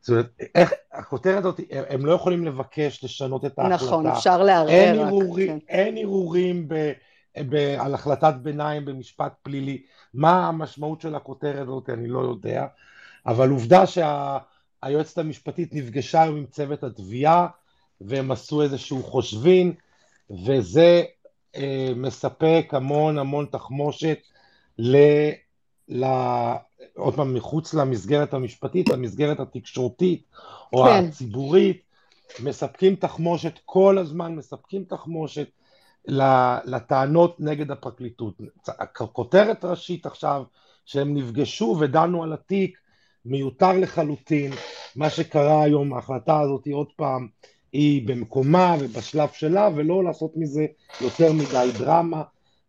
זאת 0.00 0.08
אומרת, 0.08 0.26
איך, 0.54 0.72
הכותרת 0.92 1.44
הזאת, 1.44 1.60
הם 1.70 2.06
לא 2.06 2.12
יכולים 2.12 2.44
לבקש 2.44 3.04
לשנות 3.04 3.44
את 3.44 3.58
ההחלטה. 3.58 3.84
נכון, 3.84 4.06
אפשר 4.06 4.42
לערער 4.42 4.68
אין. 4.68 4.98
ערעורים, 4.98 5.60
כן. 5.60 5.66
אין 5.68 6.68
ב, 6.68 6.92
ב, 7.48 7.54
על 7.78 7.94
החלטת 7.94 8.34
ביניים 8.42 8.84
במשפט 8.84 9.32
פלילי. 9.42 9.82
מה 10.14 10.48
המשמעות 10.48 11.00
של 11.00 11.14
הכותרת 11.14 11.62
הזאת, 11.68 11.90
אני 11.90 12.08
לא 12.08 12.20
יודע. 12.20 12.66
אבל 13.26 13.50
עובדה 13.50 13.84
שהיועצת 13.86 15.14
שה, 15.14 15.20
המשפטית 15.20 15.74
נפגשה 15.74 16.22
היום 16.22 16.36
עם 16.36 16.46
צוות 16.46 16.84
התביעה, 16.84 17.48
והם 18.00 18.30
עשו 18.30 18.62
איזשהו 18.62 19.02
חושבין, 19.02 19.72
וזה 20.46 21.02
אה, 21.56 21.92
מספק 21.96 22.66
המון 22.72 23.18
המון 23.18 23.46
תחמושת 23.50 24.18
ל... 24.78 24.96
ל... 25.88 26.04
עוד 26.96 27.14
פעם, 27.14 27.34
מחוץ 27.34 27.74
למסגרת 27.74 28.34
המשפטית, 28.34 28.88
למסגרת 28.88 29.40
התקשורתית 29.40 30.24
או 30.72 30.84
כן. 30.84 31.04
הציבורית, 31.08 31.82
מספקים 32.40 32.96
תחמושת, 32.96 33.58
כל 33.64 33.98
הזמן 33.98 34.36
מספקים 34.36 34.84
תחמושת 34.84 35.48
לטענות 36.64 37.36
נגד 37.40 37.70
הפרקליטות. 37.70 38.34
כותרת 39.12 39.64
ראשית 39.64 40.06
עכשיו 40.06 40.42
שהם 40.84 41.14
נפגשו 41.14 41.76
ודנו 41.80 42.22
על 42.22 42.32
התיק, 42.32 42.78
מיותר 43.24 43.72
לחלוטין. 43.72 44.52
מה 44.96 45.10
שקרה 45.10 45.62
היום, 45.62 45.94
ההחלטה 45.94 46.40
הזאת 46.40 46.66
עוד 46.72 46.88
פעם, 46.96 47.28
היא 47.72 48.08
במקומה 48.08 48.76
ובשלב 48.80 49.28
שלה, 49.32 49.68
ולא 49.76 50.04
לעשות 50.04 50.32
מזה 50.36 50.66
יותר 51.00 51.32
מדי 51.32 51.70
דרמה, 51.78 52.22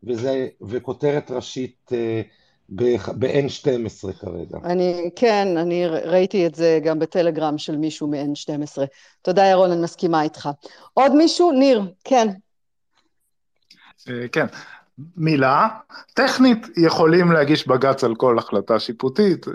וזה, 0.03 0.47
וכותרת 0.61 1.31
ראשית 1.31 1.91
אה, 1.93 2.21
ב-N12 2.69 4.13
כרגע. 4.19 4.57
אני, 4.63 5.09
כן, 5.15 5.57
אני 5.57 5.87
ראיתי 5.87 6.45
את 6.45 6.55
זה 6.55 6.79
גם 6.83 6.99
בטלגרם 6.99 7.57
של 7.57 7.77
מישהו 7.77 8.07
מ-N12. 8.07 8.81
תודה 9.21 9.45
ירון, 9.45 9.71
אני 9.71 9.81
מסכימה 9.81 10.23
איתך. 10.23 10.49
עוד 10.93 11.15
מישהו? 11.15 11.51
ניר, 11.51 11.81
כן. 12.03 12.27
אה, 14.09 14.27
כן, 14.31 14.45
מילה, 15.17 15.67
טכנית 16.13 16.67
יכולים 16.77 17.31
להגיש 17.31 17.67
בג"ץ 17.67 18.03
על 18.03 18.15
כל 18.15 18.37
החלטה 18.37 18.79
שיפוטית, 18.79 19.45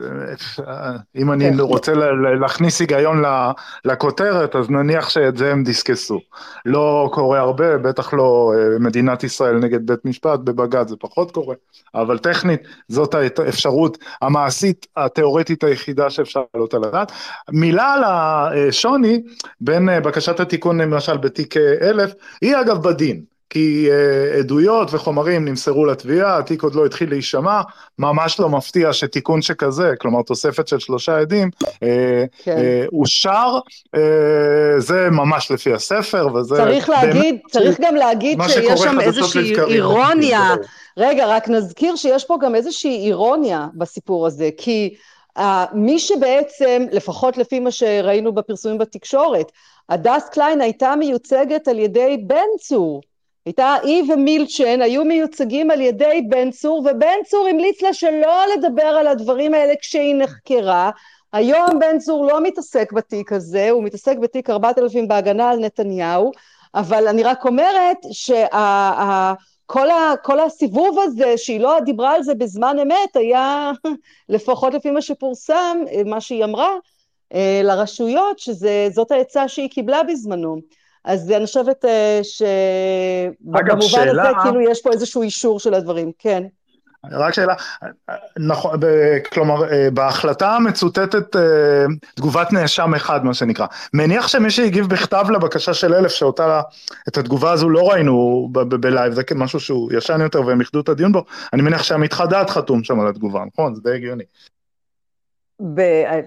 אם 1.16 1.32
אני 1.32 1.50
כן. 1.50 1.60
רוצה 1.60 1.92
להכניס 2.40 2.80
היגיון 2.80 3.22
לכותרת, 3.84 4.56
אז 4.56 4.70
נניח 4.70 5.08
שאת 5.08 5.36
זה 5.36 5.52
הם 5.52 5.64
דיסקסו. 5.64 6.20
לא 6.66 7.10
קורה 7.12 7.40
הרבה, 7.40 7.78
בטח 7.78 8.14
לא 8.14 8.52
אה, 8.56 8.78
מדינת 8.78 9.24
ישראל 9.24 9.58
נגד 9.58 9.86
בית 9.86 10.04
משפט, 10.04 10.40
בבג"ץ 10.40 10.88
זה 10.88 10.96
פחות 11.00 11.30
קורה, 11.30 11.54
אבל 11.94 12.18
טכנית 12.18 12.60
זאת 12.88 13.14
האפשרות 13.14 13.98
המעשית 14.22 14.86
התיאורטית 14.96 15.64
היחידה 15.64 16.10
שאפשר 16.10 16.42
לעלות 16.54 16.74
על 16.74 16.84
הדעת. 16.84 17.12
מילה 17.50 17.92
על 17.92 18.04
השוני 18.04 19.22
בין 19.60 19.88
אה, 19.88 20.00
בקשת 20.00 20.40
התיקון 20.40 20.80
למשל 20.80 21.16
בתיק 21.16 21.56
אלף, 21.56 22.12
היא 22.40 22.56
אגב 22.60 22.82
בדין. 22.82 23.30
כי 23.50 23.88
uh, 23.88 24.38
עדויות 24.38 24.94
וחומרים 24.94 25.44
נמסרו 25.44 25.86
לתביעה, 25.86 26.38
התיק 26.38 26.62
עוד 26.62 26.74
לא 26.74 26.86
התחיל 26.86 27.10
להישמע, 27.10 27.60
ממש 27.98 28.40
לא 28.40 28.48
מפתיע 28.48 28.92
שתיקון 28.92 29.42
שכזה, 29.42 29.92
כלומר 30.00 30.22
תוספת 30.22 30.68
של 30.68 30.78
שלושה 30.78 31.18
עדים, 31.18 31.50
uh, 31.64 31.66
כן. 32.44 32.56
uh, 32.56 32.88
אושר, 32.92 33.58
זה 34.78 35.10
ממש 35.10 35.50
לפי 35.50 35.72
הספר, 35.72 36.34
וזה... 36.34 36.56
צריך 36.56 36.88
להגיד, 36.88 37.38
צריך 37.50 37.80
גם 37.80 37.94
להגיד 37.94 38.38
שיש 38.48 38.80
שם 38.80 39.00
איזושהי 39.00 39.54
אירוניה, 39.68 40.54
רגע, 40.96 41.26
רק 41.26 41.48
נזכיר 41.48 41.96
שיש 41.96 42.24
פה 42.24 42.38
גם 42.42 42.54
איזושהי 42.54 43.06
אירוניה 43.06 43.66
בסיפור 43.74 44.26
הזה, 44.26 44.50
כי... 44.56 44.94
Uh, 45.38 45.42
מי 45.72 45.98
שבעצם, 45.98 46.86
לפחות 46.92 47.38
לפי 47.38 47.60
מה 47.60 47.70
שראינו 47.70 48.32
בפרסומים 48.32 48.78
בתקשורת, 48.78 49.52
הדס 49.88 50.28
קליין 50.28 50.60
הייתה 50.60 50.96
מיוצגת 50.96 51.68
על 51.68 51.78
ידי 51.78 52.16
בן 52.26 52.46
צור, 52.60 53.00
הייתה 53.46 53.76
היא 53.82 54.12
ומילצ'ן 54.12 54.82
היו 54.82 55.04
מיוצגים 55.04 55.70
על 55.70 55.80
ידי 55.80 56.22
בן 56.28 56.50
צור 56.50 56.78
ובן 56.78 57.16
צור 57.26 57.46
המליץ 57.46 57.82
לה 57.82 57.94
שלא 57.94 58.44
לדבר 58.56 58.82
על 58.82 59.06
הדברים 59.06 59.54
האלה 59.54 59.72
כשהיא 59.80 60.14
נחקרה. 60.14 60.90
היום 61.32 61.78
בן 61.80 61.98
צור 61.98 62.26
לא 62.26 62.40
מתעסק 62.40 62.92
בתיק 62.92 63.32
הזה 63.32 63.70
הוא 63.70 63.84
מתעסק 63.84 64.16
בתיק 64.16 64.50
4000 64.50 65.08
בהגנה 65.08 65.50
על 65.50 65.58
נתניהו 65.58 66.32
אבל 66.74 67.08
אני 67.08 67.22
רק 67.22 67.44
אומרת 67.44 67.96
שכל 68.12 70.40
הסיבוב 70.46 70.98
הזה 70.98 71.34
שהיא 71.36 71.60
לא 71.60 71.80
דיברה 71.84 72.14
על 72.14 72.22
זה 72.22 72.34
בזמן 72.34 72.76
אמת 72.82 73.16
היה 73.16 73.72
לפחות 74.28 74.74
לפי 74.74 74.90
מה 74.90 75.02
שפורסם 75.02 75.78
מה 76.06 76.20
שהיא 76.20 76.44
אמרה 76.44 76.70
אה, 77.34 77.60
לרשויות 77.64 78.38
שזאת 78.38 79.10
העצה 79.10 79.48
שהיא 79.48 79.70
קיבלה 79.70 80.02
בזמנו 80.02 80.56
אז 81.04 81.30
אני 81.30 81.46
חושבת 81.46 81.84
אה, 81.84 82.20
שבמובן. 82.22 84.08
הזה 84.08 84.28
כאילו 84.42 84.60
יש 84.70 84.82
פה 84.82 84.90
איזשהו 84.92 85.22
אישור 85.22 85.60
של 85.60 85.74
הדברים, 85.74 86.12
כן. 86.18 86.42
רק 87.04 87.34
שאלה, 87.34 87.54
נכון, 88.38 88.80
כלומר 89.32 89.72
אה, 89.72 89.88
בהחלטה 89.90 90.58
מצוטטת 90.58 91.36
אה, 91.36 91.84
תגובת 92.14 92.52
נאשם 92.52 92.94
אחד 92.94 93.24
מה 93.24 93.34
שנקרא, 93.34 93.66
מניח 93.94 94.28
שמי 94.28 94.50
שהגיב 94.50 94.86
בכתב 94.86 95.26
לבקשה 95.30 95.74
של 95.74 95.94
אלף 95.94 96.12
שאותה, 96.12 96.60
את 97.08 97.18
התגובה 97.18 97.52
הזו 97.52 97.68
לא 97.68 97.90
ראינו 97.90 98.48
בלייב, 98.52 99.12
זה 99.12 99.22
משהו 99.34 99.60
שהוא 99.60 99.92
ישן 99.92 100.20
יותר 100.20 100.46
והם 100.46 100.60
איחדו 100.60 100.80
את 100.80 100.88
הדיון 100.88 101.12
בו, 101.12 101.24
אני 101.52 101.62
מניח 101.62 101.82
שעמית 101.82 102.12
חדד 102.12 102.44
חתום 102.48 102.84
שם 102.84 103.00
על 103.00 103.08
התגובה, 103.08 103.44
נכון? 103.52 103.74
זה 103.74 103.80
די 103.82 103.94
הגיוני. 103.94 104.24
ב... 105.74 105.80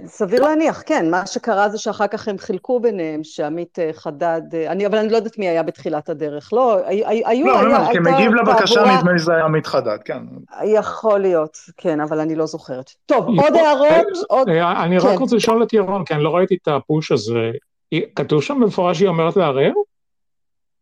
סביר 0.06 0.44
להניח, 0.44 0.84
כן, 0.86 1.12
מה 1.12 1.28
שקרה 1.28 1.70
זה 1.70 1.78
שאחר 1.78 2.08
כך 2.08 2.28
הם 2.28 2.38
חילקו 2.38 2.80
ביניהם, 2.80 3.24
שעמית 3.24 3.80
אה, 3.80 3.90
חדד, 3.94 4.42
אה, 4.54 4.72
אני, 4.72 4.86
אבל 4.86 4.98
אני 4.98 5.10
לא 5.10 5.16
יודעת 5.16 5.38
מי 5.38 5.48
היה 5.48 5.64
בתחילת 5.64 6.10
הדרך, 6.10 6.54
לא, 6.54 6.78
היו, 7.26 7.48
לא, 7.48 7.64
לא, 7.64 7.72
לא, 7.72 7.94
כמגיב 7.94 8.34
לבקשה 8.34 8.82
נדמה 8.82 9.12
לי 9.12 9.20
שזה 9.20 9.34
היה 9.34 9.46
עמית 9.46 9.68
חדד, 9.68 9.98
כן. 10.06 10.24
יכול 10.64 11.20
להיות, 11.20 11.58
כן, 11.78 12.02
אבל 12.02 12.20
אני 12.20 12.36
לא 12.36 12.46
זוכרת. 12.46 12.92
טוב, 13.06 13.26
עוד 13.40 13.56
הערות? 13.56 14.08
עוד... 14.28 14.50
אה, 14.50 14.84
אני 14.84 14.98
רק 14.98 15.04
כן. 15.04 15.18
רוצה 15.18 15.36
לשאול 15.36 15.64
את 15.64 15.74
ירון, 15.74 16.06
כי 16.06 16.14
אני 16.14 16.24
לא 16.24 16.36
ראיתי 16.36 16.58
את 16.62 16.68
הפוש 16.68 17.12
הזה, 17.12 17.52
כתוב 18.16 18.42
שם 18.42 18.60
במפורש 18.62 18.98
שהיא 18.98 19.10
אומרת 19.10 19.36
לערער? 19.36 19.74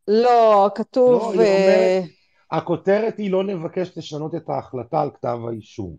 לא, 0.08 0.70
כתוב... 0.76 1.22
לא, 1.22 1.28
אומרת, 1.28 2.04
הכותרת 2.52 3.18
היא 3.18 3.32
לא 3.32 3.44
נבקש 3.44 3.98
לשנות 3.98 4.36
את 4.36 4.50
ההחלטה 4.50 5.02
על 5.02 5.10
כתב 5.14 5.38
האישום. 5.48 5.96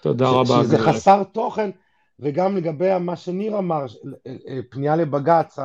תודה 0.00 0.28
רבה. 0.28 0.62
שזה 0.62 0.78
חסר 0.78 1.22
תוכן. 1.22 1.70
וגם 2.20 2.56
לגבי 2.56 2.98
מה 3.00 3.16
שניר 3.16 3.58
אמר, 3.58 3.84
אה, 4.26 4.36
אה, 4.48 4.58
פנייה 4.70 4.96
לבג"ץ, 4.96 5.58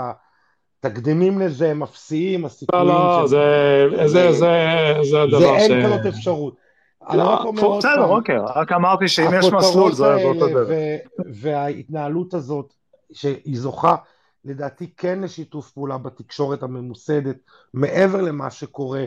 התקדימים 0.84 1.40
לזה 1.40 1.72
הם 1.72 1.84
אפסיים, 1.84 2.46
הסיכויים... 2.46 2.88
לא, 2.88 3.22
לא, 3.22 3.28
זה, 3.28 4.08
זה, 4.08 4.32
זה, 4.32 4.94
זה 5.10 5.22
הדבר 5.22 5.40
ש... 5.40 5.42
זה 5.42 5.56
אין 5.56 5.86
כזאת 5.86 6.06
אפשרות. 6.06 6.56
לא, 7.14 7.52
בסדר, 7.78 8.06
אוקיי, 8.06 8.36
רק 8.56 8.72
אמרתי 8.72 9.08
שאם 9.08 9.30
יש 9.40 9.46
מסלול 9.46 9.92
זה 9.94 10.24
אותו 10.24 10.48
דבר. 10.48 10.66
וההתנהלות 11.34 12.34
הזאת, 12.34 12.74
שהיא 13.14 13.58
זוכה, 13.58 13.96
לדעתי 14.46 14.90
כן 14.98 15.20
לשיתוף 15.22 15.72
פעולה 15.72 15.98
בתקשורת 15.98 16.64
הממוסדת, 16.64 17.38
מעבר 17.74 18.22
למה 18.22 18.50
שקורה 18.50 19.06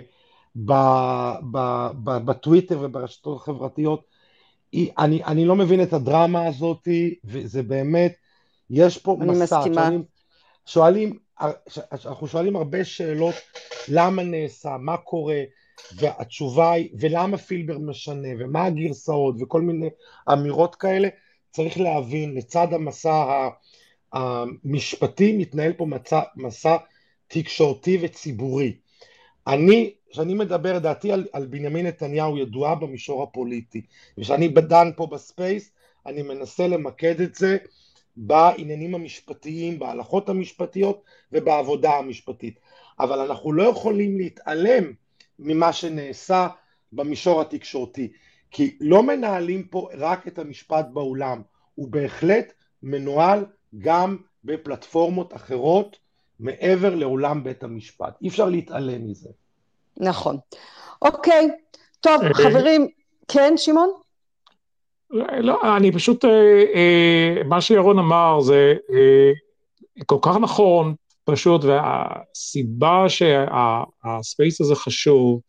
בטוויטר 2.25 2.79
וברשתות 2.81 3.41
החברתיות, 3.41 4.14
אני, 4.99 5.25
אני 5.25 5.45
לא 5.45 5.57
מבין 5.57 5.83
את 5.83 5.93
הדרמה 5.93 6.47
הזאת, 6.47 6.89
וזה 7.25 7.63
באמת, 7.63 8.15
יש 8.71 8.99
פה 8.99 9.17
מסע. 9.21 9.31
אני 9.33 9.43
מסכימה. 9.43 9.83
שואלים, 9.85 10.05
שואלים, 10.67 11.19
אנחנו 12.05 12.27
שואלים 12.27 12.57
הרבה 12.57 12.85
שאלות, 12.85 13.35
למה 13.89 14.23
נעשה, 14.23 14.77
מה 14.81 14.97
קורה, 14.97 15.43
והתשובה 15.97 16.73
היא, 16.73 16.89
ולמה 17.01 17.39
פילבר 17.39 17.79
משנה, 17.79 18.29
ומה 18.39 18.65
הגרסאות, 18.65 19.35
וכל 19.41 19.61
מיני 19.61 19.89
אמירות 20.33 20.75
כאלה, 20.75 21.09
צריך 21.51 21.81
להבין, 21.81 22.35
לצד 22.35 22.73
המסע 22.73 23.49
המשפטי, 24.13 25.37
מתנהל 25.37 25.73
פה 25.73 25.87
מסע, 25.87 26.21
מסע 26.37 26.77
תקשורתי 27.29 27.99
וציבורי. 28.03 28.77
אני 29.47 29.95
כשאני 30.15 30.35
מדבר, 30.35 30.79
דעתי 30.79 31.13
על, 31.13 31.27
על 31.33 31.47
בנימין 31.47 31.87
נתניהו 31.87 32.39
ידועה 32.39 32.75
במישור 32.75 33.23
הפוליטי, 33.23 33.83
וכשאני 34.19 34.49
דן 34.49 34.91
פה 34.97 35.07
ב 35.07 35.16
space, 35.16 35.71
אני 36.07 36.23
מנסה 36.23 36.67
למקד 36.67 37.21
את 37.21 37.35
זה 37.35 37.57
בעניינים 38.17 38.95
המשפטיים, 38.95 39.79
בהלכות 39.79 40.29
המשפטיות 40.29 41.03
ובעבודה 41.33 41.91
המשפטית. 41.91 42.61
אבל 43.01 43.19
אנחנו 43.19 43.53
לא 43.53 43.63
יכולים 43.63 44.19
להתעלם 44.19 44.93
ממה 45.39 45.73
שנעשה 45.73 46.49
במישור 46.93 47.41
התקשורתי, 47.41 48.13
כי 48.51 48.77
לא 48.81 49.03
מנהלים 49.03 49.69
פה 49.69 49.89
רק 49.95 50.29
את 50.29 50.39
המשפט 50.39 50.87
באולם, 50.93 51.43
הוא 51.75 51.89
בהחלט 51.89 52.53
מנוהל 52.83 53.47
גם 53.79 54.17
בפלטפורמות 54.45 55.35
אחרות 55.35 55.99
מעבר 56.41 56.95
לעולם 56.95 57.45
בית 57.45 57.63
המשפט. 57.63 58.15
אי 58.23 58.29
אפשר 58.29 58.49
להתעלם 58.49 59.11
מזה. 59.11 59.29
נכון. 59.97 60.37
אוקיי, 61.03 61.51
טוב, 62.01 62.23
אה, 62.23 62.35
חברים, 62.35 62.89
כן, 63.29 63.55
שמעון? 63.57 63.91
לא, 65.41 65.77
אני 65.77 65.93
פשוט, 65.93 66.25
אה, 66.25 66.65
אה, 66.75 67.43
מה 67.45 67.61
שירון 67.61 67.99
אמר 67.99 68.41
זה 68.41 68.75
כל 70.07 70.19
כך 70.23 70.37
נכון, 70.37 70.95
פשוט, 71.25 71.61
והסיבה 71.65 73.05
שהספייס 73.09 74.61
הזה 74.61 74.75
חשוב, 74.75 75.41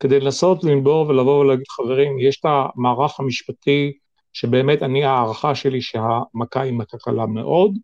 כדי 0.00 0.20
לנסות 0.20 0.64
לנבור 0.64 1.08
ולבוא 1.08 1.40
ולהגיד, 1.40 1.64
חברים, 1.68 2.18
יש 2.18 2.40
את 2.40 2.44
המערך 2.44 3.20
המשפטי, 3.20 3.92
שבאמת 4.32 4.82
אני, 4.82 5.04
ההערכה 5.04 5.54
שלי 5.54 5.82
שהמכה 5.82 6.60
היא 6.60 6.72
מכה 6.72 6.98
קלה 6.98 7.26
מאוד, 7.26 7.78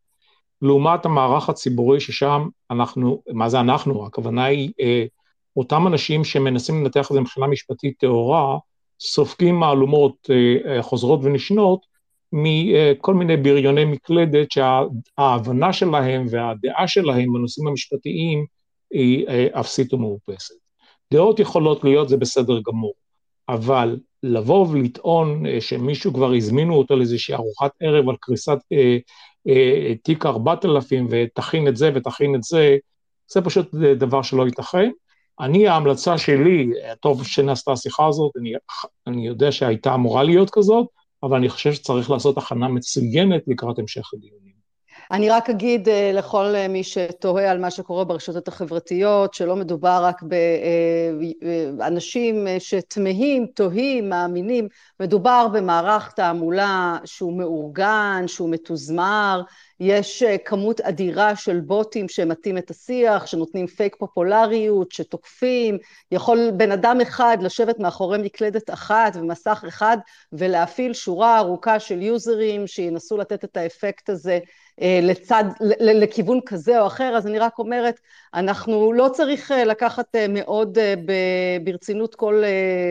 לעומת 0.62 1.05
המערך 1.05 1.48
הציבורי 1.48 2.01
ששם 2.01 2.48
אנחנו, 2.70 3.22
מה 3.32 3.48
זה 3.48 3.60
אנחנו? 3.60 4.06
הכוונה 4.06 4.44
היא 4.44 4.72
אותם 5.56 5.86
אנשים 5.86 6.24
שמנסים 6.24 6.85
לנתח 6.85 7.09
את 7.10 7.14
זה 7.14 7.20
מבחינה 7.20 7.47
משפטית 7.47 7.98
טהורה, 7.98 8.59
סופגים 9.01 9.55
מהלומות 9.55 10.30
אה, 10.30 10.76
אה, 10.76 10.82
חוזרות 10.82 11.20
ונשנות 11.22 11.86
מכל 12.32 13.14
מיני 13.14 13.36
בריוני 13.36 13.85
מקלדת 13.85 14.48
שההבנה 14.51 15.72
שלהם 15.72 16.26
והדעה 16.30 16.89
שלהם 16.89 17.32
בנושאים 17.32 17.68
המשפטיים 17.68 18.47
היא 18.90 19.28
אה, 19.28 19.47
אפסית 19.60 19.94
ומאופסת. 19.94 20.55
דעות 21.12 21.40
יכולות 21.40 21.85
להיות, 21.85 22.09
זה 22.09 22.16
בסדר 22.16 22.60
גמור, 22.66 22.93
אבל 23.48 23.98
לבוא 24.22 24.66
ולטעון 24.66 25.44
שמישהו 25.60 26.12
כבר 26.12 26.32
הזמינו 26.32 26.74
אותו 26.74 26.97
לאיזושהי 26.97 27.35
ארוחת 27.35 27.70
ערב 27.80 28.09
על 28.09 28.16
קריסת 28.20 28.59
אה, 28.72 28.76
אה, 28.78 28.98
תיק 30.03 30.27
4000 30.27 31.09
ותכין 31.11 31.69
את 31.69 31.77
זה 31.77 31.91
ותכין 31.95 32.35
את 32.35 32.43
זה, 32.43 32.77
זה 33.33 33.41
פשוט 33.41 33.75
דבר 33.75 34.23
שלא 34.23 34.47
ייתכן. 34.47 34.91
אני, 35.41 35.69
ההמלצה 35.69 36.19
שלי, 36.19 36.70
טוב 37.01 37.27
שנעשתה 37.27 37.73
השיחה 37.73 38.07
הזאת, 38.07 38.33
אני, 38.37 38.53
אני 39.07 39.27
יודע 39.27 39.53
שהייתה 39.53 39.95
אמורה 39.95 40.23
להיות 40.23 40.51
כזאת, 40.51 40.87
אבל 41.23 41.37
אני 41.37 41.49
חושב 41.49 41.73
שצריך 41.73 42.11
לעשות 42.11 42.39
הכנה 42.39 42.69
מצוינת 42.69 43.43
לקראת 43.47 43.79
המשך 43.79 44.15
הדיונים. 44.15 44.57
אני 45.10 45.30
רק 45.30 45.51
אגיד 45.51 45.89
אה, 45.89 46.10
לכל 46.14 46.55
אה, 46.55 46.68
מי 46.68 46.85
שתוהה 46.85 47.51
על 47.51 47.59
מה 47.59 47.70
שקורה 47.70 48.05
ברשתות 48.05 48.48
החברתיות, 48.48 49.35
שלא 49.35 49.56
מדובר 49.56 50.01
רק 50.02 50.22
באנשים 51.76 52.47
אה, 52.47 52.56
שתמהים, 52.60 53.47
תוהים, 53.47 54.09
מאמינים, 54.09 54.68
מדובר 55.01 55.48
במערך 55.52 56.12
תעמולה 56.12 56.98
שהוא 57.05 57.39
מאורגן, 57.39 58.24
שהוא 58.26 58.51
מתוזמר, 58.51 59.43
יש 59.80 60.22
כמות 60.44 60.80
אדירה 60.80 61.36
של 61.36 61.60
בוטים 61.60 62.09
שמטים 62.09 62.59
את 62.59 62.70
השיח, 62.70 63.26
שנותנים 63.26 63.66
פייק 63.66 63.97
פופולריות, 63.98 64.93
שתוקפים, 64.93 65.78
יכול 66.12 66.51
בן 66.56 66.72
אדם 66.72 67.01
אחד 67.01 67.39
לשבת 67.40 67.78
מאחורי 67.78 68.18
מקלדת 68.18 68.70
אחת 68.70 69.16
ומסך 69.16 69.64
אחד 69.68 69.97
ולהפעיל 70.32 70.93
שורה 70.93 71.39
ארוכה 71.39 71.80
של 71.80 72.02
יוזרים 72.02 72.66
שינסו 72.66 73.16
לתת 73.16 73.44
את 73.44 73.56
האפקט 73.56 74.10
הזה 74.10 74.39
לצד, 74.81 75.45
לכיוון 75.81 76.41
כזה 76.47 76.81
או 76.81 76.87
אחר, 76.87 77.15
אז 77.17 77.27
אני 77.27 77.39
רק 77.39 77.59
אומרת, 77.59 78.01
אנחנו 78.35 78.93
לא 78.93 79.09
צריך 79.13 79.53
אה, 79.53 79.65
לקחת 79.65 80.15
אה, 80.15 80.27
מאוד 80.29 80.79
ברצינות 81.65 82.15
כל, 82.15 82.43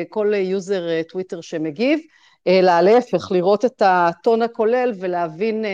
כל 0.10 0.34
user 0.36 1.02
טוויטר 1.10 1.42
שמגיב, 1.42 2.00
אלא 2.48 2.82
להפך, 2.82 3.32
לראות 3.32 3.66
את 3.66 3.82
הטון 3.86 4.42
הכולל 4.42 4.94
ולהבין 5.00 5.66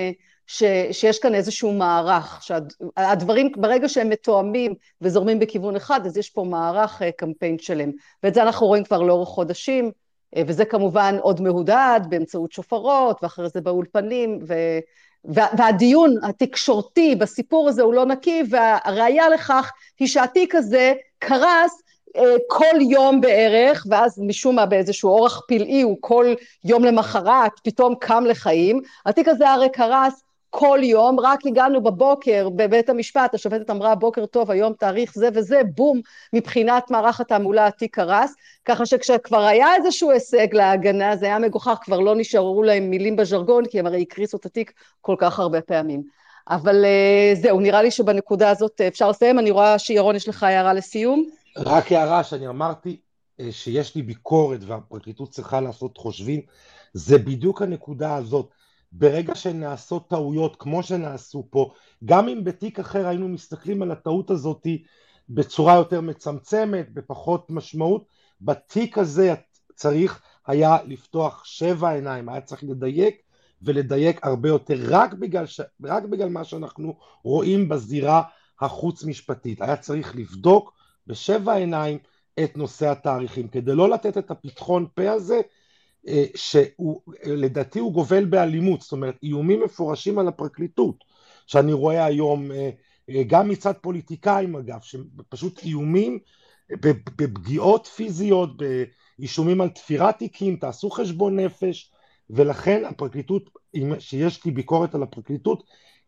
ש, 0.48 0.64
שיש 0.92 1.20
כאן 1.20 1.36
איזשהו 1.36 1.74
מערך, 1.74 2.44
שהדברים 2.44 3.52
ברגע 3.58 3.90
שהם 3.90 4.10
מתואמים 4.10 4.74
וזורמים 5.02 5.40
בכיוון 5.40 5.76
אחד, 5.76 6.06
אז 6.06 6.18
יש 6.18 6.30
פה 6.30 6.44
מערך 6.44 7.02
קמפיין 7.18 7.60
שלם, 7.60 7.92
ואת 8.24 8.34
זה 8.34 8.44
אנחנו 8.44 8.68
רואים 8.68 8.84
כבר 8.84 9.02
לאורך 9.02 9.30
חודשים, 9.30 9.92
וזה 10.48 10.66
כמובן 10.66 11.16
עוד 11.22 11.42
מהודהד 11.42 12.10
באמצעות 12.10 12.52
שופרות, 12.52 13.24
ואחרי 13.24 13.50
זה 13.50 13.62
באולפנים. 13.62 14.40
והדיון 15.26 16.16
התקשורתי 16.24 17.16
בסיפור 17.16 17.70
הזה 17.70 17.82
הוא 17.82 17.94
לא 17.94 18.06
נקי, 18.06 18.44
והראיה 18.50 19.30
לכך 19.30 19.72
היא 20.00 20.08
שהתיק 20.08 20.56
הזה 20.56 20.94
קרס 21.20 21.82
אה, 22.18 22.36
כל 22.48 22.82
יום 22.90 23.22
בערך, 23.22 23.86
ואז 23.90 24.20
משום 24.20 24.56
מה 24.56 24.66
באיזשהו 24.66 25.10
אורח 25.10 25.42
פלאי 25.48 25.82
הוא 25.82 25.98
כל 26.00 26.34
יום 26.66 26.84
למחרת 26.84 27.52
פתאום 27.64 27.96
קם 28.00 28.24
לחיים. 28.28 28.82
התיק 29.06 29.28
הזה 29.28 29.50
הרי 29.50 29.70
קרס 29.70 30.24
כל 30.56 30.80
יום, 30.84 31.20
רק 31.20 31.46
הגענו 31.46 31.84
בבוקר 31.84 32.50
בבית 32.50 32.90
המשפט, 32.90 33.34
השופטת 33.34 33.70
אמרה 33.70 33.96
בוקר 33.96 34.26
טוב, 34.26 34.52
היום 34.52 34.74
תאריך 34.74 35.12
זה 35.16 35.30
וזה, 35.34 35.62
בום, 35.76 36.02
מבחינת 36.34 36.92
מערך 36.92 37.22
התעמולה 37.22 37.68
התיק 37.68 37.96
קרס, 37.96 38.34
ככה 38.66 38.86
שכשכבר 38.86 39.42
היה 39.42 39.76
איזשהו 39.76 40.12
הישג 40.12 40.48
להגנה, 40.52 41.16
זה 41.16 41.26
היה 41.26 41.40
מגוחך, 41.40 41.78
כבר 41.82 42.00
לא 42.00 42.16
נשארו 42.16 42.64
להם 42.64 42.90
מילים 42.90 43.16
בז'רגון, 43.16 43.66
כי 43.66 43.80
הם 43.80 43.86
הרי 43.86 44.02
הקריסו 44.02 44.38
את 44.38 44.46
התיק 44.46 44.74
כל 45.02 45.16
כך 45.20 45.40
הרבה 45.40 45.62
פעמים. 45.62 46.04
אבל 46.50 46.86
uh, 46.86 47.36
זהו, 47.42 47.60
נראה 47.60 47.82
לי 47.82 47.92
שבנקודה 47.92 48.50
הזאת 48.50 48.82
אפשר 48.82 49.10
לסיים, 49.10 49.40
אני 49.40 49.52
רואה 49.52 49.80
שירון 49.80 50.16
יש 50.16 50.30
לך 50.30 50.44
הערה 50.44 50.74
לסיום. 50.74 51.30
רק 51.58 51.92
הערה 51.92 52.24
שאני 52.24 52.48
אמרתי 52.48 52.98
אה, 53.40 53.52
שיש 53.52 53.96
לי 53.96 54.02
ביקורת 54.02 54.60
והפרקליטות 54.64 55.30
צריכה 55.30 55.62
לעשות 55.62 55.98
חושבים, 55.98 56.42
זה 56.94 57.18
בדיוק 57.18 57.62
הנקודה 57.62 58.16
הזאת. 58.16 58.63
ברגע 58.94 59.36
שנעשות 59.36 60.10
טעויות 60.10 60.56
כמו 60.60 60.84
שנעשו 60.84 61.48
פה, 61.50 61.74
גם 62.06 62.28
אם 62.28 62.44
בתיק 62.44 62.80
אחר 62.80 63.08
היינו 63.08 63.28
מסתכלים 63.28 63.82
על 63.82 63.92
הטעות 63.92 64.30
הזאת 64.30 64.68
בצורה 65.30 65.76
יותר 65.76 66.02
מצמצמת, 66.02 66.94
בפחות 66.94 67.50
משמעות, 67.50 68.06
בתיק 68.42 68.98
הזה 68.98 69.34
צריך 69.76 70.22
היה 70.48 70.78
לפתוח 70.86 71.46
שבע 71.46 71.90
עיניים, 71.90 72.30
היה 72.30 72.42
צריך 72.42 72.64
לדייק 72.64 73.16
ולדייק 73.62 74.26
הרבה 74.26 74.50
יותר, 74.50 74.76
רק 74.90 75.14
בגלל, 75.14 75.46
ש... 75.46 75.62
רק 75.84 76.04
בגלל 76.04 76.30
מה 76.30 76.44
שאנחנו 76.44 76.98
רואים 77.24 77.70
בזירה 77.70 78.24
החוץ 78.62 79.04
משפטית, 79.04 79.62
היה 79.62 79.78
צריך 79.78 80.16
לבדוק 80.16 80.74
בשבע 81.08 81.54
עיניים 81.54 81.98
את 82.44 82.58
נושא 82.58 82.92
התאריכים, 82.92 83.48
כדי 83.48 83.76
לא 83.76 83.90
לתת 83.90 84.18
את 84.18 84.32
הפתחון 84.32 84.88
פה 84.96 85.12
הזה 85.12 85.42
אה, 86.08 86.26
שלדעתי 86.36 87.80
הוא 87.80 87.94
גובל 87.94 88.26
באלימות, 88.26 88.82
זאת 88.82 88.92
אומרת 88.92 89.16
איומים 89.24 89.64
מפורשים 89.64 90.20
על 90.20 90.28
הפרקליטות, 90.28 91.04
שאני 91.48 91.74
רואה 91.74 92.06
היום 92.06 92.52
אה, 92.52 92.70
אה, 93.10 93.24
גם 93.28 93.50
מצד 93.50 93.74
פוליטיקאים 93.82 94.56
אגב, 94.56 94.80
שפשוט 94.82 95.60
איומים 95.64 96.20
בפגיעות 97.18 97.88
פיזיות, 97.88 98.50
באישומים 98.58 99.62
על 99.62 99.70
תפירת 99.70 100.18
תיקים, 100.18 100.56
תעשו 100.56 100.90
חשבון 100.90 101.40
נפש, 101.40 101.92
ולכן 102.30 102.86
הפרקליטות, 102.86 103.50
שיש 104.00 104.46
לי 104.46 104.52
ביקורת 104.52 104.96
על 104.96 105.04
הפרקליטות, 105.04 105.64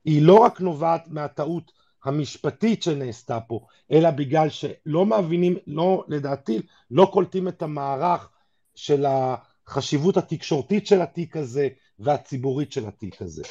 היא 0.05 0.21
לא 0.21 0.35
רק 0.35 0.61
נובעת 0.61 1.07
מהטעות 1.07 1.71
המשפטית 2.05 2.83
שנעשתה 2.83 3.39
פה, 3.39 3.65
אלא 3.91 4.11
בגלל 4.11 4.49
שלא 4.49 5.05
מבינים, 5.05 5.57
לא, 5.67 6.03
לדעתי, 6.07 6.61
לא 6.91 7.09
קולטים 7.13 7.47
את 7.47 7.61
המערך 7.61 8.29
של 8.75 9.05
ה... 9.05 9.35
החשיבות 9.67 10.17
התקשורתית 10.17 10.87
של 10.87 11.01
התיק 11.01 11.37
הזה 11.37 11.67
והציבורית 11.99 12.71
של 12.71 12.87
התיק 12.87 13.21
הזה. 13.21 13.43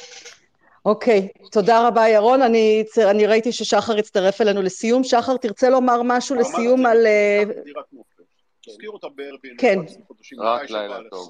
אוקיי, 0.85 1.27
okay, 1.33 1.49
תודה 1.51 1.87
רבה 1.87 2.09
ירון, 2.09 2.41
אני, 2.41 2.83
אני 2.97 3.25
ראיתי 3.25 3.51
ששחר 3.51 3.97
הצטרף 3.97 4.41
אלינו 4.41 4.61
לסיום, 4.61 5.03
שחר 5.03 5.37
תרצה 5.37 5.69
לומר 5.69 6.01
משהו 6.03 6.35
לסיום 6.35 6.85
על... 6.85 7.07
תזכיר 8.69 8.89
אותה 8.89 9.07
בארבין. 9.15 9.55
כן. 9.57 9.79
רק 10.39 10.69
לילה 10.69 10.97
טוב. 11.11 11.29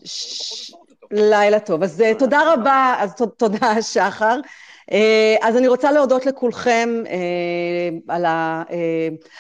לילה 1.12 1.60
טוב, 1.60 1.84
אז 1.84 2.02
אה, 2.02 2.14
תודה 2.20 2.54
רבה, 2.54 2.96
אז 3.00 3.14
תודה 3.38 3.82
שחר. 3.82 4.40
אה, 4.92 5.36
אז 5.42 5.58
אני 5.58 5.68
רוצה 5.68 5.92
להודות 5.92 6.26
לכולכם 6.26 7.04
אה, 7.08 8.16
על, 8.16 8.26
ה, 8.26 8.64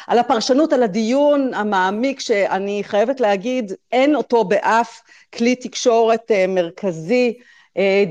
על 0.07 0.19
הפרשנות, 0.19 0.73
על 0.73 0.83
הדיון 0.83 1.53
המעמיק, 1.53 2.19
שאני 2.19 2.81
חייבת 2.83 3.19
להגיד, 3.19 3.73
אין 3.91 4.15
אותו 4.15 4.43
באף 4.43 5.01
כלי 5.33 5.55
תקשורת 5.55 6.31
מרכזי. 6.47 7.37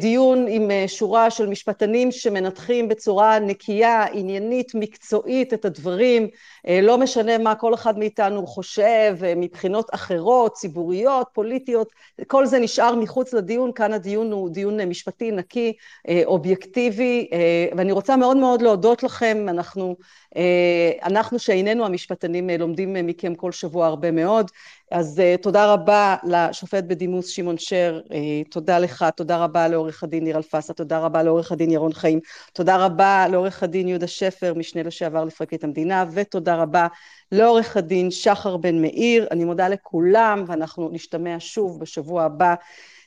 דיון 0.00 0.46
עם 0.48 0.70
שורה 0.86 1.30
של 1.30 1.46
משפטנים 1.46 2.12
שמנתחים 2.12 2.88
בצורה 2.88 3.38
נקייה, 3.38 4.04
עניינית, 4.12 4.74
מקצועית 4.74 5.54
את 5.54 5.64
הדברים, 5.64 6.28
לא 6.82 6.98
משנה 6.98 7.38
מה 7.38 7.54
כל 7.54 7.74
אחד 7.74 7.98
מאיתנו 7.98 8.46
חושב 8.46 9.16
מבחינות 9.36 9.94
אחרות, 9.94 10.52
ציבוריות, 10.52 11.28
פוליטיות, 11.32 11.88
כל 12.26 12.46
זה 12.46 12.58
נשאר 12.58 12.94
מחוץ 12.94 13.32
לדיון, 13.32 13.72
כאן 13.72 13.92
הדיון 13.92 14.32
הוא 14.32 14.50
דיון 14.50 14.80
משפטי 14.80 15.30
נקי, 15.30 15.72
אובייקטיבי, 16.24 17.28
ואני 17.76 17.92
רוצה 17.92 18.16
מאוד 18.16 18.36
מאוד 18.36 18.62
להודות 18.62 19.02
לכם, 19.02 19.46
אנחנו, 19.48 19.96
אנחנו 21.02 21.38
שאיננו 21.38 21.86
המשפטנים 21.86 22.50
לומדים 22.50 22.92
מכם 23.06 23.34
כל 23.34 23.52
שבוע 23.52 23.86
הרבה 23.86 24.10
מאוד, 24.10 24.50
אז 24.90 25.22
תודה 25.42 25.72
רבה 25.72 26.16
לשופט 26.24 26.84
בדימוס 26.84 27.26
שמעון 27.26 27.58
שר, 27.58 28.00
תודה 28.50 28.78
לך, 28.78 29.04
תודה 29.16 29.44
רבה 29.44 29.68
לעורך 29.68 30.02
הדין 30.02 30.24
ניר 30.24 30.36
אלפסה, 30.36 30.72
תודה 30.72 30.98
רבה 30.98 31.22
לעורך 31.22 31.52
הדין 31.52 31.70
ירון 31.70 31.92
חיים, 31.92 32.20
תודה 32.52 32.76
רבה 32.76 33.26
לעורך 33.30 33.62
הדין 33.62 33.88
יהודה 33.88 34.06
שפר, 34.06 34.54
משנה 34.54 34.82
לשעבר 34.82 35.24
לפרקליט 35.24 35.64
המדינה, 35.64 36.04
ותודה 36.12 36.53
רבה 36.56 36.86
לעורך 37.32 37.76
הדין 37.76 38.10
שחר 38.10 38.56
בן 38.56 38.82
מאיר, 38.82 39.26
אני 39.30 39.44
מודה 39.44 39.68
לכולם 39.68 40.44
ואנחנו 40.46 40.88
נשתמע 40.92 41.36
שוב 41.38 41.80
בשבוע 41.80 42.24
הבא. 42.24 42.54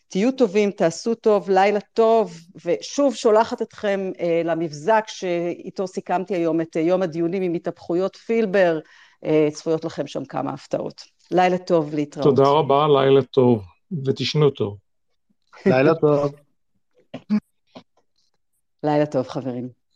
תהיו 0.07 0.31
טובים, 0.31 0.71
תעשו 0.71 1.15
טוב, 1.15 1.49
לילה 1.49 1.79
טוב, 1.79 2.39
ושוב 2.65 3.15
שולחת 3.15 3.61
אתכם 3.61 4.11
אה, 4.19 4.41
למבזק 4.45 5.03
שאיתו 5.07 5.87
סיכמתי 5.87 6.35
היום 6.35 6.61
את 6.61 6.77
אה, 6.77 6.81
יום 6.81 7.01
הדיונים 7.01 7.41
עם 7.41 7.53
התהפכויות 7.53 8.15
פילבר, 8.15 8.79
אה, 9.25 9.47
צפויות 9.53 9.85
לכם 9.85 10.07
שם 10.07 10.25
כמה 10.25 10.51
הפתעות. 10.51 11.03
לילה 11.31 11.57
טוב, 11.57 11.93
להתראות. 11.93 12.35
תודה 12.35 12.49
רבה, 12.49 12.87
לילה 12.87 13.21
טוב, 13.21 13.63
ותשנו 14.05 14.49
טוב. 14.49 14.77
לילה 15.65 15.95
טוב. 15.95 16.35
לילה 18.83 19.05
טוב, 19.05 19.27
חברים. 19.27 19.86